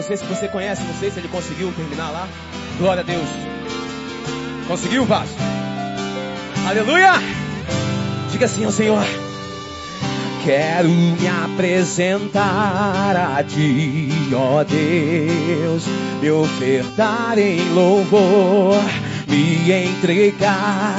não 0.00 0.06
sei 0.06 0.16
se 0.16 0.24
você 0.24 0.48
conhece, 0.48 0.82
não 0.82 0.94
sei 0.94 1.10
se 1.10 1.18
ele 1.18 1.28
conseguiu 1.28 1.70
terminar 1.72 2.10
lá. 2.10 2.26
Glória 2.78 3.02
a 3.02 3.04
Deus. 3.04 3.28
Conseguiu, 4.66 5.04
Vasco? 5.04 5.36
Aleluia! 6.66 7.12
Diga 8.30 8.46
assim 8.46 8.64
ao 8.64 8.72
Senhor. 8.72 9.04
Quero 10.42 10.88
me 10.88 11.28
apresentar 11.28 13.14
a 13.14 13.44
ti, 13.44 14.08
ó 14.34 14.64
Deus, 14.64 15.84
me 16.22 16.30
ofertar 16.30 17.38
em 17.38 17.68
louvor, 17.74 18.82
me 19.28 19.70
entregar, 19.70 20.96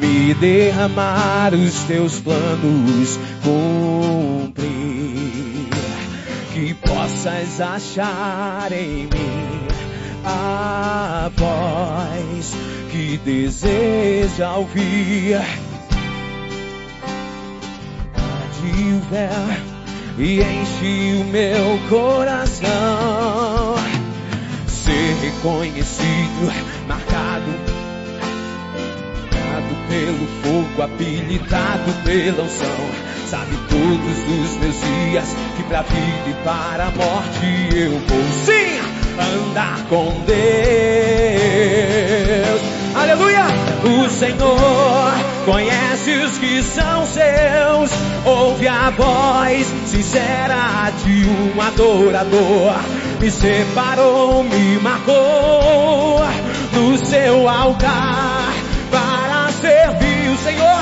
me 0.00 0.32
derramar 0.32 1.52
os 1.52 1.82
teus 1.82 2.18
planos, 2.18 3.18
cumprir, 3.44 4.77
possas 7.08 7.60
achar 7.60 8.70
em 8.70 9.04
mim 9.04 9.68
a 10.24 11.30
voz 11.36 12.54
que 12.90 13.16
deseja 13.24 14.54
ouvir 14.56 15.40
véu 19.10 20.18
e 20.18 20.40
enche 20.42 21.22
o 21.22 21.24
meu 21.24 21.78
coração. 21.88 22.68
Ser 24.66 25.14
reconhecido, 25.22 26.52
marcado, 26.86 27.50
marcado 29.32 29.74
pelo 29.88 30.26
fogo, 30.42 30.82
habilitado 30.82 31.92
pela 32.04 32.42
unção. 32.42 33.17
Sabe 33.30 33.56
todos 33.68 34.18
os 34.40 34.56
meus 34.56 34.80
dias 34.80 35.36
que 35.54 35.62
pra 35.64 35.82
vida 35.82 36.30
e 36.30 36.34
para 36.42 36.86
a 36.86 36.90
morte 36.90 37.76
eu 37.76 37.90
vou 37.90 38.24
sim 38.46 38.80
andar 39.20 39.84
com 39.90 40.18
Deus. 40.24 40.38
Aleluia! 42.94 43.44
O 43.84 44.08
Senhor 44.08 45.12
conhece 45.44 46.10
os 46.10 46.38
que 46.38 46.62
são 46.62 47.04
seus, 47.04 47.90
ouve 48.24 48.66
a 48.66 48.88
voz 48.88 49.66
sincera 49.84 50.90
de 51.04 51.26
um 51.26 51.60
adorador. 51.60 52.76
Me 53.20 53.30
separou, 53.30 54.42
me 54.42 54.78
marcou 54.78 56.22
no 56.72 56.96
seu 56.96 57.46
altar 57.46 58.54
para 58.90 59.52
servir 59.60 60.30
o 60.30 60.38
Senhor. 60.38 60.78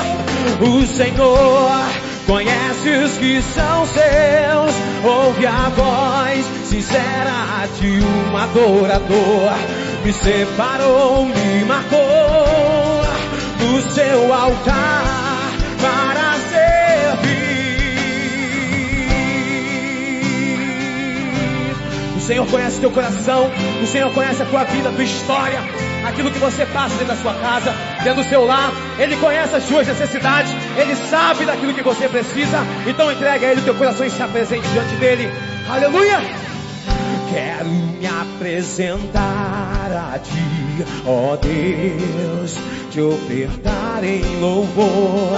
O 0.61 0.87
Senhor 0.87 1.96
conhece 2.27 2.89
os 2.89 3.17
que 3.17 3.41
são 3.41 3.85
seus, 3.87 4.75
ouve 5.03 5.47
a 5.47 5.69
voz 5.69 6.45
sincera 6.65 7.67
de 7.79 7.99
um 8.03 8.37
adorador. 8.37 9.53
Me 10.03 10.13
separou, 10.13 11.25
me 11.25 11.65
marcou 11.65 11.97
do 13.59 13.81
seu 13.91 14.33
altar 14.33 15.53
para 15.81 16.33
servir. 16.49 17.47
O 22.17 22.19
Senhor 22.19 22.45
conhece 22.47 22.79
teu 22.81 22.91
coração, 22.91 23.49
o 23.81 23.87
Senhor 23.87 24.11
conhece 24.11 24.43
a 24.43 24.45
tua 24.45 24.65
vida, 24.65 24.89
a 24.89 24.91
tua 24.91 25.03
história, 25.03 25.59
aquilo 26.07 26.31
que 26.31 26.39
você 26.39 26.65
passa 26.65 26.95
dentro 26.95 27.07
da 27.07 27.21
sua 27.21 27.33
casa, 27.35 27.73
dentro 28.03 28.23
do 28.23 28.29
seu 28.29 28.45
lar. 28.45 28.71
Ele 28.97 29.15
conhece 29.17 29.55
as 29.55 29.63
suas 29.63 29.87
necessidades, 29.87 30.51
Ele 30.77 30.95
sabe 30.95 31.45
daquilo 31.45 31.73
que 31.73 31.83
você 31.83 32.07
precisa. 32.07 32.59
Então 32.85 33.11
entrega 33.11 33.47
a 33.47 33.51
Ele 33.51 33.61
o 33.61 33.63
teu 33.63 33.75
coração 33.75 34.05
e 34.05 34.09
se 34.09 34.21
apresente 34.21 34.67
diante 34.69 34.95
dele. 34.95 35.29
Aleluia! 35.69 36.19
Quero 37.29 37.69
me 37.69 38.07
apresentar 38.07 40.13
a 40.13 40.19
ti, 40.19 40.85
ó 41.05 41.35
Deus, 41.35 42.57
te 42.89 43.01
ofertar 43.01 44.03
em 44.03 44.39
louvor, 44.39 45.37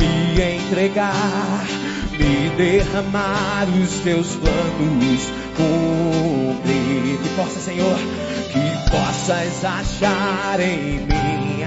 me 0.00 0.56
entregar, 0.56 1.64
me 2.12 2.48
derramar 2.56 3.66
os 3.82 3.98
teus 3.98 4.34
planos, 4.36 5.28
cumprir. 5.56 6.85
Que 7.16 7.28
possa, 7.30 7.60
Senhor, 7.60 7.96
que 8.52 8.90
possas 8.90 9.64
achar 9.64 10.60
em 10.60 11.00
mim 11.00 11.64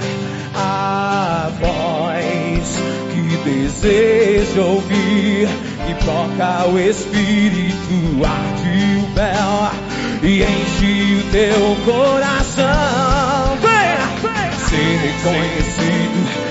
a 0.56 1.50
voz 1.60 2.78
que 3.14 3.38
desejo 3.50 4.62
ouvir 4.62 5.48
e 5.90 5.94
toca 6.06 6.68
o 6.68 6.80
Espírito, 6.80 8.26
arde 8.26 8.98
o 8.98 9.14
véu 9.16 9.90
e 10.22 10.44
enche 10.44 11.16
o 11.16 11.32
teu 11.32 11.76
coração. 11.86 13.58
Venha, 13.62 14.08
venha. 14.22 14.52
Ser 14.68 14.98
reconhecido, 14.98 16.49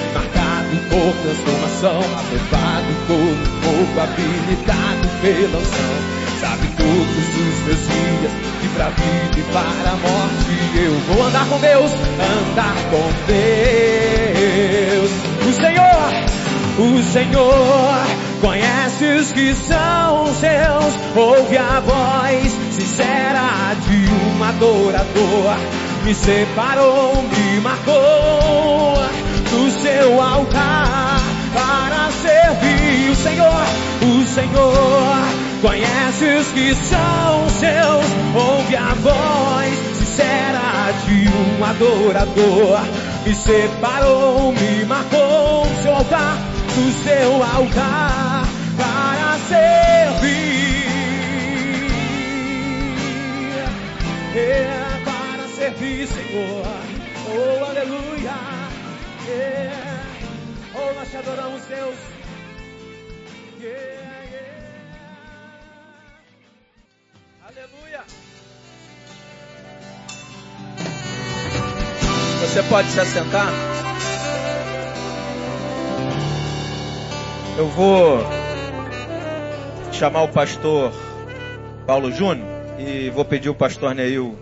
por 0.88 1.12
transformação, 1.22 2.00
aprovado 2.00 2.92
por 3.06 3.34
fogo, 3.62 4.00
habilitado 4.00 5.08
pela 5.20 5.58
unção. 5.58 5.94
Sabe 6.40 6.66
todos 6.76 7.28
os 7.28 7.58
meus 7.66 7.80
dias, 7.80 8.32
e 8.62 8.68
pra 8.74 8.90
vida 8.90 9.38
e 9.38 9.42
para 9.52 9.90
a 9.90 9.96
morte 9.96 10.58
eu 10.76 10.94
vou 11.08 11.26
andar 11.26 11.46
com 11.48 11.58
Deus, 11.58 11.92
andar 11.92 12.76
com 12.90 13.10
Deus. 13.26 15.10
O 15.46 15.52
Senhor, 15.52 16.12
o 16.78 17.02
Senhor 17.12 18.28
Conhece 18.40 19.04
os 19.04 19.32
que 19.32 19.52
são 19.52 20.26
seus, 20.34 20.94
ouve 21.16 21.56
a 21.56 21.80
voz 21.80 22.52
sincera 22.70 23.74
de 23.88 24.06
um 24.12 24.44
adorador. 24.44 25.56
Me 26.04 26.14
separou, 26.14 27.16
me 27.22 27.60
marcou 27.60 28.97
seu 29.80 30.20
altar 30.20 31.20
para 31.54 32.10
servir 32.10 33.10
o 33.10 33.16
Senhor. 33.16 33.66
O 34.02 34.26
Senhor 34.26 35.16
conhece 35.62 36.24
os 36.24 36.46
que 36.48 36.74
são 36.74 37.48
seus, 37.50 38.06
ouve 38.34 38.76
a 38.76 38.94
voz 38.94 39.98
sincera 39.98 40.92
de 41.06 41.28
um 41.28 41.64
adorador. 41.64 42.80
Me 43.24 43.34
separou, 43.34 44.52
me 44.52 44.84
marcou 44.84 45.66
do 45.66 45.82
seu 45.82 45.94
altar 45.94 46.38
do 46.78 46.92
seu 47.02 47.42
altar 47.42 48.46
para 48.76 49.38
servir. 49.48 50.86
É 54.36 55.00
para 55.04 55.48
servir, 55.48 56.06
Senhor. 56.06 56.66
Oh, 57.30 57.64
aleluia. 57.64 58.17
É. 59.38 59.70
Oh, 60.74 60.92
nós 60.94 61.08
te 61.10 61.16
adoramos, 61.16 61.62
Deus. 61.66 61.96
Yeah, 63.60 64.24
yeah. 64.32 64.48
Aleluia. 67.46 68.02
Você 72.40 72.62
pode 72.64 72.88
se 72.88 73.00
assentar? 73.00 73.52
Eu 77.56 77.68
vou 77.68 78.18
chamar 79.92 80.22
o 80.22 80.28
pastor 80.28 80.92
Paulo 81.86 82.10
Júnior 82.10 82.46
e 82.78 83.10
vou 83.10 83.24
pedir 83.24 83.50
o 83.50 83.54
pastor 83.54 83.94
Neil 83.94 84.36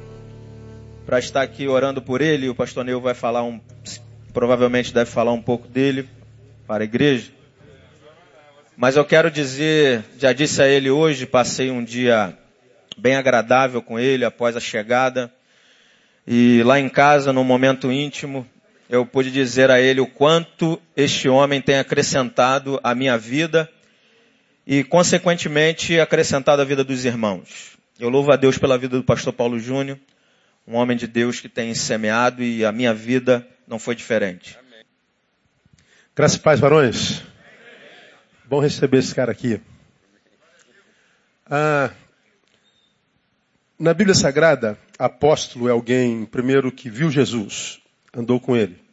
para 1.04 1.18
estar 1.18 1.42
aqui 1.42 1.68
orando 1.68 2.00
por 2.00 2.20
ele. 2.20 2.48
O 2.48 2.54
pastor 2.54 2.84
Neil 2.84 3.00
vai 3.00 3.14
falar 3.14 3.42
um, 3.42 3.60
provavelmente 4.36 4.92
deve 4.92 5.10
falar 5.10 5.32
um 5.32 5.40
pouco 5.40 5.66
dele 5.66 6.06
para 6.66 6.84
a 6.84 6.86
igreja. 6.86 7.32
Mas 8.76 8.94
eu 8.94 9.02
quero 9.02 9.30
dizer, 9.30 10.04
já 10.18 10.34
disse 10.34 10.60
a 10.60 10.68
ele 10.68 10.90
hoje, 10.90 11.24
passei 11.24 11.70
um 11.70 11.82
dia 11.82 12.36
bem 12.98 13.16
agradável 13.16 13.80
com 13.80 13.98
ele 13.98 14.26
após 14.26 14.54
a 14.54 14.60
chegada. 14.60 15.32
E 16.26 16.62
lá 16.66 16.78
em 16.78 16.86
casa, 16.86 17.32
num 17.32 17.44
momento 17.44 17.90
íntimo, 17.90 18.46
eu 18.90 19.06
pude 19.06 19.30
dizer 19.30 19.70
a 19.70 19.80
ele 19.80 20.02
o 20.02 20.06
quanto 20.06 20.78
este 20.94 21.30
homem 21.30 21.62
tem 21.62 21.78
acrescentado 21.78 22.78
à 22.84 22.94
minha 22.94 23.16
vida 23.16 23.66
e, 24.66 24.84
consequentemente, 24.84 25.98
acrescentado 25.98 26.60
à 26.60 26.64
vida 26.66 26.84
dos 26.84 27.06
irmãos. 27.06 27.78
Eu 27.98 28.10
louvo 28.10 28.30
a 28.32 28.36
Deus 28.36 28.58
pela 28.58 28.76
vida 28.76 28.98
do 28.98 29.02
pastor 29.02 29.32
Paulo 29.32 29.58
Júnior, 29.58 29.98
um 30.66 30.74
homem 30.74 30.96
de 30.96 31.06
Deus 31.06 31.40
que 31.40 31.48
tem 31.48 31.74
semeado 31.74 32.42
e 32.42 32.64
a 32.64 32.72
minha 32.72 32.92
vida 32.92 33.46
não 33.66 33.78
foi 33.78 33.94
diferente. 33.94 34.58
Amém. 34.58 34.84
Graças 36.14 36.36
e 36.36 36.40
paz, 36.40 36.58
varões. 36.58 37.22
Bom 38.46 38.60
receber 38.60 38.98
esse 38.98 39.14
cara 39.14 39.30
aqui. 39.30 39.60
Ah, 41.48 41.90
na 43.78 43.94
Bíblia 43.94 44.14
Sagrada, 44.14 44.78
apóstolo 44.98 45.68
é 45.68 45.70
alguém, 45.70 46.24
primeiro, 46.24 46.72
que 46.72 46.90
viu 46.90 47.10
Jesus, 47.10 47.80
andou 48.14 48.40
com 48.40 48.56
ele. 48.56 48.84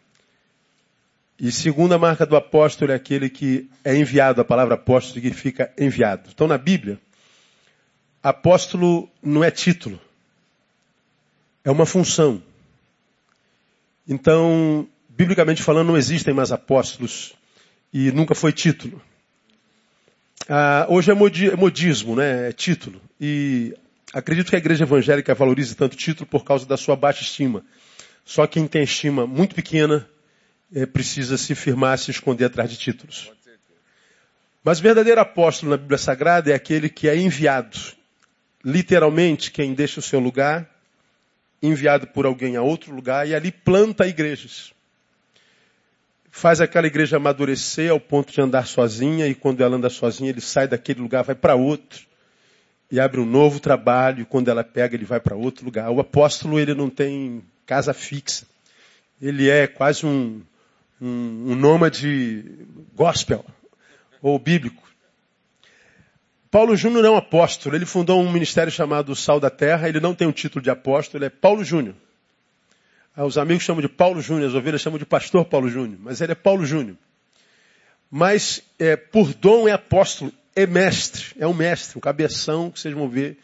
E 1.40 1.52
segunda 1.52 1.98
marca 1.98 2.26
do 2.26 2.36
apóstolo 2.36 2.92
é 2.92 2.96
aquele 2.96 3.30
que 3.30 3.70
é 3.84 3.96
enviado. 3.96 4.40
A 4.40 4.46
palavra 4.46 4.76
apóstolo 4.76 5.16
significa 5.16 5.74
enviado. 5.78 6.30
Então 6.32 6.48
na 6.48 6.58
Bíblia, 6.58 7.00
apóstolo 8.22 9.10
não 9.22 9.44
é 9.44 9.50
título. 9.50 10.00
É 11.64 11.72
uma 11.72 11.86
função. 11.86 12.42
Então, 14.08 14.88
biblicamente 15.10 15.64
falando, 15.64 15.88
não 15.88 15.98
existem 15.98 16.34
mais 16.34 16.52
apóstolos 16.52 17.34
e 17.94 18.12
nunca 18.12 18.36
foi 18.36 18.52
título. 18.52 19.02
Ah, 20.50 20.86
hoje 20.90 21.12
é, 21.12 21.14
é 21.14 21.56
modismo, 21.56 22.16
né? 22.16 22.50
É 22.50 22.52
título. 22.52 23.02
E 23.20 23.74
acredito 24.14 24.50
que 24.50 24.56
a 24.56 24.60
igreja 24.60 24.84
evangélica 24.84 25.34
valorize 25.34 25.76
tanto 25.76 25.96
título 25.96 26.28
por 26.28 26.44
causa 26.44 26.66
da 26.66 26.76
sua 26.76 26.96
baixa 26.96 27.22
estima. 27.22 27.64
Só 28.26 28.46
quem 28.48 28.68
tem 28.68 28.84
estima 28.84 29.26
muito 29.26 29.56
pequena 29.56 30.08
é, 30.74 30.86
precisa 30.86 31.38
se 31.38 31.56
firmar, 31.56 31.98
se 31.98 32.12
esconder 32.12 32.46
atrás 32.46 32.70
de 32.70 32.78
títulos. 32.78 33.32
Mas 34.64 34.80
o 34.80 34.84
verdadeiro 34.84 35.20
apóstolo 35.20 35.72
na 35.72 35.78
Bíblia 35.78 35.98
Sagrada 35.98 36.52
é 36.52 36.54
aquele 36.54 36.90
que 36.90 37.08
é 37.08 37.18
enviado. 37.18 37.78
Literalmente, 38.64 39.52
quem 39.52 39.74
deixa 39.74 40.00
o 40.00 40.04
seu 40.04 40.20
lugar, 40.20 40.70
enviado 41.64 42.06
por 42.08 42.26
alguém 42.26 42.58
a 42.58 42.62
outro 42.62 42.94
lugar 42.94 43.26
e 43.26 43.34
ali 43.34 43.50
planta 43.50 44.06
igrejas. 44.06 44.74
Faz 46.30 46.60
aquela 46.60 46.88
igreja 46.88 47.16
amadurecer 47.16 47.90
ao 47.90 48.00
ponto 48.00 48.34
de 48.34 48.42
andar 48.42 48.68
sozinha 48.68 49.28
e 49.28 49.34
quando 49.34 49.64
ela 49.64 49.78
anda 49.78 49.90
sozinha, 49.90 50.30
ele 50.30 50.42
sai 50.42 50.68
daquele 50.68 51.00
lugar, 51.00 51.24
vai 51.24 51.36
para 51.36 51.56
outro 51.56 52.06
e 52.92 53.00
abre 53.00 53.20
um 53.20 53.26
novo 53.26 53.60
trabalho. 53.60 54.22
E 54.22 54.26
quando 54.26 54.50
ela 54.50 54.64
pega, 54.64 54.96
ele 54.96 55.06
vai 55.06 55.20
para 55.20 55.36
outro 55.36 55.64
lugar. 55.64 55.90
O 55.90 56.00
apóstolo, 56.00 56.60
ele 56.60 56.74
não 56.74 56.90
tem 56.90 57.42
casa 57.66 57.94
fixa. 57.94 58.46
Ele 59.22 59.50
é 59.50 59.68
quase 59.68 60.06
um, 60.06 60.42
um, 61.02 61.52
um 61.52 61.56
nômade 61.56 62.44
gospel 62.94 63.46
ou 64.22 64.38
bíblico. 64.38 64.84
Paulo 66.54 66.76
Júnior 66.76 67.04
é 67.04 67.10
um 67.10 67.18
apóstolo. 67.18 67.76
Ele 67.76 67.84
fundou 67.84 68.22
um 68.22 68.32
ministério 68.32 68.72
chamado 68.72 69.16
Sal 69.16 69.40
da 69.40 69.50
Terra. 69.50 69.90
Ele 69.90 70.00
não 70.00 70.14
tem 70.14 70.28
o 70.28 70.30
um 70.30 70.32
título 70.34 70.62
de 70.62 70.70
apóstolo, 70.70 71.18
ele 71.18 71.26
é 71.26 71.30
Paulo 71.32 71.64
Júnior. 71.64 71.96
Ah, 73.16 73.26
os 73.26 73.40
amigos 73.40 73.64
chamam 73.64 73.82
de 73.82 73.90
Paulo 73.90 74.22
Júnior, 74.22 74.50
as 74.50 74.54
ovelhas 74.54 74.80
chamam 74.80 75.00
de 75.00 75.06
Pastor 75.06 75.46
Paulo 75.46 75.68
Júnior, 75.68 75.98
mas 76.00 76.22
ele 76.22 76.32
é 76.32 76.36
Paulo 76.36 76.64
Júnior. 76.64 76.96
Mas 78.10 78.62
é, 78.78 78.96
por 78.96 79.34
dom 79.34 79.68
é 79.68 79.72
apóstolo, 79.72 80.32
é 80.56 80.68
mestre, 80.68 81.26
é 81.40 81.48
um 81.48 81.56
mestre, 81.56 81.98
um 81.98 82.02
cabeção 82.02 82.70
que 82.70 82.80
vocês 82.80 82.94
vão 82.94 83.10
ver. 83.10 83.40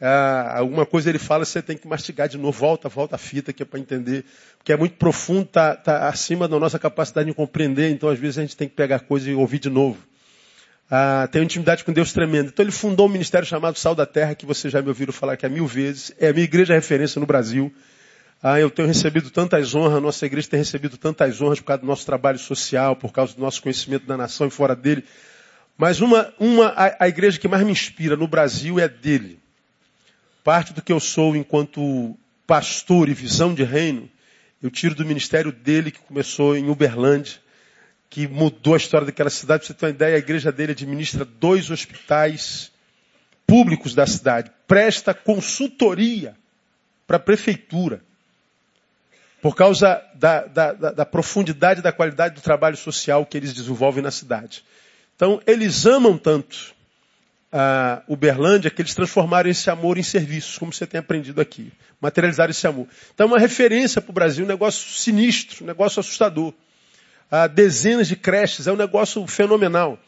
Ah, 0.00 0.56
alguma 0.56 0.86
coisa 0.86 1.10
ele 1.10 1.18
fala, 1.18 1.44
você 1.44 1.60
tem 1.60 1.76
que 1.76 1.86
mastigar 1.86 2.26
de 2.26 2.38
novo, 2.38 2.58
volta, 2.58 2.88
volta 2.88 3.16
a 3.16 3.18
fita 3.18 3.52
que 3.52 3.62
é 3.62 3.66
para 3.66 3.78
entender, 3.78 4.24
porque 4.56 4.72
é 4.72 4.78
muito 4.78 4.96
profundo, 4.96 5.42
está 5.42 5.76
tá 5.76 6.08
acima 6.08 6.48
da 6.48 6.58
nossa 6.58 6.78
capacidade 6.78 7.28
de 7.28 7.34
compreender, 7.34 7.90
então 7.90 8.08
às 8.08 8.18
vezes 8.18 8.38
a 8.38 8.40
gente 8.40 8.56
tem 8.56 8.66
que 8.66 8.74
pegar 8.74 9.00
coisa 9.00 9.30
e 9.30 9.34
ouvir 9.34 9.58
de 9.58 9.68
novo 9.68 9.98
ah, 10.90 11.28
tem 11.30 11.40
uma 11.40 11.46
intimidade 11.46 11.82
com 11.82 11.92
Deus 11.92 12.12
tremenda. 12.12 12.48
Então 12.48 12.62
ele 12.64 12.72
fundou 12.72 13.06
um 13.06 13.10
ministério 13.10 13.46
chamado 13.46 13.76
Sal 13.78 13.94
da 13.94 14.06
Terra, 14.06 14.34
que 14.34 14.46
vocês 14.46 14.72
já 14.72 14.80
me 14.80 14.88
ouviram 14.88 15.12
falar 15.12 15.32
aqui 15.32 15.44
há 15.44 15.48
mil 15.48 15.66
vezes. 15.66 16.12
É 16.18 16.28
a 16.28 16.32
minha 16.32 16.44
igreja 16.44 16.74
referência 16.74 17.18
no 17.18 17.26
Brasil. 17.26 17.72
Ah, 18.42 18.60
eu 18.60 18.70
tenho 18.70 18.86
recebido 18.86 19.30
tantas 19.30 19.74
honras, 19.74 20.00
nossa 20.00 20.24
igreja 20.26 20.48
tem 20.48 20.58
recebido 20.58 20.96
tantas 20.96 21.40
honras 21.40 21.58
por 21.58 21.66
causa 21.66 21.80
do 21.80 21.86
nosso 21.86 22.06
trabalho 22.06 22.38
social, 22.38 22.94
por 22.94 23.12
causa 23.12 23.34
do 23.34 23.40
nosso 23.40 23.60
conhecimento 23.62 24.06
da 24.06 24.16
nação 24.16 24.46
e 24.46 24.50
fora 24.50 24.76
dele. 24.76 25.04
Mas 25.76 26.00
uma, 26.00 26.32
uma 26.38 26.68
a, 26.68 27.04
a 27.04 27.08
igreja 27.08 27.38
que 27.38 27.48
mais 27.48 27.64
me 27.64 27.72
inspira 27.72 28.16
no 28.16 28.28
Brasil 28.28 28.78
é 28.78 28.88
dele. 28.88 29.40
Parte 30.44 30.72
do 30.72 30.80
que 30.80 30.92
eu 30.92 31.00
sou 31.00 31.34
enquanto 31.34 32.16
pastor 32.46 33.08
e 33.08 33.14
visão 33.14 33.52
de 33.52 33.64
reino, 33.64 34.08
eu 34.62 34.70
tiro 34.70 34.94
do 34.94 35.04
ministério 35.04 35.50
dele 35.50 35.90
que 35.90 35.98
começou 35.98 36.56
em 36.56 36.70
Uberlândia 36.70 37.45
que 38.08 38.26
mudou 38.26 38.74
a 38.74 38.76
história 38.76 39.06
daquela 39.06 39.30
cidade. 39.30 39.60
Pra 39.60 39.66
você 39.68 39.74
ter 39.74 39.86
uma 39.86 39.90
ideia, 39.90 40.16
a 40.16 40.18
igreja 40.18 40.52
dele 40.52 40.72
administra 40.72 41.24
dois 41.24 41.70
hospitais 41.70 42.70
públicos 43.46 43.94
da 43.94 44.06
cidade. 44.06 44.50
Presta 44.66 45.14
consultoria 45.14 46.36
para 47.06 47.16
a 47.16 47.20
prefeitura. 47.20 48.02
Por 49.40 49.54
causa 49.54 50.02
da, 50.14 50.44
da, 50.46 50.72
da, 50.72 50.92
da 50.92 51.06
profundidade 51.06 51.82
da 51.82 51.92
qualidade 51.92 52.34
do 52.34 52.40
trabalho 52.40 52.76
social 52.76 53.24
que 53.24 53.36
eles 53.36 53.52
desenvolvem 53.52 54.02
na 54.02 54.10
cidade. 54.10 54.64
Então, 55.14 55.40
eles 55.46 55.86
amam 55.86 56.18
tanto 56.18 56.74
a 57.52 58.02
Uberlândia 58.08 58.70
que 58.70 58.82
eles 58.82 58.94
transformaram 58.94 59.48
esse 59.48 59.70
amor 59.70 59.98
em 59.98 60.02
serviços, 60.02 60.58
como 60.58 60.72
você 60.72 60.86
tem 60.86 60.98
aprendido 60.98 61.40
aqui. 61.40 61.72
Materializaram 62.00 62.50
esse 62.50 62.66
amor. 62.66 62.88
Então, 63.14 63.26
é 63.26 63.28
uma 63.28 63.38
referência 63.38 64.00
para 64.00 64.10
o 64.10 64.14
Brasil, 64.14 64.44
um 64.44 64.48
negócio 64.48 64.90
sinistro, 64.90 65.64
um 65.64 65.66
negócio 65.66 66.00
assustador 66.00 66.52
a 67.30 67.46
dezenas 67.46 68.08
de 68.08 68.16
creches, 68.16 68.66
é 68.66 68.72
um 68.72 68.76
negócio 68.76 69.26
fenomenal. 69.26 69.98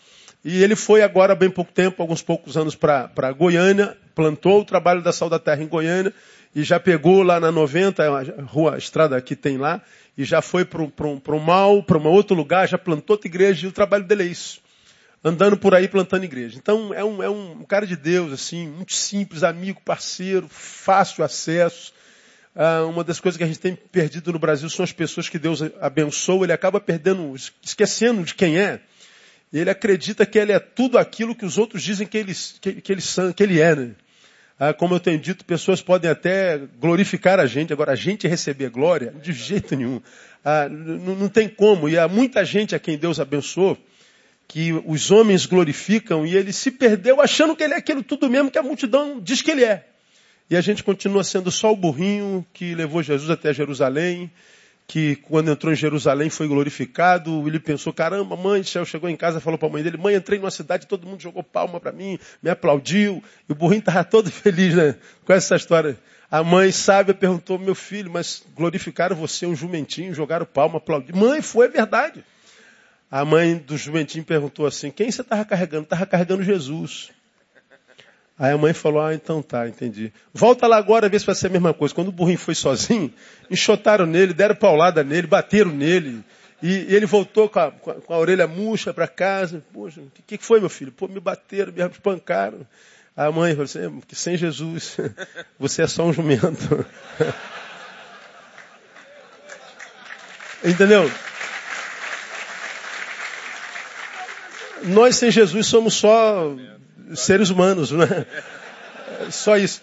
E 0.45 0.63
ele 0.63 0.77
foi 0.77 1.03
agora, 1.03 1.33
há 1.33 1.37
bem 1.37 1.51
pouco 1.51 1.73
tempo, 1.73 2.01
alguns 2.01 2.23
poucos 2.23 2.57
anos, 2.57 2.75
para 2.75 3.33
Goiânia, 3.33 3.97
plantou 4.15 4.61
o 4.61 4.65
trabalho 4.65 5.03
da 5.03 5.13
Sal 5.13 5.29
da 5.29 5.39
Terra 5.39 5.63
em 5.63 5.69
Goiânia, 5.69 6.13
e 6.55 6.63
já 6.63 6.81
pegou 6.81 7.23
lá 7.23 7.39
na 7.39 7.53
90, 7.53 8.03
a 8.03 8.43
rua, 8.43 8.75
a 8.75 8.79
estrada 8.79 9.21
que 9.21 9.37
tem 9.37 9.59
lá, 9.59 9.83
e 10.17 10.25
já 10.25 10.41
foi 10.41 10.65
para 10.65 10.83
um 10.83 11.41
mal, 11.41 11.83
para 11.83 11.99
um 11.99 12.07
outro 12.07 12.37
lugar, 12.37 12.69
já 12.69 12.79
plantou 12.79 13.15
outra 13.15 13.29
igreja, 13.29 13.67
e 13.67 13.69
o 13.69 13.73
trabalho 13.73 14.05
dele 14.05 14.23
é 14.23 14.27
isso. 14.27 14.61
Andando 15.23 15.57
por 15.57 15.75
aí 15.75 15.89
plantando 15.89 16.25
igreja. 16.25 16.57
Então 16.57 16.95
é 16.95 17.05
um, 17.05 17.23
é 17.23 17.29
um 17.29 17.65
cara 17.65 17.85
de 17.87 17.97
Deus, 17.97 18.33
assim, 18.33 18.69
muito 18.69 18.95
simples, 18.95 19.43
amigo, 19.43 19.81
parceiro, 19.85 20.47
fácil 20.49 21.25
acesso, 21.25 21.93
ah, 22.61 22.85
uma 22.87 23.05
das 23.05 23.21
coisas 23.21 23.39
que 23.39 23.45
a 23.45 23.47
gente 23.47 23.61
tem 23.61 23.77
perdido 23.77 24.33
no 24.33 24.39
Brasil 24.39 24.69
são 24.69 24.83
as 24.83 24.93
pessoas 24.93 25.29
que 25.29 25.39
Deus 25.39 25.63
abençoa, 25.81 26.45
ele 26.45 26.53
acaba 26.53 26.81
perdendo, 26.81 27.33
esquecendo 27.63 28.25
de 28.25 28.35
quem 28.35 28.59
é. 28.59 28.81
Ele 29.53 29.71
acredita 29.71 30.27
que 30.27 30.37
ele 30.37 30.51
é 30.51 30.59
tudo 30.59 30.99
aquilo 30.99 31.37
que 31.37 31.47
os 31.47 31.57
outros 31.57 31.85
dizem 31.85 32.05
que 32.05 32.19
ele, 32.19 32.33
que, 32.61 32.81
que 32.81 32.93
ele, 32.93 33.03
que 33.37 33.43
ele 33.45 33.61
é. 33.61 33.77
Né? 33.77 33.91
Ah, 34.59 34.75
como 34.75 34.93
eu 34.93 34.99
tenho 34.99 35.21
dito, 35.21 35.45
pessoas 35.45 35.81
podem 35.81 36.11
até 36.11 36.59
glorificar 36.81 37.39
a 37.39 37.47
gente, 37.47 37.73
agora 37.73 37.93
a 37.93 37.97
gente 37.97 38.27
receber 38.27 38.71
glória, 38.71 39.15
de 39.23 39.33
jeito 39.33 39.77
nenhum. 39.77 40.03
Ah, 40.45 40.69
não, 40.69 41.15
não 41.15 41.29
tem 41.29 41.49
como. 41.49 41.89
E 41.89 41.97
há 41.97 42.09
muita 42.09 42.45
gente 42.45 42.75
a 42.75 42.81
quem 42.81 42.99
Deus 42.99 43.21
abençoou, 43.21 43.79
que 44.49 44.73
os 44.85 45.13
homens 45.13 45.47
glorificam 45.47 46.27
e 46.27 46.37
ele 46.37 46.53
se 46.53 46.73
perdeu 46.73 47.21
achando 47.21 47.55
que 47.55 47.63
ele 47.63 47.75
é 47.75 47.77
aquilo 47.77 48.03
tudo 48.03 48.29
mesmo 48.29 48.51
que 48.51 48.59
a 48.59 48.65
multidão 48.65 49.21
diz 49.21 49.43
que 49.43 49.53
ele 49.53 49.63
é. 49.63 49.87
E 50.51 50.57
a 50.57 50.61
gente 50.61 50.83
continua 50.83 51.23
sendo 51.23 51.51
só 51.51 51.73
o 51.73 51.77
burrinho 51.77 52.45
que 52.55 52.75
levou 52.75 53.03
Jesus 53.03 53.29
até 53.29 53.53
Jerusalém, 53.53 54.31
que 54.87 55.17
quando 55.17 55.51
entrou 55.51 55.71
em 55.71 55.77
Jerusalém 55.77 56.31
foi 56.31 56.49
glorificado. 56.49 57.47
Ele 57.47 57.61
pensou, 57.61 57.93
caramba, 57.93 58.35
mãe, 58.35 58.63
céu 58.63 58.87
chegou 58.87 59.11
em 59.11 59.17
casa, 59.17 59.41
falou 59.41 59.59
para 59.59 59.69
a 59.69 59.73
mãe 59.73 59.83
dele, 59.83 59.99
mãe, 59.99 60.15
entrei 60.15 60.39
numa 60.39 60.51
cidade, 60.51 60.87
todo 60.87 61.07
mundo 61.07 61.21
jogou 61.21 61.43
palma 61.43 61.79
para 61.79 61.93
mim, 61.93 62.19
me 62.43 62.49
aplaudiu. 62.49 63.23
E 63.47 63.53
o 63.53 63.55
burrinho 63.55 63.81
estava 63.81 64.03
todo 64.05 64.31
feliz, 64.31 64.75
né? 64.75 64.97
Com 65.27 65.35
essa 65.35 65.55
história. 65.55 65.99
A 66.31 66.43
mãe 66.43 66.73
sábia 66.73 67.13
perguntou, 67.13 67.59
meu 67.59 67.75
filho, 67.75 68.11
mas 68.11 68.43
glorificaram 68.55 69.15
você, 69.15 69.45
um 69.45 69.55
jumentinho, 69.55 70.15
jogaram 70.15 70.47
palma, 70.47 70.79
aplaudiram. 70.79 71.19
Mãe, 71.19 71.43
foi 71.43 71.69
verdade. 71.69 72.25
A 73.11 73.25
mãe 73.25 73.57
do 73.57 73.77
jumentinho 73.77 74.25
perguntou 74.25 74.67
assim, 74.67 74.91
quem 74.91 75.11
você 75.11 75.21
estava 75.21 75.45
carregando? 75.45 75.85
Estava 75.85 76.07
carregando 76.07 76.43
Jesus. 76.43 77.11
Aí 78.39 78.53
a 78.53 78.59
mãe 78.59 78.73
falou, 78.73 79.03
ah, 79.03 79.13
então 79.13 79.43
tá, 79.43 79.67
entendi. 79.67 80.13
Volta 80.33 80.69
lá 80.69 80.77
agora, 80.77 81.09
vê 81.09 81.19
se 81.19 81.27
vai 81.27 81.35
ser 81.35 81.49
a 81.49 81.51
mesma 81.51 81.75
coisa. 81.75 81.93
Quando 81.93 82.09
o 82.09 82.13
burrinho 82.13 82.39
foi 82.39 82.55
sozinho, 82.55 83.13
enxotaram 83.51 84.07
nele, 84.07 84.33
deram 84.33 84.55
paulada 84.55 85.03
nele, 85.03 85.27
bateram 85.27 85.73
nele. 85.73 86.23
E, 86.63 86.87
ele 86.89 87.05
voltou 87.05 87.49
com 87.49 87.59
a, 87.59 87.73
com 87.73 88.15
a 88.15 88.19
orelha 88.19 88.47
murcha 88.47 88.95
para 88.95 89.09
casa. 89.09 89.61
Poxa, 89.73 90.01
o 90.01 90.09
que, 90.25 90.39
que, 90.39 90.45
foi, 90.45 90.61
meu 90.61 90.69
filho? 90.69 90.93
Pô, 90.93 91.09
me 91.09 91.19
bateram, 91.19 91.73
me 91.73 91.83
espancaram. 91.83 92.65
A 93.17 93.33
mãe 93.33 93.51
falou 93.51 93.65
assim, 93.65 94.01
que 94.07 94.15
sem 94.15 94.37
Jesus, 94.37 94.97
você 95.59 95.83
é 95.83 95.89
só 95.89 96.05
um 96.05 96.13
jumento. 96.13 96.87
Entendeu? 100.65 101.11
Nós 104.85 105.17
sem 105.17 105.33
Jesus 105.33 105.67
somos 105.67 105.95
só 105.95 106.55
seres 107.15 107.51
humanos, 107.51 107.91
não 107.91 108.03
é? 108.03 108.27
Só 109.31 109.57
isso. 109.57 109.81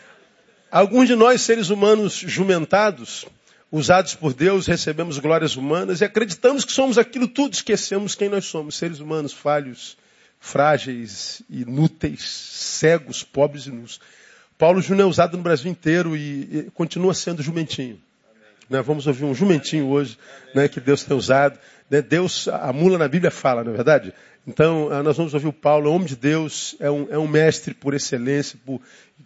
Alguns 0.72 1.08
de 1.08 1.15
nós, 1.15 1.41
seres 1.41 1.70
humanos 1.70 2.13
jumentados, 2.13 3.25
usados 3.72 4.15
por 4.15 4.34
Deus, 4.34 4.67
recebemos 4.67 5.20
glórias 5.20 5.55
humanas 5.55 6.01
e 6.01 6.05
acreditamos 6.05 6.65
que 6.65 6.72
somos 6.72 6.98
aquilo 6.98 7.27
tudo, 7.27 7.53
esquecemos 7.53 8.15
quem 8.15 8.29
nós 8.29 8.46
somos, 8.46 8.75
seres 8.75 9.00
humanos 9.00 9.34
falhos, 9.34 9.98
frágeis, 10.39 11.41
inúteis, 11.50 12.22
cegos, 12.24 13.24
pobres 13.24 13.65
e 13.67 13.72
nus. 13.72 14.00
Paulo 14.58 14.82
Júnior 14.82 15.08
é 15.08 15.10
usado 15.10 15.36
no 15.36 15.44
Brasil 15.44 15.70
inteiro 15.70 16.15
e, 16.15 16.67
e 16.67 16.72
continua 16.74 17.13
sendo 17.13 17.41
jumentinho. 17.41 18.00
Né? 18.70 18.82
Vamos 18.82 19.08
ouvir 19.08 19.25
um 19.25 19.34
jumentinho 19.36 19.88
hoje, 19.88 20.17
né, 20.53 20.67
que 20.67 20.79
Deus 20.79 21.03
tem 21.03 21.15
usado. 21.15 21.60
Né? 21.89 22.01
Deus, 22.01 22.48
a 22.48 22.72
mula 22.72 22.98
na 22.98 23.08
Bíblia 23.08 23.32
fala, 23.32 23.63
não 23.63 23.72
é 23.74 23.75
verdade? 23.75 24.13
Então, 24.47 24.89
ah, 24.91 25.01
nós 25.01 25.17
vamos 25.17 25.33
ouvir 25.33 25.47
o 25.47 25.53
Paulo, 25.53 25.87
é 25.87 25.89
um 25.89 25.95
homem 25.95 26.07
de 26.07 26.15
Deus, 26.15 26.75
é 26.79 26.89
um, 26.89 27.07
é 27.09 27.17
um 27.17 27.27
mestre 27.27 27.73
por 27.73 27.93
excelência, 27.93 28.59
por... 28.63 28.79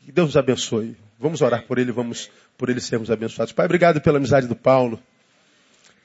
que 0.06 0.12
Deus 0.12 0.28
nos 0.28 0.38
abençoe. 0.38 0.96
Vamos 1.20 1.42
orar 1.42 1.66
por 1.66 1.78
ele, 1.78 1.92
vamos 1.92 2.32
por 2.58 2.70
ele 2.70 2.80
sermos 2.80 3.12
abençoados. 3.12 3.54
Pai, 3.54 3.66
obrigado 3.66 4.00
pela 4.00 4.18
amizade 4.18 4.48
do 4.48 4.56
Paulo, 4.56 4.98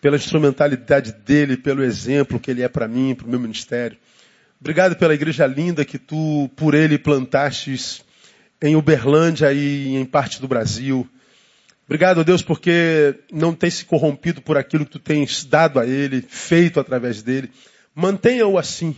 pela 0.00 0.16
instrumentalidade 0.16 1.12
dele, 1.12 1.56
pelo 1.56 1.84
exemplo 1.84 2.40
que 2.40 2.50
ele 2.50 2.62
é 2.62 2.68
para 2.68 2.88
mim, 2.88 3.14
para 3.14 3.26
o 3.26 3.30
meu 3.30 3.38
ministério. 3.38 3.96
Obrigado 4.60 4.96
pela 4.96 5.14
igreja 5.14 5.46
linda 5.46 5.84
que 5.84 5.98
tu, 5.98 6.50
por 6.56 6.74
ele, 6.74 6.98
plantastes 6.98 8.04
em 8.60 8.74
Uberlândia 8.74 9.52
e 9.52 9.94
em 9.94 10.04
parte 10.04 10.40
do 10.40 10.48
Brasil. 10.48 11.08
Obrigado, 11.86 12.24
Deus, 12.24 12.42
porque 12.42 13.14
não 13.30 13.54
tem 13.54 13.70
se 13.70 13.84
corrompido 13.84 14.40
por 14.40 14.56
aquilo 14.56 14.86
que 14.86 14.92
tu 14.92 14.98
tens 14.98 15.44
dado 15.44 15.78
a 15.78 15.86
ele, 15.86 16.22
feito 16.22 16.80
através 16.80 17.22
dele. 17.22 17.50
Mantenha-o 17.94 18.58
assim, 18.58 18.96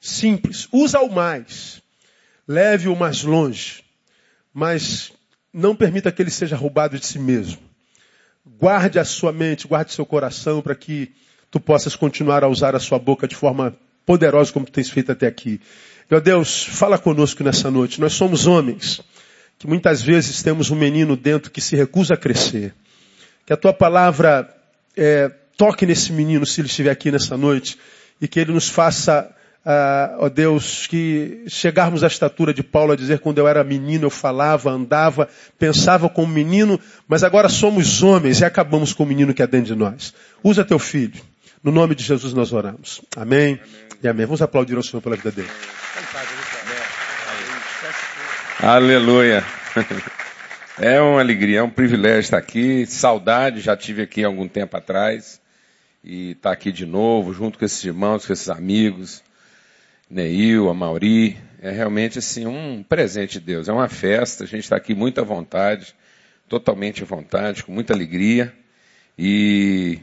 simples. 0.00 0.68
Usa-o 0.72 1.10
mais. 1.10 1.80
Leve-o 2.46 2.96
mais 2.96 3.22
longe. 3.22 3.84
Mas 4.52 5.12
não 5.52 5.76
permita 5.76 6.10
que 6.10 6.20
ele 6.20 6.30
seja 6.30 6.56
roubado 6.56 6.98
de 6.98 7.06
si 7.06 7.18
mesmo. 7.18 7.60
Guarde 8.44 8.98
a 8.98 9.04
sua 9.04 9.32
mente, 9.32 9.68
guarde 9.68 9.92
seu 9.92 10.04
coração 10.04 10.60
para 10.60 10.74
que 10.74 11.12
tu 11.50 11.60
possas 11.60 11.94
continuar 11.94 12.42
a 12.42 12.48
usar 12.48 12.74
a 12.74 12.80
sua 12.80 12.98
boca 12.98 13.28
de 13.28 13.36
forma 13.36 13.76
poderosa 14.04 14.52
como 14.52 14.66
tu 14.66 14.72
tens 14.72 14.90
feito 14.90 15.12
até 15.12 15.26
aqui. 15.26 15.60
Meu 16.10 16.20
Deus, 16.20 16.64
fala 16.64 16.98
conosco 16.98 17.44
nessa 17.44 17.70
noite. 17.70 18.00
Nós 18.00 18.14
somos 18.14 18.46
homens 18.46 19.00
que 19.58 19.66
muitas 19.68 20.02
vezes 20.02 20.42
temos 20.42 20.70
um 20.70 20.76
menino 20.76 21.16
dentro 21.16 21.50
que 21.50 21.60
se 21.60 21.76
recusa 21.76 22.14
a 22.14 22.16
crescer. 22.16 22.74
Que 23.46 23.52
a 23.52 23.56
tua 23.56 23.72
palavra 23.72 24.52
é, 24.96 25.30
toque 25.56 25.86
nesse 25.86 26.12
menino 26.12 26.44
se 26.44 26.60
ele 26.60 26.68
estiver 26.68 26.90
aqui 26.90 27.10
nessa 27.12 27.36
noite 27.36 27.78
e 28.22 28.28
que 28.28 28.38
ele 28.38 28.52
nos 28.52 28.68
faça, 28.68 29.28
ah, 29.66 30.14
ó 30.20 30.28
Deus, 30.28 30.86
que 30.86 31.42
chegarmos 31.48 32.04
à 32.04 32.06
estatura 32.06 32.54
de 32.54 32.62
Paulo 32.62 32.92
a 32.92 32.96
dizer 32.96 33.18
quando 33.18 33.38
eu 33.38 33.48
era 33.48 33.64
menino 33.64 34.06
eu 34.06 34.10
falava, 34.10 34.70
andava, 34.70 35.28
pensava 35.58 36.08
como 36.08 36.32
menino, 36.32 36.78
mas 37.08 37.24
agora 37.24 37.48
somos 37.48 38.00
homens 38.00 38.40
e 38.40 38.44
acabamos 38.44 38.92
com 38.92 39.02
o 39.02 39.06
menino 39.06 39.34
que 39.34 39.42
é 39.42 39.46
dentro 39.46 39.74
de 39.74 39.74
nós. 39.74 40.14
Usa 40.42 40.64
teu 40.64 40.78
filho. 40.78 41.20
No 41.64 41.72
nome 41.72 41.96
de 41.96 42.04
Jesus 42.04 42.32
nós 42.32 42.52
oramos. 42.52 43.02
Amém, 43.16 43.54
amém. 43.54 43.60
e 44.04 44.08
amém. 44.08 44.26
Vamos 44.26 44.40
aplaudir 44.40 44.76
ao 44.76 44.82
Senhor 44.84 45.02
pela 45.02 45.16
vida 45.16 45.32
dele. 45.32 45.50
Aleluia. 48.60 49.44
É 50.78 50.98
uma 51.02 51.20
alegria, 51.20 51.58
é 51.58 51.62
um 51.62 51.68
privilégio 51.68 52.20
estar 52.20 52.38
aqui. 52.38 52.86
Saudade, 52.86 53.60
já 53.60 53.76
tive 53.76 54.02
aqui 54.02 54.24
algum 54.24 54.48
tempo 54.48 54.74
atrás. 54.74 55.41
E 56.04 56.32
estar 56.32 56.50
tá 56.50 56.52
aqui 56.52 56.72
de 56.72 56.84
novo, 56.84 57.32
junto 57.32 57.58
com 57.58 57.64
esses 57.64 57.82
irmãos, 57.84 58.26
com 58.26 58.32
esses 58.32 58.48
amigos. 58.48 59.22
Neil, 60.10 60.68
a 60.68 60.74
Mauri. 60.74 61.38
É 61.60 61.70
realmente 61.70 62.18
assim 62.18 62.44
um 62.44 62.82
presente 62.82 63.38
de 63.38 63.40
Deus. 63.40 63.68
É 63.68 63.72
uma 63.72 63.88
festa, 63.88 64.42
a 64.42 64.46
gente 64.46 64.64
está 64.64 64.76
aqui 64.76 64.94
muito 64.94 65.20
à 65.20 65.24
vontade, 65.24 65.94
totalmente 66.48 67.02
à 67.02 67.06
vontade, 67.06 67.62
com 67.62 67.70
muita 67.70 67.94
alegria. 67.94 68.52
E 69.16 70.00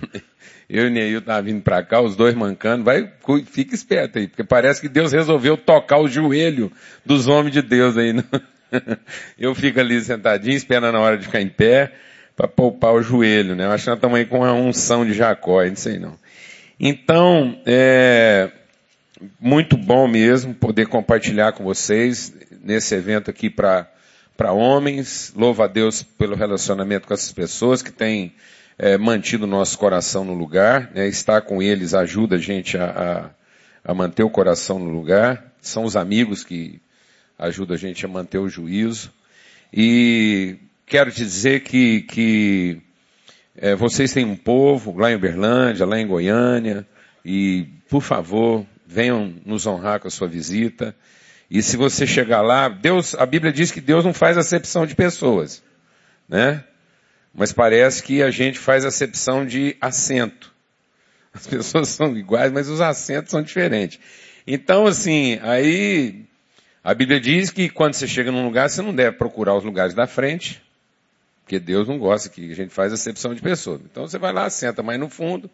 eu 0.68 0.86
e 0.86 0.90
Neil 0.90 1.20
tá 1.20 1.40
vindo 1.40 1.60
para 1.60 1.84
cá, 1.84 2.00
os 2.00 2.16
dois 2.16 2.34
mancando, 2.34 2.82
vai, 2.82 3.12
fica 3.46 3.74
esperto 3.74 4.18
aí, 4.18 4.26
porque 4.26 4.44
parece 4.44 4.80
que 4.80 4.88
Deus 4.88 5.12
resolveu 5.12 5.56
tocar 5.58 5.98
o 5.98 6.08
joelho 6.08 6.72
dos 7.04 7.28
homens 7.28 7.52
de 7.52 7.62
Deus 7.62 7.98
aí. 7.98 8.14
Né? 8.14 8.24
Eu 9.38 9.54
fico 9.54 9.78
ali 9.78 10.00
sentadinho, 10.00 10.56
esperando 10.56 10.96
a 10.96 11.00
hora 11.00 11.18
de 11.18 11.26
ficar 11.26 11.40
em 11.40 11.48
pé, 11.48 11.92
para 12.36 12.48
poupar 12.48 12.94
o 12.94 13.02
joelho, 13.02 13.54
né? 13.54 13.64
Eu 13.64 13.72
acho 13.72 13.84
que 13.84 13.90
nós 13.90 13.98
estamos 13.98 14.18
aí 14.18 14.26
com 14.26 14.44
a 14.44 14.52
unção 14.52 15.04
de 15.04 15.12
Jacó, 15.12 15.64
não 15.64 15.76
sei 15.76 15.98
não. 15.98 16.14
Então, 16.78 17.60
é 17.64 18.50
muito 19.40 19.76
bom 19.76 20.08
mesmo 20.08 20.54
poder 20.54 20.86
compartilhar 20.86 21.52
com 21.52 21.64
vocês 21.64 22.32
nesse 22.62 22.94
evento 22.94 23.30
aqui 23.30 23.48
para 23.48 23.88
para 24.36 24.52
homens. 24.52 25.32
Louva 25.36 25.64
a 25.64 25.68
Deus 25.68 26.02
pelo 26.02 26.34
relacionamento 26.34 27.06
com 27.06 27.14
essas 27.14 27.32
pessoas 27.32 27.82
que 27.82 27.92
têm 27.92 28.34
é, 28.78 28.98
mantido 28.98 29.44
o 29.44 29.48
nosso 29.48 29.78
coração 29.78 30.24
no 30.24 30.34
lugar. 30.34 30.90
Né? 30.94 31.06
Estar 31.08 31.42
com 31.42 31.62
eles 31.62 31.94
ajuda 31.94 32.36
a 32.36 32.38
gente 32.38 32.76
a, 32.76 33.30
a, 33.84 33.90
a, 33.92 33.94
manter 33.94 34.22
o 34.22 34.30
coração 34.30 34.78
no 34.78 34.90
lugar. 34.90 35.52
São 35.60 35.84
os 35.84 35.96
amigos 35.96 36.44
que 36.44 36.80
ajudam 37.38 37.74
a 37.74 37.78
gente 37.78 38.04
a 38.04 38.08
manter 38.08 38.38
o 38.38 38.48
juízo. 38.48 39.12
E 39.72 40.56
quero 40.86 41.10
te 41.10 41.24
dizer 41.24 41.60
que, 41.60 42.02
que 42.02 42.82
é, 43.56 43.74
vocês 43.74 44.12
têm 44.12 44.24
um 44.24 44.36
povo 44.36 44.96
lá 44.98 45.10
em 45.10 45.16
Uberlândia, 45.16 45.86
lá 45.86 45.98
em 45.98 46.06
Goiânia, 46.06 46.86
e 47.24 47.68
por 47.88 48.02
favor, 48.02 48.66
venham 48.86 49.34
nos 49.44 49.66
honrar 49.66 50.00
com 50.00 50.08
a 50.08 50.10
sua 50.10 50.28
visita. 50.28 50.94
E 51.50 51.62
se 51.62 51.76
você 51.76 52.06
chegar 52.06 52.42
lá, 52.42 52.68
Deus, 52.68 53.14
a 53.14 53.24
Bíblia 53.24 53.52
diz 53.52 53.70
que 53.70 53.80
Deus 53.80 54.04
não 54.04 54.12
faz 54.12 54.36
acepção 54.36 54.86
de 54.86 54.94
pessoas, 54.94 55.62
né? 56.28 56.64
Mas 57.32 57.52
parece 57.52 58.02
que 58.02 58.22
a 58.22 58.30
gente 58.30 58.58
faz 58.58 58.84
acepção 58.84 59.44
de 59.44 59.76
assento. 59.80 60.52
As 61.32 61.46
pessoas 61.48 61.88
são 61.88 62.16
iguais, 62.16 62.52
mas 62.52 62.68
os 62.68 62.80
assentos 62.80 63.30
são 63.30 63.42
diferentes. 63.42 63.98
Então, 64.46 64.86
assim, 64.86 65.38
aí 65.42 66.24
a 66.82 66.94
Bíblia 66.94 67.20
diz 67.20 67.50
que 67.50 67.68
quando 67.68 67.94
você 67.94 68.06
chega 68.06 68.30
num 68.30 68.44
lugar, 68.44 68.68
você 68.68 68.82
não 68.82 68.94
deve 68.94 69.16
procurar 69.16 69.54
os 69.54 69.64
lugares 69.64 69.94
da 69.94 70.06
frente, 70.06 70.63
porque 71.44 71.58
Deus 71.60 71.86
não 71.86 71.98
gosta 71.98 72.30
que 72.30 72.50
a 72.50 72.54
gente 72.54 72.72
faz 72.72 72.92
acepção 72.92 73.34
de 73.34 73.42
pessoas. 73.42 73.82
Então 73.84 74.08
você 74.08 74.18
vai 74.18 74.32
lá, 74.32 74.48
senta 74.48 74.82
mais 74.82 74.98
no 74.98 75.10
fundo, 75.10 75.50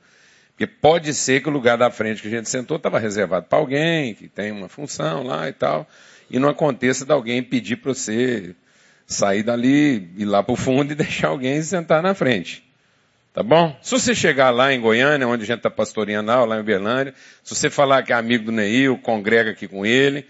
porque 0.50 0.66
pode 0.66 1.12
ser 1.12 1.42
que 1.42 1.48
o 1.48 1.52
lugar 1.52 1.76
da 1.76 1.90
frente 1.90 2.22
que 2.22 2.28
a 2.28 2.30
gente 2.30 2.48
sentou 2.48 2.76
estava 2.76 2.98
reservado 2.98 3.46
para 3.46 3.58
alguém, 3.58 4.14
que 4.14 4.28
tem 4.28 4.52
uma 4.52 4.68
função 4.68 5.24
lá 5.24 5.48
e 5.48 5.52
tal, 5.52 5.86
e 6.30 6.38
não 6.38 6.48
aconteça 6.48 7.04
de 7.04 7.12
alguém 7.12 7.42
pedir 7.42 7.76
para 7.76 7.92
você 7.92 8.54
sair 9.04 9.42
dali, 9.42 10.12
ir 10.16 10.24
lá 10.24 10.44
para 10.44 10.52
o 10.52 10.56
fundo 10.56 10.92
e 10.92 10.94
deixar 10.96 11.28
alguém 11.28 11.60
sentar 11.60 12.00
na 12.00 12.14
frente. 12.14 12.62
Tá 13.32 13.42
bom? 13.42 13.76
Se 13.82 13.90
você 13.90 14.14
chegar 14.14 14.50
lá 14.50 14.72
em 14.72 14.80
Goiânia, 14.80 15.26
onde 15.26 15.42
a 15.42 15.46
gente 15.46 15.58
está 15.58 15.70
pastoreando 15.70 16.30
lá 16.46 16.56
em 16.56 16.60
Uberlândia, 16.60 17.14
se 17.42 17.54
você 17.54 17.68
falar 17.68 18.02
que 18.04 18.12
é 18.12 18.16
amigo 18.16 18.44
do 18.44 18.52
Neil, 18.52 18.96
congrega 18.98 19.50
aqui 19.50 19.66
com 19.66 19.84
ele, 19.84 20.24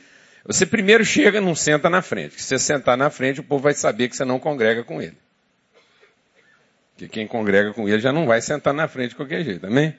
você 0.45 0.65
primeiro 0.65 1.05
chega 1.05 1.39
e 1.39 1.41
não 1.41 1.55
senta 1.55 1.91
na 1.91 2.01
frente. 2.01 2.41
Se 2.41 2.49
você 2.49 2.59
sentar 2.59 2.97
na 2.97 3.11
frente, 3.11 3.41
o 3.41 3.43
povo 3.43 3.63
vai 3.63 3.75
saber 3.75 4.09
que 4.09 4.17
você 4.17 4.25
não 4.25 4.39
congrega 4.39 4.83
com 4.85 5.03
ele. 5.03 5.17
Porque 7.01 7.09
quem 7.09 7.27
congrega 7.27 7.73
com 7.73 7.89
ele 7.89 7.99
já 7.99 8.13
não 8.13 8.27
vai 8.27 8.43
sentar 8.43 8.75
na 8.75 8.87
frente 8.87 9.11
de 9.11 9.17
qualquer 9.17 9.43
jeito, 9.43 9.67
amém? 9.67 9.95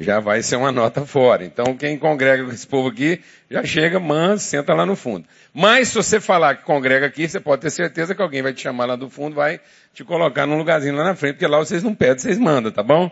já 0.00 0.20
vai 0.20 0.40
ser 0.42 0.54
uma 0.54 0.70
nota 0.70 1.04
fora. 1.04 1.44
Então, 1.44 1.76
quem 1.76 1.98
congrega 1.98 2.44
com 2.44 2.52
esse 2.52 2.64
povo 2.64 2.88
aqui, 2.88 3.20
já 3.50 3.64
chega, 3.64 3.98
manso, 3.98 4.44
senta 4.44 4.72
lá 4.72 4.86
no 4.86 4.94
fundo. 4.94 5.26
Mas, 5.52 5.88
se 5.88 5.94
você 5.96 6.20
falar 6.20 6.54
que 6.54 6.62
congrega 6.62 7.04
aqui, 7.06 7.28
você 7.28 7.40
pode 7.40 7.62
ter 7.62 7.70
certeza 7.70 8.14
que 8.14 8.22
alguém 8.22 8.40
vai 8.40 8.52
te 8.52 8.62
chamar 8.62 8.84
lá 8.84 8.94
do 8.94 9.10
fundo, 9.10 9.34
vai 9.34 9.60
te 9.92 10.04
colocar 10.04 10.46
num 10.46 10.56
lugarzinho 10.56 10.94
lá 10.94 11.02
na 11.02 11.16
frente, 11.16 11.34
porque 11.34 11.48
lá 11.48 11.58
vocês 11.58 11.82
não 11.82 11.96
pedem, 11.96 12.18
vocês 12.18 12.38
mandam, 12.38 12.70
tá 12.70 12.80
bom? 12.80 13.10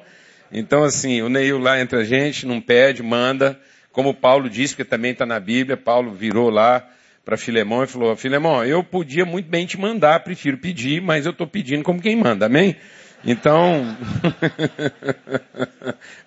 Então, 0.53 0.85
assim, 0.85 1.23
o 1.23 1.29
Neil 1.29 1.59
lá 1.59 1.81
entre 1.81 1.99
a 1.99 2.05
gente, 2.05 2.47
não 2.47 2.61
pede, 2.61 3.03
manda. 3.03 3.59
Como 3.91 4.15
Paulo 4.15 4.49
disse, 4.49 4.77
porque 4.77 4.89
também 4.89 5.11
está 5.11 5.27
na 5.27 5.41
Bíblia, 5.41 5.77
Paulo 5.77 6.13
virou 6.15 6.51
lá 6.51 6.89
para 7.25 7.37
Filemão 7.37 7.83
e 7.83 7.89
falou, 7.89 8.15
Filemão, 8.15 8.65
eu 8.65 8.85
podia 8.85 9.25
muito 9.25 9.51
bem 9.51 9.67
te 9.67 9.77
mandar, 9.77 10.21
prefiro 10.21 10.57
pedir, 10.57 11.03
mas 11.03 11.27
eu 11.27 11.33
estou 11.33 11.49
pedindo 11.49 11.83
como 11.83 12.01
quem 12.01 12.15
manda, 12.15 12.47
amém? 12.47 12.77
Então, 13.25 13.97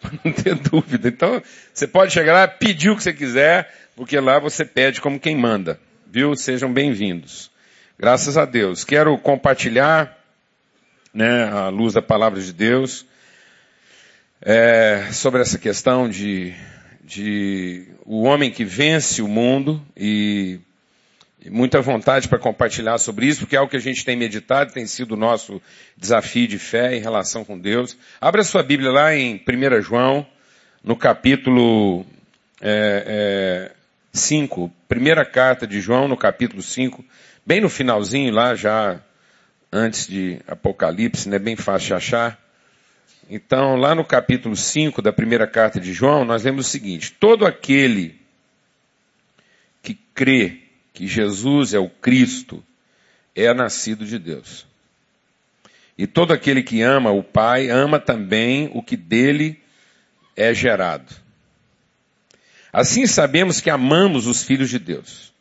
não 0.24 0.32
ter 0.32 0.56
dúvida. 0.56 1.08
Então, 1.08 1.42
você 1.74 1.88
pode 1.88 2.12
chegar 2.12 2.34
lá, 2.34 2.48
pedir 2.48 2.90
o 2.90 2.96
que 2.96 3.04
você 3.04 3.14
quiser, 3.14 3.74
porque 3.96 4.20
lá 4.20 4.40
você 4.40 4.66
pede 4.66 5.02
como 5.02 5.20
quem 5.20 5.36
manda. 5.36 5.80
Viu? 6.08 6.36
Sejam 6.36 6.72
bem-vindos. 6.72 7.52
Graças 7.98 8.38
a 8.38 8.46
Deus. 8.46 8.84
Quero 8.84 9.18
compartilhar, 9.18 10.18
né, 11.14 11.46
a 11.46 11.70
luz 11.70 11.94
da 11.94 12.02
palavra 12.02 12.40
de 12.40 12.54
Deus, 12.54 13.06
é, 14.42 15.08
sobre 15.12 15.42
essa 15.42 15.58
questão 15.58 16.10
de, 16.10 16.54
de 17.04 17.88
o 18.06 18.24
homem 18.24 18.50
que 18.52 18.64
vence 18.64 19.22
o 19.22 19.28
mundo 19.28 19.86
e 19.96 20.60
muita 21.46 21.80
vontade 21.82 22.28
para 22.28 22.38
compartilhar 22.38 22.98
sobre 22.98 23.28
isso, 23.28 23.42
porque 23.42 23.56
é 23.56 23.60
algo 23.60 23.72
que 23.72 23.78
a 23.78 23.82
gente 23.82 24.04
tem 24.04 24.16
meditado, 24.16 24.74
tem 24.74 24.86
sido 24.86 25.14
o 25.14 25.18
nosso 25.18 25.62
desafio 25.96 26.48
de 26.48 26.60
fé 26.60 26.96
em 26.96 27.00
relação 27.00 27.46
com 27.46 27.58
Deus. 27.58 27.98
Abra 28.20 28.44
sua 28.44 28.62
Bíblia 28.62 28.92
lá 28.92 29.16
em 29.16 29.36
1 29.36 29.82
João, 29.82 30.28
no 30.84 30.98
capítulo 30.98 32.06
é, 32.62 33.72
é, 33.72 33.72
5, 34.12 34.72
primeira 34.88 35.24
carta 35.24 35.66
de 35.66 35.80
João, 35.80 36.08
no 36.08 36.18
capítulo 36.18 36.62
5, 36.62 37.06
bem 37.46 37.62
no 37.62 37.70
finalzinho 37.70 38.34
lá, 38.34 38.54
já 38.56 39.00
antes 39.72 40.08
de 40.08 40.40
Apocalipse, 40.48 41.30
né, 41.30 41.40
bem 41.40 41.56
fácil 41.56 41.88
de 41.88 41.94
achar. 41.94 42.40
Então, 43.30 43.76
lá 43.76 43.94
no 43.94 44.04
capítulo 44.04 44.56
5 44.56 45.02
da 45.02 45.14
primeira 45.14 45.48
carta 45.48 45.80
de 45.80 45.94
João, 45.94 46.26
nós 46.26 46.44
lemos 46.44 46.68
o 46.68 46.70
seguinte, 46.70 47.16
todo 47.18 47.46
aquele 47.46 48.20
que 49.82 49.94
crê 50.14 50.69
que 51.00 51.08
Jesus 51.08 51.74
é 51.74 51.80
o 51.80 51.90
Cristo, 51.90 52.62
é 53.34 53.54
nascido 53.54 54.06
de 54.06 54.20
Deus. 54.20 54.68
E 55.98 56.06
todo 56.06 56.34
aquele 56.34 56.62
que 56.62 56.82
ama 56.82 57.10
o 57.10 57.24
Pai, 57.24 57.70
ama 57.70 58.02
também 58.02 58.70
o 58.74 58.84
que 58.84 58.98
dele 58.98 59.62
é 60.36 60.54
gerado. 60.54 61.16
Assim 62.74 63.08
sabemos 63.08 63.62
que 63.62 63.70
amamos 63.70 64.28
os 64.28 64.44
filhos 64.44 64.70
de 64.70 64.78
Deus, 64.78 65.32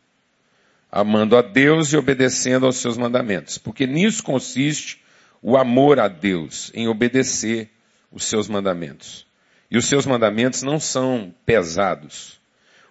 amando 0.89 1.35
a 1.35 1.41
Deus 1.41 1.91
e 1.91 1.97
obedecendo 1.97 2.65
aos 2.65 2.77
seus 2.77 2.97
mandamentos, 2.97 3.57
porque 3.57 3.85
nisso 3.85 4.23
consiste 4.23 5.03
o 5.41 5.57
amor 5.57 5.99
a 5.99 6.07
Deus, 6.07 6.71
em 6.73 6.87
obedecer 6.87 7.69
os 8.13 8.23
seus 8.23 8.47
mandamentos. 8.47 9.27
E 9.69 9.77
os 9.77 9.83
seus 9.83 10.05
mandamentos 10.05 10.63
não 10.63 10.79
são 10.79 11.35
pesados. 11.45 12.38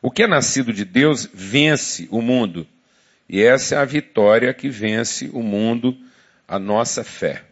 O 0.01 0.11
que 0.11 0.23
é 0.23 0.27
nascido 0.27 0.73
de 0.73 0.85
Deus 0.85 1.29
vence 1.33 2.09
o 2.11 2.23
mundo. 2.23 2.67
E 3.29 3.43
essa 3.43 3.75
é 3.75 3.79
a 3.79 3.85
vitória 3.85 4.55
que 4.55 4.69
vence 4.69 5.29
o 5.33 5.43
mundo, 5.43 5.97
a 6.47 6.59
nossa 6.59 7.05
fé. 7.05 7.43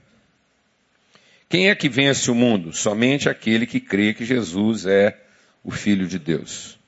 Quem 1.48 1.68
é 1.68 1.74
que 1.74 1.88
vence 1.88 2.30
o 2.30 2.34
mundo? 2.34 2.72
Somente 2.72 3.28
aquele 3.28 3.66
que 3.66 3.80
crê 3.80 4.14
que 4.14 4.24
Jesus 4.24 4.86
é 4.86 5.16
o 5.62 5.70
Filho 5.70 6.06
de 6.06 6.18
Deus. 6.18 6.78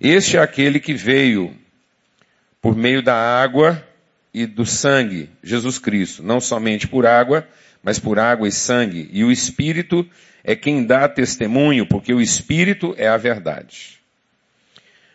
Este 0.00 0.36
é 0.36 0.40
aquele 0.40 0.80
que 0.80 0.94
veio 0.94 1.56
por 2.60 2.76
meio 2.76 3.02
da 3.02 3.14
água 3.14 3.86
e 4.32 4.46
do 4.46 4.64
sangue, 4.64 5.28
Jesus 5.42 5.78
Cristo, 5.78 6.22
não 6.22 6.40
somente 6.40 6.88
por 6.88 7.06
água, 7.06 7.46
mas 7.82 7.98
por 7.98 8.18
água 8.18 8.48
e 8.48 8.52
sangue. 8.52 9.08
E 9.12 9.22
o 9.22 9.30
Espírito 9.30 10.08
é 10.42 10.56
quem 10.56 10.84
dá 10.84 11.08
testemunho, 11.08 11.86
porque 11.86 12.14
o 12.14 12.20
Espírito 12.20 12.94
é 12.96 13.08
a 13.08 13.16
verdade. 13.16 14.01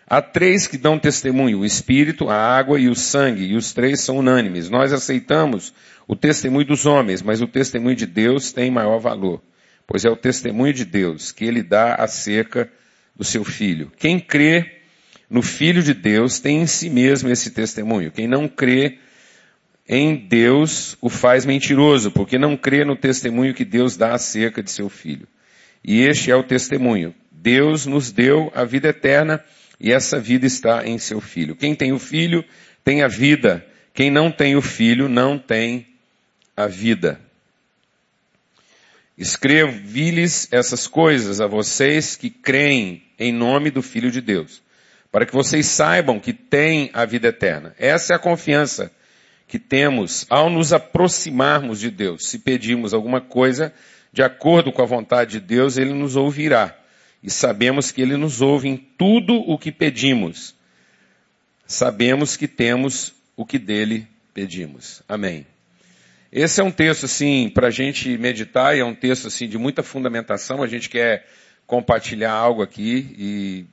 Há 0.09 0.21
três 0.21 0.67
que 0.67 0.77
dão 0.77 0.97
testemunho, 0.97 1.59
o 1.59 1.65
Espírito, 1.65 2.29
a 2.29 2.35
água 2.35 2.79
e 2.79 2.87
o 2.87 2.95
sangue, 2.95 3.43
e 3.43 3.55
os 3.57 3.73
três 3.73 3.99
são 3.99 4.19
unânimes. 4.19 4.69
Nós 4.69 4.93
aceitamos 4.93 5.73
o 6.07 6.15
testemunho 6.15 6.65
dos 6.65 6.85
homens, 6.85 7.21
mas 7.21 7.41
o 7.41 7.47
testemunho 7.47 7.95
de 7.95 8.05
Deus 8.05 8.53
tem 8.53 8.71
maior 8.71 8.99
valor, 8.99 9.41
pois 9.85 10.05
é 10.05 10.09
o 10.09 10.15
testemunho 10.15 10.73
de 10.73 10.85
Deus 10.85 11.33
que 11.33 11.43
ele 11.43 11.61
dá 11.61 11.95
acerca 11.95 12.71
do 13.17 13.25
seu 13.25 13.43
Filho. 13.43 13.91
Quem 13.97 14.17
crê 14.17 14.77
no 15.29 15.41
Filho 15.41 15.83
de 15.83 15.93
Deus 15.93 16.39
tem 16.39 16.61
em 16.61 16.67
si 16.67 16.89
mesmo 16.89 17.29
esse 17.29 17.51
testemunho. 17.51 18.09
Quem 18.09 18.29
não 18.29 18.47
crê 18.47 18.99
em 19.89 20.15
Deus 20.15 20.97
o 21.01 21.09
faz 21.09 21.45
mentiroso, 21.45 22.11
porque 22.11 22.37
não 22.37 22.55
crê 22.55 22.85
no 22.85 22.95
testemunho 22.95 23.53
que 23.53 23.65
Deus 23.65 23.97
dá 23.97 24.13
acerca 24.13 24.63
de 24.63 24.71
seu 24.71 24.87
Filho. 24.87 25.27
E 25.83 25.99
este 25.99 26.31
é 26.31 26.35
o 26.35 26.43
testemunho. 26.43 27.13
Deus 27.29 27.85
nos 27.85 28.09
deu 28.09 28.49
a 28.55 28.63
vida 28.63 28.87
eterna 28.87 29.43
e 29.79 29.91
essa 29.91 30.19
vida 30.19 30.46
está 30.46 30.86
em 30.88 30.98
seu 30.98 31.22
Filho. 31.22 31.55
Quem 31.55 31.75
tem 31.75 31.91
o 31.91 32.00
Filho 32.00 32.43
tem 32.84 33.03
a 33.03 33.07
vida. 33.07 33.65
Quem 33.93 34.10
não 34.10 34.31
tem 34.31 34.55
o 34.55 34.62
Filho 34.62 35.07
não 35.07 35.38
tem 35.38 35.88
a 36.55 36.67
vida. 36.67 37.19
Escrevi-lhes 39.17 40.48
essas 40.51 40.88
coisas 40.88 41.41
a 41.41 41.48
vocês 41.48 42.15
que 42.15 42.29
creem 42.29 43.03
em 43.17 43.31
nome 43.31 43.72
do 43.72 43.81
Filho 43.81 44.12
de 44.12 44.22
Deus, 44.22 44.62
para 45.12 45.25
que 45.25 45.34
vocês 45.34 45.65
saibam 45.65 46.19
que 46.19 46.34
têm 46.34 46.91
a 46.93 47.03
vida 47.03 47.29
eterna. 47.29 47.74
Essa 47.79 48.13
é 48.13 48.15
a 48.15 48.19
confiança 48.19 48.91
que 49.48 49.57
temos 49.57 50.25
ao 50.29 50.50
nos 50.50 50.72
aproximarmos 50.74 51.79
de 51.79 51.89
Deus. 51.89 52.27
Se 52.27 52.39
pedirmos 52.39 52.93
alguma 52.93 53.22
coisa 53.22 53.74
de 54.13 54.22
acordo 54.22 54.72
com 54.72 54.81
a 54.81 54.86
vontade 54.86 55.31
de 55.31 55.39
Deus, 55.39 55.77
Ele 55.77 55.93
nos 55.93 56.15
ouvirá. 56.15 56.77
E 57.27 57.29
sabemos 57.29 57.91
que 57.91 58.01
Ele 58.01 58.15
nos 58.15 58.39
ouve 58.39 58.69
em 58.69 58.77
tudo 58.77 59.34
o 59.34 59.57
que 59.57 59.69
pedimos. 59.69 60.55
Sabemos 61.65 62.38
que 62.38 62.48
temos 62.48 63.13
o 63.36 63.46
que 63.46 63.60
dele 63.60 64.07
pedimos. 64.34 65.03
Amém. 65.10 65.46
Esse 66.31 66.62
é 66.62 66.63
um 66.63 66.72
texto, 66.72 67.03
assim, 67.03 67.50
para 67.50 67.67
a 67.67 67.69
gente 67.69 68.17
meditar 68.17 68.77
e 68.77 68.79
é 68.79 68.86
um 68.86 68.96
texto, 68.96 69.27
assim, 69.27 69.46
de 69.46 69.57
muita 69.57 69.84
fundamentação. 69.84 70.63
A 70.63 70.67
gente 70.67 70.88
quer 70.89 71.27
compartilhar 71.65 72.31
algo 72.31 72.62
aqui 72.62 73.13
e 73.19 73.65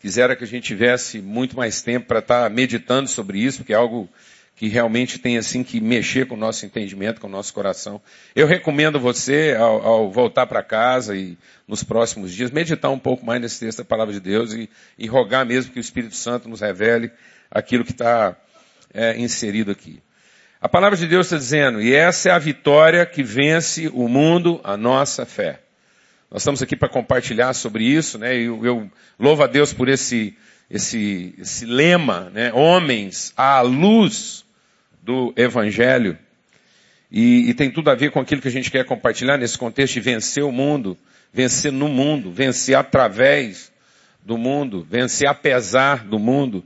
quisera 0.00 0.34
que 0.34 0.42
a 0.42 0.48
gente 0.48 0.64
tivesse 0.64 1.22
muito 1.22 1.56
mais 1.56 1.82
tempo 1.82 2.06
para 2.08 2.18
estar 2.18 2.42
tá 2.42 2.50
meditando 2.50 3.08
sobre 3.08 3.38
isso, 3.38 3.58
porque 3.58 3.72
é 3.72 3.76
algo 3.76 4.10
que 4.54 4.68
realmente 4.68 5.18
tem 5.18 5.38
assim 5.38 5.64
que 5.64 5.80
mexer 5.80 6.26
com 6.26 6.34
o 6.34 6.38
nosso 6.38 6.64
entendimento, 6.66 7.20
com 7.20 7.26
o 7.26 7.30
nosso 7.30 7.52
coração. 7.52 8.00
Eu 8.34 8.46
recomendo 8.46 9.00
você, 9.00 9.56
ao, 9.58 9.84
ao 9.84 10.10
voltar 10.10 10.46
para 10.46 10.62
casa 10.62 11.16
e 11.16 11.36
nos 11.66 11.82
próximos 11.82 12.32
dias, 12.32 12.50
meditar 12.50 12.90
um 12.90 12.98
pouco 12.98 13.24
mais 13.24 13.40
nesse 13.40 13.60
texto 13.60 13.78
da 13.78 13.84
palavra 13.84 14.12
de 14.12 14.20
Deus 14.20 14.52
e, 14.52 14.68
e 14.98 15.06
rogar 15.06 15.46
mesmo 15.46 15.72
que 15.72 15.78
o 15.78 15.80
Espírito 15.80 16.14
Santo 16.14 16.48
nos 16.48 16.60
revele 16.60 17.10
aquilo 17.50 17.84
que 17.84 17.92
está 17.92 18.36
é, 18.92 19.18
inserido 19.18 19.70
aqui. 19.70 20.02
A 20.60 20.68
palavra 20.68 20.96
de 20.96 21.08
Deus 21.08 21.26
está 21.26 21.38
dizendo, 21.38 21.82
e 21.82 21.92
essa 21.92 22.28
é 22.28 22.32
a 22.32 22.38
vitória 22.38 23.04
que 23.04 23.22
vence 23.22 23.88
o 23.92 24.06
mundo, 24.06 24.60
a 24.62 24.76
nossa 24.76 25.26
fé. 25.26 25.60
Nós 26.30 26.42
estamos 26.42 26.62
aqui 26.62 26.76
para 26.76 26.88
compartilhar 26.88 27.52
sobre 27.52 27.84
isso, 27.84 28.16
né? 28.16 28.36
Eu, 28.36 28.64
eu 28.64 28.90
louvo 29.18 29.42
a 29.42 29.46
Deus 29.46 29.72
por 29.72 29.88
esse, 29.88 30.36
esse, 30.72 31.34
esse 31.38 31.66
lema, 31.66 32.30
né? 32.32 32.50
Homens 32.54 33.34
à 33.36 33.60
luz 33.60 34.42
do 35.02 35.34
Evangelho. 35.36 36.16
E, 37.10 37.50
e, 37.50 37.54
tem 37.54 37.70
tudo 37.70 37.90
a 37.90 37.94
ver 37.94 38.10
com 38.10 38.20
aquilo 38.20 38.40
que 38.40 38.48
a 38.48 38.52
gente 38.52 38.70
quer 38.70 38.86
compartilhar 38.86 39.36
nesse 39.36 39.58
contexto 39.58 39.92
de 39.92 40.00
vencer 40.00 40.42
o 40.42 40.50
mundo, 40.50 40.96
vencer 41.30 41.70
no 41.70 41.88
mundo, 41.88 42.32
vencer 42.32 42.74
através 42.74 43.70
do 44.24 44.38
mundo, 44.38 44.86
vencer 44.88 45.28
apesar 45.28 46.04
do 46.06 46.18
mundo. 46.18 46.64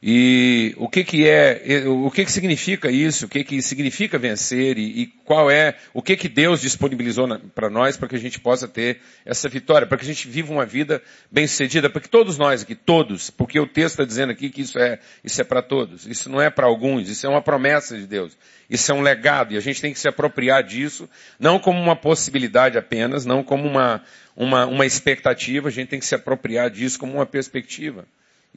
E 0.00 0.74
o 0.76 0.88
que 0.88 1.02
que 1.02 1.28
é, 1.28 1.82
o 1.88 2.08
que 2.08 2.24
que 2.24 2.30
significa 2.30 2.88
isso? 2.88 3.26
O 3.26 3.28
que 3.28 3.42
que 3.42 3.60
significa 3.60 4.16
vencer 4.16 4.78
e, 4.78 5.02
e 5.02 5.06
qual 5.24 5.50
é, 5.50 5.74
o 5.92 6.00
que 6.00 6.16
que 6.16 6.28
Deus 6.28 6.60
disponibilizou 6.60 7.26
para 7.52 7.68
nós 7.68 7.96
para 7.96 8.06
que 8.06 8.14
a 8.14 8.18
gente 8.18 8.38
possa 8.38 8.68
ter 8.68 9.00
essa 9.26 9.48
vitória, 9.48 9.88
para 9.88 9.98
que 9.98 10.04
a 10.04 10.06
gente 10.06 10.28
viva 10.28 10.52
uma 10.52 10.64
vida 10.64 11.02
bem 11.32 11.48
sucedida, 11.48 11.90
para 11.90 12.00
que 12.00 12.08
todos 12.08 12.38
nós 12.38 12.62
aqui, 12.62 12.76
todos, 12.76 13.28
porque 13.28 13.58
o 13.58 13.66
texto 13.66 13.94
está 13.94 14.04
dizendo 14.04 14.30
aqui 14.30 14.50
que 14.50 14.60
isso 14.60 14.78
é, 14.78 15.00
isso 15.24 15.40
é 15.40 15.44
para 15.44 15.62
todos, 15.62 16.06
isso 16.06 16.30
não 16.30 16.40
é 16.40 16.48
para 16.48 16.66
alguns, 16.66 17.08
isso 17.08 17.26
é 17.26 17.28
uma 17.28 17.42
promessa 17.42 17.98
de 17.98 18.06
Deus, 18.06 18.38
isso 18.70 18.92
é 18.92 18.94
um 18.94 19.00
legado 19.00 19.52
e 19.52 19.56
a 19.56 19.60
gente 19.60 19.80
tem 19.80 19.92
que 19.92 19.98
se 19.98 20.08
apropriar 20.08 20.62
disso, 20.62 21.10
não 21.40 21.58
como 21.58 21.80
uma 21.80 21.96
possibilidade 21.96 22.78
apenas, 22.78 23.26
não 23.26 23.42
como 23.42 23.66
uma, 23.66 24.00
uma, 24.36 24.64
uma 24.64 24.86
expectativa, 24.86 25.66
a 25.66 25.72
gente 25.72 25.88
tem 25.88 25.98
que 25.98 26.06
se 26.06 26.14
apropriar 26.14 26.70
disso 26.70 27.00
como 27.00 27.14
uma 27.14 27.26
perspectiva. 27.26 28.06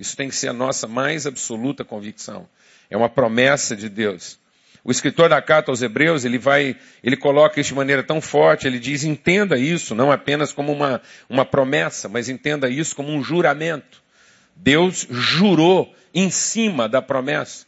Isso 0.01 0.17
tem 0.17 0.29
que 0.29 0.35
ser 0.35 0.47
a 0.47 0.53
nossa 0.53 0.87
mais 0.87 1.27
absoluta 1.27 1.85
convicção. 1.85 2.49
É 2.89 2.97
uma 2.97 3.07
promessa 3.07 3.75
de 3.75 3.87
Deus. 3.87 4.39
O 4.83 4.89
escritor 4.89 5.29
da 5.29 5.39
carta 5.39 5.71
aos 5.71 5.83
Hebreus, 5.83 6.25
ele 6.25 6.39
vai, 6.39 6.75
ele 7.03 7.15
coloca 7.15 7.61
isso 7.61 7.69
de 7.69 7.75
maneira 7.75 8.01
tão 8.01 8.19
forte, 8.19 8.65
ele 8.65 8.79
diz, 8.79 9.03
entenda 9.03 9.59
isso, 9.59 9.93
não 9.93 10.11
apenas 10.11 10.51
como 10.51 10.73
uma, 10.73 11.03
uma 11.29 11.45
promessa, 11.45 12.09
mas 12.09 12.29
entenda 12.29 12.67
isso 12.67 12.95
como 12.95 13.13
um 13.13 13.23
juramento. 13.23 14.01
Deus 14.55 15.05
jurou 15.07 15.93
em 16.15 16.31
cima 16.31 16.89
da 16.89 16.99
promessa, 16.99 17.67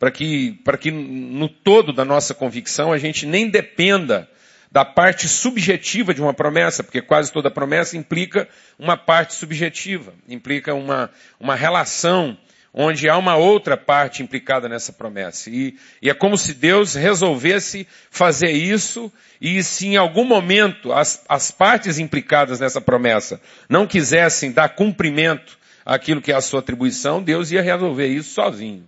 para 0.00 0.10
que, 0.10 0.58
para 0.64 0.76
que 0.76 0.90
no 0.90 1.48
todo 1.48 1.92
da 1.92 2.04
nossa 2.04 2.34
convicção 2.34 2.92
a 2.92 2.98
gente 2.98 3.24
nem 3.24 3.48
dependa 3.48 4.28
da 4.70 4.84
parte 4.84 5.28
subjetiva 5.28 6.12
de 6.12 6.20
uma 6.20 6.34
promessa, 6.34 6.82
porque 6.82 7.00
quase 7.00 7.32
toda 7.32 7.50
promessa 7.50 7.96
implica 7.96 8.48
uma 8.78 8.96
parte 8.96 9.34
subjetiva, 9.34 10.12
implica 10.28 10.74
uma, 10.74 11.10
uma 11.40 11.54
relação 11.54 12.36
onde 12.72 13.08
há 13.08 13.16
uma 13.16 13.34
outra 13.34 13.76
parte 13.76 14.22
implicada 14.22 14.68
nessa 14.68 14.92
promessa. 14.92 15.50
E, 15.50 15.76
e, 16.02 16.10
é 16.10 16.14
como 16.14 16.36
se 16.36 16.54
Deus 16.54 16.94
resolvesse 16.94 17.86
fazer 18.10 18.50
isso 18.50 19.10
e 19.40 19.62
se 19.62 19.88
em 19.88 19.96
algum 19.96 20.24
momento 20.24 20.92
as, 20.92 21.24
as 21.28 21.50
partes 21.50 21.98
implicadas 21.98 22.60
nessa 22.60 22.80
promessa 22.80 23.40
não 23.68 23.86
quisessem 23.86 24.52
dar 24.52 24.68
cumprimento 24.70 25.58
àquilo 25.84 26.20
que 26.20 26.30
é 26.30 26.34
a 26.34 26.40
sua 26.40 26.60
atribuição, 26.60 27.22
Deus 27.22 27.50
ia 27.50 27.62
resolver 27.62 28.06
isso 28.06 28.34
sozinho. 28.34 28.86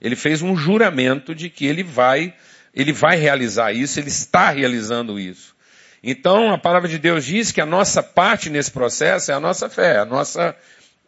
Ele 0.00 0.16
fez 0.16 0.40
um 0.40 0.56
juramento 0.56 1.34
de 1.34 1.50
que 1.50 1.66
ele 1.66 1.82
vai 1.82 2.34
ele 2.78 2.92
vai 2.92 3.16
realizar 3.16 3.72
isso, 3.72 3.98
ele 3.98 4.08
está 4.08 4.50
realizando 4.50 5.18
isso. 5.18 5.52
Então, 6.00 6.52
a 6.52 6.56
palavra 6.56 6.88
de 6.88 6.96
Deus 6.96 7.24
diz 7.24 7.50
que 7.50 7.60
a 7.60 7.66
nossa 7.66 8.04
parte 8.04 8.48
nesse 8.48 8.70
processo 8.70 9.32
é 9.32 9.34
a 9.34 9.40
nossa 9.40 9.68
fé, 9.68 9.98
a 9.98 10.04
nossa, 10.04 10.54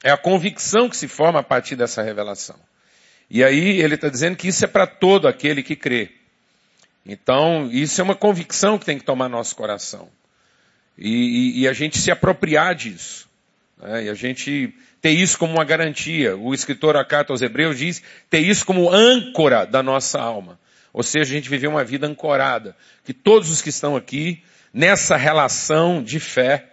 é 0.03 0.11
a 0.11 0.17
convicção 0.17 0.89
que 0.89 0.97
se 0.97 1.07
forma 1.07 1.39
a 1.39 1.45
partir 1.45 1.77
dessa 1.77 2.03
revelação. 2.03 2.57
E 3.31 3.45
aí 3.45 3.81
ele 3.81 3.95
está 3.95 4.09
dizendo 4.09 4.37
que 4.37 4.49
isso 4.49 4.65
é 4.65 4.67
para 4.69 4.85
todo 4.85 5.29
aquele 5.29 5.63
que 5.63 5.77
crê. 5.77 6.11
Então, 7.07 7.71
isso 7.71 8.01
é 8.01 8.05
uma 8.05 8.17
convicção 8.17 8.77
que 8.77 8.85
tem 8.85 8.99
que 8.99 9.05
tomar 9.05 9.29
nosso 9.29 9.55
coração. 9.55 10.09
E, 10.99 11.09
e, 11.09 11.61
e 11.61 11.69
a 11.69 11.73
gente 11.73 11.99
se 11.99 12.11
apropriar 12.11 12.75
disso. 12.75 13.29
Né? 13.79 14.07
E 14.07 14.09
a 14.09 14.15
gente 14.15 14.75
ter 15.01 15.11
isso 15.11 15.39
como 15.39 15.55
uma 15.55 15.65
garantia. 15.65 16.37
O 16.37 16.53
escritor 16.53 16.97
a 16.97 17.05
carta 17.05 17.33
aos 17.33 17.41
Hebreus 17.41 17.79
diz 17.79 18.03
ter 18.29 18.41
isso 18.41 18.67
como 18.67 18.91
âncora 18.91 19.65
da 19.65 19.85
nossa 19.85 20.21
alma. 20.21 20.59
Ou 20.93 21.03
seja, 21.03 21.33
a 21.33 21.37
gente 21.37 21.49
viver 21.49 21.69
uma 21.69 21.85
vida 21.85 22.07
ancorada. 22.07 22.77
Que 23.05 23.13
todos 23.13 23.51
os 23.51 23.63
que 23.63 23.69
estão 23.69 23.97
aqui, 23.97 24.43
nessa 24.73 25.17
relação 25.17 26.03
de 26.03 26.19
fé, 26.19 26.73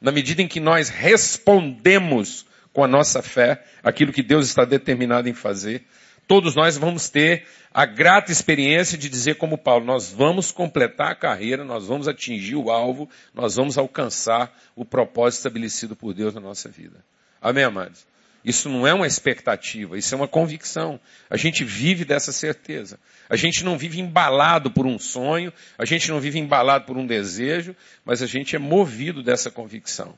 na 0.00 0.12
medida 0.12 0.42
em 0.42 0.48
que 0.48 0.60
nós 0.60 0.88
respondemos 0.88 2.46
com 2.72 2.84
a 2.84 2.88
nossa 2.88 3.22
fé, 3.22 3.64
aquilo 3.82 4.12
que 4.12 4.22
Deus 4.22 4.46
está 4.46 4.64
determinado 4.64 5.28
em 5.28 5.34
fazer, 5.34 5.84
todos 6.26 6.54
nós 6.54 6.76
vamos 6.76 7.08
ter 7.08 7.46
a 7.72 7.84
grata 7.84 8.30
experiência 8.30 8.96
de 8.96 9.08
dizer 9.08 9.36
como 9.36 9.58
Paulo, 9.58 9.84
nós 9.84 10.12
vamos 10.12 10.50
completar 10.52 11.12
a 11.12 11.14
carreira, 11.14 11.64
nós 11.64 11.86
vamos 11.86 12.06
atingir 12.06 12.56
o 12.56 12.70
alvo, 12.70 13.08
nós 13.34 13.56
vamos 13.56 13.76
alcançar 13.76 14.52
o 14.76 14.84
propósito 14.84 15.40
estabelecido 15.40 15.96
por 15.96 16.14
Deus 16.14 16.34
na 16.34 16.40
nossa 16.40 16.68
vida. 16.68 17.04
Amém, 17.40 17.64
amados? 17.64 18.06
Isso 18.44 18.68
não 18.68 18.86
é 18.86 18.94
uma 18.94 19.06
expectativa, 19.06 19.98
isso 19.98 20.14
é 20.14 20.16
uma 20.16 20.28
convicção. 20.28 20.98
A 21.28 21.36
gente 21.36 21.64
vive 21.64 22.04
dessa 22.04 22.32
certeza. 22.32 22.98
A 23.28 23.36
gente 23.36 23.64
não 23.64 23.76
vive 23.76 24.00
embalado 24.00 24.70
por 24.70 24.86
um 24.86 24.98
sonho, 24.98 25.52
a 25.76 25.84
gente 25.84 26.08
não 26.08 26.20
vive 26.20 26.38
embalado 26.38 26.84
por 26.84 26.96
um 26.96 27.06
desejo, 27.06 27.74
mas 28.04 28.22
a 28.22 28.26
gente 28.26 28.56
é 28.56 28.58
movido 28.58 29.22
dessa 29.22 29.50
convicção. 29.50 30.14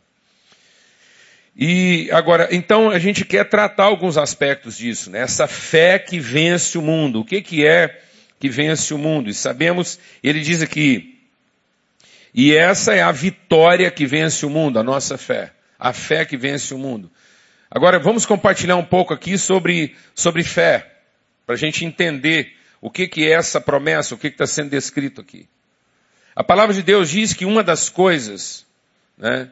E 1.57 2.09
agora, 2.13 2.49
então 2.53 2.91
a 2.91 2.99
gente 2.99 3.25
quer 3.25 3.49
tratar 3.49 3.85
alguns 3.85 4.17
aspectos 4.17 4.79
disso, 4.79 5.11
né? 5.11 5.21
Essa 5.21 5.49
fé 5.49 5.99
que 5.99 6.21
vence 6.21 6.79
o 6.79 6.83
mundo. 6.83 7.21
O 7.21 7.25
que, 7.25 7.43
que 7.43 7.67
é 7.67 8.01
que 8.39 8.49
vence 8.49 8.95
o 8.95 8.99
mundo. 8.99 9.29
E 9.29 9.35
sabemos, 9.35 9.99
ele 10.23 10.41
diz 10.41 10.63
aqui, 10.63 11.21
e 12.35 12.55
essa 12.55 12.95
é 12.95 13.03
a 13.03 13.13
vitória 13.13 13.91
que 13.91 14.07
vence 14.07 14.47
o 14.47 14.51
mundo, 14.51 14.79
a 14.79 14.83
nossa 14.83 15.19
fé. 15.19 15.53
A 15.79 15.93
fé 15.93 16.25
que 16.25 16.37
vence 16.37 16.73
o 16.73 16.79
mundo. 16.79 17.11
Agora 17.71 18.01
vamos 18.01 18.27
compartilhar 18.27 18.75
um 18.75 18.85
pouco 18.85 19.15
aqui 19.15 19.39
sobre, 19.39 19.95
sobre 20.13 20.43
fé, 20.43 20.91
para 21.47 21.55
a 21.55 21.59
gente 21.59 21.85
entender 21.85 22.57
o 22.81 22.91
que, 22.91 23.07
que 23.07 23.25
é 23.25 23.31
essa 23.31 23.61
promessa, 23.61 24.13
o 24.13 24.19
que 24.19 24.27
está 24.27 24.45
sendo 24.45 24.71
descrito 24.71 25.21
aqui. 25.21 25.49
A 26.35 26.43
palavra 26.43 26.75
de 26.75 26.83
Deus 26.83 27.11
diz 27.11 27.33
que 27.33 27.45
uma 27.45 27.63
das 27.63 27.89
coisas 27.89 28.67
né, 29.17 29.49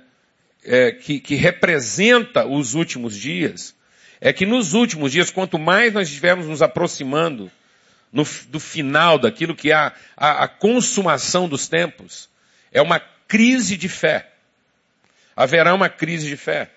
é, 0.65 0.91
que, 0.91 1.21
que 1.21 1.37
representa 1.37 2.45
os 2.45 2.75
últimos 2.75 3.17
dias 3.17 3.73
é 4.21 4.33
que 4.33 4.45
nos 4.45 4.75
últimos 4.75 5.13
dias, 5.13 5.31
quanto 5.31 5.57
mais 5.57 5.93
nós 5.93 6.09
estivermos 6.09 6.47
nos 6.47 6.61
aproximando 6.61 7.49
no, 8.13 8.27
do 8.49 8.59
final 8.59 9.17
daquilo 9.17 9.55
que 9.55 9.71
é 9.71 9.75
a, 9.75 9.93
a, 10.17 10.45
a 10.45 10.49
consumação 10.49 11.49
dos 11.49 11.69
tempos, 11.69 12.29
é 12.73 12.83
uma 12.83 12.99
crise 13.29 13.77
de 13.77 13.89
fé. 13.89 14.33
Haverá 15.37 15.73
uma 15.73 15.89
crise 15.89 16.27
de 16.27 16.37
fé. 16.37 16.73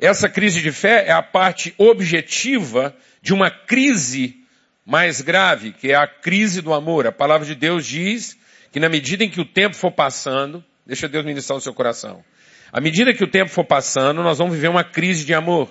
Essa 0.00 0.30
crise 0.30 0.62
de 0.62 0.72
fé 0.72 1.04
é 1.08 1.12
a 1.12 1.22
parte 1.22 1.74
objetiva 1.76 2.96
de 3.20 3.34
uma 3.34 3.50
crise 3.50 4.42
mais 4.86 5.20
grave, 5.20 5.72
que 5.72 5.92
é 5.92 5.94
a 5.94 6.06
crise 6.06 6.62
do 6.62 6.72
amor. 6.72 7.06
A 7.06 7.12
palavra 7.12 7.46
de 7.46 7.54
Deus 7.54 7.84
diz 7.84 8.34
que 8.72 8.80
na 8.80 8.88
medida 8.88 9.22
em 9.22 9.28
que 9.28 9.42
o 9.42 9.44
tempo 9.44 9.76
for 9.76 9.92
passando, 9.92 10.64
deixa 10.86 11.06
Deus 11.06 11.22
ministrar 11.22 11.58
o 11.58 11.60
seu 11.60 11.74
coração. 11.74 12.24
À 12.72 12.80
medida 12.80 13.12
que 13.12 13.22
o 13.22 13.30
tempo 13.30 13.50
for 13.50 13.64
passando, 13.64 14.22
nós 14.22 14.38
vamos 14.38 14.54
viver 14.54 14.68
uma 14.68 14.82
crise 14.82 15.26
de 15.26 15.34
amor. 15.34 15.70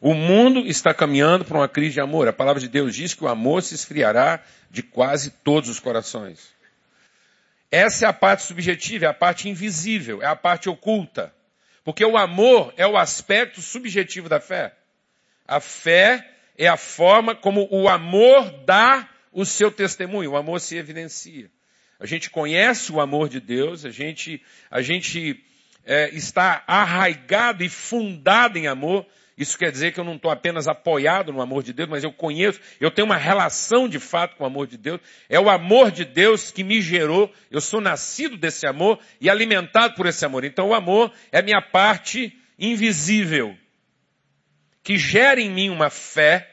O 0.00 0.14
mundo 0.14 0.60
está 0.60 0.94
caminhando 0.94 1.44
para 1.44 1.58
uma 1.58 1.68
crise 1.68 1.94
de 1.94 2.00
amor. 2.00 2.26
A 2.26 2.32
palavra 2.32 2.60
de 2.60 2.68
Deus 2.68 2.94
diz 2.94 3.12
que 3.12 3.24
o 3.24 3.28
amor 3.28 3.62
se 3.62 3.74
esfriará 3.74 4.40
de 4.70 4.82
quase 4.82 5.30
todos 5.44 5.68
os 5.68 5.78
corações. 5.78 6.48
Essa 7.70 8.06
é 8.06 8.08
a 8.08 8.14
parte 8.14 8.44
subjetiva, 8.44 9.04
é 9.04 9.08
a 9.08 9.14
parte 9.14 9.46
invisível, 9.46 10.22
é 10.22 10.26
a 10.26 10.36
parte 10.36 10.70
oculta. 10.70 11.35
Porque 11.86 12.04
o 12.04 12.16
amor 12.16 12.74
é 12.76 12.84
o 12.84 12.96
aspecto 12.96 13.62
subjetivo 13.62 14.28
da 14.28 14.40
fé. 14.40 14.74
A 15.46 15.60
fé 15.60 16.28
é 16.58 16.66
a 16.66 16.76
forma 16.76 17.32
como 17.32 17.68
o 17.70 17.88
amor 17.88 18.50
dá 18.64 19.08
o 19.32 19.44
seu 19.44 19.70
testemunho, 19.70 20.32
o 20.32 20.36
amor 20.36 20.60
se 20.60 20.76
evidencia. 20.76 21.48
A 22.00 22.04
gente 22.04 22.28
conhece 22.28 22.90
o 22.90 23.00
amor 23.00 23.28
de 23.28 23.38
Deus, 23.38 23.84
a 23.84 23.90
gente, 23.90 24.42
a 24.68 24.82
gente 24.82 25.40
é, 25.84 26.10
está 26.10 26.64
arraigado 26.66 27.62
e 27.62 27.68
fundado 27.68 28.58
em 28.58 28.66
amor, 28.66 29.06
isso 29.36 29.58
quer 29.58 29.70
dizer 29.70 29.92
que 29.92 30.00
eu 30.00 30.04
não 30.04 30.16
estou 30.16 30.30
apenas 30.30 30.66
apoiado 30.66 31.30
no 31.30 31.42
amor 31.42 31.62
de 31.62 31.72
Deus, 31.72 31.88
mas 31.90 32.02
eu 32.02 32.10
conheço, 32.10 32.58
eu 32.80 32.90
tenho 32.90 33.04
uma 33.04 33.18
relação 33.18 33.86
de 33.86 33.98
fato 33.98 34.34
com 34.36 34.44
o 34.44 34.46
amor 34.46 34.66
de 34.66 34.78
Deus. 34.78 34.98
É 35.28 35.38
o 35.38 35.50
amor 35.50 35.90
de 35.90 36.06
Deus 36.06 36.50
que 36.50 36.64
me 36.64 36.80
gerou, 36.80 37.30
eu 37.50 37.60
sou 37.60 37.80
nascido 37.80 38.36
desse 38.38 38.66
amor 38.66 38.98
e 39.20 39.28
alimentado 39.28 39.94
por 39.94 40.06
esse 40.06 40.24
amor. 40.24 40.44
Então 40.44 40.68
o 40.68 40.74
amor 40.74 41.12
é 41.30 41.42
minha 41.42 41.60
parte 41.60 42.34
invisível, 42.58 43.54
que 44.82 44.96
gera 44.96 45.38
em 45.38 45.50
mim 45.50 45.68
uma 45.68 45.90
fé, 45.90 46.50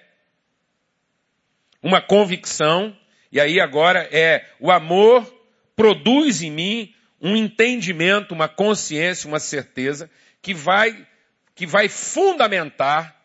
uma 1.82 2.02
convicção, 2.02 2.98
e 3.32 3.40
aí 3.40 3.62
agora 3.62 4.10
é 4.12 4.46
o 4.60 4.70
amor 4.70 5.34
produz 5.74 6.42
em 6.42 6.52
mim 6.52 6.94
um 7.22 7.38
entendimento, 7.38 8.34
uma 8.34 8.50
consciência, 8.50 9.30
uma 9.30 9.40
certeza 9.40 10.12
que 10.42 10.54
vai 10.54 11.08
que 11.56 11.66
vai 11.66 11.88
fundamentar, 11.88 13.16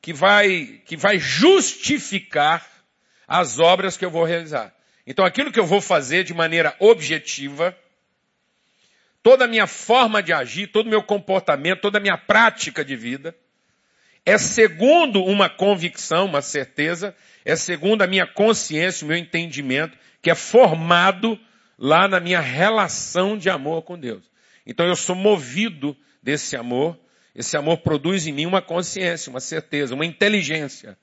que 0.00 0.12
vai, 0.12 0.80
que 0.84 0.96
vai 0.96 1.18
justificar 1.18 2.66
as 3.26 3.58
obras 3.58 3.96
que 3.96 4.04
eu 4.04 4.10
vou 4.10 4.24
realizar. 4.24 4.74
Então 5.06 5.24
aquilo 5.24 5.52
que 5.52 5.60
eu 5.60 5.66
vou 5.66 5.80
fazer 5.80 6.24
de 6.24 6.34
maneira 6.34 6.74
objetiva, 6.78 7.76
toda 9.22 9.44
a 9.44 9.48
minha 9.48 9.66
forma 9.66 10.22
de 10.22 10.32
agir, 10.32 10.68
todo 10.68 10.86
o 10.86 10.90
meu 10.90 11.02
comportamento, 11.02 11.80
toda 11.80 11.98
a 11.98 12.00
minha 12.00 12.18
prática 12.18 12.84
de 12.84 12.96
vida, 12.96 13.34
é 14.24 14.38
segundo 14.38 15.22
uma 15.24 15.48
convicção, 15.48 16.26
uma 16.26 16.42
certeza, 16.42 17.14
é 17.44 17.56
segundo 17.56 18.02
a 18.02 18.06
minha 18.06 18.26
consciência, 18.26 19.04
o 19.04 19.08
meu 19.08 19.16
entendimento, 19.16 19.98
que 20.20 20.30
é 20.30 20.34
formado 20.34 21.38
lá 21.76 22.06
na 22.06 22.20
minha 22.20 22.40
relação 22.40 23.36
de 23.36 23.50
amor 23.50 23.82
com 23.82 23.98
Deus. 23.98 24.30
Então 24.64 24.86
eu 24.86 24.94
sou 24.94 25.16
movido 25.16 25.96
desse 26.22 26.56
amor 26.56 26.96
esse 27.34 27.56
amor 27.56 27.78
produz 27.78 28.26
em 28.26 28.32
mim 28.32 28.46
uma 28.46 28.60
consciência, 28.60 29.30
uma 29.30 29.40
certeza, 29.40 29.94
uma 29.94 30.04
inteligência, 30.04 30.96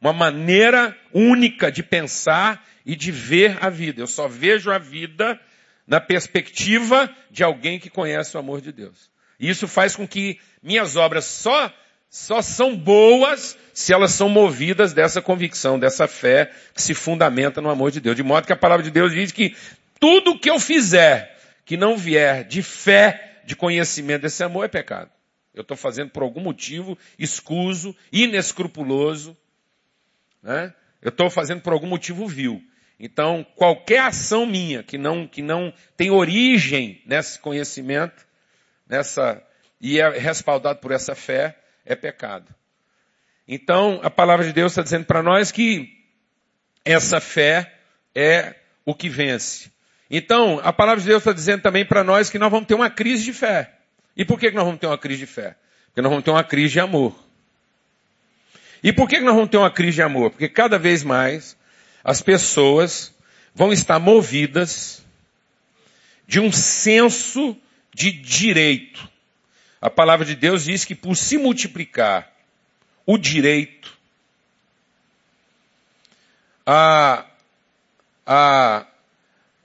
uma 0.00 0.12
maneira 0.12 0.96
única 1.12 1.70
de 1.70 1.82
pensar 1.82 2.64
e 2.84 2.96
de 2.96 3.12
ver 3.12 3.58
a 3.60 3.68
vida. 3.68 4.00
Eu 4.00 4.06
só 4.06 4.26
vejo 4.26 4.70
a 4.70 4.78
vida 4.78 5.38
na 5.86 6.00
perspectiva 6.00 7.10
de 7.30 7.42
alguém 7.42 7.78
que 7.78 7.90
conhece 7.90 8.36
o 8.36 8.40
amor 8.40 8.60
de 8.60 8.72
Deus. 8.72 9.10
E 9.38 9.48
isso 9.48 9.68
faz 9.68 9.94
com 9.94 10.06
que 10.06 10.38
minhas 10.62 10.96
obras 10.96 11.24
só 11.24 11.72
só 12.10 12.40
são 12.40 12.74
boas 12.74 13.56
se 13.74 13.92
elas 13.92 14.12
são 14.12 14.30
movidas 14.30 14.94
dessa 14.94 15.20
convicção, 15.20 15.78
dessa 15.78 16.08
fé 16.08 16.50
que 16.74 16.80
se 16.80 16.94
fundamenta 16.94 17.60
no 17.60 17.68
amor 17.68 17.90
de 17.90 18.00
Deus. 18.00 18.16
De 18.16 18.22
modo 18.22 18.46
que 18.46 18.52
a 18.52 18.56
palavra 18.56 18.82
de 18.82 18.90
Deus 18.90 19.12
diz 19.12 19.30
que 19.30 19.54
tudo 20.00 20.38
que 20.38 20.48
eu 20.48 20.58
fizer 20.58 21.36
que 21.64 21.76
não 21.76 21.98
vier 21.98 22.44
de 22.44 22.62
fé, 22.62 23.40
de 23.44 23.54
conhecimento 23.54 24.22
desse 24.22 24.42
amor 24.42 24.64
é 24.64 24.68
pecado. 24.68 25.10
Eu 25.58 25.62
estou 25.62 25.76
fazendo 25.76 26.10
por 26.10 26.22
algum 26.22 26.40
motivo 26.40 26.96
escuso, 27.18 27.94
inescrupuloso. 28.12 29.36
Né? 30.40 30.72
Eu 31.02 31.08
estou 31.08 31.28
fazendo 31.28 31.62
por 31.62 31.72
algum 31.72 31.88
motivo 31.88 32.28
vil. 32.28 32.62
Então, 32.96 33.44
qualquer 33.56 34.02
ação 34.02 34.46
minha 34.46 34.84
que 34.84 34.96
não, 34.96 35.26
que 35.26 35.42
não 35.42 35.74
tem 35.96 36.12
origem 36.12 37.02
nesse 37.04 37.40
conhecimento, 37.40 38.24
nessa, 38.88 39.42
e 39.80 39.98
é 39.98 40.08
respaldado 40.10 40.78
por 40.78 40.92
essa 40.92 41.16
fé, 41.16 41.58
é 41.84 41.96
pecado. 41.96 42.54
Então, 43.48 43.98
a 44.04 44.10
palavra 44.10 44.46
de 44.46 44.52
Deus 44.52 44.70
está 44.70 44.82
dizendo 44.82 45.06
para 45.06 45.24
nós 45.24 45.50
que 45.50 45.92
essa 46.84 47.20
fé 47.20 47.80
é 48.14 48.54
o 48.84 48.94
que 48.94 49.08
vence. 49.08 49.72
Então, 50.08 50.60
a 50.62 50.72
palavra 50.72 51.00
de 51.00 51.08
Deus 51.08 51.22
está 51.22 51.32
dizendo 51.32 51.62
também 51.62 51.84
para 51.84 52.04
nós 52.04 52.30
que 52.30 52.38
nós 52.38 52.50
vamos 52.50 52.68
ter 52.68 52.74
uma 52.74 52.90
crise 52.90 53.24
de 53.24 53.32
fé. 53.32 53.77
E 54.18 54.24
por 54.24 54.38
que 54.38 54.50
nós 54.50 54.64
vamos 54.64 54.80
ter 54.80 54.88
uma 54.88 54.98
crise 54.98 55.20
de 55.20 55.26
fé? 55.26 55.56
Porque 55.86 56.02
nós 56.02 56.10
vamos 56.10 56.24
ter 56.24 56.30
uma 56.32 56.42
crise 56.42 56.72
de 56.72 56.80
amor. 56.80 57.16
E 58.82 58.92
por 58.92 59.08
que 59.08 59.20
nós 59.20 59.32
vamos 59.32 59.48
ter 59.48 59.56
uma 59.56 59.70
crise 59.70 59.94
de 59.94 60.02
amor? 60.02 60.32
Porque 60.32 60.48
cada 60.48 60.76
vez 60.76 61.04
mais 61.04 61.56
as 62.02 62.20
pessoas 62.20 63.14
vão 63.54 63.72
estar 63.72 64.00
movidas 64.00 65.04
de 66.26 66.40
um 66.40 66.50
senso 66.50 67.56
de 67.94 68.10
direito. 68.10 69.08
A 69.80 69.88
palavra 69.88 70.26
de 70.26 70.34
Deus 70.34 70.64
diz 70.64 70.84
que 70.84 70.96
por 70.96 71.16
se 71.16 71.38
multiplicar 71.38 72.32
o 73.06 73.16
direito, 73.16 73.96
a, 76.66 77.24
a, 78.26 78.86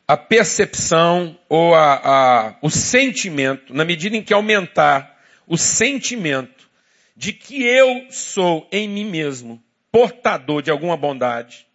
a 0.07 0.17
percepção 0.17 1.39
ou 1.47 1.73
a, 1.73 1.93
a, 2.03 2.57
o 2.61 2.69
sentimento, 2.69 3.73
na 3.73 3.85
medida 3.85 4.17
em 4.17 4.23
que 4.23 4.33
aumentar 4.33 5.21
o 5.47 5.57
sentimento 5.57 6.69
de 7.15 7.31
que 7.31 7.63
eu 7.63 8.07
sou 8.09 8.67
em 8.71 8.87
mim 8.87 9.05
mesmo 9.05 9.63
portador 9.91 10.61
de 10.61 10.71
alguma 10.71 10.97
bondade, 10.97 11.67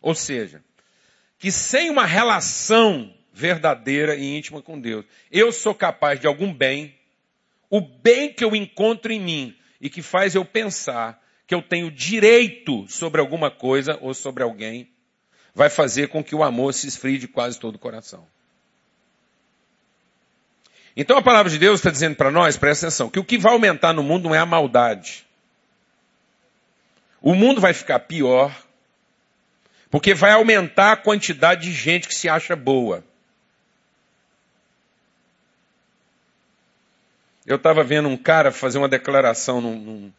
ou 0.00 0.14
seja, 0.14 0.64
que 1.38 1.52
sem 1.52 1.90
uma 1.90 2.06
relação 2.06 3.14
verdadeira 3.32 4.16
e 4.16 4.36
íntima 4.36 4.62
com 4.62 4.80
Deus, 4.80 5.04
eu 5.30 5.52
sou 5.52 5.74
capaz 5.74 6.18
de 6.18 6.26
algum 6.26 6.52
bem, 6.52 6.94
o 7.68 7.80
bem 7.80 8.32
que 8.32 8.42
eu 8.42 8.56
encontro 8.56 9.12
em 9.12 9.20
mim 9.20 9.56
e 9.80 9.88
que 9.88 10.02
faz 10.02 10.34
eu 10.34 10.44
pensar 10.44 11.22
que 11.46 11.54
eu 11.54 11.62
tenho 11.62 11.90
direito 11.90 12.86
sobre 12.88 13.20
alguma 13.20 13.50
coisa 13.50 13.98
ou 14.00 14.14
sobre 14.14 14.42
alguém, 14.42 14.89
vai 15.54 15.68
fazer 15.68 16.08
com 16.08 16.22
que 16.22 16.34
o 16.34 16.42
amor 16.42 16.72
se 16.74 16.86
esfrie 16.86 17.18
de 17.18 17.28
quase 17.28 17.58
todo 17.58 17.74
o 17.74 17.78
coração. 17.78 18.26
Então 20.96 21.16
a 21.16 21.22
palavra 21.22 21.50
de 21.50 21.58
Deus 21.58 21.80
está 21.80 21.90
dizendo 21.90 22.16
para 22.16 22.30
nós, 22.30 22.56
presta 22.56 22.86
atenção, 22.86 23.10
que 23.10 23.18
o 23.18 23.24
que 23.24 23.38
vai 23.38 23.52
aumentar 23.52 23.92
no 23.92 24.02
mundo 24.02 24.24
não 24.24 24.34
é 24.34 24.38
a 24.38 24.46
maldade. 24.46 25.26
O 27.22 27.34
mundo 27.34 27.60
vai 27.60 27.72
ficar 27.72 28.00
pior, 28.00 28.54
porque 29.90 30.14
vai 30.14 30.32
aumentar 30.32 30.92
a 30.92 30.96
quantidade 30.96 31.62
de 31.62 31.72
gente 31.72 32.08
que 32.08 32.14
se 32.14 32.28
acha 32.28 32.56
boa. 32.56 33.04
Eu 37.46 37.56
estava 37.56 37.82
vendo 37.82 38.08
um 38.08 38.16
cara 38.16 38.52
fazer 38.52 38.78
uma 38.78 38.88
declaração 38.88 39.60
num, 39.60 39.78
num, 39.78 40.12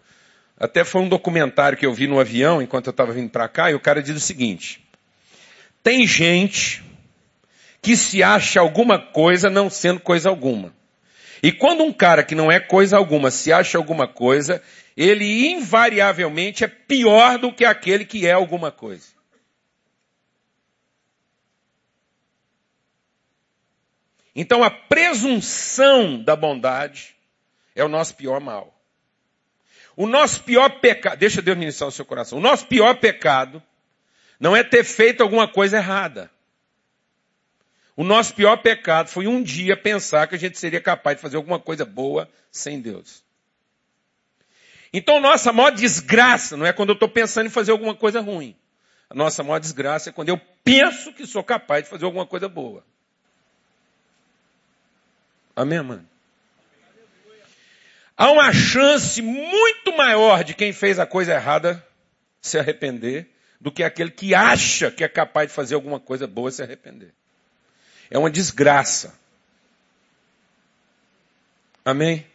até 0.60 0.84
foi 0.84 1.02
um 1.02 1.10
documentário 1.10 1.78
que 1.78 1.86
eu 1.86 1.94
vi 1.94 2.06
no 2.08 2.20
avião 2.20 2.62
enquanto 2.62 2.88
eu 2.88 2.92
estava 2.92 3.14
vindo 3.14 3.30
para 3.30 3.48
cá, 3.48 3.72
e 3.72 3.74
o 3.74 3.80
cara 3.80 4.02
diz 4.02 4.16
o 4.16 4.20
seguinte: 4.20 4.86
tem 5.84 6.06
gente 6.06 6.84
que 7.82 7.98
se 7.98 8.22
acha 8.22 8.60
alguma 8.60 9.00
coisa 9.00 9.50
não 9.50 9.70
sendo 9.70 10.00
coisa 10.00 10.30
alguma. 10.30 10.74
E 11.42 11.52
quando 11.52 11.84
um 11.84 11.92
cara 11.92 12.24
que 12.24 12.36
não 12.36 12.52
é 12.52 12.60
coisa 12.60 12.98
alguma 12.98 13.32
se 13.32 13.52
acha 13.52 13.78
alguma 13.78 14.08
coisa, 14.08 14.62
ele 14.96 15.48
invariavelmente 15.50 16.64
é 16.64 16.68
pior 16.68 17.40
do 17.40 17.52
que 17.52 17.66
aquele 17.66 18.06
que 18.06 18.28
é 18.28 18.32
alguma 18.32 18.72
coisa. 18.72 19.08
Então 24.36 24.64
a 24.64 24.70
presunção 24.70 26.22
da 26.22 26.36
bondade 26.36 27.16
é 27.76 27.84
o 27.84 27.90
nosso 27.90 28.16
pior 28.16 28.40
mal. 28.40 28.78
O 29.96 30.08
nosso 30.08 30.44
pior 30.44 30.80
pecado, 30.80 31.18
deixa 31.18 31.42
Deus 31.42 31.58
ministrar 31.58 31.90
o 31.90 31.92
seu 31.92 32.06
coração. 32.06 32.38
O 32.38 32.42
nosso 32.42 32.66
pior 32.68 32.96
pecado 32.96 33.62
não 34.42 34.56
é 34.56 34.64
ter 34.64 34.84
feito 34.84 35.22
alguma 35.22 35.48
coisa 35.48 35.78
errada. 35.78 36.32
O 37.96 38.04
nosso 38.04 38.34
pior 38.34 38.58
pecado 38.58 39.08
foi 39.08 39.28
um 39.28 39.44
dia 39.44 39.78
pensar 39.78 40.26
que 40.26 40.34
a 40.34 40.40
gente 40.40 40.58
seria 40.58 40.82
capaz 40.82 41.16
de 41.16 41.22
fazer 41.22 41.38
alguma 41.38 41.60
coisa 41.60 41.86
boa 41.86 42.28
sem 42.52 42.82
Deus. 42.82 43.24
Então, 44.92 45.20
nossa 45.20 45.54
maior 45.54 45.70
desgraça 45.70 46.58
não 46.58 46.66
é 46.66 46.74
quando 46.74 46.90
eu 46.90 46.96
estou 46.96 47.08
pensando 47.08 47.46
em 47.46 47.52
fazer 47.52 47.72
alguma 47.72 47.94
coisa 47.94 48.20
ruim. 48.20 48.56
A 49.08 49.14
nossa 49.14 49.44
maior 49.44 49.60
desgraça 49.60 50.10
é 50.10 50.14
quando 50.14 50.30
eu 50.30 50.42
penso 50.64 51.14
que 51.14 51.28
sou 51.28 51.44
capaz 51.44 51.84
de 51.84 51.92
fazer 51.92 52.06
alguma 52.06 52.26
coisa 52.26 52.50
boa. 52.50 52.84
Amém, 55.56 55.84
mano? 55.84 56.10
Há 58.18 58.32
uma 58.32 58.52
chance 58.52 59.22
muito 59.22 59.96
maior 59.96 60.44
de 60.44 60.56
quem 60.56 60.74
fez 60.74 60.98
a 60.98 61.06
coisa 61.06 61.34
errada 61.34 61.86
se 62.42 62.58
arrepender 62.58 63.30
do 63.62 63.72
que 63.72 63.84
aquele 63.84 64.10
que 64.10 64.34
acha 64.34 64.90
que 64.90 65.04
é 65.04 65.08
capaz 65.08 65.50
de 65.50 65.54
fazer 65.54 65.76
alguma 65.76 66.00
coisa 66.00 66.26
boa 66.26 66.50
se 66.50 66.64
arrepender. 66.64 67.14
É 68.10 68.18
uma 68.18 68.32
desgraça. 68.32 69.14
Amém? 71.86 72.26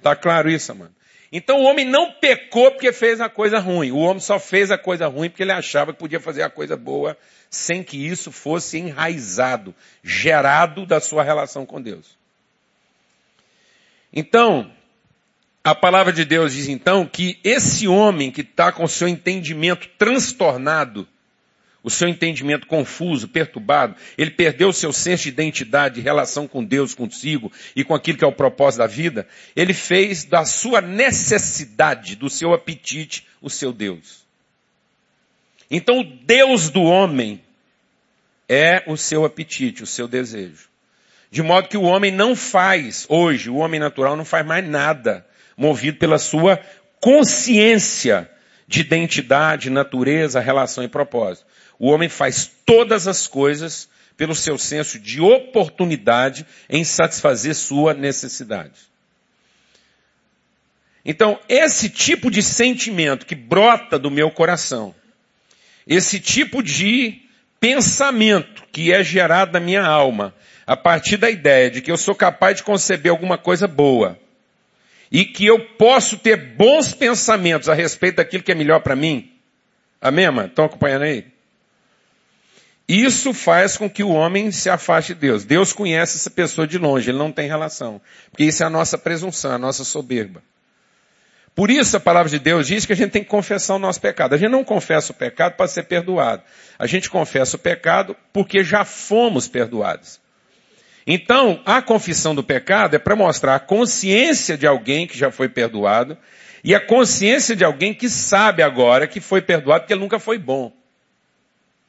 Tá 0.00 0.14
claro 0.14 0.48
isso, 0.48 0.72
mano? 0.74 0.94
Então 1.32 1.60
o 1.60 1.64
homem 1.64 1.84
não 1.84 2.12
pecou 2.12 2.70
porque 2.70 2.92
fez 2.92 3.20
a 3.20 3.28
coisa 3.28 3.58
ruim. 3.58 3.90
O 3.90 3.98
homem 3.98 4.20
só 4.20 4.38
fez 4.38 4.70
a 4.70 4.78
coisa 4.78 5.08
ruim 5.08 5.28
porque 5.28 5.42
ele 5.42 5.52
achava 5.52 5.92
que 5.92 5.98
podia 5.98 6.20
fazer 6.20 6.42
a 6.42 6.48
coisa 6.48 6.76
boa 6.76 7.18
sem 7.50 7.82
que 7.82 8.06
isso 8.06 8.30
fosse 8.30 8.78
enraizado, 8.78 9.74
gerado 10.02 10.86
da 10.86 11.00
sua 11.00 11.24
relação 11.24 11.66
com 11.66 11.82
Deus. 11.82 12.16
Então, 14.12 14.72
a 15.62 15.74
palavra 15.74 16.12
de 16.12 16.24
Deus 16.24 16.54
diz 16.54 16.68
então 16.68 17.04
que 17.04 17.38
esse 17.42 17.86
homem 17.86 18.30
que 18.30 18.40
está 18.40 18.72
com 18.72 18.84
o 18.84 18.88
seu 18.88 19.08
entendimento 19.08 19.88
transtornado, 19.98 21.06
o 21.82 21.90
seu 21.90 22.08
entendimento 22.08 22.66
confuso, 22.66 23.28
perturbado, 23.28 23.96
ele 24.16 24.30
perdeu 24.30 24.68
o 24.68 24.72
seu 24.72 24.92
senso 24.92 25.24
de 25.24 25.28
identidade, 25.30 26.00
relação 26.00 26.46
com 26.46 26.64
Deus, 26.64 26.94
consigo 26.94 27.52
e 27.74 27.84
com 27.84 27.94
aquilo 27.94 28.18
que 28.18 28.24
é 28.24 28.26
o 28.26 28.32
propósito 28.32 28.78
da 28.78 28.86
vida, 28.86 29.26
ele 29.54 29.74
fez 29.74 30.24
da 30.24 30.44
sua 30.44 30.80
necessidade, 30.80 32.16
do 32.16 32.30
seu 32.30 32.52
apetite, 32.52 33.26
o 33.40 33.50
seu 33.50 33.72
Deus. 33.72 34.26
Então 35.70 36.00
o 36.00 36.04
Deus 36.04 36.70
do 36.70 36.82
homem 36.82 37.42
é 38.48 38.82
o 38.86 38.96
seu 38.96 39.24
apetite, 39.24 39.82
o 39.82 39.86
seu 39.86 40.08
desejo. 40.08 40.68
De 41.30 41.42
modo 41.42 41.68
que 41.68 41.76
o 41.76 41.82
homem 41.82 42.10
não 42.10 42.34
faz, 42.34 43.04
hoje, 43.08 43.50
o 43.50 43.56
homem 43.56 43.78
natural 43.78 44.16
não 44.16 44.24
faz 44.24 44.46
mais 44.46 44.66
nada 44.66 45.26
movido 45.58 45.98
pela 45.98 46.18
sua 46.18 46.60
consciência 47.00 48.30
de 48.66 48.80
identidade, 48.80 49.68
natureza, 49.68 50.40
relação 50.40 50.84
e 50.84 50.88
propósito. 50.88 51.46
O 51.78 51.90
homem 51.90 52.08
faz 52.08 52.50
todas 52.64 53.08
as 53.08 53.26
coisas 53.26 53.88
pelo 54.16 54.34
seu 54.34 54.56
senso 54.56 54.98
de 54.98 55.20
oportunidade 55.20 56.46
em 56.68 56.84
satisfazer 56.84 57.54
sua 57.54 57.92
necessidade. 57.92 58.88
Então, 61.04 61.38
esse 61.48 61.88
tipo 61.88 62.30
de 62.30 62.42
sentimento 62.42 63.26
que 63.26 63.34
brota 63.34 63.98
do 63.98 64.10
meu 64.10 64.30
coração, 64.30 64.94
esse 65.86 66.20
tipo 66.20 66.62
de 66.62 67.22
pensamento 67.58 68.64
que 68.70 68.92
é 68.92 69.02
gerado 69.02 69.52
na 69.52 69.60
minha 69.60 69.84
alma, 69.84 70.34
a 70.66 70.76
partir 70.76 71.16
da 71.16 71.30
ideia 71.30 71.70
de 71.70 71.80
que 71.80 71.90
eu 71.90 71.96
sou 71.96 72.14
capaz 72.14 72.58
de 72.58 72.62
conceber 72.62 73.10
alguma 73.10 73.38
coisa 73.38 73.66
boa, 73.66 74.18
e 75.10 75.24
que 75.24 75.46
eu 75.46 75.58
posso 75.76 76.18
ter 76.18 76.36
bons 76.36 76.92
pensamentos 76.92 77.68
a 77.68 77.74
respeito 77.74 78.16
daquilo 78.16 78.42
que 78.42 78.52
é 78.52 78.54
melhor 78.54 78.80
para 78.80 78.96
mim. 78.96 79.32
Amém, 80.00 80.30
mano? 80.30 80.48
Estão 80.48 80.66
acompanhando 80.66 81.02
aí? 81.02 81.26
Isso 82.88 83.34
faz 83.34 83.76
com 83.76 83.88
que 83.88 84.02
o 84.02 84.10
homem 84.10 84.50
se 84.50 84.70
afaste 84.70 85.12
de 85.12 85.20
Deus. 85.20 85.44
Deus 85.44 85.72
conhece 85.72 86.16
essa 86.16 86.30
pessoa 86.30 86.66
de 86.66 86.78
longe, 86.78 87.10
ele 87.10 87.18
não 87.18 87.30
tem 87.30 87.46
relação. 87.46 88.00
Porque 88.30 88.44
isso 88.44 88.62
é 88.62 88.66
a 88.66 88.70
nossa 88.70 88.96
presunção, 88.96 89.52
a 89.52 89.58
nossa 89.58 89.84
soberba. 89.84 90.42
Por 91.54 91.70
isso 91.70 91.96
a 91.96 92.00
palavra 92.00 92.30
de 92.30 92.38
Deus 92.38 92.68
diz 92.68 92.86
que 92.86 92.92
a 92.92 92.96
gente 92.96 93.10
tem 93.10 93.22
que 93.22 93.28
confessar 93.28 93.74
o 93.74 93.78
nosso 93.78 94.00
pecado. 94.00 94.34
A 94.34 94.38
gente 94.38 94.50
não 94.50 94.64
confessa 94.64 95.12
o 95.12 95.14
pecado 95.14 95.54
para 95.56 95.66
ser 95.66 95.82
perdoado. 95.82 96.42
A 96.78 96.86
gente 96.86 97.10
confessa 97.10 97.56
o 97.56 97.58
pecado 97.58 98.16
porque 98.32 98.62
já 98.62 98.84
fomos 98.84 99.48
perdoados. 99.48 100.20
Então, 101.10 101.62
a 101.64 101.80
confissão 101.80 102.34
do 102.34 102.44
pecado 102.44 102.94
é 102.94 102.98
para 102.98 103.16
mostrar 103.16 103.54
a 103.54 103.58
consciência 103.58 104.58
de 104.58 104.66
alguém 104.66 105.06
que 105.06 105.16
já 105.16 105.30
foi 105.30 105.48
perdoado 105.48 106.18
e 106.62 106.74
a 106.74 106.80
consciência 106.80 107.56
de 107.56 107.64
alguém 107.64 107.94
que 107.94 108.10
sabe 108.10 108.62
agora 108.62 109.06
que 109.06 109.18
foi 109.18 109.40
perdoado 109.40 109.80
porque 109.80 109.94
ele 109.94 110.02
nunca 110.02 110.18
foi 110.18 110.36
bom. 110.36 110.70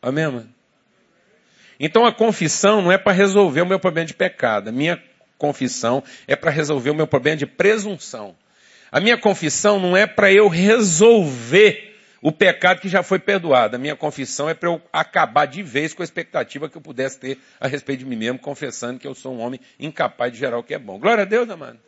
Amém, 0.01 0.25
mano? 0.25 0.49
Então 1.77 2.05
a 2.05 2.13
confissão 2.13 2.81
não 2.81 2.93
é 2.93 2.97
para 2.97 3.11
resolver 3.11 3.61
o 3.61 3.65
meu 3.65 3.77
problema 3.77 4.05
de 4.05 4.13
pecado. 4.13 4.69
A 4.69 4.71
minha 4.71 4.97
confissão 5.37 6.01
é 6.25 6.37
para 6.37 6.49
resolver 6.49 6.91
o 6.91 6.95
meu 6.95 7.05
problema 7.05 7.35
de 7.35 7.45
presunção. 7.45 8.37
A 8.89 9.01
minha 9.01 9.17
confissão 9.17 9.81
não 9.81 9.97
é 9.97 10.07
para 10.07 10.31
eu 10.31 10.47
resolver 10.47 11.88
o 12.21 12.31
pecado 12.31 12.81
que 12.81 12.89
já 12.89 13.03
foi 13.03 13.19
perdoado. 13.19 13.75
A 13.75 13.79
minha 13.79 13.95
confissão 13.95 14.49
é 14.49 14.53
para 14.53 14.69
eu 14.69 14.81
acabar 14.91 15.45
de 15.45 15.63
vez 15.63 15.93
com 15.93 16.01
a 16.01 16.05
expectativa 16.05 16.69
que 16.69 16.77
eu 16.77 16.81
pudesse 16.81 17.19
ter 17.19 17.37
a 17.59 17.67
respeito 17.67 17.99
de 17.99 18.05
mim 18.05 18.15
mesmo, 18.15 18.39
confessando 18.39 18.99
que 18.99 19.07
eu 19.07 19.15
sou 19.15 19.35
um 19.35 19.39
homem 19.39 19.59
incapaz 19.79 20.31
de 20.33 20.39
gerar 20.39 20.57
o 20.57 20.63
que 20.63 20.73
é 20.73 20.79
bom. 20.79 20.99
Glória 20.99 21.23
a 21.23 21.25
Deus, 21.25 21.49
amado. 21.49 21.79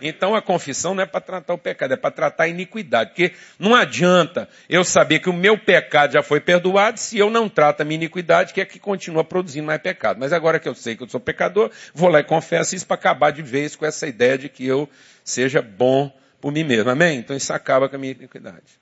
Então 0.00 0.34
a 0.34 0.42
confissão 0.42 0.94
não 0.94 1.02
é 1.02 1.06
para 1.06 1.20
tratar 1.20 1.54
o 1.54 1.58
pecado, 1.58 1.92
é 1.92 1.96
para 1.96 2.10
tratar 2.10 2.44
a 2.44 2.48
iniquidade. 2.48 3.10
Porque 3.10 3.32
não 3.58 3.74
adianta 3.74 4.48
eu 4.68 4.84
saber 4.84 5.18
que 5.18 5.28
o 5.28 5.32
meu 5.32 5.58
pecado 5.58 6.12
já 6.12 6.22
foi 6.22 6.40
perdoado 6.40 6.98
se 6.98 7.18
eu 7.18 7.30
não 7.30 7.48
trato 7.48 7.80
a 7.80 7.84
minha 7.84 7.96
iniquidade, 7.96 8.52
que 8.52 8.60
é 8.60 8.64
que 8.64 8.78
continua 8.78 9.24
produzindo 9.24 9.66
mais 9.66 9.80
pecado. 9.80 10.18
Mas 10.18 10.32
agora 10.32 10.58
que 10.58 10.68
eu 10.68 10.74
sei 10.74 10.96
que 10.96 11.02
eu 11.02 11.08
sou 11.08 11.20
pecador, 11.20 11.70
vou 11.94 12.08
lá 12.08 12.20
e 12.20 12.24
confesso 12.24 12.74
isso 12.74 12.86
para 12.86 12.94
acabar 12.94 13.30
de 13.30 13.42
vez 13.42 13.74
com 13.74 13.84
essa 13.84 14.06
ideia 14.06 14.38
de 14.38 14.48
que 14.48 14.66
eu 14.66 14.88
seja 15.24 15.60
bom 15.60 16.12
por 16.40 16.52
mim 16.52 16.64
mesmo. 16.64 16.90
Amém? 16.90 17.18
Então 17.18 17.36
isso 17.36 17.52
acaba 17.52 17.88
com 17.88 17.96
a 17.96 17.98
minha 17.98 18.12
iniquidade. 18.12 18.78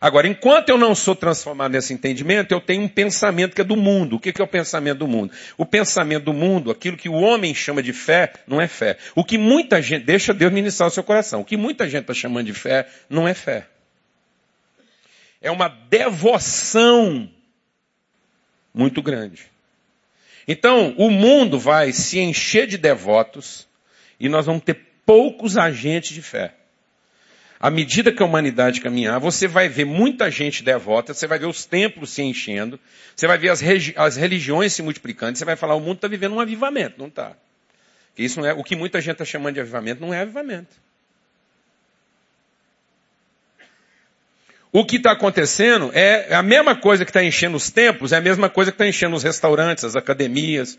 Agora, 0.00 0.28
enquanto 0.28 0.68
eu 0.68 0.78
não 0.78 0.94
sou 0.94 1.16
transformado 1.16 1.72
nesse 1.72 1.92
entendimento, 1.92 2.52
eu 2.52 2.60
tenho 2.60 2.82
um 2.82 2.88
pensamento 2.88 3.54
que 3.54 3.60
é 3.60 3.64
do 3.64 3.76
mundo. 3.76 4.16
O 4.16 4.20
que 4.20 4.40
é 4.40 4.44
o 4.44 4.48
pensamento 4.48 4.98
do 4.98 5.08
mundo? 5.08 5.32
O 5.56 5.66
pensamento 5.66 6.24
do 6.24 6.32
mundo, 6.32 6.70
aquilo 6.70 6.96
que 6.96 7.08
o 7.08 7.14
homem 7.14 7.52
chama 7.52 7.82
de 7.82 7.92
fé, 7.92 8.32
não 8.46 8.60
é 8.60 8.68
fé. 8.68 8.96
O 9.16 9.24
que 9.24 9.36
muita 9.36 9.82
gente, 9.82 10.04
deixa 10.04 10.32
Deus 10.32 10.52
ministrar 10.52 10.88
o 10.88 10.92
seu 10.92 11.02
coração, 11.02 11.40
o 11.40 11.44
que 11.44 11.56
muita 11.56 11.88
gente 11.88 12.02
está 12.02 12.14
chamando 12.14 12.46
de 12.46 12.52
fé, 12.52 12.86
não 13.10 13.26
é 13.26 13.34
fé. 13.34 13.66
É 15.42 15.50
uma 15.50 15.68
devoção 15.68 17.28
muito 18.72 19.02
grande. 19.02 19.46
Então, 20.46 20.94
o 20.96 21.10
mundo 21.10 21.58
vai 21.58 21.92
se 21.92 22.20
encher 22.20 22.68
de 22.68 22.78
devotos 22.78 23.66
e 24.18 24.28
nós 24.28 24.46
vamos 24.46 24.62
ter 24.62 24.80
poucos 25.04 25.56
agentes 25.56 26.14
de 26.14 26.22
fé 26.22 26.57
à 27.60 27.70
medida 27.70 28.12
que 28.12 28.22
a 28.22 28.26
humanidade 28.26 28.80
caminhar, 28.80 29.18
você 29.18 29.48
vai 29.48 29.68
ver 29.68 29.84
muita 29.84 30.30
gente 30.30 30.62
devota, 30.62 31.12
você 31.12 31.26
vai 31.26 31.38
ver 31.38 31.46
os 31.46 31.64
templos 31.64 32.10
se 32.10 32.22
enchendo, 32.22 32.78
você 33.16 33.26
vai 33.26 33.36
ver 33.36 33.48
as, 33.48 33.60
as 33.96 34.16
religiões 34.16 34.72
se 34.72 34.82
multiplicando, 34.82 35.36
você 35.36 35.44
vai 35.44 35.56
falar, 35.56 35.74
o 35.74 35.80
mundo 35.80 35.96
está 35.96 36.08
vivendo 36.08 36.34
um 36.34 36.40
avivamento, 36.40 36.98
não 36.98 37.08
está. 37.08 37.36
Isso 38.16 38.40
não 38.40 38.46
é, 38.48 38.52
o 38.52 38.62
que 38.62 38.76
muita 38.76 39.00
gente 39.00 39.12
está 39.12 39.24
chamando 39.24 39.54
de 39.54 39.60
avivamento 39.60 40.00
não 40.00 40.14
é 40.14 40.20
avivamento. 40.20 40.76
O 44.70 44.84
que 44.84 44.96
está 44.96 45.12
acontecendo 45.12 45.90
é 45.94 46.34
a 46.34 46.42
mesma 46.42 46.76
coisa 46.76 47.04
que 47.04 47.10
está 47.10 47.24
enchendo 47.24 47.56
os 47.56 47.70
templos, 47.70 48.12
é 48.12 48.18
a 48.18 48.20
mesma 48.20 48.50
coisa 48.50 48.70
que 48.70 48.74
está 48.74 48.86
enchendo 48.86 49.16
os 49.16 49.22
restaurantes, 49.22 49.82
as 49.82 49.96
academias, 49.96 50.78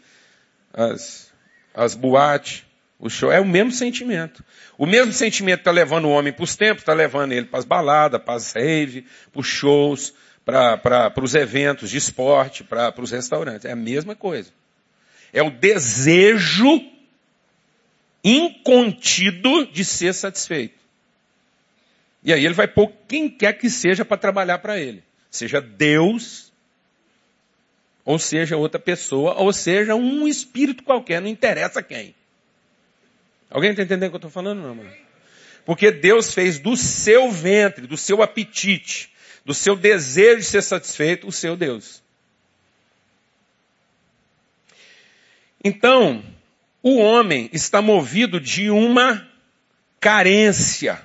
as, 0.73 1.31
as 1.73 1.95
boates. 1.95 2.63
O 2.99 3.09
show 3.09 3.31
é 3.31 3.39
o 3.39 3.45
mesmo 3.45 3.71
sentimento. 3.71 4.43
O 4.77 4.85
mesmo 4.85 5.13
sentimento 5.13 5.59
está 5.59 5.71
levando 5.71 6.05
o 6.05 6.11
homem 6.11 6.33
para 6.33 6.43
os 6.43 6.57
tempos, 6.57 6.81
está 6.81 6.93
levando 6.93 7.31
ele 7.31 7.45
para 7.45 7.59
as 7.59 7.65
baladas, 7.65 8.21
para 8.21 8.33
as 8.33 8.51
rave, 8.51 9.05
para 9.31 9.39
os 9.39 9.47
shows, 9.47 10.13
para 10.43 11.13
os 11.23 11.33
eventos 11.33 11.89
de 11.89 11.97
esporte, 11.97 12.61
para 12.61 12.93
os 13.01 13.11
restaurantes. 13.11 13.63
É 13.63 13.71
a 13.71 13.75
mesma 13.75 14.15
coisa. 14.15 14.51
É 15.31 15.41
o 15.41 15.49
desejo 15.49 16.81
incontido 18.21 19.65
de 19.67 19.85
ser 19.85 20.13
satisfeito. 20.13 20.77
E 22.21 22.33
aí 22.33 22.43
ele 22.43 22.53
vai 22.53 22.67
pôr 22.67 22.91
quem 23.07 23.29
quer 23.29 23.53
que 23.53 23.69
seja 23.69 24.03
para 24.03 24.17
trabalhar 24.17 24.59
para 24.59 24.77
ele. 24.77 25.01
Seja 25.31 25.61
Deus, 25.61 26.51
ou 28.03 28.19
seja 28.19 28.57
outra 28.57 28.79
pessoa, 28.79 29.35
ou 29.35 29.53
seja 29.53 29.95
um 29.95 30.27
espírito 30.27 30.83
qualquer, 30.83 31.21
não 31.21 31.29
interessa 31.29 31.81
quem. 31.81 32.13
Alguém 33.49 33.71
está 33.71 33.83
entendendo 33.83 34.07
o 34.07 34.11
que 34.11 34.15
eu 34.15 34.19
estou 34.19 34.31
falando, 34.31 34.61
não, 34.61 34.75
mano? 34.75 34.93
Porque 35.65 35.91
Deus 35.91 36.33
fez 36.33 36.59
do 36.59 36.75
seu 36.77 37.31
ventre, 37.31 37.87
do 37.87 37.97
seu 37.97 38.21
apetite, 38.21 39.11
do 39.45 39.53
seu 39.53 39.75
desejo 39.75 40.39
de 40.39 40.45
ser 40.45 40.61
satisfeito, 40.61 41.27
o 41.27 41.31
seu 41.31 41.55
Deus. 41.57 42.01
Então, 45.63 46.23
O 46.81 46.97
homem 46.97 47.49
está 47.51 47.81
movido 47.81 48.39
de 48.39 48.69
uma 48.69 49.27
carência. 49.99 51.01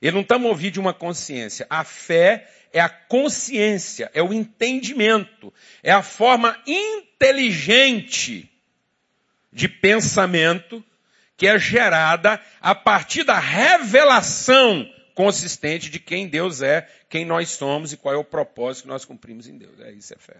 Ele 0.00 0.12
não 0.12 0.22
está 0.22 0.38
movido 0.38 0.74
de 0.74 0.80
uma 0.80 0.94
consciência. 0.94 1.66
A 1.68 1.84
fé 1.84 2.50
é 2.72 2.80
a 2.80 2.88
consciência, 2.88 4.10
é 4.14 4.22
o 4.22 4.32
entendimento, 4.32 5.52
é 5.82 5.92
a 5.92 6.02
forma 6.02 6.58
inteligente 6.66 8.50
de 9.52 9.68
pensamento 9.68 10.82
que 11.42 11.48
é 11.48 11.58
gerada 11.58 12.40
a 12.60 12.72
partir 12.72 13.24
da 13.24 13.36
revelação 13.36 14.88
consistente 15.12 15.90
de 15.90 15.98
quem 15.98 16.28
Deus 16.28 16.62
é, 16.62 16.88
quem 17.08 17.24
nós 17.24 17.50
somos 17.50 17.92
e 17.92 17.96
qual 17.96 18.14
é 18.14 18.16
o 18.16 18.22
propósito 18.22 18.84
que 18.84 18.88
nós 18.88 19.04
cumprimos 19.04 19.48
em 19.48 19.58
Deus. 19.58 19.80
É 19.80 19.90
isso, 19.90 20.14
é 20.14 20.16
fé. 20.18 20.36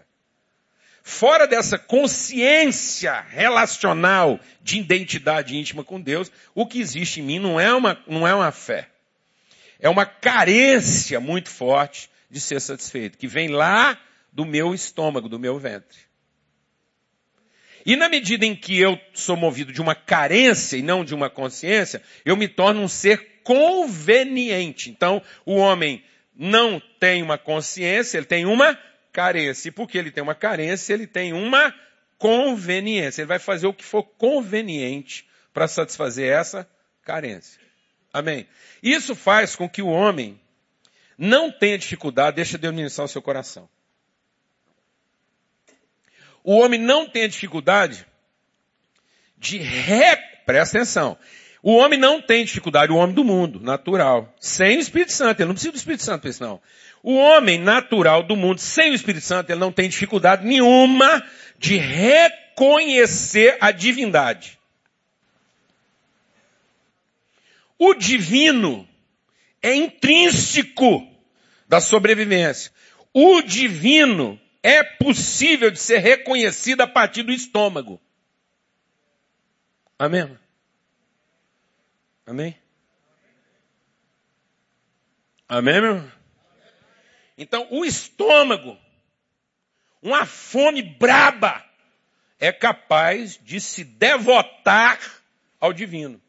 Fora 1.03 1.45
dessa 1.45 1.77
consciência 1.77 3.19
relacional 3.19 4.39
de 4.61 4.79
identidade 4.79 5.57
íntima 5.57 5.83
com 5.83 5.99
Deus, 5.99 6.31
o 6.55 6.65
que 6.65 6.79
existe 6.79 7.19
em 7.19 7.23
mim 7.23 7.37
não 7.37 7.59
é 7.59 7.73
uma, 7.73 8.01
não 8.07 8.25
é 8.25 8.33
uma 8.33 8.53
fé. 8.53 8.87
É 9.81 9.89
uma 9.89 10.05
carência 10.05 11.19
muito 11.19 11.49
forte 11.49 12.09
de 12.31 12.39
ser 12.39 12.61
satisfeito, 12.61 13.17
que 13.17 13.27
vem 13.27 13.49
lá 13.49 13.99
do 14.31 14.45
meu 14.45 14.73
estômago, 14.73 15.27
do 15.27 15.37
meu 15.37 15.59
ventre. 15.59 15.99
E 17.85 17.95
na 17.95 18.07
medida 18.07 18.45
em 18.45 18.55
que 18.55 18.79
eu 18.79 18.99
sou 19.13 19.35
movido 19.35 19.71
de 19.73 19.81
uma 19.81 19.95
carência 19.95 20.77
e 20.77 20.81
não 20.81 21.03
de 21.03 21.13
uma 21.13 21.29
consciência, 21.29 22.01
eu 22.23 22.37
me 22.37 22.47
torno 22.47 22.81
um 22.81 22.87
ser 22.87 23.41
conveniente. 23.43 24.89
Então, 24.89 25.21
o 25.45 25.55
homem 25.55 26.03
não 26.35 26.81
tem 26.99 27.21
uma 27.21 27.37
consciência, 27.37 28.17
ele 28.17 28.25
tem 28.25 28.45
uma 28.45 28.77
carência. 29.11 29.67
E 29.67 29.71
porque 29.71 29.97
ele 29.97 30.11
tem 30.11 30.23
uma 30.23 30.35
carência, 30.35 30.93
ele 30.93 31.05
tem 31.05 31.33
uma 31.33 31.73
conveniência. 32.17 33.21
Ele 33.21 33.27
vai 33.27 33.39
fazer 33.39 33.67
o 33.67 33.73
que 33.73 33.83
for 33.83 34.03
conveniente 34.03 35.27
para 35.53 35.67
satisfazer 35.67 36.31
essa 36.31 36.67
carência. 37.03 37.61
Amém? 38.13 38.47
Isso 38.81 39.15
faz 39.15 39.55
com 39.55 39.67
que 39.67 39.81
o 39.81 39.87
homem 39.87 40.39
não 41.17 41.51
tenha 41.51 41.77
dificuldade, 41.77 42.37
deixa 42.37 42.57
Deus 42.57 42.73
ministrar 42.73 43.05
o 43.05 43.09
seu 43.09 43.21
coração. 43.21 43.67
O 46.43 46.57
homem 46.57 46.79
não 46.79 47.07
tem 47.07 47.27
dificuldade 47.27 48.05
de 49.37 49.57
re... 49.57 50.17
Presta 50.45 50.77
atenção. 50.77 51.17
O 51.61 51.77
homem 51.77 51.97
não 51.97 52.21
tem 52.21 52.43
dificuldade, 52.43 52.91
o 52.91 52.97
homem 52.97 53.15
do 53.15 53.23
mundo, 53.23 53.61
natural. 53.61 54.33
Sem 54.37 54.77
o 54.77 54.81
Espírito 54.81 55.13
Santo. 55.13 55.39
Ele 55.39 55.47
não 55.47 55.53
precisa 55.53 55.71
do 55.71 55.77
Espírito 55.77 56.03
Santo 56.03 56.21
para 56.21 56.29
isso, 56.29 56.43
não. 56.43 56.59
O 57.01 57.15
homem 57.15 57.57
natural 57.57 58.23
do 58.23 58.35
mundo, 58.35 58.59
sem 58.59 58.91
o 58.91 58.93
Espírito 58.93 59.23
Santo, 59.23 59.49
ele 59.49 59.59
não 59.59 59.71
tem 59.71 59.87
dificuldade 59.87 60.45
nenhuma 60.45 61.25
de 61.57 61.77
reconhecer 61.77 63.57
a 63.61 63.71
divindade. 63.71 64.59
O 67.79 67.93
divino 67.93 68.87
é 69.61 69.73
intrínseco 69.73 71.07
da 71.67 71.79
sobrevivência. 71.79 72.71
O 73.13 73.41
divino 73.41 74.39
é 74.63 74.81
possível 74.81 75.69
de 75.69 75.77
ser 75.77 75.97
reconhecido 75.97 76.81
a 76.81 76.87
partir 76.87 77.21
do 77.21 77.33
estômago. 77.33 77.99
Amém? 79.99 80.39
Amém? 82.25 82.57
Amém, 85.49 85.81
meu? 85.81 86.11
Então, 87.37 87.67
o 87.69 87.83
estômago, 87.83 88.77
uma 90.01 90.25
fome 90.25 90.81
braba, 90.81 91.63
é 92.39 92.51
capaz 92.51 93.37
de 93.43 93.59
se 93.59 93.83
devotar 93.83 94.99
ao 95.59 95.73
divino. 95.73 96.21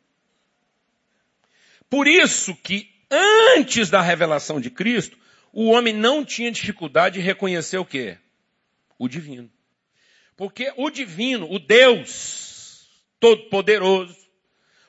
Por 1.89 2.09
isso 2.09 2.57
que 2.57 2.93
antes 3.11 3.89
da 3.91 4.01
revelação 4.01 4.61
de 4.61 4.71
Cristo, 4.71 5.17
o 5.53 5.71
homem 5.71 5.95
não 5.95 6.25
tinha 6.25 6.51
dificuldade 6.51 7.21
de 7.21 7.25
reconhecer 7.25 7.79
o 7.79 7.85
quê? 7.85 8.19
O 8.99 9.09
divino. 9.09 9.51
Porque 10.37 10.73
o 10.77 10.91
divino, 10.91 11.51
o 11.51 11.59
Deus 11.59 12.89
todo-poderoso, 13.21 14.17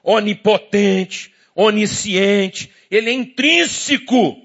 onipotente, 0.03 1.33
onisciente, 1.55 2.71
ele 2.91 3.09
é 3.09 3.13
intrínseco 3.13 4.35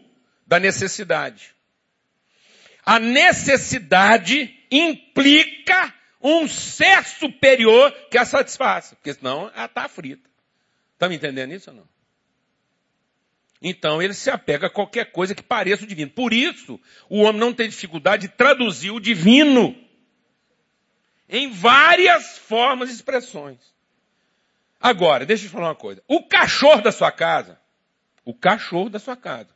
da 0.46 0.61
necessidade. 0.61 1.55
A 2.85 2.99
necessidade 2.99 4.55
implica 4.70 5.92
um 6.23 6.46
ser 6.46 7.05
superior 7.05 7.90
que 8.11 8.18
a 8.18 8.25
satisfaça, 8.25 8.94
porque 8.94 9.14
senão 9.14 9.51
ela 9.55 9.64
está 9.64 9.88
frita. 9.88 10.29
Está 10.94 11.09
me 11.09 11.16
entendendo 11.16 11.53
isso 11.53 11.70
ou 11.70 11.77
não? 11.77 11.88
Então 13.62 14.01
ele 14.01 14.14
se 14.14 14.31
apega 14.31 14.68
a 14.68 14.70
qualquer 14.70 15.12
coisa 15.12 15.35
que 15.35 15.42
pareça 15.42 15.85
o 15.85 15.87
divino. 15.87 16.11
Por 16.11 16.33
isso, 16.33 16.81
o 17.09 17.20
homem 17.20 17.40
não 17.40 17.53
tem 17.53 17.68
dificuldade 17.68 18.29
de 18.29 18.35
traduzir 18.35 18.90
o 18.90 19.01
divino 19.01 19.77
em 21.29 21.51
várias 21.51 22.38
formas 22.38 22.90
e 22.90 22.94
expressões. 22.94 23.59
Agora, 24.81 25.27
deixa 25.27 25.44
eu 25.46 25.51
falar 25.51 25.68
uma 25.68 25.75
coisa. 25.75 26.03
O 26.09 26.27
cachorro 26.27 26.81
da 26.81 26.90
sua 26.90 27.12
casa, 27.12 27.61
o 28.25 28.35
cachorro 28.35 28.88
da 28.88 28.99
sua 28.99 29.16
casa, 29.16 29.51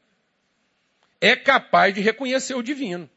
é 1.20 1.34
capaz 1.34 1.94
de 1.94 2.00
reconhecer 2.00 2.54
o 2.54 2.62
divino. 2.62 3.08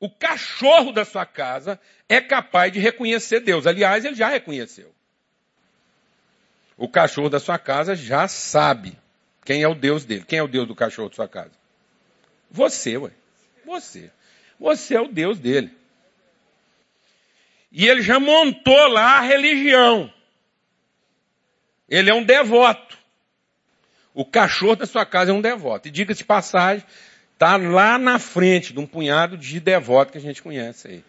O 0.00 0.10
cachorro 0.10 0.92
da 0.92 1.04
sua 1.04 1.24
casa 1.24 1.80
é 2.08 2.20
capaz 2.20 2.72
de 2.72 2.78
reconhecer 2.78 3.40
Deus. 3.40 3.66
Aliás, 3.66 4.04
ele 4.04 4.16
já 4.16 4.28
reconheceu. 4.28 4.93
O 6.76 6.88
cachorro 6.88 7.28
da 7.28 7.38
sua 7.38 7.58
casa 7.58 7.94
já 7.94 8.26
sabe 8.26 8.98
quem 9.44 9.62
é 9.62 9.68
o 9.68 9.74
Deus 9.74 10.04
dele. 10.04 10.24
Quem 10.26 10.38
é 10.38 10.42
o 10.42 10.48
Deus 10.48 10.66
do 10.66 10.74
cachorro 10.74 11.08
da 11.08 11.14
sua 11.14 11.28
casa? 11.28 11.52
Você, 12.50 12.96
ué. 12.96 13.10
Você. 13.64 14.10
Você 14.58 14.94
é 14.94 15.00
o 15.00 15.08
Deus 15.08 15.38
dele. 15.38 15.72
E 17.70 17.86
ele 17.86 18.02
já 18.02 18.18
montou 18.20 18.86
lá 18.88 19.18
a 19.18 19.20
religião. 19.20 20.12
Ele 21.88 22.10
é 22.10 22.14
um 22.14 22.24
devoto. 22.24 22.96
O 24.14 24.24
cachorro 24.24 24.76
da 24.76 24.86
sua 24.86 25.04
casa 25.04 25.32
é 25.32 25.34
um 25.34 25.40
devoto. 25.40 25.88
E 25.88 25.90
diga-se 25.90 26.18
de 26.18 26.24
passagem, 26.24 26.86
está 27.32 27.56
lá 27.56 27.98
na 27.98 28.18
frente 28.18 28.72
de 28.72 28.78
um 28.78 28.86
punhado 28.86 29.36
de 29.36 29.58
devotos 29.58 30.12
que 30.12 30.18
a 30.18 30.20
gente 30.20 30.40
conhece 30.40 30.88
aí. 30.88 31.04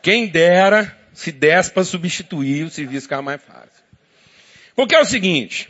Quem 0.00 0.26
dera 0.26 0.96
se 1.12 1.30
desse 1.30 1.70
para 1.70 1.84
substituir 1.84 2.64
o 2.64 2.70
serviço 2.70 3.02
ficar 3.02 3.20
mais 3.20 3.42
fácil. 3.42 3.77
Porque 4.78 4.94
é 4.94 5.00
o 5.00 5.04
seguinte, 5.04 5.68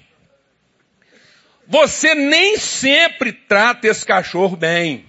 você 1.66 2.14
nem 2.14 2.58
sempre 2.58 3.32
trata 3.32 3.88
esse 3.88 4.04
cachorro 4.04 4.54
bem. 4.54 5.06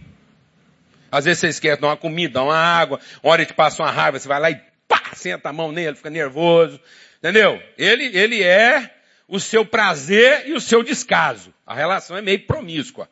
Às 1.12 1.26
vezes 1.26 1.42
você 1.42 1.48
esquece 1.50 1.82
dar 1.82 1.88
uma 1.88 1.98
comida, 1.98 2.36
dar 2.36 2.46
uma 2.46 2.56
água, 2.56 3.02
uma 3.22 3.34
hora 3.34 3.46
que 3.46 3.52
passa 3.52 3.84
uma 3.84 3.92
raiva, 3.92 4.18
você 4.18 4.26
vai 4.26 4.40
lá 4.40 4.52
e 4.52 4.62
pá, 4.88 5.12
senta 5.16 5.50
a 5.50 5.52
mão 5.52 5.74
nele, 5.74 5.98
fica 5.98 6.10
nervoso. 6.10 6.80
Entendeu? 7.18 7.62
Ele, 7.78 8.06
ele 8.18 8.42
é 8.42 8.90
o 9.28 9.38
seu 9.38 9.66
prazer 9.66 10.48
e 10.48 10.54
o 10.54 10.62
seu 10.62 10.82
descaso. 10.82 11.54
A 11.68 11.76
relação 11.76 12.16
é 12.16 12.22
meio 12.22 12.40
promíscua. 12.48 13.10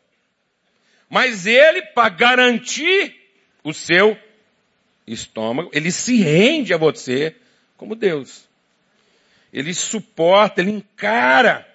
Mas 1.09 1.45
ele, 1.45 1.81
para 1.81 2.07
garantir 2.07 3.13
o 3.61 3.73
seu 3.73 4.17
estômago, 5.05 5.69
ele 5.73 5.91
se 5.91 6.21
rende 6.21 6.73
a 6.73 6.77
você 6.77 7.35
como 7.75 7.93
Deus. 7.93 8.46
Ele 9.51 9.73
suporta, 9.73 10.61
ele 10.61 10.71
encara 10.71 11.67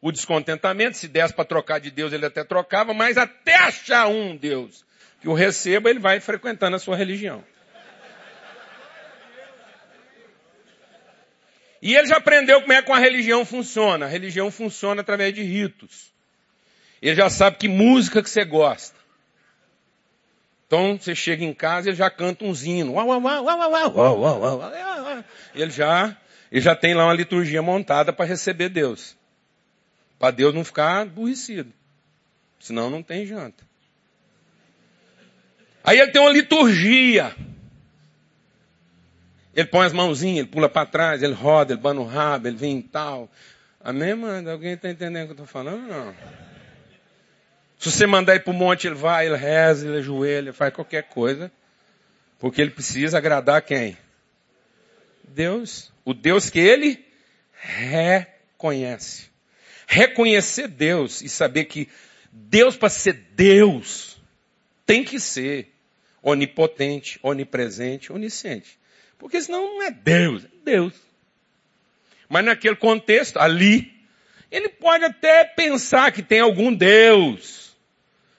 o 0.00 0.10
descontentamento. 0.10 0.96
Se 0.96 1.08
desse 1.08 1.34
para 1.34 1.44
trocar 1.44 1.78
de 1.78 1.90
Deus, 1.90 2.12
ele 2.12 2.26
até 2.26 2.44
trocava, 2.44 2.94
mas 2.94 3.16
até 3.16 3.54
achar 3.54 4.08
um 4.08 4.36
Deus 4.36 4.84
que 5.20 5.28
o 5.28 5.34
receba, 5.34 5.90
ele 5.90 5.98
vai 5.98 6.20
frequentando 6.20 6.76
a 6.76 6.78
sua 6.78 6.96
religião. 6.96 7.44
E 11.80 11.94
ele 11.94 12.08
já 12.08 12.16
aprendeu 12.16 12.60
como 12.60 12.72
é 12.72 12.82
que 12.82 12.90
uma 12.90 12.98
religião 12.98 13.44
funciona. 13.44 14.06
A 14.06 14.08
religião 14.08 14.50
funciona 14.50 15.00
através 15.00 15.32
de 15.32 15.42
ritos. 15.42 16.12
Ele 17.00 17.14
já 17.14 17.30
sabe 17.30 17.56
que 17.56 17.68
música 17.68 18.22
que 18.22 18.28
você 18.28 18.44
gosta. 18.44 18.98
Então 20.66 20.98
você 20.98 21.14
chega 21.14 21.44
em 21.44 21.54
casa 21.54 21.88
e 21.88 21.90
ele 21.90 21.96
já 21.96 22.10
canta 22.10 22.44
um 22.44 22.52
zino. 22.52 22.94
Ele 25.54 25.70
já, 25.70 26.16
ele 26.50 26.60
já 26.60 26.74
tem 26.74 26.94
lá 26.94 27.04
uma 27.04 27.14
liturgia 27.14 27.62
montada 27.62 28.12
para 28.12 28.24
receber 28.24 28.68
Deus. 28.68 29.16
Para 30.18 30.30
Deus 30.30 30.54
não 30.54 30.64
ficar 30.64 31.02
aborrecido. 31.02 31.72
Senão 32.58 32.90
não 32.90 33.02
tem 33.02 33.26
janta. 33.26 33.64
Aí 35.84 35.98
ele 35.98 36.10
tem 36.10 36.20
uma 36.20 36.32
liturgia. 36.32 37.34
Ele 39.54 39.66
põe 39.66 39.86
as 39.86 39.92
mãozinhas, 39.92 40.38
ele 40.38 40.48
pula 40.48 40.68
para 40.68 40.86
trás, 40.86 41.22
ele 41.22 41.32
roda, 41.32 41.72
ele 41.72 41.80
bana 41.80 42.00
o 42.00 42.04
rabo, 42.04 42.46
ele 42.46 42.56
vem 42.56 42.78
e 42.78 42.82
tal. 42.82 43.30
Amém, 43.80 44.14
mano? 44.14 44.50
Alguém 44.50 44.72
está 44.72 44.90
entendendo 44.90 45.22
o 45.22 45.26
que 45.26 45.40
eu 45.40 45.44
estou 45.44 45.46
falando? 45.46 45.86
Não. 45.86 46.14
Se 47.78 47.90
você 47.90 48.06
mandar 48.06 48.34
ir 48.34 48.40
para 48.40 48.50
o 48.50 48.54
monte, 48.54 48.86
ele 48.86 48.96
vai, 48.96 49.26
ele 49.26 49.36
reza, 49.36 49.86
ele 49.86 49.98
ajoelha, 49.98 50.52
faz 50.52 50.74
qualquer 50.74 51.04
coisa. 51.04 51.50
Porque 52.38 52.60
ele 52.60 52.70
precisa 52.70 53.18
agradar 53.18 53.62
quem? 53.62 53.96
Deus. 55.28 55.92
O 56.04 56.12
Deus 56.12 56.50
que 56.50 56.58
ele 56.58 57.04
reconhece. 57.52 59.28
Reconhecer 59.86 60.68
Deus 60.68 61.22
e 61.22 61.28
saber 61.28 61.64
que 61.64 61.88
Deus, 62.30 62.76
para 62.76 62.88
ser 62.88 63.14
Deus, 63.34 64.20
tem 64.84 65.02
que 65.02 65.18
ser 65.18 65.72
onipotente, 66.22 67.18
onipresente, 67.22 68.12
onisciente. 68.12 68.78
Porque 69.18 69.40
senão 69.40 69.62
não 69.62 69.82
é 69.82 69.90
Deus, 69.90 70.44
é 70.44 70.48
Deus. 70.64 70.94
Mas 72.28 72.44
naquele 72.44 72.76
contexto, 72.76 73.38
ali, 73.38 73.92
ele 74.50 74.68
pode 74.68 75.04
até 75.04 75.44
pensar 75.44 76.12
que 76.12 76.22
tem 76.22 76.40
algum 76.40 76.72
Deus 76.72 77.76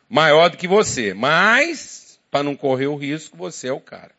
maior 0.08 0.50
do 0.50 0.58
que 0.58 0.68
você, 0.68 1.14
mas, 1.14 2.20
para 2.32 2.44
não 2.44 2.56
correr 2.56 2.88
o 2.88 2.96
risco, 2.96 3.38
você 3.38 3.68
é 3.68 3.74
o 3.74 3.80
cara. 3.80 4.12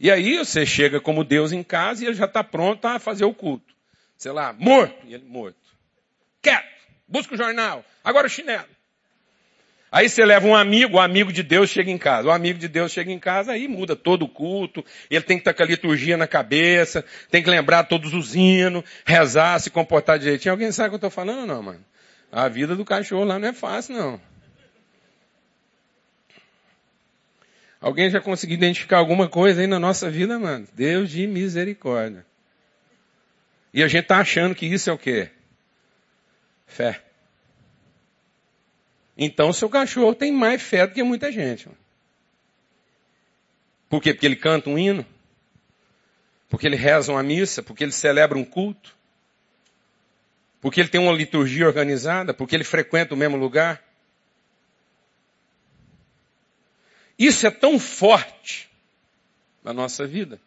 E 0.00 0.10
aí 0.10 0.38
você 0.38 0.64
chega 0.64 0.98
como 0.98 1.22
Deus 1.22 1.52
em 1.52 1.62
casa 1.62 2.02
e 2.02 2.06
ele 2.06 2.14
já 2.14 2.24
está 2.24 2.42
pronto 2.42 2.86
a 2.86 2.98
fazer 2.98 3.26
o 3.26 3.34
culto. 3.34 3.74
Sei 4.16 4.32
lá, 4.32 4.50
morto. 4.54 4.96
E 5.04 5.12
ele 5.12 5.26
morto. 5.26 5.58
Quieto. 6.40 6.66
Busca 7.06 7.34
o 7.34 7.36
jornal. 7.36 7.84
Agora 8.02 8.26
o 8.26 8.30
chinelo. 8.30 8.64
Aí 9.92 10.08
você 10.08 10.24
leva 10.24 10.46
um 10.46 10.54
amigo, 10.54 10.96
o 10.96 11.00
amigo 11.00 11.30
de 11.30 11.42
Deus 11.42 11.68
chega 11.68 11.90
em 11.90 11.98
casa. 11.98 12.28
O 12.28 12.30
amigo 12.30 12.58
de 12.58 12.66
Deus 12.66 12.92
chega 12.92 13.12
em 13.12 13.18
casa, 13.18 13.52
aí 13.52 13.68
muda 13.68 13.94
todo 13.94 14.24
o 14.24 14.28
culto. 14.28 14.82
Ele 15.10 15.24
tem 15.24 15.36
que 15.36 15.42
estar 15.42 15.52
com 15.52 15.62
a 15.62 15.66
liturgia 15.66 16.16
na 16.16 16.26
cabeça, 16.26 17.04
tem 17.30 17.42
que 17.42 17.50
lembrar 17.50 17.84
todos 17.84 18.14
os 18.14 18.34
hinos, 18.34 18.84
rezar, 19.04 19.58
se 19.58 19.68
comportar 19.68 20.18
direitinho. 20.18 20.52
Alguém 20.52 20.72
sabe 20.72 20.88
o 20.88 20.90
que 20.92 20.94
eu 20.94 21.08
estou 21.08 21.10
falando 21.10 21.46
não, 21.46 21.62
mano? 21.62 21.84
A 22.32 22.48
vida 22.48 22.74
do 22.74 22.86
cachorro 22.86 23.24
lá 23.24 23.38
não 23.38 23.48
é 23.48 23.52
fácil, 23.52 23.96
não. 23.96 24.29
Alguém 27.80 28.10
já 28.10 28.20
conseguiu 28.20 28.56
identificar 28.56 28.98
alguma 28.98 29.28
coisa 29.28 29.62
aí 29.62 29.66
na 29.66 29.78
nossa 29.78 30.10
vida, 30.10 30.38
mano? 30.38 30.68
Deus 30.74 31.10
de 31.10 31.26
misericórdia. 31.26 32.26
E 33.72 33.82
a 33.82 33.88
gente 33.88 34.06
tá 34.06 34.18
achando 34.18 34.54
que 34.54 34.66
isso 34.66 34.90
é 34.90 34.92
o 34.92 34.98
quê? 34.98 35.30
Fé. 36.66 37.02
Então 39.16 39.52
seu 39.52 39.68
cachorro 39.68 40.14
tem 40.14 40.30
mais 40.30 40.60
fé 40.60 40.86
do 40.86 40.92
que 40.92 41.02
muita 41.02 41.32
gente. 41.32 41.68
Por 43.88 44.02
quê? 44.02 44.12
Porque 44.12 44.26
ele 44.26 44.36
canta 44.36 44.68
um 44.68 44.78
hino? 44.78 45.04
Porque 46.48 46.66
ele 46.66 46.76
reza 46.76 47.12
uma 47.12 47.22
missa? 47.22 47.62
Porque 47.62 47.82
ele 47.82 47.92
celebra 47.92 48.36
um 48.36 48.44
culto? 48.44 48.94
Porque 50.60 50.80
ele 50.80 50.88
tem 50.88 51.00
uma 51.00 51.12
liturgia 51.12 51.66
organizada? 51.66 52.34
Porque 52.34 52.54
ele 52.54 52.64
frequenta 52.64 53.14
o 53.14 53.16
mesmo 53.16 53.36
lugar? 53.36 53.82
Isso 57.20 57.46
é 57.46 57.50
tão 57.50 57.78
forte 57.78 58.70
na 59.62 59.74
nossa 59.74 60.06
vida 60.06 60.40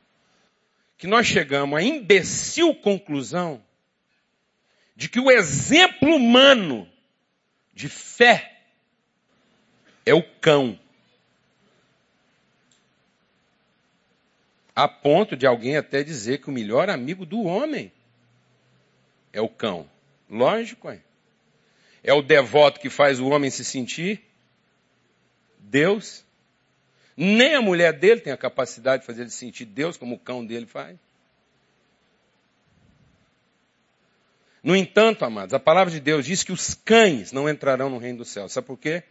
que 0.97 1.05
nós 1.05 1.27
chegamos 1.27 1.77
à 1.77 1.83
imbecil 1.83 2.73
conclusão 2.73 3.63
de 4.95 5.07
que 5.07 5.19
o 5.19 5.29
exemplo 5.29 6.15
humano 6.15 6.89
de 7.75 7.87
fé 7.87 8.59
é 10.03 10.15
o 10.15 10.23
cão. 10.39 10.79
A 14.75 14.87
ponto 14.87 15.37
de 15.37 15.45
alguém 15.45 15.77
até 15.77 16.03
dizer 16.03 16.39
que 16.39 16.49
o 16.49 16.53
melhor 16.53 16.89
amigo 16.89 17.23
do 17.23 17.43
homem 17.43 17.91
é 19.31 19.39
o 19.39 19.49
cão. 19.49 19.87
Lógico, 20.27 20.89
é. 20.89 20.99
É 22.03 22.13
o 22.13 22.23
devoto 22.23 22.79
que 22.79 22.89
faz 22.89 23.19
o 23.19 23.27
homem 23.27 23.51
se 23.51 23.63
sentir 23.63 24.23
Deus. 25.59 26.25
Nem 27.15 27.55
a 27.55 27.61
mulher 27.61 27.93
dele 27.93 28.21
tem 28.21 28.33
a 28.33 28.37
capacidade 28.37 29.01
de 29.01 29.07
fazer 29.07 29.21
ele 29.21 29.29
sentir 29.29 29.65
Deus 29.65 29.97
como 29.97 30.15
o 30.15 30.19
cão 30.19 30.45
dele 30.45 30.65
faz. 30.65 30.97
No 34.63 34.75
entanto, 34.75 35.25
amados, 35.25 35.53
a 35.53 35.59
palavra 35.59 35.91
de 35.91 35.99
Deus 35.99 36.25
diz 36.25 36.41
que 36.41 36.51
os 36.51 36.73
cães 36.73 37.31
não 37.31 37.49
entrarão 37.49 37.89
no 37.89 37.97
reino 37.97 38.19
do 38.19 38.25
céu. 38.25 38.47
Sabe 38.47 38.65
por 38.65 38.77
quê? 38.77 39.03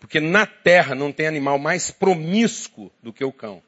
Porque 0.00 0.18
na 0.18 0.46
terra 0.46 0.94
não 0.94 1.12
tem 1.12 1.26
animal 1.26 1.58
mais 1.58 1.90
promíscuo 1.90 2.90
do 3.02 3.12
que 3.12 3.24
o 3.24 3.32
cão. 3.32 3.62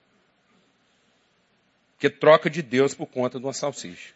Que 1.99 2.09
troca 2.09 2.49
de 2.49 2.63
Deus 2.63 2.95
por 2.95 3.07
conta 3.07 3.39
de 3.39 3.45
uma 3.45 3.53
salsicha. 3.53 4.15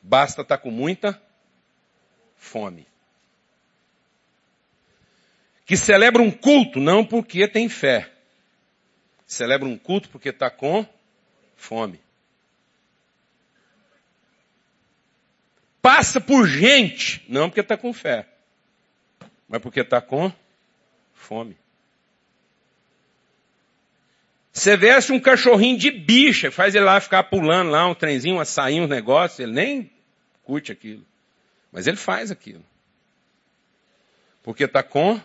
Basta 0.00 0.42
estar 0.42 0.56
tá 0.56 0.62
com 0.62 0.70
muita 0.70 1.20
fome. 2.36 2.86
Que 5.70 5.76
celebra 5.76 6.20
um 6.20 6.32
culto 6.32 6.80
não 6.80 7.06
porque 7.06 7.46
tem 7.46 7.68
fé. 7.68 8.10
Celebra 9.24 9.68
um 9.68 9.78
culto 9.78 10.08
porque 10.08 10.30
está 10.30 10.50
com 10.50 10.84
fome. 11.54 12.00
Passa 15.80 16.20
por 16.20 16.44
gente, 16.48 17.24
não 17.28 17.48
porque 17.48 17.60
está 17.60 17.76
com 17.76 17.92
fé 17.92 18.26
mas 19.48 19.60
porque 19.60 19.80
está 19.80 20.00
com 20.00 20.32
fome. 21.12 21.56
Você 24.52 24.76
veste 24.76 25.12
um 25.12 25.20
cachorrinho 25.20 25.78
de 25.78 25.90
bicha, 25.90 26.50
faz 26.50 26.74
ele 26.74 26.84
lá 26.84 27.00
ficar 27.00 27.24
pulando 27.24 27.70
lá, 27.70 27.86
um 27.86 27.94
trenzinho, 27.94 28.36
um 28.36 28.40
açaí, 28.40 28.80
um 28.80 28.88
negócio, 28.88 29.42
ele 29.42 29.52
nem 29.52 29.90
curte 30.44 30.72
aquilo. 30.72 31.04
Mas 31.72 31.88
ele 31.88 31.96
faz 31.96 32.30
aquilo. 32.30 32.64
Porque 34.42 34.64
está 34.64 34.82
com 34.82 35.20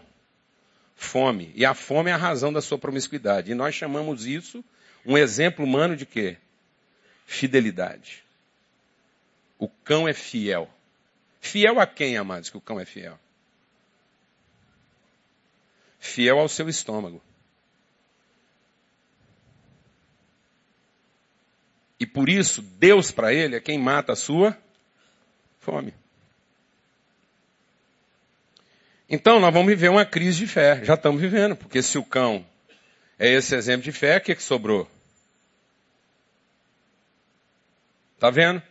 fome. 0.96 1.52
E 1.56 1.66
a 1.66 1.74
fome 1.74 2.10
é 2.10 2.14
a 2.14 2.18
razão 2.18 2.52
da 2.52 2.62
sua 2.62 2.78
promiscuidade. 2.78 3.52
E 3.52 3.56
nós 3.56 3.76
chamamos 3.76 4.26
isso 4.26 4.64
um 5.06 5.18
exemplo 5.18 5.64
humano 5.64 5.96
de 5.96 6.06
quê? 6.06 6.38
Fidelidade. 7.26 8.24
O 9.60 9.68
cão 9.68 10.08
é 10.08 10.14
fiel. 10.14 10.70
Fiel 11.40 11.80
a 11.80 11.86
quem, 11.86 12.18
amados, 12.18 12.50
que 12.50 12.58
o 12.58 12.62
cão 12.62 12.80
é 12.80 12.86
fiel? 12.86 13.20
fiel 16.06 16.40
ao 16.40 16.48
seu 16.48 16.70
estômago. 16.70 17.22
E 22.00 22.06
por 22.06 22.30
isso, 22.30 22.62
Deus 22.62 23.12
para 23.12 23.34
ele 23.34 23.56
é 23.56 23.62
quem 23.62 23.80
mata 23.80 24.14
a 24.14 24.16
sua 24.16 24.58
fome. 25.60 25.94
Então, 29.10 29.40
nós 29.40 29.54
vamos 29.54 29.70
viver 29.70 29.90
uma 29.90 30.06
crise 30.06 30.40
de 30.40 30.48
fé. 30.48 30.84
Já 30.84 30.96
estamos 30.96 31.22
vivendo, 31.22 31.56
porque 31.56 31.82
se 31.82 31.98
o 31.98 32.04
cão 32.04 32.46
é 33.20 33.30
esse 33.30 33.56
exemplo 33.56 33.84
de 33.84 33.92
fé, 33.92 34.18
o 34.18 34.22
que, 34.22 34.36
que 34.36 34.44
sobrou? 34.44 34.90
Está 38.16 38.30
vendo? 38.30 38.62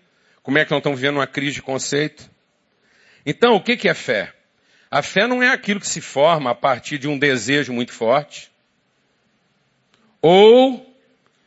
Como 0.43 0.59
é 0.59 0.65
que 0.65 0.71
nós 0.71 0.79
estamos 0.79 1.01
vivendo 1.01 1.17
uma 1.17 1.27
crise 1.27 1.55
de 1.55 1.63
conceito? 1.63 2.29
Então, 3.25 3.55
o 3.55 3.63
que, 3.63 3.77
que 3.77 3.89
é 3.89 3.95
fé? 3.95 4.35
A 4.91 5.03
fé 5.03 5.27
não 5.27 5.43
é 5.43 5.51
aquilo 5.51 5.81
que 5.81 5.89
se 5.89 6.01
forma 6.01 6.51
a 6.51 6.55
partir 6.55 6.99
de 6.99 7.09
um 7.09 7.19
desejo 7.19 7.73
muito 7.73 7.93
forte 7.93 8.53
ou 10.21 10.95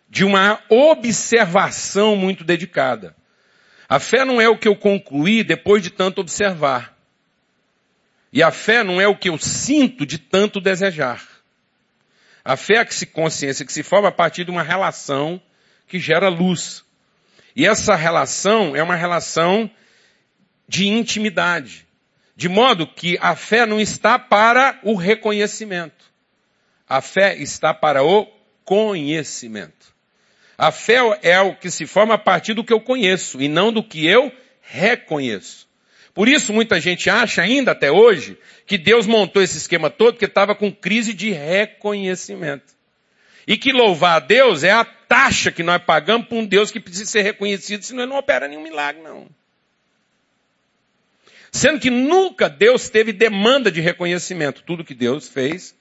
de 0.10 0.24
uma 0.24 0.60
observação 0.70 2.16
muito 2.16 2.44
dedicada. 2.44 3.16
A 3.88 4.00
fé 4.00 4.26
não 4.26 4.42
é 4.42 4.50
o 4.50 4.58
que 4.58 4.68
eu 4.68 4.76
concluí 4.76 5.44
depois 5.44 5.82
de 5.82 5.90
tanto 5.90 6.22
observar. 6.22 6.97
E 8.38 8.44
a 8.44 8.52
fé 8.52 8.84
não 8.84 9.02
é 9.02 9.08
o 9.08 9.16
que 9.16 9.30
eu 9.30 9.40
sinto 9.40 10.06
de 10.06 10.20
tanto 10.20 10.62
desejar. 10.62 11.28
A 12.46 12.56
fé 12.56 12.76
é 12.76 12.86
que 12.86 12.94
se 12.94 13.08
consciência 13.08 13.66
que 13.66 13.74
se 13.74 13.82
forma 13.82 14.10
a 14.10 14.12
partir 14.12 14.44
de 14.44 14.52
uma 14.52 14.62
relação 14.62 15.42
que 15.88 15.98
gera 15.98 16.30
luz. 16.30 16.86
E 17.56 17.66
essa 17.66 17.96
relação 17.96 18.76
é 18.76 18.84
uma 18.84 18.94
relação 18.94 19.68
de 20.68 20.88
intimidade. 20.88 21.88
De 22.36 22.48
modo 22.48 22.86
que 22.86 23.18
a 23.22 23.36
fé 23.36 23.66
não 23.66 23.80
está 23.80 24.20
para 24.20 24.80
o 24.84 24.94
reconhecimento. 24.94 26.06
A 26.88 27.02
fé 27.02 27.36
está 27.38 27.74
para 27.74 28.04
o 28.04 28.28
conhecimento. 28.64 29.96
A 30.56 30.72
fé 30.72 31.00
é 31.24 31.42
o 31.42 31.56
que 31.56 31.72
se 31.72 31.88
forma 31.88 32.14
a 32.14 32.20
partir 32.20 32.54
do 32.54 32.64
que 32.64 32.72
eu 32.72 32.82
conheço 32.82 33.42
e 33.42 33.48
não 33.48 33.74
do 33.74 33.84
que 33.84 34.06
eu 34.06 34.32
reconheço. 34.62 35.66
Por 36.18 36.28
isso 36.28 36.51
muita 36.51 36.82
gente 36.82 37.11
acha 37.11 37.43
ainda 37.43 37.74
até 37.74 37.91
hoje 37.91 38.39
que 38.65 38.76
Deus 38.76 39.05
montou 39.05 39.39
esse 39.39 39.55
esquema 39.55 39.88
todo 39.88 40.13
porque 40.13 40.26
estava 40.26 40.55
com 40.55 40.72
crise 40.72 41.13
de 41.13 41.30
reconhecimento. 41.30 42.74
E 43.45 43.55
que 43.55 43.72
louvar 43.72 44.15
a 44.15 44.20
Deus 44.20 44.63
é 44.63 44.72
a 44.72 44.84
taxa 44.84 45.51
que 45.51 45.61
nós 45.61 45.80
pagamos 45.84 46.28
para 46.28 46.39
um 46.39 46.43
Deus 46.43 46.72
que 46.72 46.80
precisa 46.80 47.05
ser 47.05 47.22
reconhecido, 47.22 47.84
senão 47.84 48.01
ele 48.01 48.09
não 48.09 48.18
opera 48.18 48.47
nenhum 48.47 48.63
milagre, 48.63 48.99
não. 49.03 49.28
Sendo 51.51 51.80
que 51.80 51.91
nunca 51.91 52.49
Deus 52.49 52.89
teve 52.89 53.13
demanda 53.13 53.72
de 53.72 53.80
reconhecimento. 53.80 54.63
Tudo 54.63 54.84
que 54.84 54.95
Deus 54.95 55.30
fez 55.30 55.76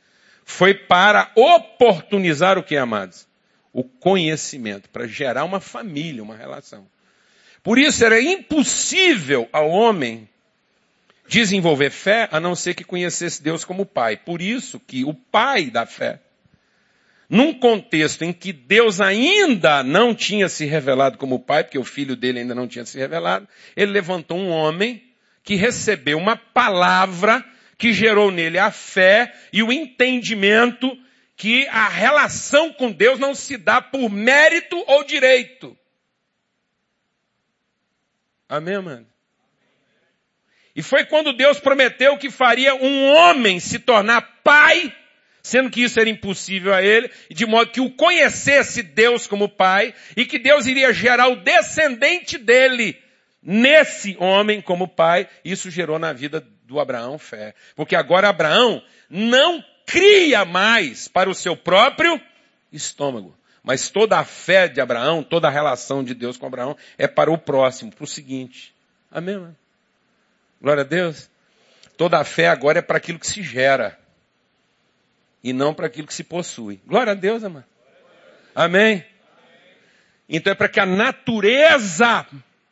foi 0.45 0.75
para 0.75 1.33
oportunizar 1.35 2.59
o 2.59 2.63
que, 2.63 2.77
amados? 2.77 3.27
O 3.73 3.83
conhecimento, 3.83 4.91
para 4.91 5.07
gerar 5.07 5.45
uma 5.45 5.61
família, 5.61 6.23
uma 6.23 6.37
relação. 6.37 6.87
Por 7.67 7.79
isso 7.79 8.05
era 8.05 8.23
impossível 8.23 9.49
ao 9.53 9.69
homem 9.69 10.29
desenvolver 11.27 11.91
fé 11.91 12.29
a 12.31 12.39
não 12.39 12.55
ser 12.55 12.75
que 12.75 12.85
conhecesse 12.85 13.43
Deus 13.43 13.65
como 13.65 13.85
Pai. 13.85 14.17
Por 14.17 14.41
isso 14.41 14.79
que 14.79 15.05
o 15.05 15.13
Pai 15.13 15.69
da 15.69 15.85
fé 15.85 16.21
num 17.29 17.53
contexto 17.53 18.23
em 18.23 18.33
que 18.33 18.53
Deus 18.53 19.01
ainda 19.01 19.83
não 19.83 20.15
tinha 20.15 20.49
se 20.49 20.65
revelado 20.65 21.19
como 21.19 21.41
pai, 21.41 21.65
porque 21.65 21.77
o 21.77 21.83
filho 21.83 22.15
dele 22.15 22.39
ainda 22.39 22.55
não 22.55 22.69
tinha 22.69 22.85
se 22.85 22.97
revelado, 22.97 23.49
ele 23.77 23.91
levantou 23.91 24.39
um 24.39 24.49
homem 24.49 25.03
que 25.43 25.57
recebeu 25.57 26.19
uma 26.19 26.37
palavra 26.37 27.45
que 27.77 27.93
gerou 27.93 28.31
nele 28.31 28.61
a 28.61 28.71
fé 28.71 29.35
e 29.53 29.61
o 29.61 29.73
entendimento 29.73 30.97
que 31.37 31.67
a 31.67 31.89
relação 31.89 32.73
com 32.73 32.93
Deus 32.93 33.19
não 33.19 33.35
se 33.35 33.57
dá 33.57 33.83
por 33.83 34.09
mérito 34.09 34.81
ou 34.87 35.03
direito. 35.03 35.77
Amém, 38.49 38.81
mano? 38.81 39.07
E 40.75 40.83
foi 40.83 41.05
quando 41.05 41.33
Deus 41.33 41.59
prometeu 41.59 42.19
que 42.19 42.31
faria 42.31 42.75
um 42.75 43.13
homem 43.15 43.59
se 43.59 43.79
tornar 43.79 44.21
pai 44.43 44.95
sendo 45.47 45.71
que 45.71 45.83
isso 45.83 46.01
era 46.01 46.11
impossível 46.11 46.75
a 46.75 46.83
ele, 46.83 47.09
de 47.31 47.47
modo 47.47 47.71
que 47.71 47.81
o 47.81 47.89
conhecesse 47.89 48.83
Deus 48.83 49.29
como 49.29 49.49
pai, 49.49 49.95
e 50.17 50.27
que 50.27 50.41
Deus 50.41 50.67
iria 50.67 50.93
gerar 50.93 51.29
o 51.29 51.37
descendente 51.37 52.37
dele 52.37 53.01
nesse 53.41 54.17
homem 54.19 54.61
como 54.61 54.89
pai, 54.89 55.29
isso 55.45 55.71
gerou 55.71 56.01
na 56.01 56.13
vida 56.13 56.45
do 56.65 56.81
Abraão 56.81 57.17
fé. 57.17 57.55
Porque 57.77 57.95
agora 57.95 58.29
Abraão 58.29 58.83
não 59.09 59.65
cria 59.87 60.45
mais 60.45 61.07
para 61.07 61.31
o 61.31 61.35
seu 61.35 61.57
próprio 61.57 62.21
estômago. 62.73 63.39
Mas 63.67 63.91
toda 63.91 64.17
a 64.17 64.25
fé 64.25 64.69
de 64.69 64.81
Abraão, 64.81 65.25
toda 65.25 65.49
a 65.49 65.51
relação 65.51 66.05
de 66.05 66.15
Deus 66.15 66.37
com 66.37 66.47
Abraão 66.47 66.77
é 66.97 67.09
para 67.09 67.33
o 67.33 67.37
próximo, 67.37 67.91
para 67.91 68.05
o 68.05 68.07
seguinte. 68.07 68.73
Amém? 69.11 69.37
Mano? 69.37 69.57
Glória 70.63 70.83
a 70.83 70.87
Deus. 70.87 71.29
Toda 71.97 72.17
a 72.17 72.25
fé 72.25 72.47
agora 72.47 72.79
é 72.79 72.83
para 72.83 72.99
aquilo 72.99 73.19
que 73.19 73.27
se 73.27 73.43
gera 73.43 73.99
e 75.43 75.53
não 75.53 75.75
para 75.75 75.87
aquilo 75.87 76.07
que 76.07 76.15
se 76.15 76.23
possui. 76.23 76.81
Glória 76.87 77.11
a 77.11 77.17
Deus, 77.17 77.43
amado. 77.43 77.65
Amém? 78.55 79.05
Então 80.29 80.53
é 80.53 80.55
para 80.55 80.69
que 80.69 80.79
a 80.79 80.87
natureza 80.87 82.25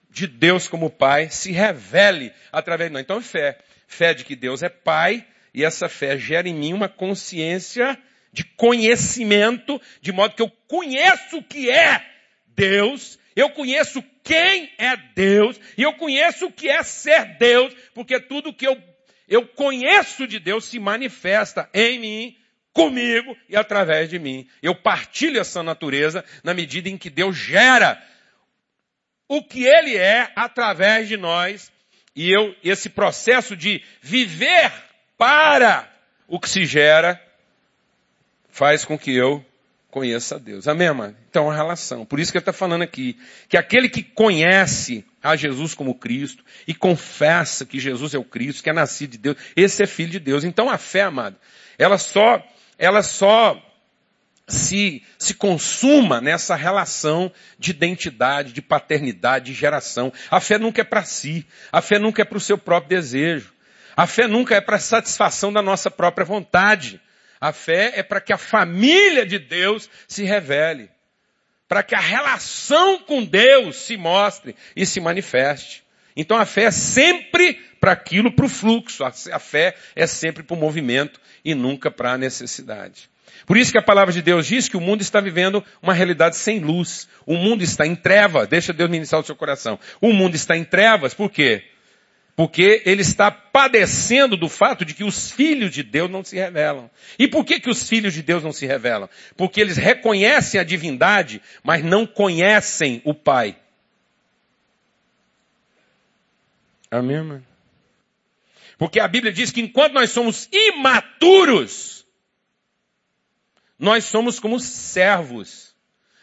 de 0.08 0.28
Deus 0.28 0.68
como 0.68 0.88
Pai 0.88 1.28
se 1.28 1.50
revele 1.50 2.32
através 2.52 2.88
de 2.88 2.94
nós. 2.94 3.02
Então 3.02 3.20
fé. 3.20 3.58
Fé 3.88 4.14
de 4.14 4.24
que 4.24 4.36
Deus 4.36 4.62
é 4.62 4.68
Pai 4.68 5.26
e 5.52 5.64
essa 5.64 5.88
fé 5.88 6.16
gera 6.16 6.48
em 6.48 6.54
mim 6.54 6.72
uma 6.72 6.88
consciência 6.88 7.98
de 8.34 8.42
conhecimento, 8.42 9.80
de 10.00 10.10
modo 10.10 10.34
que 10.34 10.42
eu 10.42 10.50
conheço 10.66 11.38
o 11.38 11.42
que 11.42 11.70
é 11.70 12.04
Deus, 12.48 13.16
eu 13.36 13.48
conheço 13.50 14.02
quem 14.24 14.72
é 14.76 14.96
Deus 15.14 15.58
e 15.78 15.82
eu 15.82 15.92
conheço 15.92 16.46
o 16.46 16.52
que 16.52 16.68
é 16.68 16.82
ser 16.82 17.36
Deus, 17.38 17.72
porque 17.94 18.18
tudo 18.18 18.52
que 18.52 18.66
eu, 18.66 18.76
eu 19.28 19.46
conheço 19.46 20.26
de 20.26 20.40
Deus 20.40 20.64
se 20.64 20.80
manifesta 20.80 21.70
em 21.72 22.00
mim 22.00 22.36
comigo 22.72 23.36
e 23.48 23.56
através 23.56 24.10
de 24.10 24.18
mim. 24.18 24.48
Eu 24.60 24.74
partilho 24.74 25.40
essa 25.40 25.62
natureza 25.62 26.24
na 26.42 26.52
medida 26.52 26.88
em 26.88 26.98
que 26.98 27.10
Deus 27.10 27.36
gera 27.36 28.02
o 29.28 29.44
que 29.44 29.64
Ele 29.64 29.96
é 29.96 30.32
através 30.34 31.06
de 31.06 31.16
nós. 31.16 31.72
E 32.16 32.32
eu, 32.32 32.52
esse 32.64 32.90
processo 32.90 33.56
de 33.56 33.80
viver 34.02 34.72
para 35.16 35.88
o 36.26 36.40
que 36.40 36.48
se 36.48 36.64
gera, 36.64 37.20
faz 38.54 38.84
com 38.84 38.96
que 38.96 39.12
eu 39.12 39.44
conheça 39.90 40.36
a 40.36 40.38
Deus. 40.38 40.68
Amém, 40.68 40.92
mano? 40.92 41.16
Então, 41.28 41.50
a 41.50 41.54
relação. 41.54 42.06
Por 42.06 42.20
isso 42.20 42.30
que 42.30 42.38
ele 42.38 42.42
está 42.42 42.52
falando 42.52 42.82
aqui, 42.82 43.18
que 43.48 43.56
aquele 43.56 43.88
que 43.88 44.00
conhece 44.00 45.04
a 45.20 45.34
Jesus 45.34 45.74
como 45.74 45.96
Cristo 45.96 46.44
e 46.66 46.72
confessa 46.72 47.66
que 47.66 47.80
Jesus 47.80 48.14
é 48.14 48.18
o 48.18 48.22
Cristo, 48.22 48.62
que 48.62 48.70
é 48.70 48.72
nascido 48.72 49.10
de 49.10 49.18
Deus, 49.18 49.36
esse 49.56 49.82
é 49.82 49.86
filho 49.88 50.12
de 50.12 50.20
Deus. 50.20 50.44
Então, 50.44 50.70
a 50.70 50.78
fé, 50.78 51.02
amado, 51.02 51.36
ela 51.76 51.98
só 51.98 52.40
ela 52.78 53.02
só 53.02 53.60
se, 54.46 55.02
se 55.18 55.34
consuma 55.34 56.20
nessa 56.20 56.54
relação 56.54 57.32
de 57.58 57.72
identidade, 57.72 58.52
de 58.52 58.62
paternidade, 58.62 59.46
de 59.46 59.54
geração. 59.54 60.12
A 60.30 60.38
fé 60.38 60.58
nunca 60.58 60.80
é 60.80 60.84
para 60.84 61.02
si. 61.02 61.44
A 61.72 61.82
fé 61.82 61.98
nunca 61.98 62.22
é 62.22 62.24
para 62.24 62.38
o 62.38 62.40
seu 62.40 62.56
próprio 62.56 62.90
desejo. 62.90 63.52
A 63.96 64.06
fé 64.06 64.28
nunca 64.28 64.54
é 64.54 64.60
para 64.60 64.76
a 64.76 64.80
satisfação 64.80 65.52
da 65.52 65.60
nossa 65.60 65.90
própria 65.90 66.24
vontade. 66.24 67.00
A 67.44 67.52
fé 67.52 67.92
é 67.96 68.02
para 68.02 68.22
que 68.22 68.32
a 68.32 68.38
família 68.38 69.26
de 69.26 69.38
Deus 69.38 69.90
se 70.08 70.24
revele. 70.24 70.88
Para 71.68 71.82
que 71.82 71.94
a 71.94 72.00
relação 72.00 73.00
com 73.00 73.22
Deus 73.22 73.76
se 73.76 73.98
mostre 73.98 74.56
e 74.74 74.86
se 74.86 74.98
manifeste. 74.98 75.84
Então 76.16 76.38
a 76.38 76.46
fé 76.46 76.62
é 76.62 76.70
sempre 76.70 77.60
para 77.78 77.92
aquilo, 77.92 78.32
para 78.32 78.46
o 78.46 78.48
fluxo. 78.48 79.04
A 79.04 79.38
fé 79.38 79.74
é 79.94 80.06
sempre 80.06 80.42
para 80.42 80.56
o 80.56 80.58
movimento 80.58 81.20
e 81.44 81.54
nunca 81.54 81.90
para 81.90 82.12
a 82.12 82.18
necessidade. 82.18 83.10
Por 83.44 83.58
isso 83.58 83.70
que 83.70 83.76
a 83.76 83.82
palavra 83.82 84.14
de 84.14 84.22
Deus 84.22 84.46
diz 84.46 84.66
que 84.66 84.78
o 84.78 84.80
mundo 84.80 85.02
está 85.02 85.20
vivendo 85.20 85.62
uma 85.82 85.92
realidade 85.92 86.36
sem 86.36 86.60
luz. 86.60 87.06
O 87.26 87.36
mundo 87.36 87.62
está 87.62 87.86
em 87.86 87.94
trevas. 87.94 88.48
Deixa 88.48 88.72
Deus 88.72 88.88
ministrar 88.88 89.20
o 89.20 89.26
seu 89.26 89.36
coração. 89.36 89.78
O 90.00 90.14
mundo 90.14 90.34
está 90.34 90.56
em 90.56 90.64
trevas. 90.64 91.12
Por 91.12 91.30
quê? 91.30 91.62
Porque 92.36 92.82
ele 92.84 93.02
está 93.02 93.30
padecendo 93.30 94.36
do 94.36 94.48
fato 94.48 94.84
de 94.84 94.92
que 94.92 95.04
os 95.04 95.30
filhos 95.30 95.70
de 95.70 95.84
Deus 95.84 96.10
não 96.10 96.24
se 96.24 96.34
revelam. 96.36 96.90
E 97.16 97.28
por 97.28 97.44
que, 97.44 97.60
que 97.60 97.70
os 97.70 97.88
filhos 97.88 98.12
de 98.12 98.22
Deus 98.22 98.42
não 98.42 98.52
se 98.52 98.66
revelam? 98.66 99.08
Porque 99.36 99.60
eles 99.60 99.76
reconhecem 99.76 100.60
a 100.60 100.64
divindade, 100.64 101.40
mas 101.62 101.84
não 101.84 102.04
conhecem 102.04 103.00
o 103.04 103.14
Pai. 103.14 103.56
Amém, 106.90 107.22
mano? 107.22 107.46
Porque 108.76 108.98
a 108.98 109.06
Bíblia 109.06 109.32
diz 109.32 109.52
que 109.52 109.60
enquanto 109.60 109.92
nós 109.92 110.10
somos 110.10 110.48
imaturos, 110.52 112.04
nós 113.78 114.04
somos 114.04 114.40
como 114.40 114.58
servos. 114.58 115.74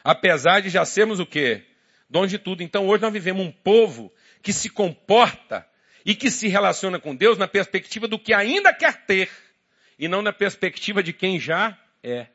Apesar 0.03 0.61
de 0.61 0.69
já 0.69 0.83
sermos 0.83 1.21
o 1.21 1.25
quê? 1.25 1.63
Dom 2.09 2.25
de 2.27 2.37
tudo. 2.37 2.63
Então 2.63 2.87
hoje 2.87 3.01
nós 3.01 3.13
vivemos 3.13 3.45
um 3.45 3.51
povo 3.51 4.11
que 4.41 4.51
se 4.51 4.69
comporta 4.69 5.65
e 6.05 6.15
que 6.15 6.29
se 6.31 6.47
relaciona 6.47 6.99
com 6.99 7.15
Deus 7.15 7.37
na 7.37 7.47
perspectiva 7.47 8.07
do 8.07 8.19
que 8.19 8.33
ainda 8.33 8.73
quer 8.73 9.05
ter 9.05 9.29
e 9.97 10.07
não 10.07 10.21
na 10.21 10.33
perspectiva 10.33 11.03
de 11.03 11.13
quem 11.13 11.39
já 11.39 11.77
é. 12.03 12.27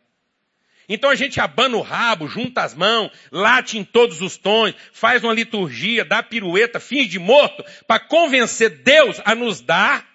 Então 0.88 1.10
a 1.10 1.16
gente 1.16 1.40
abana 1.40 1.76
o 1.76 1.80
rabo, 1.80 2.28
junta 2.28 2.62
as 2.62 2.74
mãos, 2.74 3.10
late 3.32 3.76
em 3.76 3.84
todos 3.84 4.22
os 4.22 4.36
tons, 4.36 4.74
faz 4.92 5.24
uma 5.24 5.34
liturgia, 5.34 6.04
dá 6.04 6.22
pirueta, 6.22 6.78
finge 6.78 7.08
de 7.08 7.18
morto, 7.18 7.64
para 7.86 7.98
convencer 7.98 8.70
Deus 8.70 9.20
a 9.24 9.34
nos 9.34 9.60
dar 9.60 10.06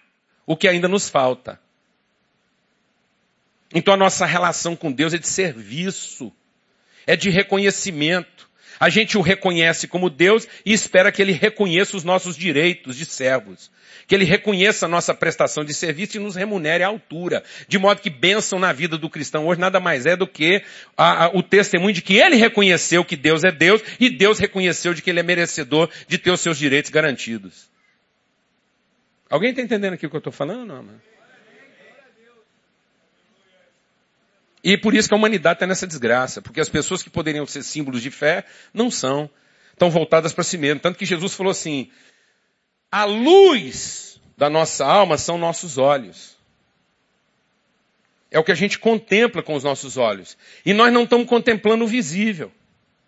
o 0.46 0.56
que 0.56 0.68
ainda 0.68 0.88
nos 0.88 1.10
falta. 1.10 1.60
Então 3.74 3.94
a 3.94 3.98
nossa 3.98 4.26
relação 4.26 4.76
com 4.76 4.92
Deus 4.92 5.14
é 5.14 5.18
de 5.18 5.28
serviço, 5.28 6.32
é 7.06 7.16
de 7.16 7.30
reconhecimento. 7.30 8.50
A 8.82 8.90
gente 8.90 9.16
o 9.16 9.22
reconhece 9.22 9.88
como 9.88 10.10
Deus 10.10 10.48
e 10.66 10.74
espera 10.74 11.12
que 11.12 11.22
Ele 11.22 11.32
reconheça 11.32 11.96
os 11.96 12.04
nossos 12.04 12.36
direitos 12.36 12.98
de 12.98 13.06
servos 13.06 13.70
que 14.08 14.16
Ele 14.16 14.26
reconheça 14.26 14.88
a 14.88 14.90
nossa 14.90 15.14
prestação 15.14 15.64
de 15.64 15.74
serviço 15.74 16.18
e 16.18 16.20
nos 16.20 16.36
remunere 16.36 16.84
à 16.84 16.88
altura. 16.88 17.46
De 17.70 17.78
modo 17.78 18.02
que 18.02 18.10
bênção 18.10 18.60
na 18.60 18.74
vida 18.74 18.98
do 18.98 19.10
cristão 19.10 19.48
hoje 19.48 19.62
nada 19.62 19.80
mais 19.80 20.06
é 20.06 20.18
do 20.18 20.28
que 20.28 20.62
a, 20.98 21.26
a, 21.26 21.28
o 21.30 21.42
testemunho 21.42 21.94
de 21.94 22.02
que 22.02 22.18
ele 22.18 22.36
reconheceu 22.36 23.06
que 23.06 23.16
Deus 23.16 23.46
é 23.46 23.52
Deus 23.52 23.82
e 24.02 24.10
Deus 24.10 24.38
reconheceu 24.38 24.94
de 24.94 25.02
que 25.02 25.10
ele 25.10 25.22
é 25.22 25.24
merecedor 25.24 25.90
de 26.10 26.18
ter 26.18 26.30
os 26.30 26.42
seus 26.42 26.58
direitos 26.58 26.92
garantidos. 26.92 27.70
Alguém 29.30 29.52
está 29.52 29.62
entendendo 29.62 29.94
aqui 29.94 30.06
o 30.06 30.10
que 30.10 30.16
eu 30.18 30.20
estou 30.20 30.34
falando? 30.34 30.66
Não, 30.66 30.84
mano? 30.84 31.11
E 34.64 34.78
por 34.78 34.94
isso 34.94 35.08
que 35.08 35.14
a 35.14 35.18
humanidade 35.18 35.56
está 35.56 35.68
nessa 35.68 35.88
desgraça, 35.88 36.42
porque 36.42 36.62
as 36.62 36.70
pessoas 36.70 37.02
que 37.02 37.10
poderiam 37.10 37.46
ser 37.48 37.64
símbolos 37.64 38.02
de 38.02 38.12
fé 38.12 38.46
não 38.74 38.92
são, 38.92 39.30
estão 39.74 39.90
voltadas 39.90 40.34
para 40.34 40.44
si 40.44 40.58
mesmo. 40.58 40.80
Tanto 40.80 40.98
que 40.98 41.06
Jesus 41.06 41.34
falou 41.34 41.52
assim, 41.52 41.90
a 42.92 43.06
luz 43.06 44.20
da 44.38 44.50
nossa 44.50 44.86
alma 44.86 45.18
são 45.18 45.38
nossos 45.38 45.78
olhos. 45.78 46.38
É 48.30 48.40
o 48.40 48.44
que 48.44 48.52
a 48.52 48.56
gente 48.56 48.78
contempla 48.80 49.44
com 49.44 49.56
os 49.56 49.64
nossos 49.64 49.98
olhos. 49.98 50.38
E 50.66 50.74
nós 50.74 50.94
não 50.94 51.04
estamos 51.04 51.28
contemplando 51.28 51.84
o 51.84 51.88
visível, 51.88 52.52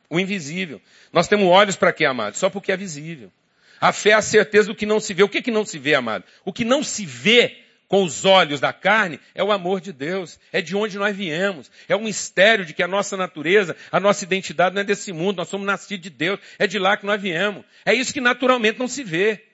o 0.09 0.19
invisível. 0.19 0.81
Nós 1.11 1.27
temos 1.27 1.47
olhos 1.47 1.75
para 1.75 1.93
quê, 1.93 2.05
amado? 2.05 2.35
Só 2.35 2.49
porque 2.49 2.71
é 2.71 2.77
visível. 2.77 3.31
A 3.79 3.91
fé 3.91 4.09
é 4.11 4.13
a 4.13 4.21
certeza 4.21 4.67
do 4.67 4.75
que 4.75 4.85
não 4.85 4.99
se 4.99 5.13
vê. 5.13 5.23
O 5.23 5.29
que, 5.29 5.41
que 5.41 5.51
não 5.51 5.65
se 5.65 5.77
vê, 5.77 5.93
amado? 5.93 6.23
O 6.43 6.51
que 6.51 6.65
não 6.65 6.83
se 6.83 7.05
vê 7.05 7.62
com 7.93 8.03
os 8.03 8.25
olhos 8.25 8.59
da 8.59 8.73
carne 8.73 9.19
é 9.35 9.43
o 9.43 9.51
amor 9.51 9.79
de 9.79 9.93
Deus, 9.93 10.39
é 10.51 10.63
de 10.63 10.75
onde 10.75 10.97
nós 10.97 11.15
viemos, 11.15 11.69
é 11.87 11.95
um 11.95 12.01
mistério 12.01 12.65
de 12.65 12.73
que 12.73 12.81
a 12.81 12.87
nossa 12.87 13.15
natureza, 13.15 13.77
a 13.91 13.99
nossa 13.99 14.23
identidade 14.23 14.73
não 14.73 14.81
é 14.81 14.83
desse 14.83 15.13
mundo, 15.13 15.37
nós 15.37 15.47
somos 15.47 15.67
nascidos 15.67 16.01
de 16.01 16.09
Deus, 16.09 16.39
é 16.57 16.65
de 16.65 16.79
lá 16.79 16.97
que 16.97 17.05
nós 17.05 17.21
viemos. 17.21 17.63
É 17.85 17.93
isso 17.93 18.11
que 18.11 18.19
naturalmente 18.19 18.79
não 18.79 18.87
se 18.87 19.03
vê. 19.03 19.45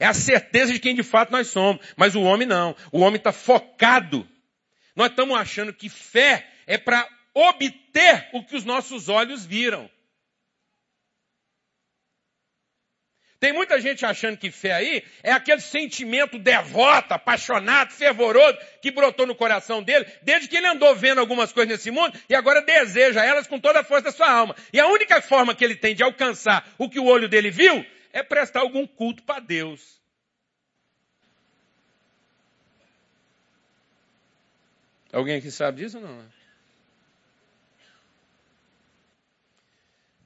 É 0.00 0.06
a 0.06 0.14
certeza 0.14 0.72
de 0.72 0.78
quem 0.78 0.94
de 0.94 1.02
fato 1.02 1.32
nós 1.32 1.48
somos. 1.48 1.84
Mas 1.94 2.14
o 2.14 2.22
homem 2.22 2.48
não. 2.48 2.74
O 2.90 3.00
homem 3.00 3.16
está 3.16 3.30
focado. 3.30 4.26
Nós 4.96 5.10
estamos 5.10 5.36
achando 5.36 5.70
que 5.70 5.90
fé 5.90 6.48
é 6.66 6.78
para 6.78 7.06
obter 7.34 8.26
o 8.32 8.42
que 8.42 8.56
os 8.56 8.64
nossos 8.64 9.10
olhos 9.10 9.44
viram. 9.44 9.90
Tem 13.42 13.52
muita 13.52 13.80
gente 13.80 14.06
achando 14.06 14.36
que 14.36 14.52
fé 14.52 14.70
aí 14.72 15.02
é 15.20 15.32
aquele 15.32 15.60
sentimento 15.60 16.38
devoto, 16.38 17.12
apaixonado, 17.12 17.90
fervoroso 17.90 18.56
que 18.80 18.92
brotou 18.92 19.26
no 19.26 19.34
coração 19.34 19.82
dele, 19.82 20.06
desde 20.22 20.46
que 20.46 20.56
ele 20.56 20.68
andou 20.68 20.94
vendo 20.94 21.18
algumas 21.18 21.52
coisas 21.52 21.72
nesse 21.72 21.90
mundo 21.90 22.16
e 22.28 22.36
agora 22.36 22.62
deseja 22.62 23.24
elas 23.24 23.48
com 23.48 23.58
toda 23.58 23.80
a 23.80 23.82
força 23.82 24.04
da 24.04 24.12
sua 24.12 24.30
alma. 24.30 24.54
E 24.72 24.78
a 24.78 24.86
única 24.86 25.20
forma 25.20 25.56
que 25.56 25.64
ele 25.64 25.74
tem 25.74 25.92
de 25.92 26.04
alcançar 26.04 26.72
o 26.78 26.88
que 26.88 27.00
o 27.00 27.06
olho 27.06 27.28
dele 27.28 27.50
viu 27.50 27.84
é 28.12 28.22
prestar 28.22 28.60
algum 28.60 28.86
culto 28.86 29.24
para 29.24 29.40
Deus. 29.40 30.00
Alguém 35.12 35.38
aqui 35.38 35.50
sabe 35.50 35.82
disso 35.82 35.98
ou 35.98 36.04
não? 36.04 36.41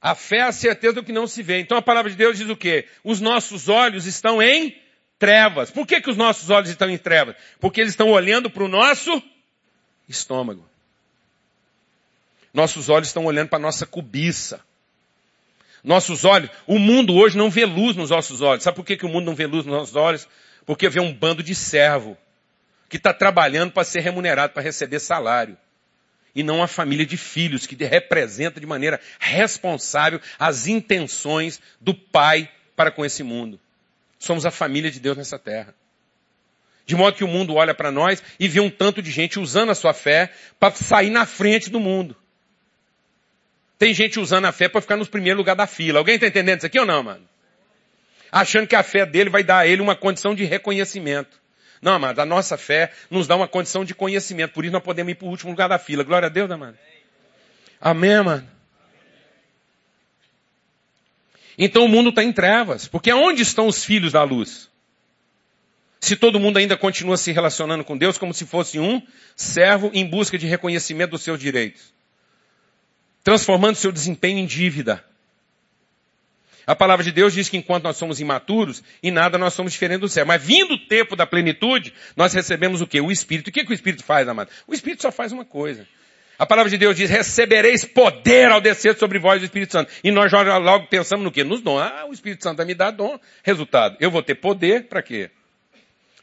A 0.07 0.15
fé 0.15 0.37
é 0.37 0.43
a 0.43 0.51
certeza 0.53 0.93
do 0.93 1.03
que 1.03 1.11
não 1.11 1.27
se 1.27 1.43
vê. 1.43 1.59
Então 1.59 1.77
a 1.77 1.81
palavra 1.81 2.09
de 2.09 2.15
Deus 2.15 2.37
diz 2.37 2.47
o 2.47 2.55
quê? 2.55 2.87
Os 3.03 3.19
nossos 3.19 3.67
olhos 3.67 4.05
estão 4.05 4.41
em 4.41 4.73
trevas. 5.19 5.69
Por 5.69 5.85
que, 5.85 5.99
que 5.99 6.09
os 6.09 6.15
nossos 6.15 6.49
olhos 6.49 6.69
estão 6.69 6.89
em 6.89 6.97
trevas? 6.97 7.35
Porque 7.59 7.81
eles 7.81 7.91
estão 7.91 8.09
olhando 8.09 8.49
para 8.49 8.63
o 8.63 8.69
nosso 8.69 9.21
estômago. 10.07 10.65
Nossos 12.53 12.87
olhos 12.87 13.09
estão 13.09 13.25
olhando 13.25 13.49
para 13.49 13.57
a 13.57 13.61
nossa 13.61 13.85
cobiça. 13.85 14.61
Nossos 15.83 16.23
olhos, 16.23 16.49
o 16.65 16.79
mundo 16.79 17.13
hoje 17.13 17.37
não 17.37 17.49
vê 17.49 17.65
luz 17.65 17.97
nos 17.97 18.09
nossos 18.09 18.39
olhos. 18.39 18.63
Sabe 18.63 18.77
por 18.77 18.85
que, 18.85 18.95
que 18.95 19.05
o 19.05 19.09
mundo 19.09 19.25
não 19.25 19.35
vê 19.35 19.45
luz 19.45 19.65
nos 19.65 19.75
nossos 19.75 19.95
olhos? 19.97 20.25
Porque 20.65 20.87
vê 20.87 21.01
um 21.01 21.13
bando 21.13 21.43
de 21.43 21.53
servo 21.53 22.17
que 22.87 22.95
está 22.95 23.13
trabalhando 23.13 23.73
para 23.73 23.83
ser 23.83 23.99
remunerado, 23.99 24.53
para 24.53 24.63
receber 24.63 24.99
salário. 24.99 25.57
E 26.37 26.43
não 26.43 26.61
a 26.61 26.67
família 26.67 27.03
de 27.03 27.17
filhos 27.17 27.65
que 27.65 27.75
representa 27.83 28.59
de 28.59 28.67
maneira 28.67 29.01
responsável 29.19 30.21
as 30.37 30.67
intenções 30.67 31.59
do 31.81 31.95
Pai 31.95 32.47
para 32.75 32.91
com 32.91 33.03
esse 33.03 33.23
mundo. 33.23 33.59
Somos 34.19 34.45
a 34.45 34.51
família 34.51 34.91
de 34.91 34.99
Deus 34.99 35.17
nessa 35.17 35.39
terra. 35.39 35.73
De 36.85 36.95
modo 36.95 37.17
que 37.17 37.23
o 37.23 37.27
mundo 37.27 37.55
olha 37.55 37.73
para 37.73 37.91
nós 37.91 38.21
e 38.39 38.47
vê 38.47 38.59
um 38.59 38.69
tanto 38.69 39.01
de 39.01 39.09
gente 39.09 39.39
usando 39.39 39.71
a 39.71 39.75
sua 39.75 39.95
fé 39.95 40.31
para 40.59 40.75
sair 40.75 41.09
na 41.09 41.25
frente 41.25 41.71
do 41.71 41.79
mundo. 41.79 42.15
Tem 43.79 43.91
gente 43.91 44.19
usando 44.19 44.45
a 44.45 44.51
fé 44.51 44.69
para 44.69 44.79
ficar 44.79 44.95
nos 44.95 45.09
primeiros 45.09 45.39
lugares 45.39 45.57
da 45.57 45.65
fila. 45.65 45.97
Alguém 45.97 46.15
está 46.15 46.27
entendendo 46.27 46.59
isso 46.59 46.67
aqui 46.67 46.79
ou 46.79 46.85
não, 46.85 47.01
mano? 47.01 47.27
Achando 48.31 48.67
que 48.67 48.75
a 48.75 48.83
fé 48.83 49.07
dele 49.07 49.31
vai 49.31 49.43
dar 49.43 49.57
a 49.57 49.67
ele 49.67 49.81
uma 49.81 49.95
condição 49.95 50.35
de 50.35 50.43
reconhecimento. 50.43 51.41
Não, 51.81 51.93
amado, 51.93 52.19
a 52.19 52.25
nossa 52.25 52.57
fé 52.57 52.91
nos 53.09 53.27
dá 53.27 53.35
uma 53.35 53.47
condição 53.47 53.85
de 53.85 53.93
conhecimento. 53.93 54.53
Por 54.53 54.65
isso 54.65 54.73
nós 54.73 54.83
podemos 54.83 55.11
ir 55.11 55.15
para 55.15 55.27
o 55.27 55.29
último 55.29 55.51
lugar 55.51 55.69
da 55.69 55.77
fila. 55.77 56.03
Glória 56.03 56.27
a 56.27 56.29
Deus, 56.29 56.49
amado. 56.49 56.77
Amém, 57.79 58.23
mano. 58.23 58.47
Então 61.57 61.85
o 61.85 61.87
mundo 61.87 62.09
está 62.09 62.23
em 62.23 62.31
trevas. 62.31 62.87
Porque 62.87 63.11
onde 63.11 63.41
estão 63.41 63.67
os 63.67 63.83
filhos 63.83 64.13
da 64.13 64.23
luz? 64.23 64.69
Se 65.99 66.15
todo 66.15 66.39
mundo 66.39 66.57
ainda 66.57 66.77
continua 66.77 67.17
se 67.17 67.31
relacionando 67.31 67.83
com 67.83 67.97
Deus 67.97 68.17
como 68.17 68.33
se 68.33 68.45
fosse 68.45 68.79
um 68.79 69.01
servo 69.35 69.89
em 69.93 70.05
busca 70.05 70.37
de 70.37 70.45
reconhecimento 70.45 71.11
dos 71.11 71.23
seus 71.23 71.39
direitos. 71.39 71.93
Transformando 73.23 73.75
seu 73.75 73.91
desempenho 73.91 74.39
em 74.39 74.45
dívida. 74.45 75.03
A 76.67 76.75
palavra 76.75 77.01
de 77.01 77.13
Deus 77.13 77.31
diz 77.33 77.47
que 77.47 77.55
enquanto 77.55 77.85
nós 77.85 77.95
somos 77.95 78.19
imaturos, 78.19 78.83
em 79.01 79.09
nada 79.09 79.37
nós 79.37 79.53
somos 79.53 79.71
diferentes 79.71 80.01
do 80.01 80.09
céu. 80.09 80.25
Mas 80.25 80.43
vindo 80.43 80.73
o 80.73 80.77
tempo 80.77 81.15
da 81.15 81.25
plenitude, 81.25 81.93
nós 82.13 82.33
recebemos 82.33 82.81
o 82.81 82.87
quê? 82.87 82.99
O 82.99 83.09
Espírito. 83.09 83.47
O 83.47 83.53
que, 83.53 83.63
que 83.63 83.71
o 83.71 83.73
Espírito 83.73 84.03
faz, 84.03 84.27
amado? 84.27 84.49
O 84.67 84.73
Espírito 84.73 85.01
só 85.01 85.09
faz 85.09 85.31
uma 85.31 85.45
coisa. 85.45 85.87
A 86.37 86.45
palavra 86.45 86.69
de 86.69 86.77
Deus 86.77 86.97
diz, 86.97 87.09
recebereis 87.09 87.85
poder 87.85 88.51
ao 88.51 88.59
descer 88.59 88.97
sobre 88.97 89.17
vós 89.17 89.41
o 89.41 89.45
Espírito 89.45 89.71
Santo. 89.71 89.91
E 90.03 90.11
nós 90.11 90.29
logo 90.31 90.87
pensamos 90.87 91.23
no 91.23 91.31
quê? 91.31 91.41
Nos 91.41 91.61
dons. 91.61 91.81
Ah, 91.81 92.05
o 92.05 92.11
Espírito 92.11 92.43
Santo 92.43 92.57
vai 92.57 92.65
me 92.65 92.75
dar 92.75 92.91
dom. 92.91 93.17
Resultado, 93.43 93.95
eu 94.01 94.11
vou 94.11 94.21
ter 94.21 94.35
poder 94.35 94.83
para 94.83 95.01
quê? 95.01 95.31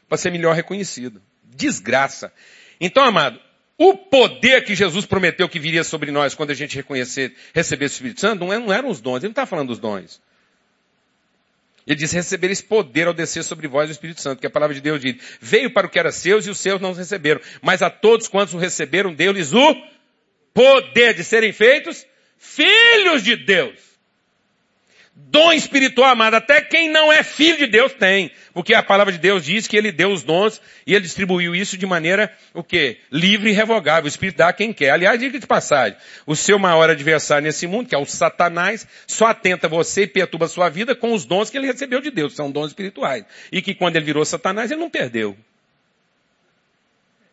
Para 0.07 0.17
ser 0.19 0.29
melhor 0.29 0.55
reconhecido. 0.55 1.19
Desgraça. 1.43 2.31
Então, 2.79 3.03
amado, 3.03 3.39
o 3.79 3.97
poder 3.97 4.63
que 4.63 4.75
Jesus 4.75 5.07
prometeu 5.07 5.49
que 5.49 5.59
viria 5.59 5.83
sobre 5.83 6.11
nós 6.11 6.35
quando 6.35 6.51
a 6.51 6.55
gente 6.55 6.75
reconhecer, 6.75 7.35
receber 7.53 7.85
o 7.85 7.87
Espírito 7.87 8.21
Santo, 8.21 8.45
não 8.45 8.53
é, 8.53 8.77
eram 8.77 8.89
os 8.89 9.01
dons. 9.01 9.17
Ele 9.17 9.25
não 9.25 9.31
está 9.31 9.47
falando 9.47 9.69
dos 9.69 9.79
dons. 9.79 10.21
Ele 11.85 11.95
diz, 11.95 12.11
recebereis 12.11 12.61
poder 12.61 13.07
ao 13.07 13.13
descer 13.13 13.43
sobre 13.43 13.67
vós 13.67 13.89
o 13.89 13.91
Espírito 13.91 14.19
Santo, 14.19 14.39
que 14.39 14.47
a 14.47 14.49
palavra 14.49 14.73
de 14.73 14.81
Deus 14.81 14.99
diz, 14.99 15.17
veio 15.39 15.71
para 15.71 15.85
o 15.85 15.89
que 15.89 15.99
era 15.99 16.11
seus 16.11 16.47
e 16.47 16.49
os 16.49 16.57
seus 16.57 16.81
não 16.81 16.93
receberam, 16.93 17.39
mas 17.61 17.81
a 17.81 17.89
todos 17.89 18.27
quantos 18.27 18.53
o 18.55 18.57
receberam, 18.57 19.13
deu-lhes 19.13 19.53
o 19.53 19.75
poder 20.53 21.13
de 21.13 21.23
serem 21.23 21.53
feitos 21.53 22.05
filhos 22.37 23.23
de 23.23 23.35
Deus. 23.35 23.94
Dom 25.17 25.53
espiritual, 25.53 26.09
amado, 26.09 26.33
até 26.33 26.59
quem 26.59 26.89
não 26.89 27.11
é 27.11 27.23
filho 27.23 27.57
de 27.57 27.67
Deus 27.67 27.93
tem. 27.93 28.31
Porque 28.53 28.73
a 28.73 28.83
palavra 28.83 29.13
de 29.13 29.19
Deus 29.19 29.45
diz 29.45 29.65
que 29.65 29.77
ele 29.77 29.89
deu 29.89 30.11
os 30.11 30.23
dons 30.23 30.61
e 30.85 30.93
ele 30.93 31.03
distribuiu 31.03 31.55
isso 31.55 31.77
de 31.77 31.85
maneira, 31.85 32.33
o 32.53 32.61
quê? 32.61 32.97
Livre 33.09 33.49
e 33.49 33.53
revogável. 33.53 34.05
O 34.05 34.07
Espírito 34.09 34.37
dá 34.37 34.49
a 34.49 34.53
quem 34.53 34.73
quer. 34.73 34.89
Aliás, 34.89 35.17
diga 35.17 35.39
de 35.39 35.47
passagem, 35.47 35.97
o 36.25 36.35
seu 36.35 36.59
maior 36.59 36.89
adversário 36.89 37.45
nesse 37.45 37.65
mundo, 37.65 37.87
que 37.87 37.95
é 37.95 37.97
o 37.97 38.05
Satanás, 38.05 38.85
só 39.07 39.27
atenta 39.27 39.69
você 39.69 40.03
e 40.03 40.07
perturba 40.07 40.47
a 40.47 40.49
sua 40.49 40.67
vida 40.67 40.93
com 40.93 41.13
os 41.13 41.23
dons 41.23 41.49
que 41.49 41.57
ele 41.57 41.67
recebeu 41.67 42.01
de 42.01 42.11
Deus, 42.11 42.35
são 42.35 42.51
dons 42.51 42.67
espirituais. 42.67 43.23
E 43.53 43.61
que 43.61 43.73
quando 43.73 43.95
ele 43.95 44.05
virou 44.05 44.25
Satanás, 44.25 44.69
ele 44.69 44.81
não 44.81 44.89
perdeu. 44.89 45.37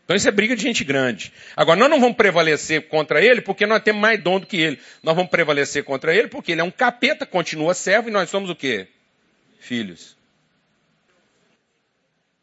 Então 0.05 0.17
isso 0.17 0.29
é 0.29 0.33
briga 0.33 0.57
de 0.57 0.63
gente 0.63 0.85
grande. 0.85 1.33
Agora, 1.57 1.79
nós 1.79 1.89
não 1.89 2.01
vamos 2.01 2.17
prevalecer 2.17 2.89
contra 2.89 3.25
ele 3.25 3.41
porque 3.41 3.67
nós 3.67 3.83
temos 3.83 4.03
mais 4.03 4.21
dom 4.23 4.41
do 4.41 4.47
que 4.47 4.57
ele. 4.57 4.81
Nós 5.03 5.15
vamos 5.15 5.31
prevalecer 5.31 5.85
contra 5.85 6.15
ele 6.15 6.29
porque 6.29 6.53
ele 6.53 6.61
é 6.61 6.65
um 6.65 6.71
capeta, 6.71 7.25
continua 7.25 7.73
servo 7.73 8.09
e 8.09 8.13
nós 8.13 8.29
somos 8.29 8.51
o 8.51 8.57
quê? 8.57 8.89
Filhos. 9.61 10.17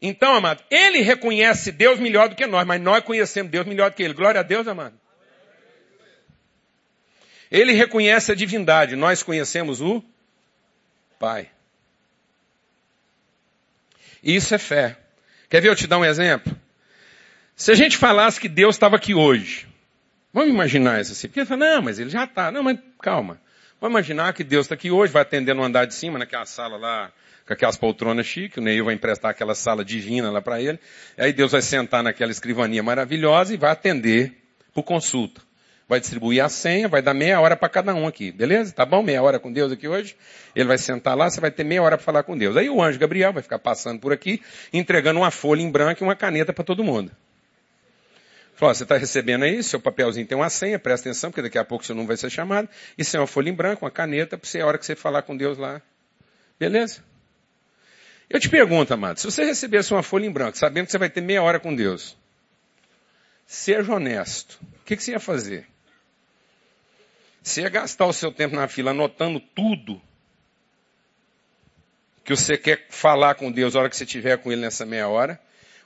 Então, 0.02 0.34
amado, 0.34 0.64
ele 0.70 1.02
reconhece 1.02 1.70
Deus 1.70 2.00
melhor 2.00 2.30
do 2.30 2.34
que 2.34 2.46
nós, 2.46 2.66
mas 2.66 2.80
nós 2.80 3.04
conhecemos 3.04 3.52
Deus 3.52 3.66
melhor 3.66 3.90
do 3.90 3.96
que 3.96 4.02
ele. 4.02 4.14
Glória 4.14 4.40
a 4.40 4.42
Deus, 4.42 4.66
amado. 4.66 4.98
Ele 7.50 7.72
reconhece 7.72 8.32
a 8.32 8.34
divindade, 8.34 8.96
nós 8.96 9.22
conhecemos 9.22 9.80
o 9.80 10.02
Pai. 11.18 11.50
Isso 14.22 14.54
é 14.54 14.58
fé. 14.58 14.96
Quer 15.50 15.60
ver 15.60 15.68
eu 15.68 15.76
te 15.76 15.86
dar 15.86 15.98
um 15.98 16.04
exemplo? 16.04 16.56
Se 17.60 17.70
a 17.70 17.74
gente 17.74 17.98
falasse 17.98 18.40
que 18.40 18.48
Deus 18.48 18.74
estava 18.74 18.96
aqui 18.96 19.14
hoje, 19.14 19.66
vamos 20.32 20.48
imaginar 20.48 20.98
isso 20.98 21.12
assim. 21.12 21.28
Porque 21.28 21.44
fala, 21.44 21.74
não, 21.74 21.82
mas 21.82 21.98
ele 21.98 22.08
já 22.08 22.24
está. 22.24 22.50
Não, 22.50 22.62
mas 22.62 22.78
calma. 23.02 23.38
Vamos 23.78 23.92
imaginar 23.92 24.32
que 24.32 24.42
Deus 24.42 24.64
está 24.64 24.74
aqui 24.74 24.90
hoje, 24.90 25.12
vai 25.12 25.20
atender 25.20 25.54
no 25.54 25.62
andar 25.62 25.84
de 25.84 25.92
cima, 25.92 26.18
naquela 26.18 26.46
sala 26.46 26.78
lá, 26.78 27.12
com 27.46 27.52
aquelas 27.52 27.76
poltronas 27.76 28.24
chiques, 28.24 28.56
o 28.56 28.62
Neil 28.62 28.86
vai 28.86 28.94
emprestar 28.94 29.32
aquela 29.32 29.54
sala 29.54 29.84
divina 29.84 30.30
lá 30.30 30.40
para 30.40 30.58
ele. 30.58 30.80
Aí 31.18 31.34
Deus 31.34 31.52
vai 31.52 31.60
sentar 31.60 32.02
naquela 32.02 32.30
escrivania 32.30 32.82
maravilhosa 32.82 33.52
e 33.52 33.58
vai 33.58 33.72
atender 33.72 34.32
por 34.72 34.82
consulta. 34.82 35.42
Vai 35.86 36.00
distribuir 36.00 36.42
a 36.42 36.48
senha, 36.48 36.88
vai 36.88 37.02
dar 37.02 37.12
meia 37.12 37.42
hora 37.42 37.58
para 37.58 37.68
cada 37.68 37.94
um 37.94 38.06
aqui, 38.06 38.32
beleza? 38.32 38.72
Tá 38.72 38.86
bom? 38.86 39.02
Meia 39.02 39.22
hora 39.22 39.38
com 39.38 39.52
Deus 39.52 39.70
aqui 39.70 39.86
hoje. 39.86 40.16
Ele 40.56 40.66
vai 40.66 40.78
sentar 40.78 41.14
lá, 41.14 41.28
você 41.28 41.38
vai 41.42 41.50
ter 41.50 41.64
meia 41.64 41.82
hora 41.82 41.98
para 41.98 42.04
falar 42.06 42.22
com 42.22 42.38
Deus. 42.38 42.56
Aí 42.56 42.70
o 42.70 42.82
anjo 42.82 42.98
Gabriel 42.98 43.34
vai 43.34 43.42
ficar 43.42 43.58
passando 43.58 44.00
por 44.00 44.14
aqui, 44.14 44.40
entregando 44.72 45.20
uma 45.20 45.30
folha 45.30 45.60
em 45.60 45.70
branco 45.70 46.02
e 46.02 46.04
uma 46.06 46.16
caneta 46.16 46.54
para 46.54 46.64
todo 46.64 46.82
mundo. 46.82 47.12
Falou, 48.60 48.74
você 48.74 48.82
está 48.82 48.98
recebendo 48.98 49.44
aí, 49.44 49.62
seu 49.62 49.80
papelzinho 49.80 50.26
tem 50.26 50.36
uma 50.36 50.50
senha, 50.50 50.78
presta 50.78 51.08
atenção, 51.08 51.30
porque 51.30 51.40
daqui 51.40 51.56
a 51.56 51.64
pouco 51.64 51.82
seu 51.82 51.94
nome 51.94 52.06
vai 52.06 52.18
ser 52.18 52.28
chamado. 52.28 52.68
Isso 52.98 53.16
é 53.16 53.20
uma 53.20 53.26
folha 53.26 53.48
em 53.48 53.54
branco, 53.54 53.86
uma 53.86 53.90
caneta, 53.90 54.36
para 54.36 54.46
você, 54.46 54.60
a 54.60 54.66
hora 54.66 54.76
que 54.76 54.84
você 54.84 54.94
falar 54.94 55.22
com 55.22 55.34
Deus 55.34 55.56
lá. 55.56 55.80
Beleza? 56.58 57.02
Eu 58.28 58.38
te 58.38 58.50
pergunto, 58.50 58.92
amado, 58.92 59.18
se 59.18 59.24
você 59.24 59.46
recebesse 59.46 59.94
uma 59.94 60.02
folha 60.02 60.26
em 60.26 60.30
branco, 60.30 60.58
sabendo 60.58 60.84
que 60.84 60.92
você 60.92 60.98
vai 60.98 61.08
ter 61.08 61.22
meia 61.22 61.42
hora 61.42 61.58
com 61.58 61.74
Deus, 61.74 62.14
seja 63.46 63.94
honesto, 63.94 64.60
o 64.82 64.84
que, 64.84 64.94
que 64.94 65.02
você 65.02 65.12
ia 65.12 65.20
fazer? 65.20 65.66
Você 67.42 67.62
ia 67.62 67.70
gastar 67.70 68.04
o 68.04 68.12
seu 68.12 68.30
tempo 68.30 68.54
na 68.54 68.68
fila 68.68 68.90
anotando 68.90 69.40
tudo 69.40 69.98
que 72.22 72.36
você 72.36 72.58
quer 72.58 72.88
falar 72.90 73.36
com 73.36 73.50
Deus 73.50 73.74
a 73.74 73.80
hora 73.80 73.88
que 73.88 73.96
você 73.96 74.04
estiver 74.04 74.36
com 74.36 74.52
Ele 74.52 74.60
nessa 74.60 74.84
meia 74.84 75.08
hora? 75.08 75.40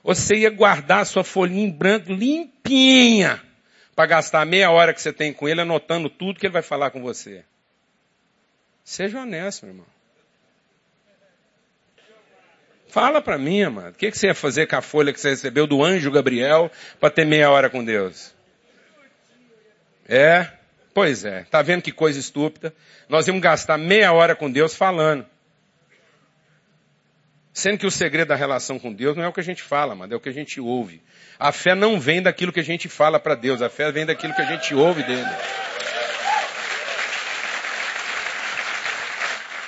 Você 0.05 0.35
ia 0.35 0.51
guardar 0.51 0.99
a 0.99 1.05
sua 1.05 1.23
folhinha 1.23 1.65
em 1.65 1.71
branco 1.71 2.13
limpinha 2.13 3.41
para 3.95 4.05
gastar 4.05 4.45
meia 4.45 4.69
hora 4.69 4.93
que 4.93 5.01
você 5.01 5.11
tem 5.11 5.33
com 5.33 5.49
ele 5.49 5.61
anotando 5.61 6.11
tudo 6.11 6.39
que 6.39 6.45
ele 6.45 6.53
vai 6.53 6.61
falar 6.61 6.91
com 6.91 7.01
você. 7.01 7.43
Seja 8.83 9.21
honesto, 9.21 9.65
meu 9.65 9.73
irmão. 9.73 9.87
Fala 12.87 13.19
para 13.19 13.39
mim, 13.39 13.65
mano. 13.65 13.89
O 13.89 13.93
que, 13.93 14.11
que 14.11 14.17
você 14.17 14.27
ia 14.27 14.35
fazer 14.35 14.67
com 14.67 14.75
a 14.75 14.81
folha 14.81 15.11
que 15.11 15.19
você 15.19 15.31
recebeu 15.31 15.65
do 15.65 15.83
anjo 15.83 16.11
Gabriel 16.11 16.71
para 16.99 17.09
ter 17.09 17.25
meia 17.25 17.49
hora 17.49 17.67
com 17.67 17.83
Deus? 17.83 18.31
É? 20.07 20.51
Pois 20.93 21.25
é. 21.25 21.45
Tá 21.49 21.63
vendo 21.63 21.81
que 21.81 21.91
coisa 21.91 22.19
estúpida? 22.19 22.75
Nós 23.09 23.27
íamos 23.27 23.41
gastar 23.41 23.79
meia 23.79 24.13
hora 24.13 24.35
com 24.35 24.51
Deus 24.51 24.75
falando. 24.75 25.25
Sendo 27.55 27.77
que 27.77 27.87
o 27.87 27.91
segredo 27.91 28.27
da 28.27 28.35
relação 28.35 28.77
com 28.77 28.91
Deus 28.91 29.15
não 29.15 29.23
é 29.23 29.29
o 29.29 29.31
que 29.31 29.39
a 29.39 29.43
gente 29.43 29.63
fala, 29.63 29.95
mas 29.95 30.11
é 30.11 30.15
o 30.15 30.19
que 30.19 30.27
a 30.27 30.33
gente 30.33 30.59
ouve. 30.59 31.01
A 31.39 31.53
fé 31.53 31.73
não 31.73 31.97
vem 31.97 32.21
daquilo 32.21 32.51
que 32.51 32.59
a 32.59 32.63
gente 32.63 32.89
fala 32.89 33.17
para 33.17 33.33
Deus, 33.33 33.61
a 33.61 33.69
fé 33.69 33.89
vem 33.93 34.05
daquilo 34.05 34.35
que 34.35 34.41
a 34.41 34.45
gente 34.45 34.75
ouve 34.75 35.03
dele. 35.03 35.25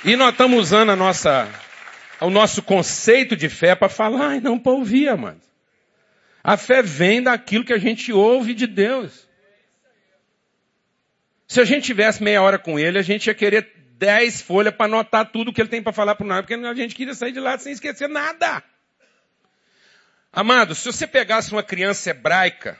E 0.04 0.16
nós 0.16 0.32
estamos 0.32 0.58
usando 0.60 0.90
a 0.90 0.96
nossa, 0.96 1.48
o 2.20 2.28
nosso 2.28 2.62
conceito 2.62 3.34
de 3.34 3.48
fé 3.48 3.74
para 3.74 3.88
falar, 3.88 4.32
ai, 4.32 4.40
não 4.40 4.58
para 4.58 4.72
ouvir, 4.72 5.08
amado. 5.08 5.40
A 6.44 6.58
fé 6.58 6.82
vem 6.82 7.22
daquilo 7.22 7.64
que 7.64 7.72
a 7.72 7.78
gente 7.78 8.12
ouve 8.12 8.52
de 8.52 8.66
Deus. 8.66 9.26
Se 11.46 11.58
a 11.58 11.64
gente 11.64 11.86
tivesse 11.86 12.22
meia 12.22 12.42
hora 12.42 12.58
com 12.58 12.78
ele, 12.78 12.98
a 12.98 13.02
gente 13.02 13.28
ia 13.28 13.34
querer 13.34 13.77
dez 13.98 14.40
folhas 14.40 14.72
para 14.74 14.86
anotar 14.86 15.26
tudo 15.26 15.52
que 15.52 15.60
ele 15.60 15.68
tem 15.68 15.82
para 15.82 15.92
falar 15.92 16.14
para 16.14 16.26
nós, 16.26 16.40
porque 16.40 16.54
a 16.54 16.74
gente 16.74 16.94
queria 16.94 17.14
sair 17.14 17.32
de 17.32 17.40
lá 17.40 17.58
sem 17.58 17.72
esquecer 17.72 18.08
nada. 18.08 18.62
Amado, 20.32 20.74
se 20.74 20.86
você 20.86 21.06
pegasse 21.06 21.50
uma 21.50 21.64
criança 21.64 22.10
hebraica, 22.10 22.78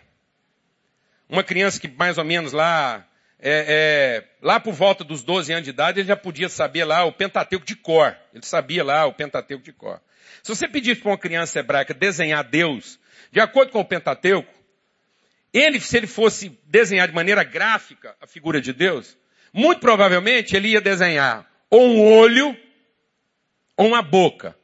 uma 1.29 1.43
criança 1.43 1.81
que 1.81 1.89
mais 1.89 2.19
ou 2.19 2.25
menos 2.25 2.53
lá, 2.53 3.05
é, 3.41 4.23
é, 4.23 4.25
lá 4.41 4.61
por 4.61 4.73
volta 4.73 5.03
dos 5.03 5.23
12 5.25 5.53
anos 5.53 5.65
de 5.65 5.71
idade, 5.71 6.01
ele 6.01 6.09
já 6.09 6.17
podia 6.17 6.49
saber 6.49 6.85
lá 6.85 7.05
o 7.05 7.13
Pentateuco 7.13 7.67
de 7.67 7.75
cor. 7.75 8.17
Ele 8.33 8.47
sabia 8.47 8.85
lá 8.85 9.05
o 9.07 9.13
Pentateuco 9.13 9.65
de 9.65 9.73
cor. 9.73 10.01
Se 10.43 10.55
você 10.55 10.69
pedisse 10.69 11.01
para 11.01 11.11
uma 11.11 11.19
criança 11.19 11.59
hebraica 11.59 11.93
desenhar 11.93 12.45
Deus, 12.45 12.99
de 13.33 13.41
acordo 13.41 13.73
com 13.73 13.81
o 13.81 13.85
Pentateuco, 13.85 14.55
ele, 15.53 15.81
se 15.81 15.97
ele 15.97 16.07
fosse 16.07 16.57
desenhar 16.65 17.09
de 17.09 17.15
maneira 17.15 17.43
gráfica 17.43 18.15
a 18.21 18.27
figura 18.27 18.61
de 18.61 18.73
Deus, 18.73 19.17
muito 19.53 19.81
provavelmente 19.81 20.57
ele 20.57 20.69
ia 20.69 20.81
desenhar 20.81 21.49
ou 21.71 21.89
um 21.89 22.13
olho 22.13 22.57
ou 23.77 23.87
uma 23.87 24.03
boca. 24.03 24.57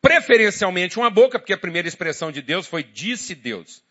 Preferencialmente 0.00 0.98
uma 0.98 1.10
boca, 1.10 1.38
porque 1.38 1.52
a 1.52 1.58
primeira 1.58 1.88
expressão 1.88 2.30
de 2.30 2.40
Deus 2.40 2.66
foi 2.66 2.82
disse 2.82 3.34
Deus. 3.34 3.82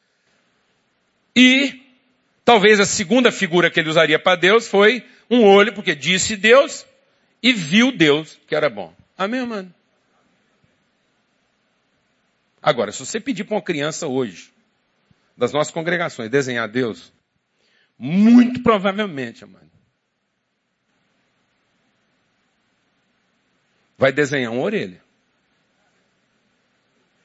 E 1.36 1.82
talvez 2.44 2.80
a 2.80 2.86
segunda 2.86 3.32
figura 3.32 3.70
que 3.70 3.80
ele 3.80 3.90
usaria 3.90 4.18
para 4.18 4.36
Deus 4.36 4.68
foi 4.68 5.06
um 5.30 5.44
olho, 5.44 5.74
porque 5.74 5.94
disse 5.94 6.36
Deus 6.36 6.86
e 7.44 7.54
viu 7.54 7.92
Deus 7.92 8.40
que 8.48 8.56
era 8.56 8.70
bom. 8.70 8.94
Amém, 9.18 9.46
mano? 9.46 9.74
Agora, 12.62 12.92
se 12.92 13.00
você 13.00 13.20
pedir 13.20 13.44
para 13.44 13.56
uma 13.56 13.62
criança 13.62 14.08
hoje, 14.08 14.52
das 15.38 15.54
nossas 15.54 15.72
congregações, 15.72 16.30
desenhar 16.30 16.68
Deus, 16.68 17.14
muito 17.98 18.62
provavelmente, 18.64 19.44
amado, 19.44 19.66
vai 23.98 24.12
desenhar 24.12 24.52
uma 24.52 24.62
orelha. 24.62 25.02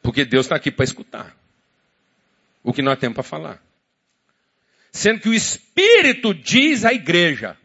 Porque 0.02 0.24
Deus 0.24 0.46
está 0.46 0.56
aqui 0.56 0.70
para 0.70 0.84
escutar 0.84 1.36
o 2.62 2.72
que 2.72 2.82
nós 2.82 2.98
temos 2.98 3.14
para 3.14 3.22
falar. 3.22 3.62
Sendo 4.90 5.20
que 5.20 5.28
o 5.28 5.34
Espírito 5.34 6.34
diz 6.34 6.84
à 6.84 6.92
igreja: 6.92 7.56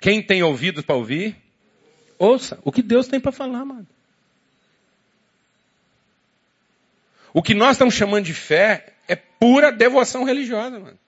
quem 0.00 0.22
tem 0.22 0.42
ouvidos 0.42 0.84
para 0.84 0.96
ouvir, 0.96 1.36
ouça 2.18 2.58
o 2.64 2.70
que 2.70 2.82
Deus 2.82 3.08
tem 3.08 3.18
para 3.18 3.32
falar, 3.32 3.64
mano. 3.64 3.86
O 7.34 7.42
que 7.42 7.54
nós 7.54 7.72
estamos 7.72 7.94
chamando 7.94 8.26
de 8.26 8.34
fé 8.34 8.92
é 9.08 9.16
pura 9.16 9.72
devoção 9.72 10.24
religiosa, 10.24 10.78
mano. 10.78 10.98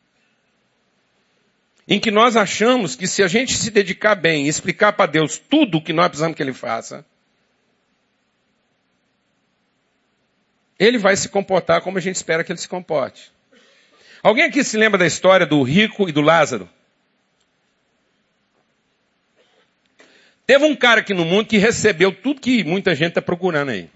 Em 1.87 2.01
que 2.01 2.11
nós 2.11 2.37
achamos 2.37 2.97
que 2.97 3.07
se 3.07 3.23
a 3.23 3.29
gente 3.29 3.55
se 3.55 3.71
dedicar 3.71 4.15
bem 4.15 4.47
e 4.47 4.49
explicar 4.49 4.93
para 4.93 5.11
Deus 5.11 5.37
tudo 5.39 5.79
o 5.79 5.83
que 5.83 5.93
nós 5.93 6.09
precisamos 6.09 6.37
que 6.37 6.43
Ele 6.43 6.53
faça, 6.53 7.05
Ele 10.79 10.99
vai 10.99 11.15
se 11.17 11.29
comportar 11.29 11.83
como 11.83 11.99
a 11.99 12.01
gente 12.01 12.17
espera 12.17 12.43
que 12.43 12.51
Ele 12.51 12.59
se 12.59 12.69
comporte. 12.69 13.31
Alguém 14.23 14.45
aqui 14.45 14.65
se 14.65 14.79
lembra 14.79 14.99
da 14.99 15.07
história 15.07 15.45
do 15.45 15.63
rico 15.63 16.09
e 16.09 16.13
do 16.13 16.23
Lázaro? 16.23 16.69
Teve 20.47 20.65
um 20.65 20.77
cara 20.77 21.01
aqui 21.01 21.15
no 21.15 21.25
mundo 21.25 21.47
que 21.47 21.59
recebeu 21.59 22.13
tudo 22.13 22.41
que 22.41 22.65
muita 22.65 22.95
gente 22.95 23.11
está 23.11 23.23
procurando 23.23 23.71
aí 23.71 23.91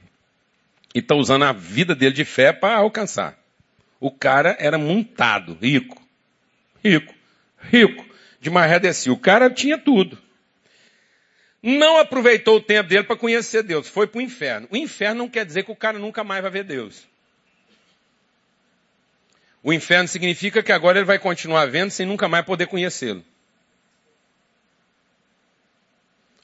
e 0.95 1.01
está 1.01 1.14
usando 1.14 1.45
a 1.45 1.53
vida 1.53 1.95
dele 1.95 2.14
de 2.14 2.24
fé 2.24 2.53
para 2.53 2.76
alcançar. 2.76 3.39
O 4.01 4.11
cara 4.11 4.57
era 4.59 4.78
montado, 4.78 5.57
rico, 5.61 6.01
rico, 6.82 7.14
rico, 7.61 8.05
de 8.41 8.51
maré 8.51 8.79
descia. 8.79 9.13
O 9.13 9.19
cara 9.19 9.51
tinha 9.51 9.79
tudo. 9.79 10.19
Não 11.63 11.99
aproveitou 11.99 12.57
o 12.57 12.63
tempo 12.63 12.89
dele 12.89 13.05
para 13.05 13.17
conhecer 13.17 13.63
Deus, 13.63 13.89
foi 13.89 14.07
para 14.07 14.19
o 14.19 14.23
inferno. 14.23 14.69
O 14.71 14.77
inferno 14.77 15.23
não 15.23 15.29
quer 15.29 15.45
dizer 15.45 15.65
que 15.65 15.73
o 15.73 15.77
cara 15.77 15.99
nunca 15.99 16.23
mais 16.23 16.43
vai 16.43 16.51
ver 16.51 16.65
Deus. 16.65 17.07
O 19.63 19.73
inferno 19.73 20.07
significa 20.09 20.63
que 20.63 20.73
agora 20.73 20.99
ele 20.99 21.05
vai 21.05 21.19
continuar 21.19 21.67
vendo 21.67 21.91
sem 21.91 22.07
nunca 22.07 22.29
mais 22.29 22.45
poder 22.45 22.69
conhecê-lo. 22.69 23.25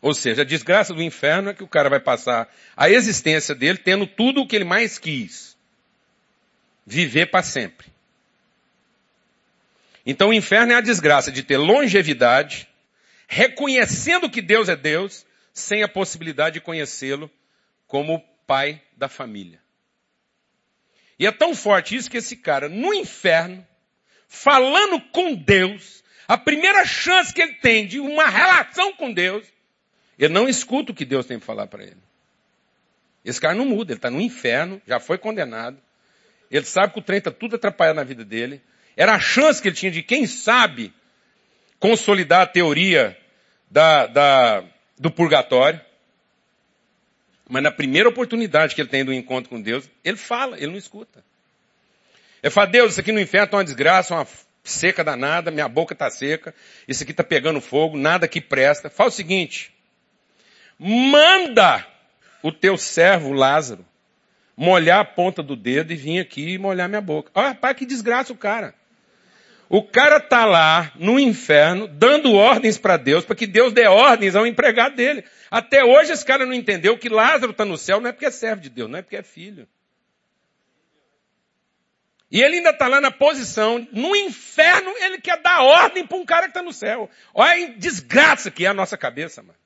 Ou 0.02 0.12
seja, 0.12 0.42
a 0.42 0.44
desgraça 0.44 0.92
do 0.92 1.02
inferno 1.02 1.48
é 1.48 1.54
que 1.54 1.62
o 1.62 1.68
cara 1.68 1.88
vai 1.88 2.00
passar 2.00 2.52
a 2.76 2.90
existência 2.90 3.54
dele 3.54 3.78
tendo 3.78 4.06
tudo 4.06 4.42
o 4.42 4.46
que 4.46 4.54
ele 4.54 4.64
mais 4.64 4.98
quis. 4.98 5.56
Viver 6.84 7.30
para 7.30 7.42
sempre. 7.42 7.93
Então 10.06 10.28
o 10.28 10.34
inferno 10.34 10.72
é 10.72 10.76
a 10.76 10.80
desgraça 10.80 11.32
de 11.32 11.42
ter 11.42 11.56
longevidade, 11.56 12.68
reconhecendo 13.26 14.28
que 14.28 14.42
Deus 14.42 14.68
é 14.68 14.76
Deus, 14.76 15.24
sem 15.52 15.82
a 15.82 15.88
possibilidade 15.88 16.54
de 16.54 16.60
conhecê-lo 16.60 17.30
como 17.86 18.22
pai 18.46 18.82
da 18.96 19.08
família. 19.08 19.60
E 21.18 21.26
é 21.26 21.32
tão 21.32 21.54
forte 21.54 21.94
isso 21.94 22.10
que 22.10 22.16
esse 22.16 22.36
cara, 22.36 22.68
no 22.68 22.92
inferno, 22.92 23.66
falando 24.26 25.00
com 25.00 25.34
Deus, 25.34 26.02
a 26.26 26.36
primeira 26.36 26.84
chance 26.84 27.32
que 27.32 27.40
ele 27.40 27.54
tem 27.54 27.86
de 27.86 28.00
uma 28.00 28.26
relação 28.26 28.92
com 28.94 29.12
Deus, 29.12 29.46
ele 30.18 30.32
não 30.32 30.48
escuta 30.48 30.92
o 30.92 30.94
que 30.94 31.04
Deus 31.04 31.26
tem 31.26 31.38
para 31.38 31.46
falar 31.46 31.66
para 31.66 31.84
ele. 31.84 32.02
Esse 33.24 33.40
cara 33.40 33.54
não 33.54 33.64
muda, 33.64 33.92
ele 33.92 33.98
está 33.98 34.10
no 34.10 34.20
inferno, 34.20 34.82
já 34.86 35.00
foi 35.00 35.16
condenado. 35.16 35.78
Ele 36.50 36.64
sabe 36.64 36.92
que 36.92 36.98
o 36.98 37.02
trem 37.02 37.18
está 37.18 37.30
tudo 37.30 37.56
atrapalhado 37.56 37.96
na 37.96 38.04
vida 38.04 38.24
dele. 38.24 38.60
Era 38.96 39.14
a 39.14 39.20
chance 39.20 39.60
que 39.60 39.68
ele 39.68 39.76
tinha 39.76 39.90
de, 39.90 40.02
quem 40.02 40.26
sabe, 40.26 40.92
consolidar 41.78 42.42
a 42.42 42.46
teoria 42.46 43.16
da, 43.70 44.06
da, 44.06 44.64
do 44.98 45.10
purgatório. 45.10 45.80
Mas 47.48 47.62
na 47.62 47.70
primeira 47.70 48.08
oportunidade 48.08 48.74
que 48.74 48.80
ele 48.80 48.88
tem 48.88 49.04
do 49.04 49.12
encontro 49.12 49.50
com 49.50 49.60
Deus, 49.60 49.88
ele 50.02 50.16
fala, 50.16 50.56
ele 50.56 50.68
não 50.68 50.78
escuta. 50.78 51.24
Ele 52.42 52.50
fala, 52.50 52.66
Deus, 52.66 52.92
isso 52.92 53.00
aqui 53.00 53.12
no 53.12 53.20
inferno 53.20 53.46
está 53.46 53.56
uma 53.56 53.64
desgraça, 53.64 54.14
uma 54.14 54.26
seca 54.62 55.04
danada, 55.04 55.50
minha 55.50 55.68
boca 55.68 55.92
está 55.92 56.10
seca, 56.10 56.54
isso 56.88 57.02
aqui 57.02 57.12
está 57.12 57.22
pegando 57.22 57.60
fogo, 57.60 57.96
nada 57.96 58.28
que 58.28 58.40
presta. 58.40 58.88
Fala 58.88 59.10
o 59.10 59.12
seguinte, 59.12 59.72
manda 60.78 61.86
o 62.42 62.50
teu 62.52 62.76
servo 62.78 63.32
Lázaro 63.32 63.84
molhar 64.56 65.00
a 65.00 65.04
ponta 65.04 65.42
do 65.42 65.56
dedo 65.56 65.92
e 65.92 65.96
vir 65.96 66.20
aqui 66.20 66.58
molhar 66.58 66.88
minha 66.88 67.00
boca. 67.00 67.30
Olha, 67.34 67.54
pai, 67.54 67.74
que 67.74 67.84
desgraça 67.84 68.32
o 68.32 68.36
cara. 68.36 68.74
O 69.76 69.82
cara 69.82 70.20
tá 70.20 70.44
lá 70.44 70.92
no 70.94 71.18
inferno 71.18 71.88
dando 71.88 72.32
ordens 72.32 72.78
para 72.78 72.96
Deus, 72.96 73.24
para 73.24 73.34
que 73.34 73.44
Deus 73.44 73.72
dê 73.72 73.88
ordens 73.88 74.36
ao 74.36 74.46
empregado 74.46 74.94
dele. 74.94 75.24
Até 75.50 75.84
hoje 75.84 76.12
esse 76.12 76.24
cara 76.24 76.46
não 76.46 76.54
entendeu 76.54 76.96
que 76.96 77.08
Lázaro 77.08 77.50
está 77.50 77.64
no 77.64 77.76
céu 77.76 78.00
não 78.00 78.08
é 78.08 78.12
porque 78.12 78.26
é 78.26 78.30
servo 78.30 78.62
de 78.62 78.70
Deus, 78.70 78.88
não 78.88 79.00
é 79.00 79.02
porque 79.02 79.16
é 79.16 79.22
filho. 79.24 79.66
E 82.30 82.40
ele 82.40 82.58
ainda 82.58 82.70
está 82.70 82.86
lá 82.86 83.00
na 83.00 83.10
posição, 83.10 83.84
no 83.90 84.14
inferno 84.14 84.94
ele 84.98 85.20
quer 85.20 85.42
dar 85.42 85.64
ordem 85.64 86.06
para 86.06 86.18
um 86.18 86.24
cara 86.24 86.42
que 86.42 86.50
está 86.50 86.62
no 86.62 86.72
céu. 86.72 87.10
Olha 87.34 87.66
a 87.66 87.70
desgraça 87.70 88.52
que 88.52 88.64
é 88.64 88.68
a 88.68 88.74
nossa 88.74 88.96
cabeça, 88.96 89.42
mano. 89.42 89.58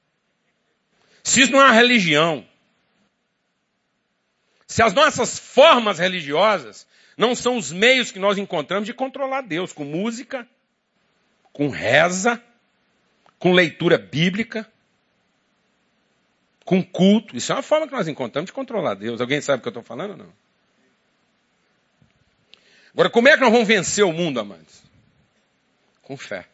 Se 1.23 1.43
isso 1.43 1.53
não 1.53 1.61
é 1.61 1.65
uma 1.65 1.73
religião, 1.75 2.49
se 4.67 4.83
as 4.83 4.95
nossas 4.95 5.39
formas 5.39 5.99
religiosas 5.99 6.87
não 7.19 7.35
são 7.35 7.57
os 7.57 7.73
meios 7.73 8.13
que 8.13 8.19
nós 8.21 8.39
encontramos 8.39 8.87
de 8.87 8.95
controlar 8.95 9.43
Deus, 9.43 9.73
com 9.73 9.85
música, 9.85 10.47
com 11.53 11.69
reza, 11.69 12.41
com 13.41 13.53
leitura 13.53 13.99
bíblica, 13.99 14.71
com 16.65 16.81
culto. 16.81 17.37
Isso 17.37 17.51
é 17.51 17.57
uma 17.57 17.63
forma 17.63 17.89
que 17.89 17.93
nós 17.93 18.07
encontramos 18.07 18.47
de 18.47 18.53
controlar 18.53 18.95
Deus. 18.95 19.21
Alguém 19.21 19.41
sabe 19.41 19.59
o 19.59 19.63
que 19.63 19.67
eu 19.69 19.71
estou 19.71 19.83
falando 19.83 20.13
ou 20.13 20.17
não? 20.17 20.33
Agora, 22.93 23.11
como 23.11 23.29
é 23.29 23.35
que 23.35 23.41
nós 23.41 23.51
vamos 23.51 23.67
vencer 23.67 24.05
o 24.05 24.13
mundo, 24.13 24.39
amados? 24.39 24.81
Com 26.03 26.17
fé. 26.17 26.47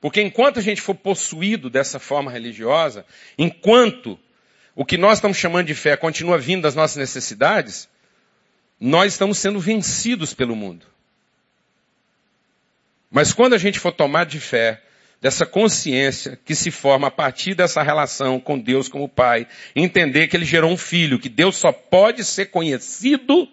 Porque 0.00 0.22
enquanto 0.22 0.60
a 0.60 0.62
gente 0.62 0.80
for 0.80 0.94
possuído 0.94 1.68
dessa 1.68 1.98
forma 1.98 2.30
religiosa, 2.30 3.04
enquanto 3.36 4.18
o 4.74 4.84
que 4.84 4.96
nós 4.96 5.18
estamos 5.18 5.36
chamando 5.36 5.66
de 5.66 5.74
fé 5.74 5.94
continua 5.94 6.38
vindo 6.38 6.62
das 6.62 6.74
nossas 6.74 6.96
necessidades, 6.96 7.88
nós 8.80 9.12
estamos 9.12 9.38
sendo 9.38 9.58
vencidos 9.58 10.32
pelo 10.34 10.54
mundo. 10.54 10.86
Mas 13.10 13.32
quando 13.32 13.54
a 13.54 13.58
gente 13.58 13.78
for 13.78 13.92
tomar 13.92 14.24
de 14.24 14.38
fé, 14.38 14.82
dessa 15.20 15.44
consciência 15.44 16.38
que 16.44 16.54
se 16.54 16.70
forma 16.70 17.08
a 17.08 17.10
partir 17.10 17.54
dessa 17.54 17.82
relação 17.82 18.38
com 18.38 18.58
Deus 18.58 18.88
como 18.88 19.08
Pai, 19.08 19.46
entender 19.74 20.28
que 20.28 20.36
Ele 20.36 20.44
gerou 20.44 20.70
um 20.70 20.76
filho, 20.76 21.18
que 21.18 21.28
Deus 21.28 21.56
só 21.56 21.72
pode 21.72 22.24
ser 22.24 22.46
conhecido 22.46 23.48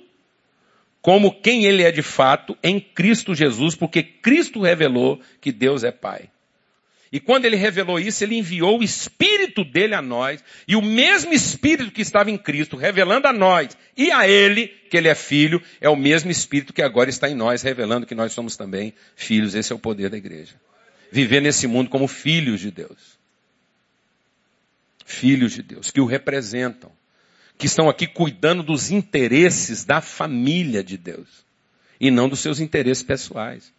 como 1.01 1.39
quem 1.41 1.65
Ele 1.65 1.84
é 1.84 1.91
de 1.91 2.01
fato 2.01 2.57
em 2.63 2.80
Cristo 2.80 3.34
Jesus, 3.34 3.76
porque 3.76 4.03
Cristo 4.03 4.61
revelou 4.61 5.19
que 5.41 5.51
Deus 5.51 5.84
é 5.84 5.91
Pai. 5.91 6.30
E 7.16 7.20
quando 7.22 7.45
ele 7.45 7.55
revelou 7.55 7.97
isso, 7.97 8.26
ele 8.26 8.36
enviou 8.36 8.78
o 8.78 8.84
Espírito 8.84 9.63
dele 9.63 9.95
a 9.95 10.01
nós, 10.01 10.43
e 10.68 10.76
o 10.76 10.82
mesmo 10.82 11.34
Espírito 11.34 11.89
que 11.89 12.01
estava 12.01 12.30
em 12.30 12.38
Cristo, 12.38 12.76
revelando 12.76 13.26
a 13.26 13.32
nós 13.32 13.70
e 13.95 14.11
a 14.11 14.28
ele, 14.28 14.68
que 14.68 14.97
ele 14.97 15.07
é 15.07 15.16
filho, 15.16 15.63
é 15.80 15.88
o 15.88 15.95
mesmo 15.95 16.30
Espírito 16.30 16.74
que 16.74 16.82
agora 16.82 17.09
está 17.09 17.30
em 17.30 17.34
nós, 17.34 17.61
revelando 17.61 18.05
que 18.05 18.13
nós 18.13 18.34
somos 18.34 18.57
também 18.57 18.93
filhos. 19.16 19.55
Esse 19.55 19.72
é 19.72 19.76
o 19.78 19.80
poder 19.80 20.09
da 20.09 20.18
igreja. 20.18 20.55
Viver 21.09 21.39
nesse 21.39 21.68
mundo 21.68 21.89
como 21.89 22.05
filhos 22.05 22.59
de 22.59 22.70
Deus. 22.70 23.18
Filhos 25.05 25.53
de 25.53 25.63
Deus, 25.63 25.91
que 25.91 26.01
o 26.01 26.05
representam, 26.05 26.91
que 27.57 27.66
estão 27.66 27.88
aqui 27.88 28.07
cuidando 28.07 28.61
dos 28.61 28.91
interesses 28.91 29.86
da 29.86 30.01
família 30.01 30.84
de 30.84 30.97
Deus, 30.97 31.45
e 31.97 32.11
não 32.11 32.28
dos 32.28 32.41
seus 32.41 32.59
interesses 32.59 33.03
pessoais 33.03 33.74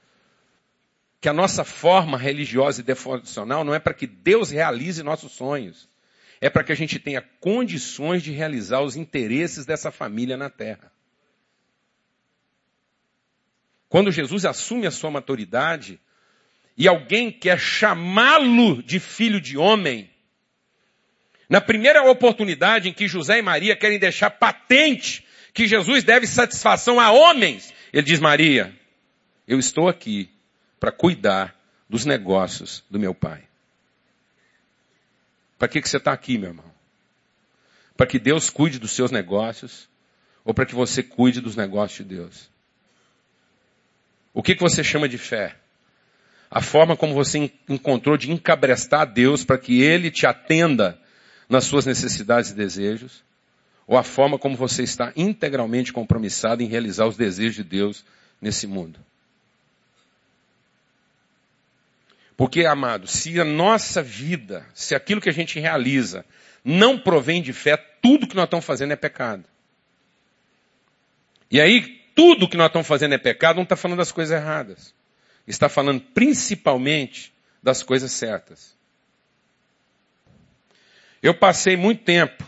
que 1.20 1.28
a 1.28 1.32
nossa 1.32 1.64
forma 1.64 2.18
religiosa 2.18 2.80
e 2.80 2.84
devocional 2.84 3.64
não 3.64 3.74
é 3.74 3.78
para 3.78 3.94
que 3.94 4.06
Deus 4.06 4.50
realize 4.50 5.02
nossos 5.02 5.32
sonhos. 5.32 5.88
É 6.40 6.50
para 6.50 6.62
que 6.62 6.72
a 6.72 6.76
gente 6.76 6.98
tenha 6.98 7.22
condições 7.40 8.22
de 8.22 8.30
realizar 8.30 8.82
os 8.82 8.96
interesses 8.96 9.64
dessa 9.64 9.90
família 9.90 10.36
na 10.36 10.50
terra. 10.50 10.92
Quando 13.88 14.12
Jesus 14.12 14.44
assume 14.44 14.86
a 14.86 14.90
sua 14.90 15.10
maturidade 15.10 15.98
e 16.76 16.86
alguém 16.86 17.30
quer 17.32 17.58
chamá-lo 17.58 18.82
de 18.82 19.00
filho 19.00 19.40
de 19.40 19.56
homem, 19.56 20.10
na 21.48 21.60
primeira 21.60 22.02
oportunidade 22.10 22.88
em 22.88 22.92
que 22.92 23.08
José 23.08 23.38
e 23.38 23.42
Maria 23.42 23.76
querem 23.76 23.98
deixar 23.98 24.30
patente 24.30 25.24
que 25.54 25.66
Jesus 25.66 26.04
deve 26.04 26.26
satisfação 26.26 27.00
a 27.00 27.10
homens, 27.10 27.72
ele 27.92 28.02
diz: 28.02 28.20
Maria, 28.20 28.78
eu 29.48 29.58
estou 29.58 29.88
aqui 29.88 30.36
para 30.79 30.93
cuidar 30.93 31.55
dos 31.89 32.05
negócios 32.05 32.85
do 32.91 32.99
meu 32.99 33.14
pai. 33.14 33.45
Para 35.59 35.68
que, 35.68 35.81
que 35.81 35.89
você 35.89 35.97
está 35.97 36.12
aqui, 36.12 36.37
meu 36.37 36.51
irmão? 36.51 36.77
Para 37.97 38.07
que 38.07 38.18
Deus 38.18 38.51
cuide 38.51 38.79
dos 38.79 38.93
seus 38.93 39.11
negócios 39.11 39.89
ou 40.45 40.53
para 40.53 40.66
que 40.66 40.74
você 40.74 41.03
cuide 41.03 41.41
dos 41.41 41.57
negócios 41.57 42.07
de 42.07 42.16
Deus? 42.16 42.51
O 44.35 44.43
que, 44.43 44.55
que 44.55 44.61
você 44.61 44.85
chama 44.85 45.09
de 45.09 45.16
fé? 45.16 45.57
A 46.51 46.61
forma 46.61 46.97
como 46.97 47.14
você 47.14 47.51
encontrou 47.68 48.16
de 48.16 48.31
encabrestar 48.31 49.11
Deus 49.11 49.45
para 49.45 49.59
que 49.59 49.81
Ele 49.81 50.11
te 50.11 50.27
atenda 50.27 51.01
nas 51.49 51.64
suas 51.64 51.87
necessidades 51.87 52.51
e 52.51 52.55
desejos? 52.55 53.24
Ou 53.87 53.97
a 53.97 54.03
forma 54.03 54.39
como 54.39 54.57
você 54.57 54.83
está 54.83 55.12
integralmente 55.16 55.93
compromissado 55.93 56.62
em 56.62 56.66
realizar 56.66 57.07
os 57.07 57.16
desejos 57.16 57.57
de 57.57 57.64
Deus 57.64 58.05
nesse 58.41 58.66
mundo? 58.66 59.01
Porque, 62.37 62.66
amado, 62.66 63.07
se 63.07 63.41
a 63.41 63.45
nossa 63.45 64.03
vida, 64.03 64.66
se 64.74 64.95
aquilo 64.95 65.20
que 65.20 65.28
a 65.28 65.32
gente 65.32 65.59
realiza 65.59 66.24
não 66.64 66.99
provém 66.99 67.41
de 67.41 67.53
fé, 67.53 67.76
tudo 67.76 68.26
que 68.26 68.37
nós 68.37 68.45
estamos 68.45 68.64
fazendo 68.64 68.93
é 68.93 68.97
pecado. 68.97 69.45
E 71.51 71.61
aí, 71.61 72.03
tudo 72.14 72.49
que 72.49 72.57
nós 72.57 72.66
estamos 72.66 72.87
fazendo 72.87 73.14
é 73.14 73.18
pecado, 73.18 73.57
não 73.57 73.62
está 73.62 73.76
falando 73.76 73.99
das 73.99 74.12
coisas 74.12 74.37
erradas. 74.37 74.95
Está 75.47 75.68
falando 75.68 76.01
principalmente 76.01 77.32
das 77.62 77.82
coisas 77.82 78.11
certas. 78.12 78.76
Eu 81.22 81.34
passei 81.34 81.76
muito 81.76 82.03
tempo 82.05 82.45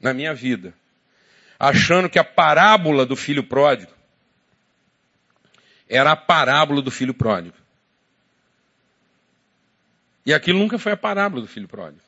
na 0.00 0.12
minha 0.12 0.34
vida 0.34 0.74
achando 1.58 2.10
que 2.10 2.18
a 2.18 2.24
parábola 2.24 3.06
do 3.06 3.16
filho 3.16 3.44
pródigo 3.44 3.92
era 5.88 6.12
a 6.12 6.16
parábola 6.16 6.82
do 6.82 6.90
filho 6.90 7.14
pródigo. 7.14 7.56
E 10.24 10.32
aquilo 10.32 10.58
nunca 10.58 10.78
foi 10.78 10.92
a 10.92 10.96
parábola 10.96 11.42
do 11.42 11.48
filho 11.48 11.68
pródigo. 11.68 12.02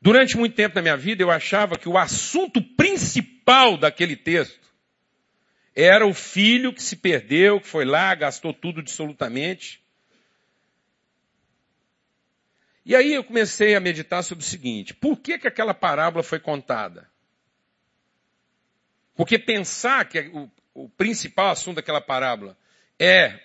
Durante 0.00 0.36
muito 0.36 0.56
tempo 0.56 0.74
na 0.74 0.82
minha 0.82 0.96
vida 0.96 1.22
eu 1.22 1.30
achava 1.30 1.78
que 1.78 1.88
o 1.88 1.96
assunto 1.96 2.60
principal 2.60 3.76
daquele 3.76 4.16
texto 4.16 4.60
era 5.74 6.04
o 6.06 6.12
filho 6.12 6.74
que 6.74 6.82
se 6.82 6.96
perdeu, 6.96 7.60
que 7.60 7.68
foi 7.68 7.84
lá, 7.84 8.12
gastou 8.14 8.52
tudo 8.52 8.80
absolutamente. 8.80 9.80
E 12.84 12.96
aí 12.96 13.14
eu 13.14 13.22
comecei 13.22 13.76
a 13.76 13.80
meditar 13.80 14.24
sobre 14.24 14.44
o 14.44 14.46
seguinte: 14.46 14.92
por 14.92 15.20
que, 15.20 15.38
que 15.38 15.46
aquela 15.46 15.72
parábola 15.72 16.24
foi 16.24 16.40
contada? 16.40 17.08
Porque 19.14 19.38
pensar 19.38 20.08
que 20.08 20.18
o, 20.32 20.50
o 20.74 20.88
principal 20.88 21.50
assunto 21.50 21.76
daquela 21.76 22.00
parábola 22.00 22.58
é 22.98 23.38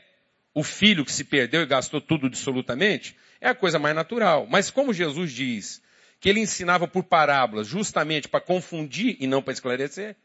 o 0.57 0.63
filho 0.63 1.05
que 1.05 1.11
se 1.11 1.23
perdeu 1.23 1.61
e 1.61 1.67
gastou 1.67 2.01
tudo 2.01 2.25
absolutamente, 2.25 3.15
é 3.39 3.47
a 3.47 3.53
coisa 3.53 3.77
mais 3.77 3.93
natural. 3.93 4.47
Mas 4.49 4.71
como 4.71 4.91
Jesus 4.91 5.31
diz 5.31 5.83
que 6.19 6.27
ele 6.27 6.39
ensinava 6.39 6.87
por 6.87 7.03
parábolas 7.03 7.67
justamente 7.67 8.27
para 8.27 8.41
confundir 8.41 9.17
e 9.19 9.27
não 9.27 9.39
para 9.39 9.53
esclarecer. 9.53 10.15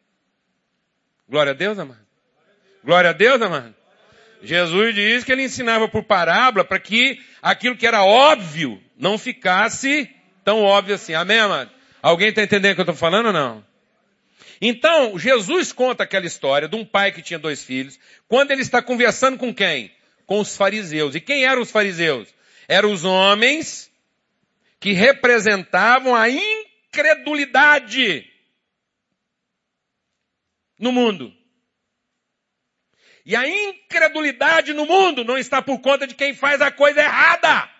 Glória 1.28 1.52
a 1.52 1.54
Deus, 1.54 1.78
amado. 1.78 2.00
Glória 2.82 3.10
a 3.10 3.12
Deus, 3.12 3.42
amado. 3.42 3.74
Jesus 4.42 4.94
diz 4.94 5.22
que 5.22 5.32
ele 5.32 5.42
ensinava 5.42 5.86
por 5.86 6.02
parábola 6.02 6.64
para 6.64 6.80
que 6.80 7.20
aquilo 7.42 7.76
que 7.76 7.86
era 7.86 8.02
óbvio 8.02 8.82
não 8.96 9.18
ficasse 9.18 10.10
tão 10.42 10.62
óbvio 10.62 10.94
assim. 10.94 11.12
Amém, 11.12 11.40
amado? 11.40 11.70
Alguém 12.00 12.30
está 12.30 12.42
entendendo 12.42 12.72
o 12.72 12.74
que 12.76 12.80
eu 12.80 12.84
estou 12.84 12.96
falando 12.96 13.26
ou 13.26 13.34
não? 13.34 13.62
Então, 14.62 15.18
Jesus 15.18 15.72
conta 15.72 16.04
aquela 16.04 16.24
história 16.24 16.68
de 16.68 16.74
um 16.74 16.86
pai 16.86 17.12
que 17.12 17.20
tinha 17.20 17.38
dois 17.38 17.62
filhos, 17.62 18.00
quando 18.26 18.50
ele 18.50 18.62
está 18.62 18.80
conversando 18.80 19.36
com 19.36 19.52
quem? 19.52 19.92
Com 20.32 20.40
os 20.40 20.56
fariseus. 20.56 21.14
E 21.14 21.20
quem 21.20 21.44
eram 21.44 21.60
os 21.60 21.70
fariseus? 21.70 22.34
Eram 22.66 22.90
os 22.90 23.04
homens 23.04 23.92
que 24.80 24.92
representavam 24.92 26.16
a 26.16 26.26
incredulidade 26.30 28.26
no 30.78 30.90
mundo. 30.90 31.36
E 33.26 33.36
a 33.36 33.46
incredulidade 33.46 34.72
no 34.72 34.86
mundo 34.86 35.22
não 35.22 35.36
está 35.36 35.60
por 35.60 35.78
conta 35.82 36.06
de 36.06 36.14
quem 36.14 36.34
faz 36.34 36.62
a 36.62 36.70
coisa 36.70 37.02
errada. 37.02 37.70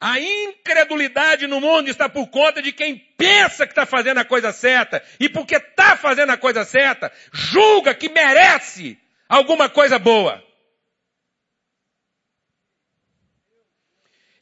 A 0.00 0.18
incredulidade 0.18 1.46
no 1.46 1.60
mundo 1.60 1.90
está 1.90 2.08
por 2.08 2.28
conta 2.28 2.62
de 2.62 2.72
quem 2.72 2.96
pensa 3.18 3.66
que 3.66 3.72
está 3.72 3.84
fazendo 3.84 4.20
a 4.20 4.24
coisa 4.24 4.54
certa 4.54 5.04
e 5.20 5.28
porque 5.28 5.56
está 5.56 5.98
fazendo 5.98 6.30
a 6.30 6.38
coisa 6.38 6.64
certa, 6.64 7.12
julga 7.30 7.94
que 7.94 8.08
merece 8.08 9.01
alguma 9.32 9.68
coisa 9.70 9.98
boa. 9.98 10.44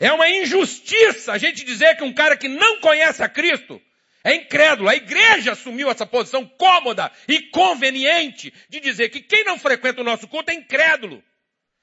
É 0.00 0.12
uma 0.12 0.28
injustiça 0.28 1.32
a 1.32 1.38
gente 1.38 1.64
dizer 1.64 1.96
que 1.96 2.02
um 2.02 2.12
cara 2.12 2.36
que 2.36 2.48
não 2.48 2.80
conhece 2.80 3.22
a 3.22 3.28
Cristo 3.28 3.80
é 4.24 4.34
incrédulo. 4.34 4.88
A 4.88 4.96
igreja 4.96 5.52
assumiu 5.52 5.90
essa 5.90 6.04
posição 6.04 6.44
cômoda 6.44 7.12
e 7.28 7.42
conveniente 7.50 8.52
de 8.68 8.80
dizer 8.80 9.10
que 9.10 9.20
quem 9.20 9.44
não 9.44 9.58
frequenta 9.58 10.00
o 10.00 10.04
nosso 10.04 10.26
culto 10.26 10.50
é 10.50 10.54
incrédulo, 10.54 11.22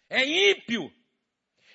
é 0.09 0.25
ímpio. 0.25 0.91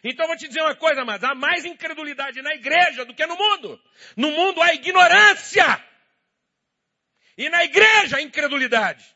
Então 0.05 0.27
vou 0.27 0.37
te 0.37 0.49
dizer 0.49 0.61
uma 0.61 0.75
coisa, 0.75 1.05
mas 1.05 1.23
há 1.25 1.35
mais 1.35 1.65
incredulidade 1.65 2.43
na 2.43 2.55
igreja 2.55 3.05
do 3.05 3.15
que 3.15 3.25
no 3.25 3.37
mundo. 3.37 3.81
No 4.17 4.33
mundo 4.33 4.61
há 4.61 4.75
ignorância. 4.75 5.83
E 7.39 7.49
na 7.49 7.65
igreja 7.65 8.17
há 8.17 8.21
incredulidade. 8.21 9.12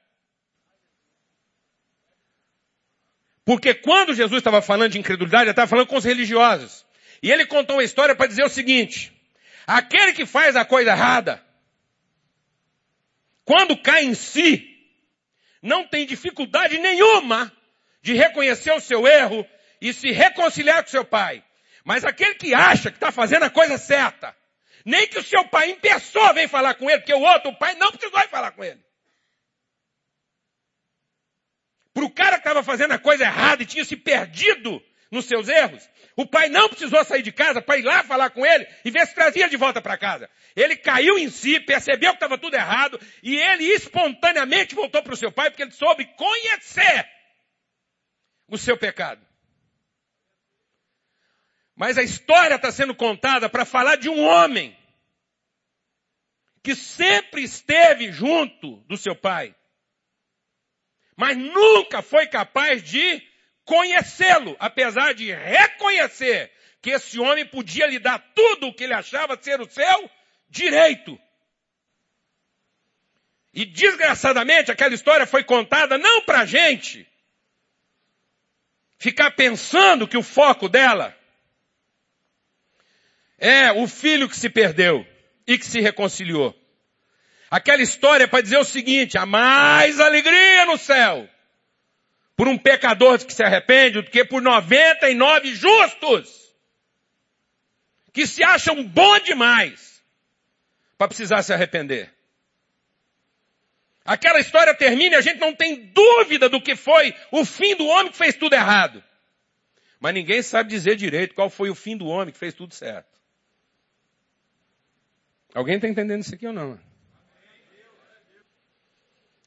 Porque 3.46 3.72
quando 3.72 4.12
Jesus 4.12 4.40
estava 4.40 4.60
falando 4.60 4.90
de 4.90 4.98
incredulidade, 4.98 5.44
ele 5.44 5.50
estava 5.50 5.68
falando 5.68 5.86
com 5.86 5.96
os 5.96 6.04
religiosos. 6.04 6.84
E 7.22 7.30
ele 7.30 7.46
contou 7.46 7.76
uma 7.76 7.84
história 7.84 8.12
para 8.12 8.26
dizer 8.26 8.44
o 8.44 8.48
seguinte: 8.48 9.12
aquele 9.64 10.12
que 10.12 10.26
faz 10.26 10.56
a 10.56 10.64
coisa 10.64 10.90
errada, 10.90 11.40
quando 13.44 13.80
cai 13.80 14.04
em 14.04 14.14
si, 14.14 14.76
não 15.62 15.86
tem 15.86 16.04
dificuldade 16.04 16.76
nenhuma 16.78 17.52
de 18.02 18.14
reconhecer 18.14 18.72
o 18.72 18.80
seu 18.80 19.06
erro 19.06 19.46
e 19.80 19.92
se 19.92 20.10
reconciliar 20.10 20.82
com 20.82 20.90
seu 20.90 21.04
pai. 21.04 21.44
Mas 21.84 22.04
aquele 22.04 22.34
que 22.34 22.52
acha 22.52 22.90
que 22.90 22.96
está 22.96 23.12
fazendo 23.12 23.44
a 23.44 23.50
coisa 23.50 23.78
certa, 23.78 24.34
nem 24.84 25.06
que 25.06 25.20
o 25.20 25.24
seu 25.24 25.46
pai 25.46 25.70
em 25.70 25.76
pessoa 25.76 26.32
vem 26.32 26.48
falar 26.48 26.74
com 26.74 26.90
ele, 26.90 26.98
porque 26.98 27.14
o 27.14 27.20
outro, 27.20 27.50
o 27.50 27.56
pai, 27.56 27.76
não 27.76 27.92
precisou 27.92 28.18
ir 28.18 28.28
falar 28.28 28.50
com 28.50 28.64
ele. 28.64 28.84
Para 31.96 32.04
o 32.04 32.10
cara 32.10 32.32
que 32.32 32.40
estava 32.40 32.62
fazendo 32.62 32.92
a 32.92 32.98
coisa 32.98 33.24
errada 33.24 33.62
e 33.62 33.66
tinha 33.66 33.82
se 33.82 33.96
perdido 33.96 34.84
nos 35.10 35.24
seus 35.24 35.48
erros, 35.48 35.88
o 36.14 36.26
pai 36.26 36.50
não 36.50 36.68
precisou 36.68 37.02
sair 37.06 37.22
de 37.22 37.32
casa 37.32 37.62
para 37.62 37.78
ir 37.78 37.84
lá 37.84 38.04
falar 38.04 38.28
com 38.28 38.44
ele 38.44 38.68
e 38.84 38.90
ver 38.90 39.06
se 39.06 39.14
trazia 39.14 39.48
de 39.48 39.56
volta 39.56 39.80
para 39.80 39.96
casa. 39.96 40.28
Ele 40.54 40.76
caiu 40.76 41.18
em 41.18 41.30
si, 41.30 41.58
percebeu 41.58 42.10
que 42.10 42.16
estava 42.16 42.36
tudo 42.36 42.52
errado 42.52 43.00
e 43.22 43.34
ele 43.38 43.64
espontaneamente 43.64 44.74
voltou 44.74 45.02
para 45.02 45.14
o 45.14 45.16
seu 45.16 45.32
pai 45.32 45.48
porque 45.48 45.62
ele 45.62 45.70
soube 45.70 46.04
conhecer 46.16 47.08
o 48.46 48.58
seu 48.58 48.76
pecado. 48.76 49.26
Mas 51.74 51.96
a 51.96 52.02
história 52.02 52.56
está 52.56 52.70
sendo 52.70 52.94
contada 52.94 53.48
para 53.48 53.64
falar 53.64 53.96
de 53.96 54.10
um 54.10 54.22
homem 54.22 54.76
que 56.62 56.74
sempre 56.74 57.42
esteve 57.42 58.12
junto 58.12 58.84
do 58.86 58.98
seu 58.98 59.16
pai 59.16 59.56
mas 61.16 61.36
nunca 61.36 62.02
foi 62.02 62.26
capaz 62.26 62.82
de 62.82 63.22
conhecê-lo, 63.64 64.54
apesar 64.58 65.14
de 65.14 65.32
reconhecer 65.32 66.52
que 66.82 66.90
esse 66.90 67.18
homem 67.18 67.44
podia 67.46 67.86
lhe 67.86 67.98
dar 67.98 68.18
tudo 68.34 68.68
o 68.68 68.74
que 68.74 68.84
ele 68.84 68.92
achava 68.92 69.40
ser 69.40 69.60
o 69.60 69.68
seu 69.68 70.10
direito. 70.48 71.18
E 73.52 73.64
desgraçadamente 73.64 74.70
aquela 74.70 74.94
história 74.94 75.26
foi 75.26 75.42
contada 75.42 75.96
não 75.96 76.22
para 76.22 76.44
gente 76.44 77.08
ficar 78.98 79.30
pensando 79.30 80.06
que 80.06 80.16
o 80.16 80.22
foco 80.22 80.68
dela 80.68 81.16
é 83.38 83.72
o 83.72 83.88
filho 83.88 84.28
que 84.28 84.36
se 84.36 84.48
perdeu 84.48 85.06
e 85.46 85.58
que 85.58 85.66
se 85.66 85.80
reconciliou. 85.80 86.54
Aquela 87.50 87.82
história 87.82 88.24
é 88.24 88.26
para 88.26 88.42
dizer 88.42 88.58
o 88.58 88.64
seguinte, 88.64 89.16
há 89.16 89.24
mais 89.24 90.00
alegria 90.00 90.66
no 90.66 90.76
céu 90.76 91.28
por 92.36 92.48
um 92.48 92.58
pecador 92.58 93.24
que 93.24 93.32
se 93.32 93.42
arrepende 93.42 94.02
do 94.02 94.10
que 94.10 94.24
por 94.24 94.42
99 94.42 95.54
justos 95.54 96.46
que 98.12 98.26
se 98.26 98.42
acham 98.42 98.82
bom 98.82 99.18
demais 99.20 100.02
para 100.98 101.08
precisar 101.08 101.42
se 101.42 101.52
arrepender. 101.52 102.12
Aquela 104.04 104.38
história 104.38 104.74
termina 104.74 105.16
e 105.16 105.18
a 105.18 105.20
gente 105.20 105.38
não 105.38 105.54
tem 105.54 105.86
dúvida 105.86 106.48
do 106.48 106.60
que 106.60 106.76
foi 106.76 107.14
o 107.30 107.44
fim 107.44 107.74
do 107.74 107.86
homem 107.86 108.10
que 108.10 108.16
fez 108.16 108.36
tudo 108.36 108.54
errado. 108.54 109.02
Mas 109.98 110.14
ninguém 110.14 110.42
sabe 110.42 110.70
dizer 110.70 110.96
direito 110.96 111.34
qual 111.34 111.50
foi 111.50 111.70
o 111.70 111.74
fim 111.74 111.96
do 111.96 112.06
homem 112.06 112.32
que 112.32 112.38
fez 112.38 112.54
tudo 112.54 112.74
certo. 112.74 113.20
Alguém 115.54 115.76
está 115.76 115.88
entendendo 115.88 116.22
isso 116.22 116.34
aqui 116.34 116.46
ou 116.46 116.52
não? 116.52 116.78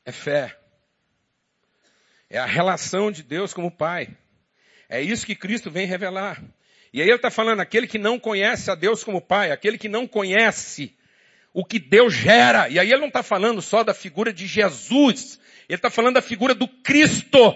É 0.09 0.11
fé. 0.11 0.55
É 2.31 2.39
a 2.39 2.45
relação 2.47 3.11
de 3.11 3.21
Deus 3.21 3.53
como 3.53 3.69
Pai. 3.69 4.09
É 4.89 4.99
isso 4.99 5.23
que 5.23 5.35
Cristo 5.35 5.69
vem 5.69 5.85
revelar. 5.85 6.43
E 6.91 6.99
aí 6.99 7.07
ele 7.07 7.17
está 7.17 7.29
falando, 7.29 7.59
aquele 7.59 7.85
que 7.85 7.99
não 7.99 8.17
conhece 8.17 8.71
a 8.71 8.75
Deus 8.75 9.03
como 9.03 9.21
Pai, 9.21 9.51
aquele 9.51 9.77
que 9.77 9.87
não 9.87 10.07
conhece 10.07 10.97
o 11.53 11.63
que 11.63 11.77
Deus 11.77 12.11
gera. 12.11 12.67
E 12.69 12.79
aí 12.79 12.91
ele 12.91 13.01
não 13.01 13.09
está 13.09 13.21
falando 13.21 13.61
só 13.61 13.83
da 13.83 13.93
figura 13.93 14.33
de 14.33 14.47
Jesus, 14.47 15.39
ele 15.69 15.77
está 15.77 15.91
falando 15.91 16.15
da 16.15 16.23
figura 16.23 16.55
do 16.55 16.67
Cristo. 16.67 17.55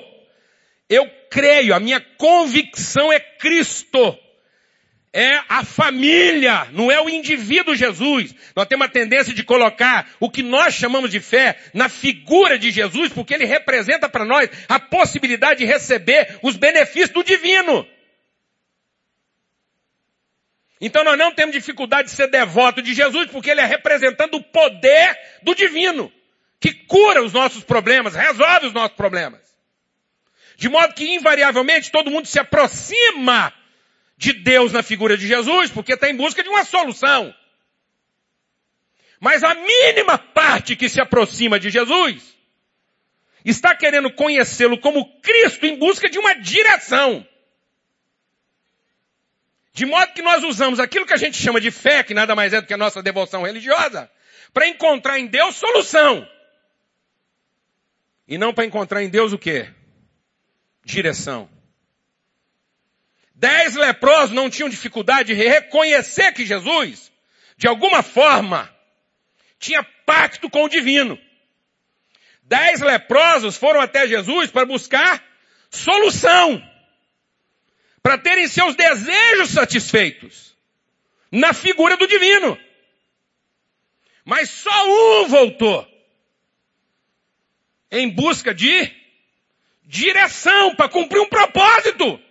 Eu 0.88 1.10
creio, 1.32 1.74
a 1.74 1.80
minha 1.80 2.00
convicção 2.00 3.12
é 3.12 3.20
Cristo. 3.20 4.16
É 5.16 5.42
a 5.48 5.64
família, 5.64 6.68
não 6.72 6.92
é 6.92 7.00
o 7.00 7.08
indivíduo 7.08 7.76
Jesus. 7.76 8.34
Nós 8.56 8.66
temos 8.66 8.88
a 8.88 8.90
tendência 8.90 9.32
de 9.32 9.44
colocar 9.44 10.10
o 10.20 10.28
que 10.28 10.42
nós 10.42 10.74
chamamos 10.74 11.12
de 11.12 11.20
fé 11.20 11.56
na 11.72 11.88
figura 11.88 12.58
de 12.58 12.72
Jesus, 12.72 13.14
porque 13.14 13.36
ele 13.36 13.46
representa 13.46 14.10
para 14.10 14.26
nós 14.26 14.50
a 14.68 14.80
possibilidade 14.80 15.60
de 15.60 15.66
receber 15.66 16.40
os 16.42 16.58
benefícios 16.58 17.12
do 17.12 17.24
divino. 17.24 17.88
Então 20.82 21.04
nós 21.04 21.18
não 21.18 21.32
temos 21.32 21.54
dificuldade 21.54 22.10
de 22.10 22.16
ser 22.16 22.28
devoto 22.32 22.82
de 22.82 22.96
Jesus, 22.96 23.30
porque 23.30 23.52
ele 23.52 23.62
é 23.62 23.66
representando 23.66 24.34
o 24.34 24.44
poder 24.44 25.18
do 25.44 25.54
divino, 25.54 26.12
que 26.60 26.74
cura 26.74 27.24
os 27.24 27.32
nossos 27.32 27.64
problemas, 27.64 28.16
resolve 28.16 28.66
os 28.66 28.74
nossos 28.74 28.98
problemas. 28.98 29.42
De 30.58 30.68
modo 30.68 30.96
que 30.96 31.14
invariavelmente 31.14 31.92
todo 31.92 32.10
mundo 32.10 32.28
se 32.28 32.40
aproxima 32.40 33.54
de 34.18 34.34
Deus 34.34 34.72
na 34.72 34.84
figura 34.84 35.18
de 35.18 35.28
Jesus, 35.28 35.72
porque 35.72 35.94
está 35.94 36.10
em 36.10 36.16
busca 36.16 36.44
de 36.44 36.50
uma 36.50 36.64
solução. 36.64 37.34
Mas 39.20 39.44
a 39.44 39.56
mínima 39.56 40.18
parte 40.18 40.76
que 40.76 40.90
se 40.90 41.00
aproxima 41.00 41.60
de 41.60 41.70
Jesus 41.70 42.36
está 43.46 43.76
querendo 43.76 44.12
conhecê-lo 44.12 44.78
como 44.78 45.20
Cristo 45.22 45.66
em 45.66 45.78
busca 45.78 46.10
de 46.10 46.20
uma 46.20 46.34
direção. 46.36 47.26
De 49.74 49.86
modo 49.86 50.14
que 50.14 50.22
nós 50.22 50.44
usamos 50.44 50.80
aquilo 50.80 51.06
que 51.06 51.14
a 51.14 51.18
gente 51.18 51.38
chama 51.38 51.60
de 51.60 51.72
fé, 51.72 52.04
que 52.04 52.14
nada 52.14 52.36
mais 52.36 52.54
é 52.54 52.62
do 52.62 52.68
que 52.68 52.74
a 52.74 52.78
nossa 52.78 53.02
devoção 53.02 53.44
religiosa, 53.44 54.10
para 54.54 54.68
encontrar 54.68 55.18
em 55.18 55.26
Deus 55.26 55.56
solução. 55.56 56.28
E 58.28 58.38
não 58.38 58.54
para 58.54 58.66
encontrar 58.66 59.02
em 59.04 59.10
Deus 59.10 59.34
o 59.34 59.38
quê? 59.38 59.70
Direção. 60.86 61.50
Dez 63.44 63.76
leprosos 63.76 64.34
não 64.34 64.50
tinham 64.50 64.70
dificuldade 64.70 65.36
de 65.36 65.44
reconhecer 65.44 66.32
que 66.32 66.46
Jesus, 66.46 67.12
de 67.58 67.68
alguma 67.68 68.02
forma, 68.02 68.74
tinha 69.60 69.84
pacto 70.06 70.50
com 70.50 70.64
o 70.64 70.70
divino. 70.70 71.20
Dez 72.44 72.80
leprosos 72.80 73.58
foram 73.58 73.82
até 73.82 74.08
Jesus 74.08 74.50
para 74.50 74.66
buscar 74.66 75.22
solução 75.70 76.64
para 78.02 78.18
terem 78.18 78.48
seus 78.48 78.76
desejos 78.76 79.50
satisfeitos 79.50 80.56
na 81.30 81.52
figura 81.52 81.98
do 81.98 82.08
divino. 82.08 82.58
Mas 84.24 84.52
só 84.52 84.88
um 84.88 85.28
voltou 85.28 85.86
em 87.92 88.10
busca 88.10 88.56
de 88.56 88.90
direção 89.84 90.78
para 90.78 90.88
cumprir 90.88 91.20
um 91.20 91.28
propósito. 91.28 92.24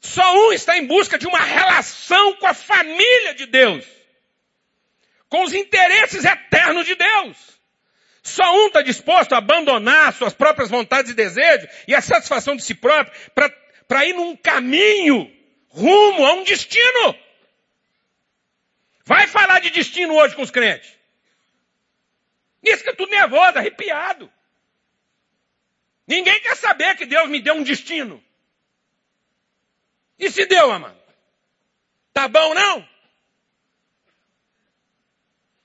Só 0.00 0.34
um 0.34 0.52
está 0.52 0.78
em 0.78 0.86
busca 0.86 1.18
de 1.18 1.26
uma 1.26 1.40
relação 1.40 2.36
com 2.36 2.46
a 2.46 2.54
família 2.54 3.34
de 3.34 3.46
Deus, 3.46 3.84
com 5.28 5.44
os 5.44 5.52
interesses 5.52 6.24
eternos 6.24 6.86
de 6.86 6.94
Deus. 6.94 7.36
Só 8.22 8.50
um 8.54 8.66
está 8.66 8.82
disposto 8.82 9.34
a 9.34 9.38
abandonar 9.38 10.12
suas 10.14 10.32
próprias 10.32 10.70
vontades 10.70 11.10
e 11.10 11.14
desejos 11.14 11.68
e 11.86 11.94
a 11.94 12.00
satisfação 12.00 12.56
de 12.56 12.62
si 12.62 12.74
próprio 12.74 13.12
para 13.86 14.06
ir 14.06 14.14
num 14.14 14.36
caminho 14.36 15.30
rumo 15.68 16.26
a 16.26 16.34
um 16.34 16.44
destino. 16.44 17.14
Vai 19.04 19.26
falar 19.26 19.60
de 19.60 19.70
destino 19.70 20.14
hoje 20.14 20.34
com 20.34 20.42
os 20.42 20.50
crentes. 20.50 20.90
Isso 22.62 22.82
que 22.82 22.90
é 22.90 22.94
tudo 22.94 23.10
nervoso, 23.10 23.58
arrepiado. 23.58 24.30
Ninguém 26.06 26.40
quer 26.40 26.56
saber 26.56 26.96
que 26.96 27.06
Deus 27.06 27.28
me 27.28 27.40
deu 27.40 27.54
um 27.54 27.62
destino. 27.62 28.22
E 30.20 30.30
se 30.30 30.44
deu, 30.44 30.70
amado? 30.70 31.00
Tá 32.12 32.28
bom 32.28 32.52
não? 32.52 32.86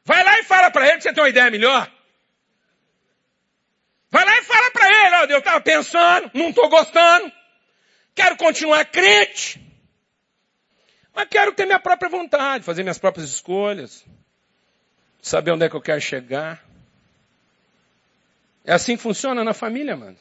Vai 0.06 0.24
lá 0.24 0.40
e 0.40 0.44
fala 0.44 0.72
para 0.72 0.88
ele 0.88 0.98
que 0.98 1.04
você 1.04 1.14
tem 1.14 1.22
uma 1.22 1.30
ideia 1.30 1.52
melhor. 1.52 1.92
Vai 4.10 4.24
lá 4.24 4.38
e 4.38 4.44
fala 4.44 4.72
para 4.72 4.88
ele, 4.88 5.16
ó, 5.18 5.26
Deus 5.26 5.40
estava 5.40 5.60
pensando, 5.60 6.32
não 6.34 6.50
estou 6.50 6.70
gostando, 6.70 7.30
quero 8.14 8.38
continuar 8.38 8.86
crente, 8.86 9.60
mas 11.14 11.28
quero 11.28 11.52
ter 11.52 11.66
minha 11.66 11.80
própria 11.80 12.08
vontade, 12.08 12.64
fazer 12.64 12.84
minhas 12.84 12.98
próprias 12.98 13.30
escolhas, 13.30 14.06
saber 15.22 15.52
onde 15.52 15.66
é 15.66 15.70
que 15.70 15.76
eu 15.76 15.82
quero 15.82 16.00
chegar. 16.00 16.64
É 18.64 18.74
assim 18.74 18.96
que 18.96 19.04
funciona 19.04 19.44
na 19.44 19.54
família, 19.54 19.98
mano. 19.98 20.18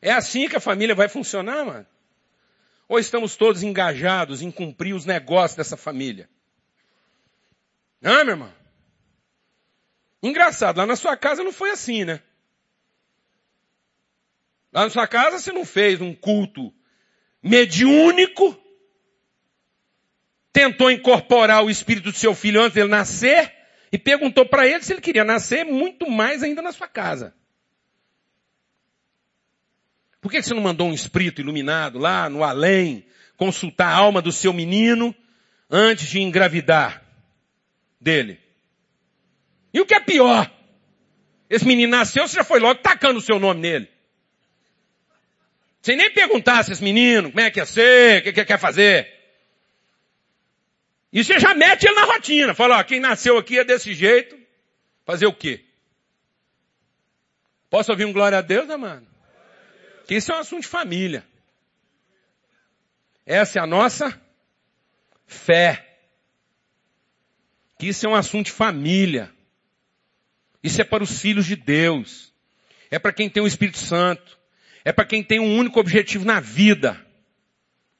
É 0.00 0.12
assim 0.12 0.48
que 0.48 0.56
a 0.56 0.60
família 0.60 0.94
vai 0.94 1.08
funcionar, 1.08 1.64
mano. 1.64 1.86
Ou 2.88 2.98
estamos 2.98 3.36
todos 3.36 3.62
engajados 3.62 4.42
em 4.42 4.50
cumprir 4.50 4.94
os 4.94 5.04
negócios 5.04 5.56
dessa 5.56 5.76
família? 5.76 6.28
Não, 8.00 8.24
meu 8.24 8.34
irmão? 8.34 8.54
Engraçado, 10.22 10.78
lá 10.78 10.86
na 10.86 10.96
sua 10.96 11.16
casa 11.16 11.42
não 11.42 11.52
foi 11.52 11.70
assim, 11.70 12.04
né? 12.04 12.20
Lá 14.72 14.84
na 14.84 14.90
sua 14.90 15.06
casa 15.06 15.38
você 15.38 15.52
não 15.52 15.64
fez 15.64 16.00
um 16.00 16.14
culto 16.14 16.72
mediúnico, 17.42 18.56
tentou 20.52 20.90
incorporar 20.90 21.64
o 21.64 21.70
espírito 21.70 22.10
do 22.10 22.16
seu 22.16 22.34
filho 22.34 22.60
antes 22.60 22.74
dele 22.74 22.88
nascer 22.88 23.52
e 23.90 23.98
perguntou 23.98 24.46
para 24.46 24.66
ele 24.66 24.82
se 24.82 24.92
ele 24.92 25.00
queria 25.00 25.24
nascer 25.24 25.64
muito 25.64 26.10
mais 26.10 26.42
ainda 26.42 26.60
na 26.60 26.72
sua 26.72 26.88
casa. 26.88 27.34
Por 30.26 30.32
que 30.32 30.42
você 30.42 30.52
não 30.52 30.60
mandou 30.60 30.88
um 30.88 30.92
espírito 30.92 31.40
iluminado 31.40 32.00
lá 32.00 32.28
no 32.28 32.42
além 32.42 33.06
consultar 33.36 33.86
a 33.86 33.94
alma 33.94 34.20
do 34.20 34.32
seu 34.32 34.52
menino 34.52 35.14
antes 35.70 36.08
de 36.08 36.20
engravidar 36.20 37.00
dele? 38.00 38.40
E 39.72 39.80
o 39.80 39.86
que 39.86 39.94
é 39.94 40.00
pior? 40.00 40.50
Esse 41.48 41.64
menino 41.64 41.96
nasceu, 41.96 42.26
você 42.26 42.34
já 42.34 42.42
foi 42.42 42.58
logo 42.58 42.80
tacando 42.80 43.20
o 43.20 43.22
seu 43.22 43.38
nome 43.38 43.60
nele. 43.60 43.88
Sem 45.80 45.94
nem 45.94 46.12
perguntar 46.12 46.64
se 46.64 46.72
esse 46.72 46.82
menino, 46.82 47.30
como 47.30 47.40
é 47.40 47.48
que 47.48 47.60
ia 47.60 47.66
ser, 47.66 48.18
o 48.18 48.24
que, 48.24 48.32
que 48.32 48.44
quer 48.44 48.58
fazer. 48.58 49.08
E 51.12 51.22
você 51.22 51.38
já 51.38 51.54
mete 51.54 51.84
ele 51.84 51.94
na 51.94 52.04
rotina. 52.04 52.52
Fala, 52.52 52.80
ó, 52.80 52.82
quem 52.82 52.98
nasceu 52.98 53.38
aqui 53.38 53.60
é 53.60 53.64
desse 53.64 53.94
jeito. 53.94 54.36
Fazer 55.04 55.26
o 55.26 55.32
quê? 55.32 55.64
Posso 57.70 57.92
ouvir 57.92 58.06
um 58.06 58.12
glória 58.12 58.38
a 58.38 58.42
Deus, 58.42 58.68
amado? 58.68 59.14
Isso 60.14 60.32
é 60.32 60.36
um 60.36 60.40
assunto 60.40 60.62
de 60.62 60.68
família. 60.68 61.24
Essa 63.24 63.58
é 63.58 63.62
a 63.62 63.66
nossa 63.66 64.20
fé. 65.26 65.84
Que 67.78 67.88
isso 67.88 68.06
é 68.06 68.08
um 68.08 68.14
assunto 68.14 68.46
de 68.46 68.52
família. 68.52 69.30
Isso 70.62 70.80
é 70.80 70.84
para 70.84 71.02
os 71.02 71.20
filhos 71.20 71.44
de 71.46 71.56
Deus. 71.56 72.32
É 72.90 72.98
para 72.98 73.12
quem 73.12 73.28
tem 73.28 73.42
o 73.42 73.46
Espírito 73.46 73.78
Santo. 73.78 74.38
É 74.84 74.92
para 74.92 75.04
quem 75.04 75.22
tem 75.22 75.40
um 75.40 75.58
único 75.58 75.80
objetivo 75.80 76.24
na 76.24 76.38
vida. 76.38 77.04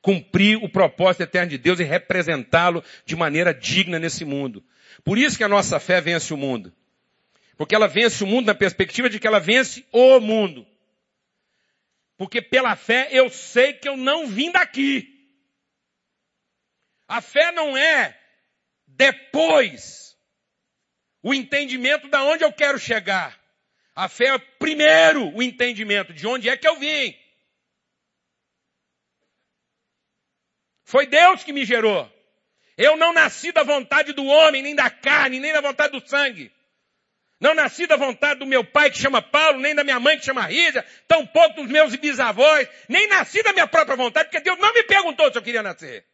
Cumprir 0.01 0.57
o 0.63 0.69
propósito 0.69 1.23
eterno 1.23 1.51
de 1.51 1.59
Deus 1.59 1.81
e 1.81 1.85
representá-lo 1.85 2.83
de 3.05 3.17
maneira 3.17 3.53
digna 3.53 3.99
nesse 3.99 4.25
mundo. 4.25 4.65
Por 5.05 5.19
isso 5.19 5.37
que 5.37 5.45
a 5.45 5.49
nossa 5.49 5.81
fé 5.81 6.01
vence 6.01 6.33
o 6.33 6.37
mundo. 6.37 6.73
Porque 7.57 7.75
ela 7.75 7.89
vence 7.89 8.23
o 8.23 8.27
mundo 8.27 8.47
na 8.47 8.55
perspectiva 8.55 9.11
de 9.11 9.19
que 9.19 9.27
ela 9.27 9.41
vence 9.41 9.85
o 9.91 10.21
mundo. 10.21 10.65
Porque 12.17 12.41
pela 12.41 12.75
fé 12.75 13.09
eu 13.11 13.29
sei 13.29 13.75
que 13.75 13.89
eu 13.89 13.97
não 13.97 14.27
vim 14.27 14.51
daqui. 14.51 15.13
A 17.07 17.21
fé 17.21 17.53
não 17.53 17.77
é 17.77 18.19
depois 18.87 20.17
o 21.23 21.35
entendimento 21.35 22.09
da 22.09 22.23
onde 22.25 22.45
eu 22.45 22.53
quero 22.53 22.79
chegar. 22.79 23.39
A 23.95 24.09
fé 24.09 24.27
é 24.27 24.39
primeiro 24.39 25.35
o 25.35 25.43
entendimento 25.43 26.13
de 26.13 26.27
onde 26.27 26.49
é 26.49 26.57
que 26.57 26.67
eu 26.67 26.77
vim. 26.79 27.17
Foi 30.85 31.07
Deus 31.07 31.43
que 31.43 31.53
me 31.53 31.65
gerou. 31.65 32.11
Eu 32.77 32.97
não 32.97 33.13
nasci 33.13 33.53
da 33.53 33.63
vontade 33.63 34.13
do 34.13 34.25
homem, 34.25 34.63
nem 34.63 34.75
da 34.75 34.91
carne, 34.91 35.41
nem 35.41 35.53
da 35.53 35.61
vontade 35.61 35.99
do 35.99 36.09
sangue. 36.09 36.53
Não 37.39 37.55
nasci 37.55 37.87
da 37.87 37.97
vontade 37.97 38.41
do 38.41 38.47
meu 38.47 38.65
pai 38.65 38.91
que 38.91 38.99
chama 38.99 39.21
Paulo, 39.21 39.61
nem 39.61 39.75
da 39.75 39.85
minha 39.85 40.01
mãe 40.01 40.19
que 40.19 40.25
chama 40.25 40.47
Rígia, 40.47 40.83
tampouco 41.07 41.57
dos 41.63 41.71
meus 41.71 41.95
bisavós, 41.97 42.69
nem 42.89 43.07
nasci 43.09 43.43
da 43.43 43.53
minha 43.53 43.67
própria 43.67 43.97
vontade, 43.97 44.31
porque 44.31 44.41
Deus 44.41 44.59
não 44.59 44.73
me 44.73 44.83
perguntou 44.85 45.31
se 45.31 45.37
eu 45.37 45.43
queria 45.43 45.63
nascer. 45.63 46.07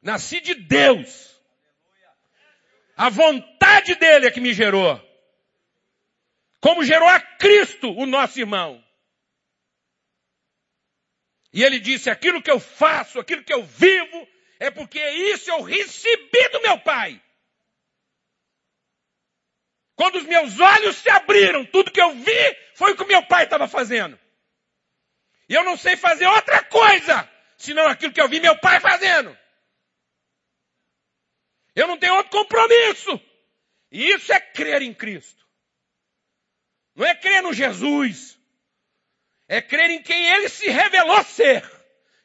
Nasci 0.00 0.40
de 0.40 0.54
Deus. 0.54 1.30
A 2.96 3.08
vontade 3.10 3.94
dele 3.96 4.26
é 4.26 4.30
que 4.30 4.40
me 4.40 4.54
gerou. 4.54 5.00
Como 6.60 6.84
gerou 6.84 7.08
a 7.08 7.20
Cristo, 7.20 7.92
o 7.92 8.06
nosso 8.06 8.38
irmão. 8.38 8.82
E 11.52 11.62
ele 11.62 11.78
disse: 11.78 12.08
aquilo 12.08 12.42
que 12.42 12.50
eu 12.50 12.58
faço, 12.58 13.20
aquilo 13.20 13.44
que 13.44 13.52
eu 13.52 13.62
vivo, 13.62 14.28
é 14.58 14.70
porque 14.70 14.98
isso 15.10 15.50
eu 15.50 15.60
recebi 15.60 16.48
do 16.48 16.62
meu 16.62 16.78
Pai. 16.78 17.20
Quando 19.94 20.16
os 20.16 20.24
meus 20.24 20.58
olhos 20.58 20.96
se 20.96 21.10
abriram, 21.10 21.64
tudo 21.66 21.90
que 21.90 22.00
eu 22.00 22.14
vi 22.14 22.56
foi 22.74 22.92
o 22.92 22.96
que 22.96 23.04
meu 23.04 23.22
pai 23.26 23.44
estava 23.44 23.68
fazendo. 23.68 24.18
E 25.48 25.54
eu 25.54 25.64
não 25.64 25.76
sei 25.76 25.96
fazer 25.96 26.26
outra 26.26 26.62
coisa, 26.64 27.28
senão 27.58 27.86
aquilo 27.86 28.12
que 28.12 28.20
eu 28.20 28.28
vi 28.28 28.40
meu 28.40 28.58
pai 28.58 28.80
fazendo. 28.80 29.36
Eu 31.74 31.86
não 31.86 31.98
tenho 31.98 32.14
outro 32.14 32.32
compromisso. 32.32 33.20
E 33.90 34.10
isso 34.10 34.32
é 34.32 34.40
crer 34.40 34.82
em 34.82 34.94
Cristo. 34.94 35.46
Não 36.94 37.06
é 37.06 37.14
crer 37.14 37.42
no 37.42 37.52
Jesus. 37.52 38.38
É 39.48 39.60
crer 39.60 39.90
em 39.90 40.02
quem 40.02 40.26
ele 40.28 40.48
se 40.48 40.68
revelou 40.68 41.22
ser. 41.24 41.62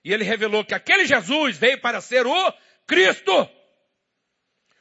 E 0.03 0.13
ele 0.13 0.23
revelou 0.23 0.63
que 0.63 0.73
aquele 0.73 1.05
Jesus 1.05 1.57
veio 1.57 1.79
para 1.81 1.99
ser 1.99 2.25
o 2.25 2.53
Cristo. 2.85 3.49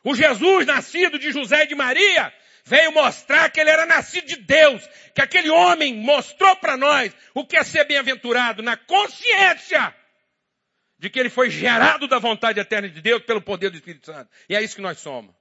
O 0.04 0.14
Jesus 0.14 0.66
nascido 0.66 1.18
de 1.18 1.32
José 1.32 1.64
e 1.64 1.66
de 1.66 1.74
Maria 1.74 2.32
veio 2.66 2.92
mostrar 2.92 3.48
que 3.50 3.60
ele 3.60 3.70
era 3.70 3.86
nascido 3.86 4.26
de 4.26 4.36
Deus, 4.36 4.86
que 5.14 5.22
aquele 5.22 5.48
homem 5.48 5.94
mostrou 5.94 6.56
para 6.56 6.76
nós 6.76 7.14
o 7.32 7.46
que 7.46 7.56
é 7.56 7.62
ser 7.62 7.84
bem-aventurado 7.84 8.60
na 8.60 8.76
consciência 8.76 9.94
de 10.98 11.08
que 11.08 11.20
ele 11.20 11.30
foi 11.30 11.48
gerado 11.48 12.08
da 12.08 12.18
vontade 12.18 12.58
eterna 12.58 12.88
de 12.88 13.00
Deus 13.00 13.22
pelo 13.22 13.40
poder 13.40 13.70
do 13.70 13.76
Espírito 13.76 14.06
Santo. 14.06 14.28
E 14.48 14.56
é 14.56 14.62
isso 14.62 14.74
que 14.74 14.82
nós 14.82 14.98
somos. 14.98 15.32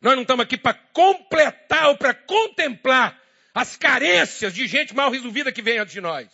Nós 0.00 0.14
não 0.14 0.22
estamos 0.22 0.42
aqui 0.42 0.56
para 0.56 0.74
completar 0.74 1.88
ou 1.88 1.98
para 1.98 2.14
contemplar 2.14 3.20
as 3.54 3.76
carências 3.76 4.54
de 4.54 4.66
gente 4.66 4.94
mal 4.94 5.10
resolvida 5.10 5.52
que 5.52 5.62
vem 5.62 5.78
antes 5.78 5.92
de 5.92 6.00
nós. 6.00 6.28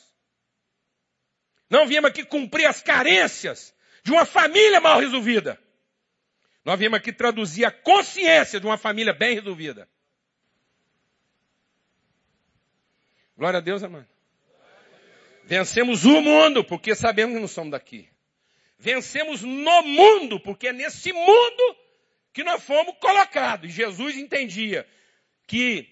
Não 1.68 1.88
viemos 1.88 2.10
aqui 2.10 2.24
cumprir 2.24 2.66
as 2.66 2.80
carências 2.80 3.74
de 4.04 4.12
uma 4.12 4.24
família 4.24 4.80
mal 4.80 5.00
resolvida. 5.00 5.60
Nós 6.64 6.78
viemos 6.78 6.98
aqui 6.98 7.12
traduzir 7.12 7.64
a 7.64 7.70
consciência 7.70 8.60
de 8.60 8.66
uma 8.66 8.76
família 8.76 9.12
bem 9.12 9.34
resolvida. 9.34 9.88
Glória 13.36 13.58
a 13.58 13.62
Deus, 13.62 13.82
amado. 13.82 14.06
Vencemos 15.44 16.04
o 16.04 16.20
mundo, 16.20 16.62
porque 16.62 16.94
sabemos 16.94 17.34
que 17.34 17.40
não 17.40 17.48
somos 17.48 17.72
daqui. 17.72 18.08
Vencemos 18.78 19.42
no 19.42 19.82
mundo, 19.82 20.38
porque 20.38 20.68
é 20.68 20.72
nesse 20.72 21.12
mundo 21.12 21.76
que 22.32 22.44
nós 22.44 22.62
fomos 22.62 22.96
colocados. 22.98 23.68
E 23.68 23.72
Jesus 23.72 24.16
entendia 24.16 24.86
que, 25.46 25.88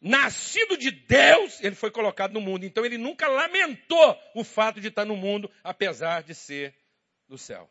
nascido 0.00 0.76
de 0.76 0.90
Deus, 0.90 1.60
ele 1.62 1.74
foi 1.74 1.90
colocado 1.90 2.32
no 2.32 2.40
mundo. 2.40 2.64
Então 2.64 2.84
ele 2.84 2.96
nunca 2.96 3.26
lamentou 3.28 4.18
o 4.34 4.44
fato 4.44 4.80
de 4.80 4.88
estar 4.88 5.04
no 5.04 5.16
mundo, 5.16 5.50
apesar 5.62 6.22
de 6.22 6.34
ser 6.34 6.74
do 7.28 7.36
céu. 7.36 7.68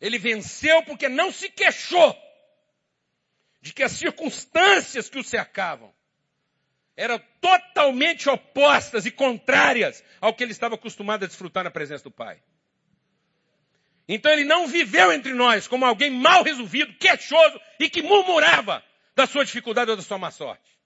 Ele 0.00 0.18
venceu 0.18 0.82
porque 0.82 1.08
não 1.08 1.32
se 1.32 1.48
queixou 1.48 2.16
de 3.60 3.72
que 3.72 3.82
as 3.82 3.92
circunstâncias 3.92 5.08
que 5.08 5.18
o 5.18 5.24
cercavam 5.24 5.94
eram 6.96 7.20
totalmente 7.40 8.28
opostas 8.28 9.04
e 9.04 9.10
contrárias 9.10 10.02
ao 10.20 10.34
que 10.34 10.42
ele 10.42 10.52
estava 10.52 10.74
acostumado 10.74 11.24
a 11.24 11.26
desfrutar 11.26 11.64
na 11.64 11.70
presença 11.70 12.04
do 12.04 12.10
Pai. 12.10 12.40
Então 14.08 14.30
ele 14.30 14.44
não 14.44 14.66
viveu 14.66 15.12
entre 15.12 15.34
nós 15.34 15.66
como 15.66 15.84
alguém 15.84 16.10
mal 16.10 16.42
resolvido, 16.42 16.94
queixoso 16.94 17.60
e 17.78 17.90
que 17.90 18.02
murmurava 18.02 18.82
da 19.14 19.26
sua 19.26 19.44
dificuldade 19.44 19.90
ou 19.90 19.96
da 19.96 20.02
sua 20.02 20.18
má 20.18 20.30
sorte. 20.30 20.76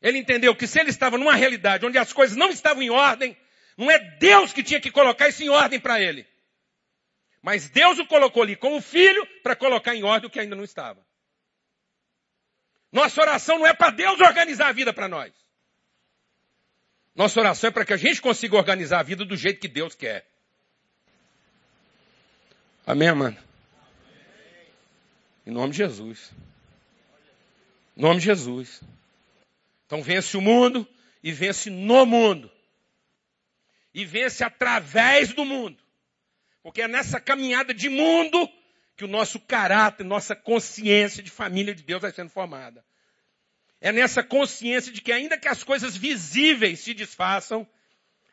Ele 0.00 0.18
entendeu 0.18 0.54
que 0.54 0.66
se 0.66 0.78
ele 0.78 0.90
estava 0.90 1.18
numa 1.18 1.34
realidade 1.34 1.84
onde 1.84 1.98
as 1.98 2.12
coisas 2.12 2.36
não 2.36 2.50
estavam 2.50 2.82
em 2.82 2.90
ordem, 2.90 3.36
não 3.76 3.90
é 3.90 3.98
Deus 3.98 4.52
que 4.52 4.62
tinha 4.62 4.80
que 4.80 4.90
colocar 4.90 5.28
isso 5.28 5.42
em 5.42 5.48
ordem 5.48 5.80
para 5.80 6.00
ele. 6.00 6.26
Mas 7.46 7.68
Deus 7.68 7.96
o 8.00 8.06
colocou 8.06 8.42
ali 8.42 8.56
como 8.56 8.82
filho 8.82 9.24
para 9.40 9.54
colocar 9.54 9.94
em 9.94 10.02
ordem 10.02 10.26
o 10.26 10.30
que 10.32 10.40
ainda 10.40 10.56
não 10.56 10.64
estava. 10.64 11.06
Nossa 12.90 13.20
oração 13.20 13.60
não 13.60 13.66
é 13.68 13.72
para 13.72 13.90
Deus 13.90 14.18
organizar 14.20 14.66
a 14.66 14.72
vida 14.72 14.92
para 14.92 15.06
nós. 15.06 15.32
Nossa 17.14 17.38
oração 17.38 17.68
é 17.68 17.70
para 17.70 17.84
que 17.84 17.92
a 17.92 17.96
gente 17.96 18.20
consiga 18.20 18.56
organizar 18.56 18.98
a 18.98 19.04
vida 19.04 19.24
do 19.24 19.36
jeito 19.36 19.60
que 19.60 19.68
Deus 19.68 19.94
quer. 19.94 20.28
Amém, 22.84 23.14
mano? 23.14 23.38
Em 25.46 25.52
nome 25.52 25.70
de 25.70 25.76
Jesus. 25.76 26.32
Em 27.96 28.02
nome 28.02 28.18
de 28.18 28.26
Jesus. 28.26 28.82
Então 29.86 30.02
vence 30.02 30.36
o 30.36 30.40
mundo 30.40 30.84
e 31.22 31.30
vence 31.30 31.70
no 31.70 32.04
mundo. 32.04 32.50
E 33.94 34.04
vence 34.04 34.42
através 34.42 35.32
do 35.32 35.44
mundo. 35.44 35.85
Porque 36.66 36.82
é 36.82 36.88
nessa 36.88 37.20
caminhada 37.20 37.72
de 37.72 37.88
mundo 37.88 38.36
que 38.96 39.04
o 39.04 39.08
nosso 39.08 39.38
caráter, 39.38 40.02
nossa 40.02 40.34
consciência 40.34 41.22
de 41.22 41.30
família 41.30 41.72
de 41.72 41.84
Deus 41.84 42.02
vai 42.02 42.10
sendo 42.10 42.28
formada. 42.28 42.84
É 43.80 43.92
nessa 43.92 44.20
consciência 44.20 44.92
de 44.92 45.00
que 45.00 45.12
ainda 45.12 45.38
que 45.38 45.46
as 45.46 45.62
coisas 45.62 45.96
visíveis 45.96 46.80
se 46.80 46.92
desfaçam, 46.92 47.64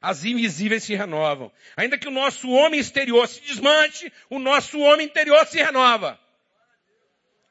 as 0.01 0.25
invisíveis 0.25 0.83
se 0.83 0.95
renovam. 0.95 1.51
Ainda 1.77 1.95
que 1.95 2.07
o 2.07 2.11
nosso 2.11 2.49
homem 2.49 2.79
exterior 2.79 3.27
se 3.27 3.39
desmanche, 3.41 4.11
o 4.31 4.39
nosso 4.39 4.79
homem 4.79 5.05
interior 5.05 5.45
se 5.45 5.59
renova. 5.59 6.19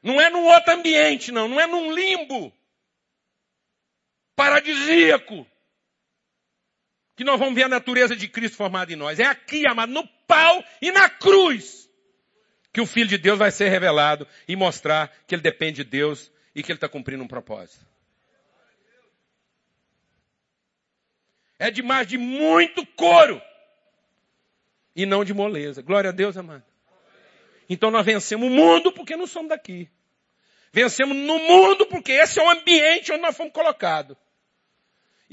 Não 0.01 0.19
é 0.19 0.29
num 0.29 0.43
outro 0.43 0.73
ambiente, 0.73 1.31
não. 1.31 1.47
Não 1.47 1.61
é 1.61 1.65
num 1.65 1.95
limbo 1.95 2.53
paradisíaco 4.35 5.47
que 7.15 7.23
nós 7.23 7.39
vamos 7.39 7.55
ver 7.55 7.63
a 7.63 7.69
natureza 7.69 8.17
de 8.17 8.27
Cristo 8.27 8.57
formada 8.57 8.91
em 8.91 8.97
nós. 8.97 9.17
É 9.17 9.25
aqui, 9.25 9.65
amado, 9.65 9.93
no 9.93 10.05
pau 10.27 10.63
e 10.81 10.91
na 10.91 11.09
cruz 11.09 11.89
que 12.71 12.81
o 12.81 12.85
Filho 12.85 13.07
de 13.07 13.17
Deus 13.17 13.37
vai 13.37 13.51
ser 13.51 13.69
revelado 13.69 14.27
e 14.47 14.55
mostrar 14.55 15.11
que 15.27 15.35
ele 15.35 15.41
depende 15.41 15.83
de 15.83 15.89
Deus 15.89 16.31
e 16.55 16.63
que 16.63 16.71
ele 16.71 16.77
está 16.77 16.89
cumprindo 16.89 17.23
um 17.23 17.27
propósito. 17.27 17.85
É 21.59 21.69
demais 21.69 22.07
de 22.07 22.17
muito 22.17 22.85
couro 22.85 23.41
e 24.95 25.05
não 25.05 25.23
de 25.23 25.33
moleza. 25.33 25.81
Glória 25.81 26.09
a 26.09 26.13
Deus, 26.13 26.35
amado. 26.35 26.63
Então 27.69 27.89
nós 27.89 28.05
vencemos 28.05 28.47
o 28.47 28.51
mundo 28.51 28.91
porque 28.91 29.15
não 29.15 29.27
somos 29.27 29.49
daqui. 29.49 29.89
Vencemos 30.71 31.15
no 31.15 31.39
mundo 31.39 31.85
porque 31.85 32.11
esse 32.11 32.39
é 32.39 32.43
o 32.43 32.49
ambiente 32.49 33.11
onde 33.11 33.21
nós 33.21 33.37
fomos 33.37 33.53
colocados. 33.53 34.17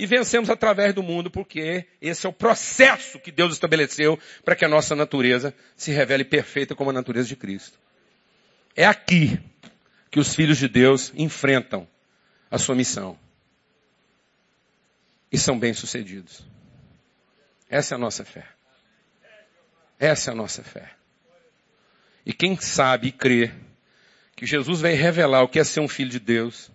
E 0.01 0.06
vencemos 0.06 0.48
através 0.48 0.94
do 0.94 1.02
mundo 1.02 1.31
porque 1.31 1.85
esse 2.01 2.24
é 2.24 2.28
o 2.28 2.32
processo 2.32 3.18
que 3.18 3.31
Deus 3.31 3.52
estabeleceu 3.52 4.18
para 4.43 4.56
que 4.56 4.64
a 4.64 4.68
nossa 4.68 4.97
natureza 4.97 5.55
se 5.77 5.93
revele 5.93 6.24
perfeita 6.24 6.74
como 6.74 6.89
a 6.89 6.93
natureza 6.94 7.28
de 7.28 7.36
Cristo. 7.36 7.78
É 8.74 8.86
aqui 8.86 9.39
que 10.10 10.18
os 10.18 10.35
filhos 10.35 10.56
de 10.56 10.68
Deus 10.68 11.12
enfrentam 11.14 11.86
a 12.51 12.56
sua 12.56 12.74
missão. 12.74 13.18
E 15.31 15.36
são 15.36 15.59
bem-sucedidos. 15.59 16.47
Essa 17.68 17.94
é 17.94 17.97
a 17.97 17.98
nossa 17.98 18.24
fé. 18.24 18.47
Essa 19.98 20.31
é 20.31 20.32
a 20.32 20.35
nossa 20.35 20.62
fé. 20.62 20.93
E 22.24 22.32
quem 22.32 22.59
sabe 22.59 23.09
e 23.09 23.12
crê 23.12 23.52
que 24.35 24.47
Jesus 24.47 24.81
veio 24.81 24.97
revelar 24.97 25.43
o 25.43 25.48
que 25.48 25.59
é 25.59 25.64
ser 25.64 25.81
um 25.81 25.89
filho 25.89 26.09
de 26.09 26.18
Deus, 26.18 26.72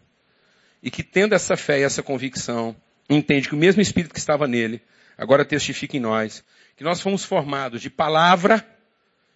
e 0.84 0.92
que 0.92 1.02
tendo 1.02 1.34
essa 1.34 1.58
fé 1.58 1.80
e 1.80 1.84
essa 1.84 2.04
convicção, 2.04 2.76
entende 3.10 3.48
que 3.48 3.56
o 3.56 3.58
mesmo 3.58 3.82
Espírito 3.82 4.14
que 4.14 4.20
estava 4.20 4.48
nele, 4.48 4.82
agora 5.18 5.46
testifica 5.46 5.98
em 5.98 6.00
nós, 6.00 6.44
que 6.76 6.84
nós 6.84 7.02
fomos 7.02 7.24
formados 7.24 7.82
de 7.82 7.90
palavra 7.90 8.66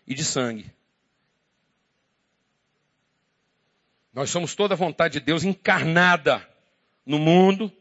e 0.08 0.14
de 0.14 0.24
sangue. 0.24 0.66
Nós 4.14 4.30
somos 4.30 4.56
toda 4.56 4.74
a 4.74 4.78
vontade 4.78 5.20
de 5.20 5.26
Deus 5.26 5.44
encarnada 5.44 6.46
no 7.06 7.20
mundo 7.20 7.72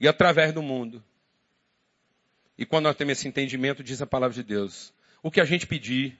e 0.00 0.08
através 0.08 0.52
do 0.52 0.62
mundo. 0.62 1.02
E 2.58 2.66
quando 2.66 2.84
nós 2.84 2.96
temos 2.96 3.12
esse 3.12 3.28
entendimento, 3.28 3.82
diz 3.82 4.02
a 4.02 4.06
palavra 4.06 4.34
de 4.34 4.42
Deus, 4.42 4.92
o 5.22 5.30
que 5.30 5.40
a 5.40 5.44
gente 5.44 5.66
pedir, 5.66 6.18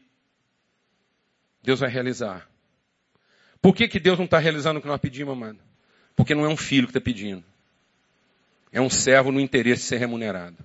Deus 1.63 1.81
vai 1.81 1.91
realizar. 1.91 2.49
Por 3.61 3.75
que, 3.75 3.89
que 3.89 4.01
Deus 4.01 4.19
não 4.19 4.25
está 4.25 4.39
realizando 4.39 4.79
o 4.79 4.83
que 4.83 4.89
nós 4.89 5.01
pedimos, 5.01 5.37
mano? 5.37 5.59
Porque 6.17 6.35
não 6.35 6.45
é 6.45 6.49
um 6.49 6.57
filho 6.57 6.87
que 6.87 6.91
está 6.91 7.01
pedindo. 7.01 7.45
É 8.75 8.81
um 8.81 8.91
servo 8.91 9.31
no 9.31 9.39
interesse 9.39 9.83
de 9.83 9.89
ser 9.89 9.99
remunerado. 9.99 10.57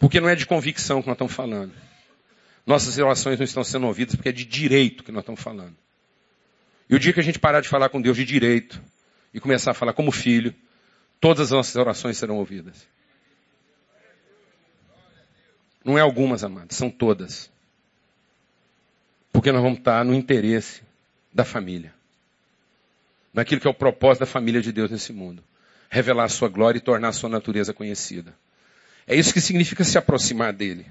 Porque 0.00 0.20
não 0.20 0.28
é 0.28 0.34
de 0.34 0.44
convicção 0.44 1.00
que 1.00 1.06
nós 1.06 1.14
estamos 1.14 1.32
falando. 1.32 1.72
Nossas 2.66 2.96
relações 2.96 3.38
não 3.38 3.44
estão 3.44 3.62
sendo 3.62 3.86
ouvidas 3.86 4.16
porque 4.16 4.30
é 4.30 4.32
de 4.32 4.44
direito 4.44 5.04
que 5.04 5.12
nós 5.12 5.22
estamos 5.22 5.40
falando. 5.40 5.76
E 6.88 6.94
o 6.96 6.98
dia 6.98 7.12
que 7.12 7.20
a 7.20 7.22
gente 7.22 7.38
parar 7.38 7.60
de 7.60 7.68
falar 7.68 7.88
com 7.88 8.02
Deus 8.02 8.16
de 8.16 8.24
direito 8.24 8.82
e 9.32 9.38
começar 9.38 9.70
a 9.70 9.74
falar 9.74 9.92
como 9.92 10.10
filho, 10.10 10.52
todas 11.20 11.46
as 11.46 11.50
nossas 11.52 11.76
orações 11.76 12.18
serão 12.18 12.38
ouvidas. 12.38 12.84
Não 15.84 15.96
é 15.96 16.00
algumas, 16.00 16.42
amados, 16.42 16.76
são 16.76 16.90
todas. 16.90 17.48
Porque 19.32 19.52
nós 19.52 19.62
vamos 19.62 19.78
estar 19.78 20.04
no 20.04 20.14
interesse 20.14 20.82
da 21.32 21.44
família. 21.44 21.99
Naquilo 23.32 23.60
que 23.60 23.66
é 23.66 23.70
o 23.70 23.74
propósito 23.74 24.20
da 24.20 24.26
família 24.26 24.60
de 24.60 24.72
Deus 24.72 24.90
nesse 24.90 25.12
mundo. 25.12 25.42
Revelar 25.88 26.24
a 26.24 26.28
sua 26.28 26.48
glória 26.48 26.78
e 26.78 26.82
tornar 26.82 27.08
a 27.08 27.12
sua 27.12 27.28
natureza 27.28 27.72
conhecida. 27.72 28.34
É 29.06 29.14
isso 29.14 29.32
que 29.32 29.40
significa 29.40 29.84
se 29.84 29.98
aproximar 29.98 30.52
dele. 30.52 30.86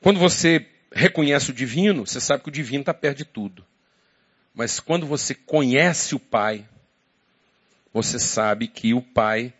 Quando 0.00 0.20
você 0.20 0.66
reconhece 0.92 1.50
o 1.50 1.54
divino, 1.54 2.06
você 2.06 2.20
sabe 2.20 2.42
que 2.42 2.48
o 2.48 2.52
divino 2.52 2.80
está 2.80 2.94
perto 2.94 3.18
de 3.18 3.24
tudo. 3.24 3.64
Mas 4.54 4.80
quando 4.80 5.06
você 5.06 5.34
conhece 5.34 6.14
o 6.14 6.18
Pai, 6.18 6.66
você 7.92 8.18
sabe 8.18 8.68
que 8.68 8.94
o 8.94 9.02
Pai 9.02 9.52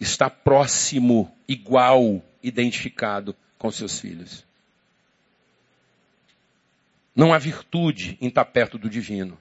está 0.00 0.28
próximo, 0.28 1.32
igual, 1.46 2.22
identificado 2.42 3.36
com 3.58 3.70
seus 3.70 4.00
filhos. 4.00 4.44
Não 7.14 7.32
há 7.32 7.38
virtude 7.38 8.16
em 8.20 8.28
estar 8.28 8.44
perto 8.46 8.78
do 8.78 8.88
divino. 8.88 9.38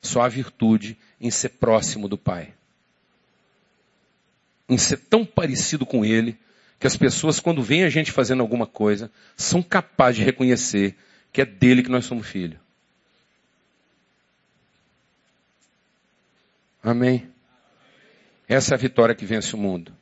Só 0.00 0.22
há 0.22 0.28
virtude 0.28 0.96
em 1.20 1.30
ser 1.30 1.50
próximo 1.50 2.08
do 2.08 2.16
Pai. 2.16 2.54
Em 4.68 4.78
ser 4.78 4.98
tão 4.98 5.24
parecido 5.24 5.84
com 5.84 6.04
Ele 6.04 6.38
que 6.78 6.86
as 6.86 6.96
pessoas, 6.96 7.40
quando 7.40 7.62
veem 7.62 7.84
a 7.84 7.90
gente 7.90 8.12
fazendo 8.12 8.40
alguma 8.40 8.66
coisa, 8.66 9.10
são 9.36 9.62
capazes 9.62 10.16
de 10.16 10.24
reconhecer 10.24 10.96
que 11.32 11.40
é 11.40 11.44
dele 11.44 11.82
que 11.82 11.90
nós 11.90 12.04
somos 12.04 12.26
filhos. 12.26 12.58
Amém? 16.82 17.28
Essa 18.48 18.74
é 18.74 18.76
a 18.76 18.78
vitória 18.78 19.14
que 19.14 19.26
vence 19.26 19.54
o 19.54 19.58
mundo. 19.58 19.92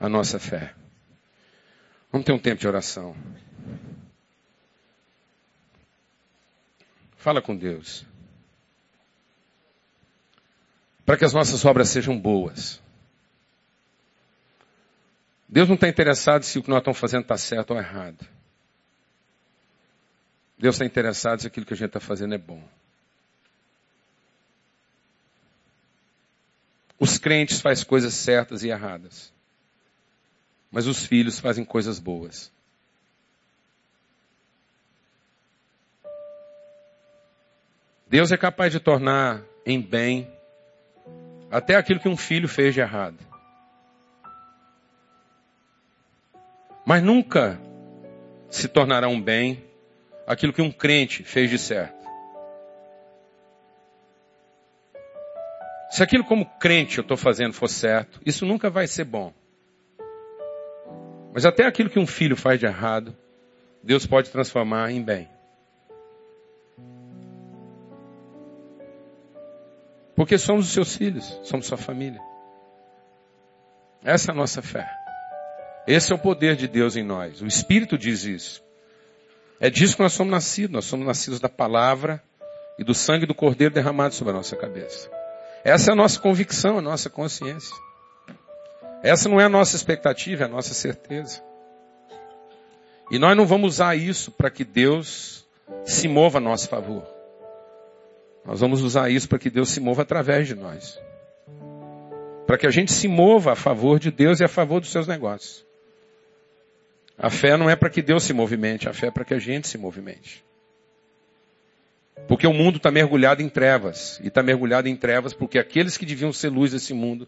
A 0.00 0.08
nossa 0.08 0.38
fé. 0.38 0.74
Vamos 2.10 2.24
ter 2.24 2.32
um 2.32 2.38
tempo 2.38 2.60
de 2.60 2.66
oração. 2.66 3.14
Fala 7.16 7.42
com 7.42 7.56
Deus. 7.56 8.04
Para 11.06 11.16
que 11.16 11.24
as 11.24 11.32
nossas 11.32 11.64
obras 11.64 11.88
sejam 11.88 12.18
boas. 12.18 12.82
Deus 15.48 15.68
não 15.68 15.76
está 15.76 15.88
interessado 15.88 16.42
se 16.42 16.58
o 16.58 16.62
que 16.62 16.68
nós 16.68 16.80
estamos 16.80 16.98
fazendo 16.98 17.22
está 17.22 17.38
certo 17.38 17.70
ou 17.70 17.78
errado. 17.78 18.26
Deus 20.58 20.74
está 20.74 20.84
interessado 20.84 21.40
se 21.40 21.46
aquilo 21.46 21.64
que 21.64 21.74
a 21.74 21.76
gente 21.76 21.90
está 21.90 22.00
fazendo 22.00 22.34
é 22.34 22.38
bom. 22.38 22.62
Os 26.98 27.18
crentes 27.18 27.60
fazem 27.60 27.84
coisas 27.84 28.12
certas 28.12 28.64
e 28.64 28.68
erradas. 28.68 29.32
Mas 30.72 30.88
os 30.88 31.06
filhos 31.06 31.38
fazem 31.38 31.64
coisas 31.64 32.00
boas. 32.00 32.50
Deus 38.08 38.32
é 38.32 38.36
capaz 38.36 38.72
de 38.72 38.80
tornar 38.80 39.44
em 39.64 39.80
bem 39.80 40.35
até 41.50 41.76
aquilo 41.76 42.00
que 42.00 42.08
um 42.08 42.16
filho 42.16 42.48
fez 42.48 42.74
de 42.74 42.80
errado. 42.80 43.18
Mas 46.84 47.02
nunca 47.02 47.60
se 48.48 48.68
tornará 48.68 49.08
um 49.08 49.20
bem 49.20 49.64
aquilo 50.26 50.52
que 50.52 50.62
um 50.62 50.70
crente 50.70 51.22
fez 51.22 51.50
de 51.50 51.58
certo. 51.58 51.96
Se 55.90 56.02
aquilo 56.02 56.24
como 56.24 56.44
crente 56.58 56.98
eu 56.98 57.02
estou 57.02 57.16
fazendo 57.16 57.52
for 57.52 57.68
certo, 57.68 58.20
isso 58.24 58.44
nunca 58.44 58.68
vai 58.68 58.86
ser 58.86 59.04
bom. 59.04 59.32
Mas 61.32 61.44
até 61.44 61.64
aquilo 61.64 61.90
que 61.90 61.98
um 61.98 62.06
filho 62.06 62.36
faz 62.36 62.58
de 62.58 62.66
errado, 62.66 63.16
Deus 63.82 64.06
pode 64.06 64.30
transformar 64.30 64.90
em 64.90 65.02
bem. 65.02 65.28
Porque 70.16 70.38
somos 70.38 70.66
os 70.66 70.72
seus 70.72 70.96
filhos, 70.96 71.38
somos 71.44 71.66
sua 71.66 71.76
família. 71.76 72.20
Essa 74.02 74.30
é 74.30 74.32
a 74.32 74.36
nossa 74.36 74.62
fé. 74.62 74.88
Esse 75.86 76.10
é 76.10 76.14
o 76.14 76.18
poder 76.18 76.56
de 76.56 76.66
Deus 76.66 76.96
em 76.96 77.04
nós. 77.04 77.42
O 77.42 77.46
Espírito 77.46 77.98
diz 77.98 78.24
isso. 78.24 78.64
É 79.60 79.68
disso 79.68 79.94
que 79.94 80.02
nós 80.02 80.14
somos 80.14 80.30
nascidos. 80.30 80.72
Nós 80.72 80.84
somos 80.86 81.06
nascidos 81.06 81.38
da 81.38 81.48
palavra 81.48 82.22
e 82.78 82.84
do 82.84 82.94
sangue 82.94 83.26
do 83.26 83.34
Cordeiro 83.34 83.74
derramado 83.74 84.14
sobre 84.14 84.32
a 84.32 84.36
nossa 84.36 84.56
cabeça. 84.56 85.10
Essa 85.62 85.90
é 85.90 85.92
a 85.92 85.96
nossa 85.96 86.18
convicção, 86.18 86.78
a 86.78 86.82
nossa 86.82 87.10
consciência. 87.10 87.74
Essa 89.02 89.28
não 89.28 89.40
é 89.40 89.44
a 89.44 89.48
nossa 89.48 89.76
expectativa, 89.76 90.44
é 90.44 90.46
a 90.46 90.48
nossa 90.48 90.72
certeza. 90.72 91.42
E 93.10 93.18
nós 93.18 93.36
não 93.36 93.46
vamos 93.46 93.74
usar 93.74 93.94
isso 93.96 94.30
para 94.30 94.50
que 94.50 94.64
Deus 94.64 95.46
se 95.84 96.08
mova 96.08 96.38
a 96.38 96.40
nosso 96.40 96.68
favor. 96.68 97.15
Nós 98.46 98.60
vamos 98.60 98.82
usar 98.82 99.10
isso 99.10 99.28
para 99.28 99.38
que 99.38 99.50
Deus 99.50 99.70
se 99.70 99.80
mova 99.80 100.02
através 100.02 100.46
de 100.46 100.54
nós. 100.54 101.00
Para 102.46 102.56
que 102.56 102.66
a 102.66 102.70
gente 102.70 102.92
se 102.92 103.08
mova 103.08 103.52
a 103.52 103.56
favor 103.56 103.98
de 103.98 104.10
Deus 104.10 104.38
e 104.38 104.44
a 104.44 104.48
favor 104.48 104.80
dos 104.80 104.90
seus 104.90 105.06
negócios. 105.06 105.66
A 107.18 107.28
fé 107.28 107.56
não 107.56 107.68
é 107.68 107.74
para 107.74 107.90
que 107.90 108.02
Deus 108.02 108.22
se 108.22 108.32
movimente, 108.32 108.88
a 108.88 108.92
fé 108.92 109.08
é 109.08 109.10
para 109.10 109.24
que 109.24 109.34
a 109.34 109.38
gente 109.38 109.66
se 109.66 109.76
movimente. 109.76 110.44
Porque 112.28 112.46
o 112.46 112.52
mundo 112.52 112.76
está 112.76 112.90
mergulhado 112.90 113.42
em 113.42 113.48
trevas. 113.48 114.20
E 114.22 114.28
está 114.28 114.42
mergulhado 114.42 114.88
em 114.88 114.96
trevas 114.96 115.32
porque 115.32 115.58
aqueles 115.58 115.96
que 115.96 116.06
deviam 116.06 116.32
ser 116.32 116.48
luz 116.48 116.72
desse 116.72 116.94
mundo 116.94 117.26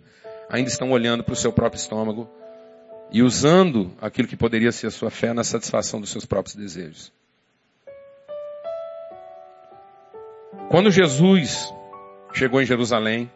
ainda 0.49 0.71
estão 0.71 0.91
olhando 0.91 1.25
para 1.25 1.33
o 1.33 1.37
seu 1.37 1.53
próprio 1.53 1.79
estômago 1.79 2.29
e 3.11 3.23
usando 3.23 3.93
aquilo 4.01 4.29
que 4.29 4.37
poderia 4.37 4.71
ser 4.71 4.87
a 4.87 4.91
sua 4.91 5.11
fé 5.11 5.33
na 5.33 5.45
satisfação 5.45 6.01
dos 6.01 6.11
seus 6.11 6.25
próprios 6.25 6.55
desejos. 6.55 7.13
Quando 10.69 10.91
Jesus 10.91 11.73
chegou 12.35 12.61
em 12.61 12.67
Jerusalém, 12.67 13.31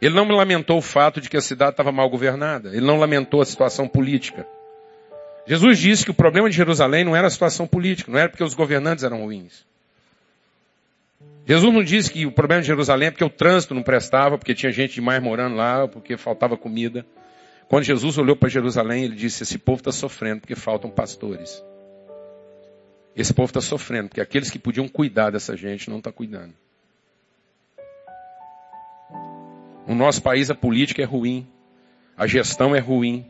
ele 0.00 0.14
não 0.14 0.28
lamentou 0.28 0.78
o 0.78 0.82
fato 0.82 1.20
de 1.20 1.28
que 1.28 1.36
a 1.36 1.40
cidade 1.40 1.72
estava 1.72 1.90
mal 1.90 2.08
governada. 2.08 2.68
Ele 2.68 2.86
não 2.86 2.98
lamentou 2.98 3.40
a 3.40 3.44
situação 3.44 3.88
política. 3.88 4.46
Jesus 5.44 5.78
disse 5.78 6.04
que 6.04 6.10
o 6.10 6.14
problema 6.14 6.48
de 6.48 6.56
Jerusalém 6.56 7.04
não 7.04 7.16
era 7.16 7.26
a 7.26 7.30
situação 7.30 7.66
política, 7.66 8.12
não 8.12 8.18
era 8.18 8.28
porque 8.28 8.44
os 8.44 8.54
governantes 8.54 9.02
eram 9.02 9.22
ruins. 9.22 9.66
Jesus 11.44 11.72
não 11.72 11.82
disse 11.82 12.12
que 12.12 12.26
o 12.26 12.32
problema 12.32 12.60
de 12.60 12.68
Jerusalém 12.68 13.08
é 13.08 13.10
porque 13.10 13.24
o 13.24 13.30
trânsito 13.30 13.74
não 13.74 13.82
prestava, 13.82 14.38
porque 14.38 14.54
tinha 14.54 14.70
gente 14.70 14.94
demais 14.94 15.22
morando 15.22 15.56
lá, 15.56 15.88
porque 15.88 16.16
faltava 16.16 16.56
comida. 16.56 17.04
Quando 17.68 17.84
Jesus 17.84 18.18
olhou 18.18 18.36
para 18.36 18.48
Jerusalém, 18.48 19.04
ele 19.04 19.16
disse: 19.16 19.42
Esse 19.42 19.58
povo 19.58 19.78
está 19.78 19.92
sofrendo 19.92 20.40
porque 20.40 20.54
faltam 20.54 20.90
pastores. 20.90 21.62
Esse 23.16 23.32
povo 23.32 23.48
está 23.48 23.62
sofrendo 23.62 24.10
porque 24.10 24.20
aqueles 24.20 24.50
que 24.50 24.58
podiam 24.58 24.86
cuidar 24.86 25.30
dessa 25.30 25.56
gente 25.56 25.88
não 25.88 25.96
estão 25.96 26.12
tá 26.12 26.16
cuidando. 26.16 26.52
No 29.86 29.94
nosso 29.94 30.22
país 30.22 30.50
a 30.50 30.54
política 30.54 31.00
é 31.00 31.06
ruim, 31.06 31.46
a 32.14 32.26
gestão 32.26 32.76
é 32.76 32.78
ruim, 32.78 33.24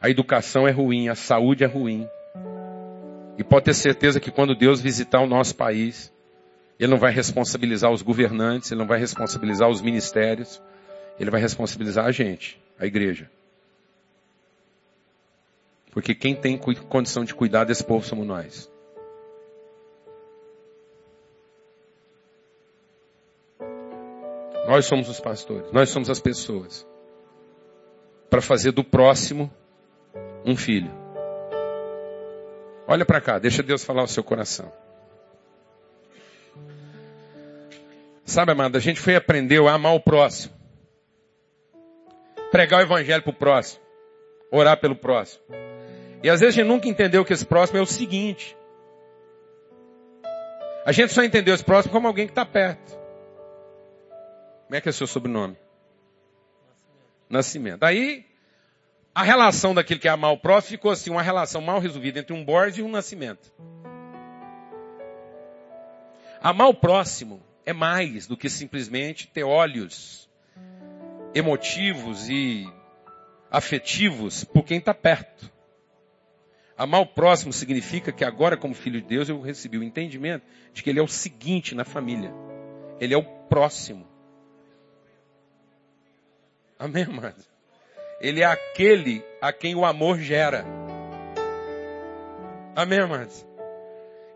a 0.00 0.10
educação 0.10 0.66
é 0.66 0.72
ruim, 0.72 1.08
a 1.08 1.14
saúde 1.14 1.62
é 1.62 1.66
ruim. 1.66 2.08
E 3.38 3.44
pode 3.44 3.66
ter 3.66 3.74
certeza 3.74 4.18
que 4.18 4.32
quando 4.32 4.56
Deus 4.56 4.80
visitar 4.80 5.20
o 5.20 5.28
nosso 5.28 5.54
país, 5.54 6.12
Ele 6.78 6.90
não 6.90 6.98
vai 6.98 7.12
responsabilizar 7.12 7.92
os 7.92 8.02
governantes, 8.02 8.72
Ele 8.72 8.80
não 8.80 8.86
vai 8.86 8.98
responsabilizar 8.98 9.68
os 9.68 9.80
ministérios, 9.80 10.60
Ele 11.20 11.30
vai 11.30 11.40
responsabilizar 11.40 12.06
a 12.06 12.10
gente, 12.10 12.60
a 12.78 12.86
igreja. 12.86 13.30
Porque 15.92 16.14
quem 16.14 16.34
tem 16.34 16.58
condição 16.58 17.24
de 17.24 17.32
cuidar 17.32 17.64
desse 17.64 17.84
povo 17.84 18.04
somos 18.04 18.26
nós. 18.26 18.73
Nós 24.66 24.86
somos 24.86 25.08
os 25.08 25.20
pastores, 25.20 25.70
nós 25.72 25.90
somos 25.90 26.08
as 26.08 26.20
pessoas. 26.20 26.86
Para 28.30 28.40
fazer 28.40 28.72
do 28.72 28.82
próximo 28.82 29.52
um 30.44 30.56
filho. 30.56 30.90
Olha 32.86 33.04
para 33.04 33.20
cá, 33.20 33.38
deixa 33.38 33.62
Deus 33.62 33.84
falar 33.84 34.02
o 34.02 34.08
seu 34.08 34.24
coração. 34.24 34.72
Sabe, 38.24 38.52
amado, 38.52 38.76
a 38.76 38.80
gente 38.80 39.00
foi 39.00 39.14
aprender 39.14 39.60
a 39.62 39.72
amar 39.72 39.94
o 39.94 40.00
próximo. 40.00 40.54
Pregar 42.50 42.80
o 42.80 42.82
evangelho 42.82 43.22
para 43.22 43.30
o 43.30 43.34
próximo. 43.34 43.82
Orar 44.50 44.78
pelo 44.78 44.96
próximo. 44.96 45.42
E 46.22 46.30
às 46.30 46.40
vezes 46.40 46.54
a 46.54 46.60
gente 46.60 46.68
nunca 46.68 46.88
entendeu 46.88 47.24
que 47.24 47.32
esse 47.32 47.44
próximo 47.44 47.78
é 47.78 47.82
o 47.82 47.86
seguinte. 47.86 48.56
A 50.86 50.92
gente 50.92 51.12
só 51.12 51.22
entendeu 51.22 51.54
esse 51.54 51.64
próximo 51.64 51.92
como 51.92 52.06
alguém 52.06 52.26
que 52.26 52.32
está 52.32 52.46
perto. 52.46 53.03
Como 54.74 54.78
é 54.78 54.80
que 54.80 54.88
é 54.88 54.92
seu 54.92 55.06
sobrenome? 55.06 55.56
Nascimento. 57.30 57.80
Nascimento. 57.80 57.84
Aí, 57.84 58.26
a 59.14 59.22
relação 59.22 59.72
daquele 59.72 60.00
que 60.00 60.08
é 60.08 60.10
amar 60.10 60.32
o 60.32 60.36
próximo 60.36 60.72
ficou 60.72 60.90
assim, 60.90 61.10
uma 61.10 61.22
relação 61.22 61.60
mal 61.60 61.78
resolvida 61.78 62.18
entre 62.18 62.34
um 62.34 62.44
Borges 62.44 62.78
e 62.78 62.82
um 62.82 62.90
Nascimento. 62.90 63.52
Amar 66.42 66.66
o 66.70 66.74
próximo 66.74 67.40
é 67.64 67.72
mais 67.72 68.26
do 68.26 68.36
que 68.36 68.50
simplesmente 68.50 69.28
ter 69.28 69.44
olhos 69.44 70.28
emotivos 71.32 72.28
e 72.28 72.66
afetivos 73.52 74.42
por 74.42 74.64
quem 74.64 74.78
está 74.78 74.92
perto. 74.92 75.52
Amar 76.76 77.00
o 77.00 77.06
próximo 77.06 77.52
significa 77.52 78.10
que 78.10 78.24
agora, 78.24 78.56
como 78.56 78.74
filho 78.74 79.00
de 79.00 79.06
Deus, 79.06 79.28
eu 79.28 79.40
recebi 79.40 79.78
o 79.78 79.84
entendimento 79.84 80.44
de 80.72 80.82
que 80.82 80.90
ele 80.90 80.98
é 80.98 81.02
o 81.02 81.06
seguinte 81.06 81.76
na 81.76 81.84
família. 81.84 82.34
Ele 82.98 83.14
é 83.14 83.16
o 83.16 83.22
próximo. 83.22 84.13
Amém, 86.84 87.04
amado? 87.04 87.42
Ele 88.20 88.42
é 88.42 88.44
aquele 88.44 89.24
a 89.40 89.50
quem 89.54 89.74
o 89.74 89.86
amor 89.86 90.18
gera. 90.18 90.66
Amém, 92.76 92.98
amados? 92.98 93.42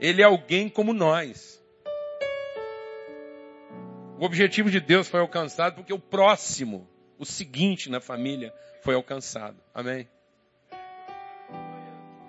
Ele 0.01 0.23
é 0.23 0.25
alguém 0.25 0.66
como 0.66 0.95
nós. 0.95 1.62
O 4.19 4.25
objetivo 4.25 4.70
de 4.70 4.81
Deus 4.81 5.07
foi 5.09 5.20
alcançado 5.20 5.75
porque 5.75 5.93
o 5.93 5.99
próximo, 5.99 6.89
o 7.19 7.27
seguinte 7.27 7.91
na 7.91 8.01
família, 8.01 8.51
foi 8.81 8.95
alcançado. 8.95 9.62
Amém? 9.75 10.09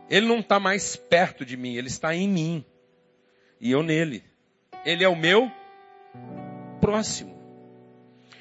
Ele 0.10 0.28
não 0.28 0.40
está 0.40 0.60
mais 0.60 0.98
perto 0.98 1.46
de 1.46 1.56
mim, 1.56 1.78
ele 1.78 1.88
está 1.88 2.14
em 2.14 2.28
mim. 2.28 2.66
E 3.58 3.72
eu 3.72 3.82
nele. 3.82 4.26
Ele 4.84 5.02
é 5.02 5.08
o 5.08 5.16
meu 5.16 5.50
próximo. 6.82 7.39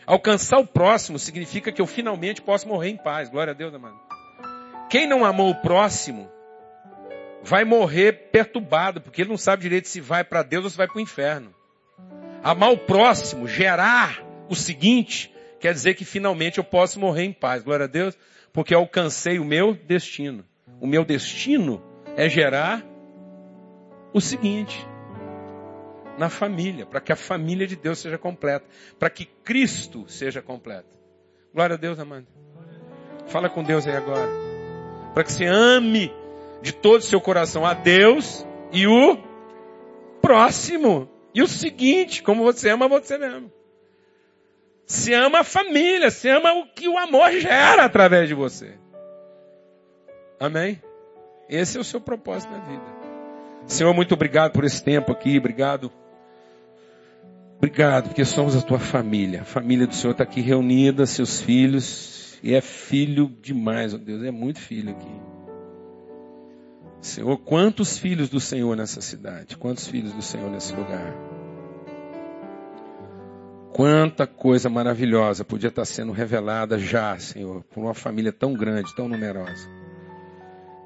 Alcançar 0.09 0.56
o 0.56 0.66
próximo 0.66 1.18
significa 1.18 1.70
que 1.70 1.82
eu 1.82 1.86
finalmente 1.86 2.40
posso 2.40 2.66
morrer 2.66 2.89
em 2.89 2.97
paz. 2.97 3.28
Glória 3.28 3.51
a 3.51 3.55
Deus, 3.55 3.74
amado. 3.74 4.01
Quem 4.89 5.06
não 5.06 5.22
amou 5.22 5.51
o 5.51 5.55
próximo 5.56 6.30
vai 7.43 7.62
morrer 7.62 8.30
perturbado, 8.32 9.02
porque 9.02 9.20
ele 9.20 9.28
não 9.28 9.36
sabe 9.36 9.64
direito 9.64 9.86
se 9.86 10.01
vai 10.01 10.24
para 10.24 10.43
Deus 10.43 10.64
ou 10.64 10.70
se 10.70 10.78
vai 10.78 10.86
para 10.86 10.97
o 10.97 11.01
inferno. 11.01 11.55
Amar 12.43 12.72
o 12.72 12.78
próximo, 12.78 13.47
gerar 13.47 14.24
o 14.48 14.56
seguinte, 14.56 15.30
quer 15.60 15.74
dizer 15.74 15.93
que 15.93 16.06
finalmente 16.06 16.56
eu 16.56 16.64
posso 16.64 16.98
morrer 16.98 17.24
em 17.24 17.32
paz. 17.35 17.62
Glória 17.62 17.85
a 17.85 17.89
Deus, 17.89 18.16
porque 18.51 18.74
eu 18.74 18.78
alcancei 18.78 19.39
o 19.39 19.44
meu 19.44 19.74
destino. 19.74 20.43
O 20.80 20.86
meu 20.86 21.05
destino 21.05 21.82
é 22.16 22.30
gerar 22.30 22.82
o 24.14 24.22
seguinte 24.22 24.86
na 26.18 26.28
família, 26.28 26.84
para 26.84 27.00
que 27.00 27.12
a 27.12 27.16
família 27.16 27.66
de 27.66 27.76
Deus 27.76 28.00
seja 28.00 28.18
completa, 28.18 28.66
para 28.98 29.08
que 29.08 29.24
Cristo 29.24 30.04
seja 30.08 30.42
completo. 30.42 30.88
Glória 31.54 31.74
a 31.74 31.78
Deus, 31.78 31.98
amado. 31.98 32.26
Fala 33.28 33.48
com 33.48 33.62
Deus 33.62 33.86
aí 33.86 33.96
agora. 33.96 34.28
Para 35.14 35.24
que 35.24 35.32
você 35.32 35.46
ame 35.46 36.12
de 36.60 36.72
todo 36.72 37.00
o 37.00 37.04
seu 37.04 37.20
coração 37.20 37.64
a 37.64 37.72
Deus 37.72 38.44
e 38.72 38.86
o 38.86 39.16
próximo. 40.20 41.08
E 41.32 41.42
o 41.42 41.46
seguinte, 41.46 42.22
como 42.22 42.42
você 42.42 42.70
ama 42.70 42.88
você 42.88 43.16
mesmo. 43.16 43.52
Se 44.86 45.12
ama 45.12 45.40
a 45.40 45.44
família, 45.44 46.10
se 46.10 46.28
ama 46.28 46.52
o 46.54 46.66
que 46.66 46.88
o 46.88 46.98
amor 46.98 47.30
gera 47.32 47.84
através 47.84 48.28
de 48.28 48.34
você. 48.34 48.74
Amém? 50.40 50.82
Esse 51.48 51.78
é 51.78 51.80
o 51.80 51.84
seu 51.84 52.00
propósito 52.00 52.50
na 52.50 52.58
vida. 52.58 52.98
Senhor, 53.66 53.92
muito 53.92 54.14
obrigado 54.14 54.52
por 54.52 54.64
esse 54.64 54.82
tempo 54.82 55.12
aqui, 55.12 55.38
obrigado. 55.38 55.92
Obrigado, 57.59 58.09
porque 58.09 58.24
somos 58.24 58.56
a 58.56 58.62
tua 58.62 58.78
família. 58.78 59.43
A 59.43 59.44
família 59.44 59.85
do 59.85 59.94
Senhor 59.94 60.12
está 60.12 60.22
aqui 60.22 60.40
reunida, 60.40 61.05
seus 61.06 61.40
filhos, 61.40 62.39
e 62.40 62.55
é 62.55 62.60
filho 62.60 63.36
demais, 63.43 63.93
ó 63.93 63.98
Deus, 63.98 64.22
é 64.22 64.30
muito 64.30 64.60
filho 64.60 64.90
aqui. 64.90 65.20
Senhor, 67.01 67.36
quantos 67.39 67.98
filhos 67.98 68.28
do 68.28 68.39
Senhor 68.39 68.76
nessa 68.76 69.01
cidade? 69.01 69.56
Quantos 69.56 69.89
filhos 69.89 70.12
do 70.12 70.22
Senhor 70.22 70.48
nesse 70.48 70.72
lugar? 70.72 71.14
Quanta 73.72 74.24
coisa 74.24 74.68
maravilhosa 74.68 75.44
podia 75.44 75.68
estar 75.68 75.85
sendo 75.85 76.12
revelada 76.12 76.78
já, 76.78 77.18
Senhor, 77.18 77.64
por 77.64 77.80
uma 77.82 77.94
família 77.94 78.32
tão 78.32 78.55
grande, 78.55 78.94
tão 78.94 79.09
numerosa. 79.09 79.68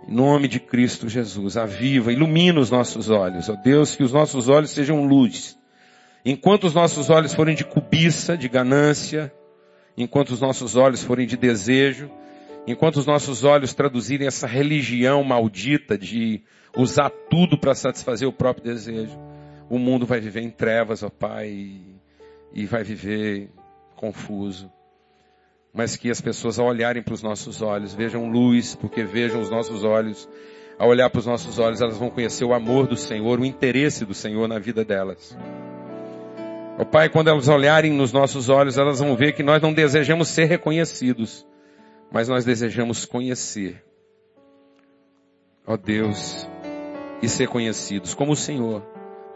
Em 0.08 0.14
nome 0.14 0.48
de 0.48 0.58
Cristo 0.58 1.06
Jesus, 1.06 1.58
aviva, 1.58 2.10
ilumina 2.10 2.60
os 2.60 2.70
nossos 2.70 3.10
olhos, 3.10 3.50
ó 3.50 3.56
Deus, 3.56 3.94
que 3.94 4.02
os 4.02 4.12
nossos 4.12 4.48
olhos 4.48 4.70
sejam 4.70 5.04
luz. 5.04 5.58
Enquanto 6.24 6.64
os 6.64 6.74
nossos 6.74 7.10
olhos 7.10 7.34
forem 7.34 7.54
de 7.54 7.64
cobiça, 7.64 8.36
de 8.36 8.48
ganância, 8.48 9.32
enquanto 9.96 10.30
os 10.30 10.40
nossos 10.40 10.76
olhos 10.76 11.02
forem 11.02 11.26
de 11.26 11.36
desejo, 11.36 12.10
enquanto 12.66 12.96
os 12.96 13.06
nossos 13.06 13.42
olhos 13.42 13.74
traduzirem 13.74 14.26
essa 14.26 14.46
religião 14.46 15.22
maldita 15.24 15.98
de 15.98 16.42
usar 16.76 17.10
tudo 17.28 17.58
para 17.58 17.74
satisfazer 17.74 18.28
o 18.28 18.32
próprio 18.32 18.64
desejo, 18.64 19.18
o 19.68 19.78
mundo 19.78 20.06
vai 20.06 20.20
viver 20.20 20.42
em 20.42 20.50
trevas, 20.50 21.02
ó 21.02 21.10
Pai, 21.10 21.80
e 22.52 22.66
vai 22.66 22.84
viver 22.84 23.50
confuso. 23.96 24.70
Mas 25.74 25.96
que 25.96 26.10
as 26.10 26.20
pessoas, 26.20 26.58
ao 26.58 26.66
olharem 26.66 27.02
para 27.02 27.14
os 27.14 27.22
nossos 27.22 27.62
olhos, 27.62 27.94
vejam 27.94 28.30
luz, 28.30 28.74
porque 28.74 29.02
vejam 29.02 29.40
os 29.40 29.50
nossos 29.50 29.82
olhos. 29.82 30.28
Ao 30.78 30.88
olhar 30.88 31.08
para 31.08 31.20
os 31.20 31.26
nossos 31.26 31.58
olhos, 31.58 31.80
elas 31.80 31.96
vão 31.96 32.10
conhecer 32.10 32.44
o 32.44 32.52
amor 32.52 32.86
do 32.86 32.96
Senhor, 32.96 33.40
o 33.40 33.44
interesse 33.44 34.04
do 34.04 34.12
Senhor 34.12 34.46
na 34.46 34.58
vida 34.58 34.84
delas. 34.84 35.34
Ó 36.78 36.84
Pai, 36.84 37.08
quando 37.08 37.28
elas 37.28 37.48
olharem 37.48 37.92
nos 37.92 38.12
nossos 38.12 38.48
olhos, 38.48 38.78
elas 38.78 38.98
vão 38.98 39.14
ver 39.14 39.32
que 39.34 39.42
nós 39.42 39.60
não 39.60 39.72
desejamos 39.72 40.28
ser 40.28 40.44
reconhecidos, 40.44 41.46
mas 42.10 42.28
nós 42.28 42.44
desejamos 42.44 43.04
conhecer. 43.04 43.84
Ó 45.66 45.76
Deus, 45.76 46.48
e 47.22 47.28
ser 47.28 47.48
conhecidos 47.48 48.14
como 48.14 48.32
o 48.32 48.36
Senhor. 48.36 48.82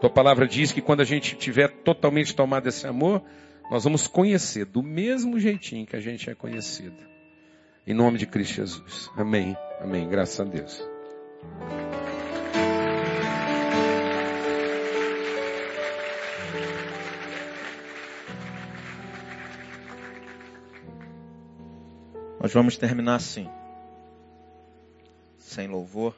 Tua 0.01 0.09
palavra 0.09 0.47
diz 0.47 0.71
que 0.71 0.81
quando 0.81 1.01
a 1.01 1.05
gente 1.05 1.35
tiver 1.35 1.69
totalmente 1.69 2.35
tomado 2.35 2.67
esse 2.67 2.85
amor, 2.85 3.23
nós 3.71 3.83
vamos 3.83 4.07
conhecer 4.07 4.65
do 4.65 4.83
mesmo 4.83 5.39
jeitinho 5.39 5.85
que 5.85 5.95
a 5.95 5.99
gente 5.99 6.29
é 6.29 6.35
conhecido. 6.35 6.97
Em 7.85 7.93
nome 7.93 8.17
de 8.17 8.25
Cristo 8.27 8.55
Jesus. 8.55 9.09
Amém. 9.15 9.55
Amém. 9.79 10.07
Graças 10.07 10.39
a 10.39 10.43
Deus. 10.43 10.87
Nós 22.47 22.53
vamos 22.53 22.77
terminar 22.77 23.15
assim. 23.15 23.45
Sem 25.37 25.67
louvor. 25.67 26.15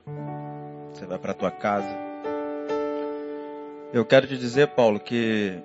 Você 0.93 1.03
vai 1.07 1.17
para 1.17 1.33
tua 1.33 1.49
casa. 1.49 1.89
Eu 3.91 4.05
quero 4.05 4.27
te 4.27 4.37
dizer, 4.37 4.67
Paulo, 4.67 4.99
que 4.99 5.59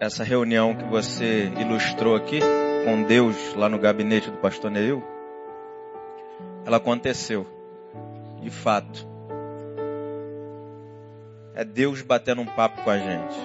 essa 0.00 0.24
reunião 0.24 0.74
que 0.74 0.84
você 0.84 1.52
ilustrou 1.60 2.16
aqui 2.16 2.40
com 2.86 3.02
Deus 3.02 3.54
lá 3.54 3.68
no 3.68 3.78
gabinete 3.78 4.30
do 4.30 4.38
pastor 4.38 4.70
Neil, 4.70 5.04
ela 6.64 6.78
aconteceu. 6.78 7.46
De 8.40 8.48
fato. 8.48 9.06
É 11.54 11.66
Deus 11.66 12.00
batendo 12.00 12.40
um 12.40 12.46
papo 12.46 12.82
com 12.82 12.88
a 12.88 12.96
gente. 12.96 13.36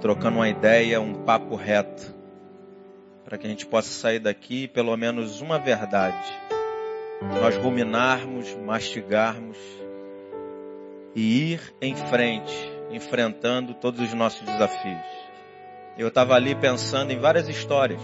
Trocando 0.00 0.36
uma 0.36 0.48
ideia, 0.48 1.00
um 1.00 1.24
papo 1.24 1.56
reto. 1.56 2.15
Para 3.26 3.36
que 3.36 3.46
a 3.46 3.50
gente 3.50 3.66
possa 3.66 3.90
sair 3.90 4.20
daqui 4.20 4.68
pelo 4.68 4.96
menos 4.96 5.42
uma 5.42 5.58
verdade. 5.58 6.32
Nós 7.40 7.56
ruminarmos, 7.56 8.54
mastigarmos 8.54 9.58
e 11.14 11.52
ir 11.52 11.74
em 11.82 11.94
frente 11.94 12.72
enfrentando 12.90 13.74
todos 13.74 14.00
os 14.00 14.14
nossos 14.14 14.40
desafios. 14.42 15.04
Eu 15.98 16.08
estava 16.08 16.34
ali 16.34 16.54
pensando 16.54 17.10
em 17.10 17.18
várias 17.18 17.48
histórias, 17.48 18.00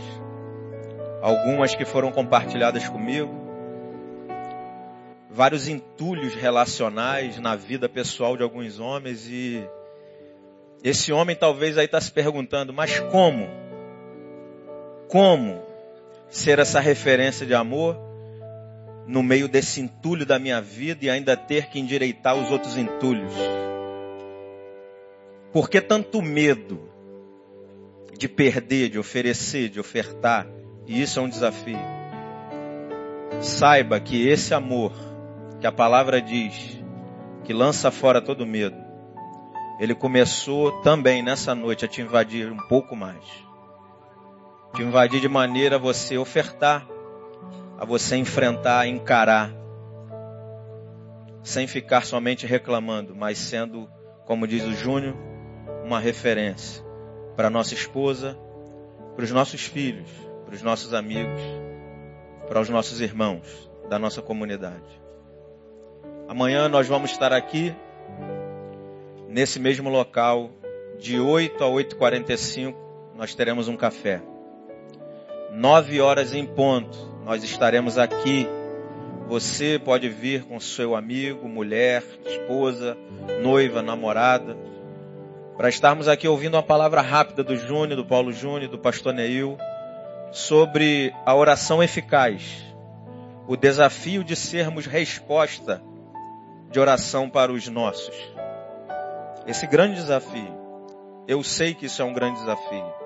algumas 1.20 1.74
que 1.74 1.85
foram 1.85 2.11
compartilhadas 2.11 2.89
comigo, 2.89 3.32
vários 5.31 5.69
entulhos 5.69 6.35
relacionais 6.35 7.39
na 7.39 7.55
vida 7.55 7.89
pessoal 7.89 8.36
de 8.36 8.43
alguns 8.43 8.81
homens 8.81 9.28
e 9.28 9.65
esse 10.82 11.12
homem 11.12 11.36
talvez 11.36 11.78
aí 11.78 11.85
está 11.85 12.01
se 12.01 12.11
perguntando, 12.11 12.73
mas 12.73 12.99
como? 12.99 13.61
Como 15.12 15.62
ser 16.30 16.59
essa 16.59 16.80
referência 16.80 17.44
de 17.44 17.52
amor 17.55 17.98
no 19.06 19.22
meio 19.22 19.47
desse 19.47 19.78
entulho 19.78 20.24
da 20.24 20.39
minha 20.39 20.59
vida 20.59 21.05
e 21.05 21.10
ainda 21.10 21.36
ter 21.36 21.66
que 21.66 21.78
endireitar 21.78 22.34
os 22.34 22.51
outros 22.51 22.78
entulhos. 22.78 23.34
Por 25.52 25.68
que 25.68 25.82
tanto 25.82 26.22
medo 26.22 26.89
de 28.16 28.26
perder, 28.26 28.89
de 28.89 28.98
oferecer, 28.98 29.68
de 29.68 29.78
ofertar? 29.78 30.47
E 30.86 31.02
isso 31.02 31.20
é 31.20 31.22
um 31.22 31.28
desafio. 31.28 31.78
Saiba 33.43 34.01
que 34.01 34.26
esse 34.26 34.55
amor, 34.55 34.94
que 35.60 35.66
a 35.66 35.72
palavra 35.72 36.22
diz, 36.22 36.82
que 37.44 37.52
lança 37.52 37.90
fora 37.90 38.22
todo 38.22 38.47
medo, 38.47 38.82
ele 39.78 39.94
começou 39.94 40.80
também 40.80 41.22
nessa 41.22 41.55
noite 41.55 41.84
a 41.84 41.89
te 41.89 42.01
invadir 42.01 42.51
um 42.51 42.66
pouco 42.66 42.97
mais. 42.97 43.52
Te 44.74 44.82
invadir 44.82 45.20
de 45.20 45.28
maneira 45.28 45.77
a 45.77 45.78
você 45.78 46.16
ofertar, 46.16 46.86
a 47.78 47.85
você 47.85 48.16
enfrentar, 48.16 48.86
encarar, 48.86 49.53
sem 51.43 51.66
ficar 51.66 52.05
somente 52.05 52.47
reclamando, 52.47 53.15
mas 53.15 53.39
sendo, 53.39 53.89
como 54.24 54.47
diz 54.47 54.65
o 54.65 54.73
Júnior, 54.73 55.15
uma 55.85 55.99
referência 55.99 56.82
para 57.36 57.51
nossa 57.51 57.74
esposa, 57.74 58.39
para 59.15 59.24
os 59.24 59.31
nossos 59.31 59.62
filhos, 59.62 60.09
para 60.44 60.55
os 60.55 60.62
nossos 60.62 60.94
amigos, 60.94 61.43
para 62.49 62.61
os 62.61 62.69
nossos 62.69 63.01
irmãos 63.01 63.70
da 63.89 63.99
nossa 63.99 64.23
comunidade. 64.23 65.03
Amanhã 66.28 66.69
nós 66.69 66.86
vamos 66.86 67.11
estar 67.11 67.32
aqui, 67.32 67.74
nesse 69.28 69.59
mesmo 69.59 69.90
local, 69.90 70.51
de 70.99 71.19
8 71.19 71.62
a 71.62 71.66
8h45, 71.66 72.74
nós 73.16 73.35
teremos 73.35 73.69
um 73.69 73.77
café. 73.77 74.23
Nove 75.53 76.01
horas 76.01 76.35
em 76.35 76.47
ponto, 76.47 76.99
nós 77.24 77.45
estaremos 77.45 77.99
aqui. 77.99 78.49
Você 79.29 79.79
pode 79.79 80.09
vir 80.09 80.45
com 80.45 80.59
seu 80.59 80.97
amigo, 80.97 81.49
mulher, 81.49 82.03
esposa, 82.27 82.97
noiva, 83.43 83.83
namorada 83.83 84.57
para 85.57 85.69
estarmos 85.69 86.09
aqui 86.09 86.27
ouvindo 86.27 86.55
uma 86.55 86.62
palavra 86.62 87.01
rápida 87.01 87.45
do 87.45 87.57
Júnior, 87.57 87.97
do 87.97 88.05
Paulo 88.05 88.33
Júnior, 88.33 88.70
do 88.70 88.79
pastor 88.79 89.12
Neil, 89.12 89.59
sobre 90.33 91.15
a 91.27 91.35
oração 91.35 91.83
eficaz, 91.83 92.65
o 93.47 93.57
desafio 93.57 94.24
de 94.24 94.35
sermos 94.35 94.87
resposta 94.87 95.83
de 96.70 96.81
oração 96.81 97.29
para 97.29 97.53
os 97.53 97.69
nossos. 97.69 98.16
Esse 99.47 99.66
grande 99.66 99.97
desafio, 99.97 100.53
eu 101.29 101.43
sei 101.43 101.74
que 101.74 101.87
isso 101.87 102.01
é 102.01 102.05
um 102.05 102.12
grande 102.12 102.41
desafio. 102.41 103.02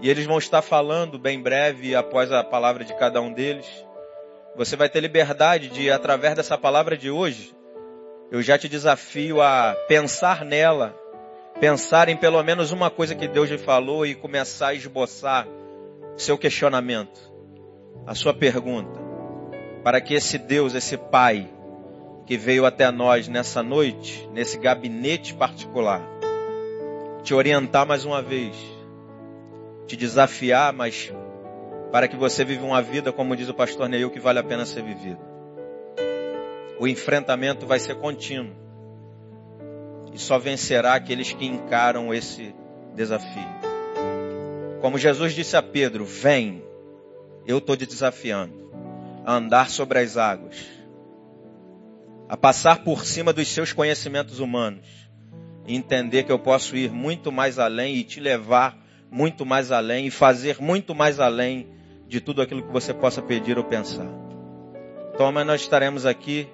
E 0.00 0.10
eles 0.10 0.26
vão 0.26 0.38
estar 0.38 0.62
falando 0.62 1.18
bem 1.18 1.40
breve, 1.40 1.94
após 1.94 2.30
a 2.30 2.44
palavra 2.44 2.84
de 2.84 2.94
cada 2.94 3.20
um 3.20 3.32
deles. 3.32 3.66
Você 4.56 4.76
vai 4.76 4.88
ter 4.88 5.00
liberdade 5.00 5.68
de, 5.68 5.90
através 5.90 6.34
dessa 6.34 6.58
palavra 6.58 6.96
de 6.96 7.10
hoje, 7.10 7.54
eu 8.30 8.42
já 8.42 8.58
te 8.58 8.68
desafio 8.68 9.40
a 9.40 9.74
pensar 9.88 10.44
nela 10.44 10.94
pensar 11.60 12.08
em 12.08 12.16
pelo 12.16 12.42
menos 12.42 12.72
uma 12.72 12.90
coisa 12.90 13.14
que 13.14 13.28
Deus 13.28 13.48
lhe 13.48 13.58
falou 13.58 14.04
e 14.04 14.14
começar 14.14 14.68
a 14.68 14.74
esboçar 14.74 15.46
seu 16.16 16.36
questionamento, 16.36 17.32
a 18.06 18.14
sua 18.14 18.34
pergunta, 18.34 19.00
para 19.82 20.00
que 20.00 20.14
esse 20.14 20.38
Deus, 20.38 20.74
esse 20.74 20.96
Pai, 20.96 21.48
que 22.26 22.36
veio 22.36 22.64
até 22.66 22.90
nós 22.90 23.28
nessa 23.28 23.62
noite, 23.62 24.28
nesse 24.32 24.58
gabinete 24.58 25.34
particular, 25.34 26.02
te 27.22 27.34
orientar 27.34 27.86
mais 27.86 28.04
uma 28.04 28.22
vez, 28.22 28.54
te 29.86 29.96
desafiar, 29.96 30.72
mas 30.72 31.12
para 31.92 32.08
que 32.08 32.16
você 32.16 32.44
viva 32.44 32.64
uma 32.64 32.82
vida, 32.82 33.12
como 33.12 33.36
diz 33.36 33.48
o 33.48 33.54
pastor 33.54 33.88
Neil, 33.88 34.10
que 34.10 34.18
vale 34.18 34.38
a 34.38 34.44
pena 34.44 34.66
ser 34.66 34.82
vivida. 34.82 35.20
O 36.78 36.88
enfrentamento 36.88 37.66
vai 37.66 37.78
ser 37.78 37.94
contínuo 37.96 38.54
e 40.12 40.18
só 40.18 40.38
vencerá 40.38 40.94
aqueles 40.94 41.32
que 41.32 41.46
encaram 41.46 42.12
esse 42.12 42.54
desafio. 42.94 43.48
Como 44.80 44.98
Jesus 44.98 45.34
disse 45.34 45.56
a 45.56 45.62
Pedro: 45.62 46.04
Vem, 46.04 46.64
eu 47.46 47.58
estou 47.58 47.76
te 47.76 47.86
desafiando 47.86 48.64
a 49.24 49.34
andar 49.34 49.70
sobre 49.70 49.98
as 49.98 50.16
águas, 50.16 50.56
a 52.28 52.36
passar 52.36 52.84
por 52.84 53.04
cima 53.04 53.32
dos 53.32 53.48
seus 53.48 53.72
conhecimentos 53.72 54.40
humanos 54.40 54.86
e 55.66 55.74
entender 55.74 56.24
que 56.24 56.32
eu 56.32 56.38
posso 56.38 56.76
ir 56.76 56.90
muito 56.90 57.32
mais 57.32 57.58
além 57.58 57.96
e 57.96 58.04
te 58.04 58.20
levar 58.20 58.83
muito 59.10 59.44
mais 59.46 59.70
além 59.70 60.06
e 60.06 60.10
fazer 60.10 60.60
muito 60.60 60.94
mais 60.94 61.20
além 61.20 61.68
de 62.08 62.20
tudo 62.20 62.42
aquilo 62.42 62.62
que 62.62 62.72
você 62.72 62.92
possa 62.92 63.22
pedir 63.22 63.58
ou 63.58 63.64
pensar. 63.64 64.06
Então 65.14 65.26
amanhã 65.26 65.44
nós 65.44 65.60
estaremos 65.60 66.04
aqui 66.06 66.48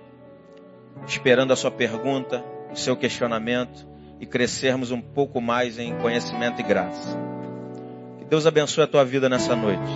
esperando 1.06 1.52
a 1.52 1.56
sua 1.56 1.70
pergunta, 1.70 2.44
o 2.70 2.76
seu 2.76 2.96
questionamento 2.96 3.86
e 4.20 4.26
crescermos 4.26 4.90
um 4.90 5.00
pouco 5.00 5.40
mais 5.40 5.78
em 5.78 5.96
conhecimento 5.98 6.60
e 6.60 6.62
graça. 6.62 7.16
Que 8.18 8.24
Deus 8.26 8.46
abençoe 8.46 8.84
a 8.84 8.86
tua 8.86 9.04
vida 9.04 9.28
nessa 9.28 9.56
noite. 9.56 9.90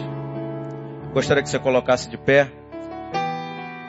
Gostaria 1.12 1.42
que 1.42 1.48
você 1.48 1.58
colocasse 1.58 2.08
de 2.08 2.16
pé. 2.16 2.50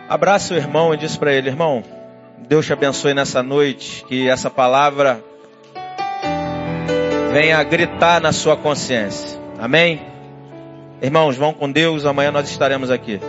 Abraça 0.09 0.53
o 0.53 0.57
irmão 0.57 0.93
e 0.93 0.97
diz 0.97 1.17
para 1.17 1.33
ele, 1.33 1.49
irmão, 1.49 1.83
Deus 2.47 2.65
te 2.65 2.73
abençoe 2.73 3.13
nessa 3.13 3.41
noite, 3.41 4.05
que 4.05 4.29
essa 4.29 4.49
palavra 4.49 5.23
venha 7.35 7.61
gritar 7.63 8.21
na 8.21 8.31
sua 8.31 8.55
consciência. 8.55 9.37
Amém? 9.59 9.99
Irmãos, 11.01 11.35
vão 11.35 11.53
com 11.53 11.69
Deus, 11.69 12.05
amanhã 12.05 12.31
nós 12.31 12.49
estaremos 12.49 12.89
aqui. 12.89 13.19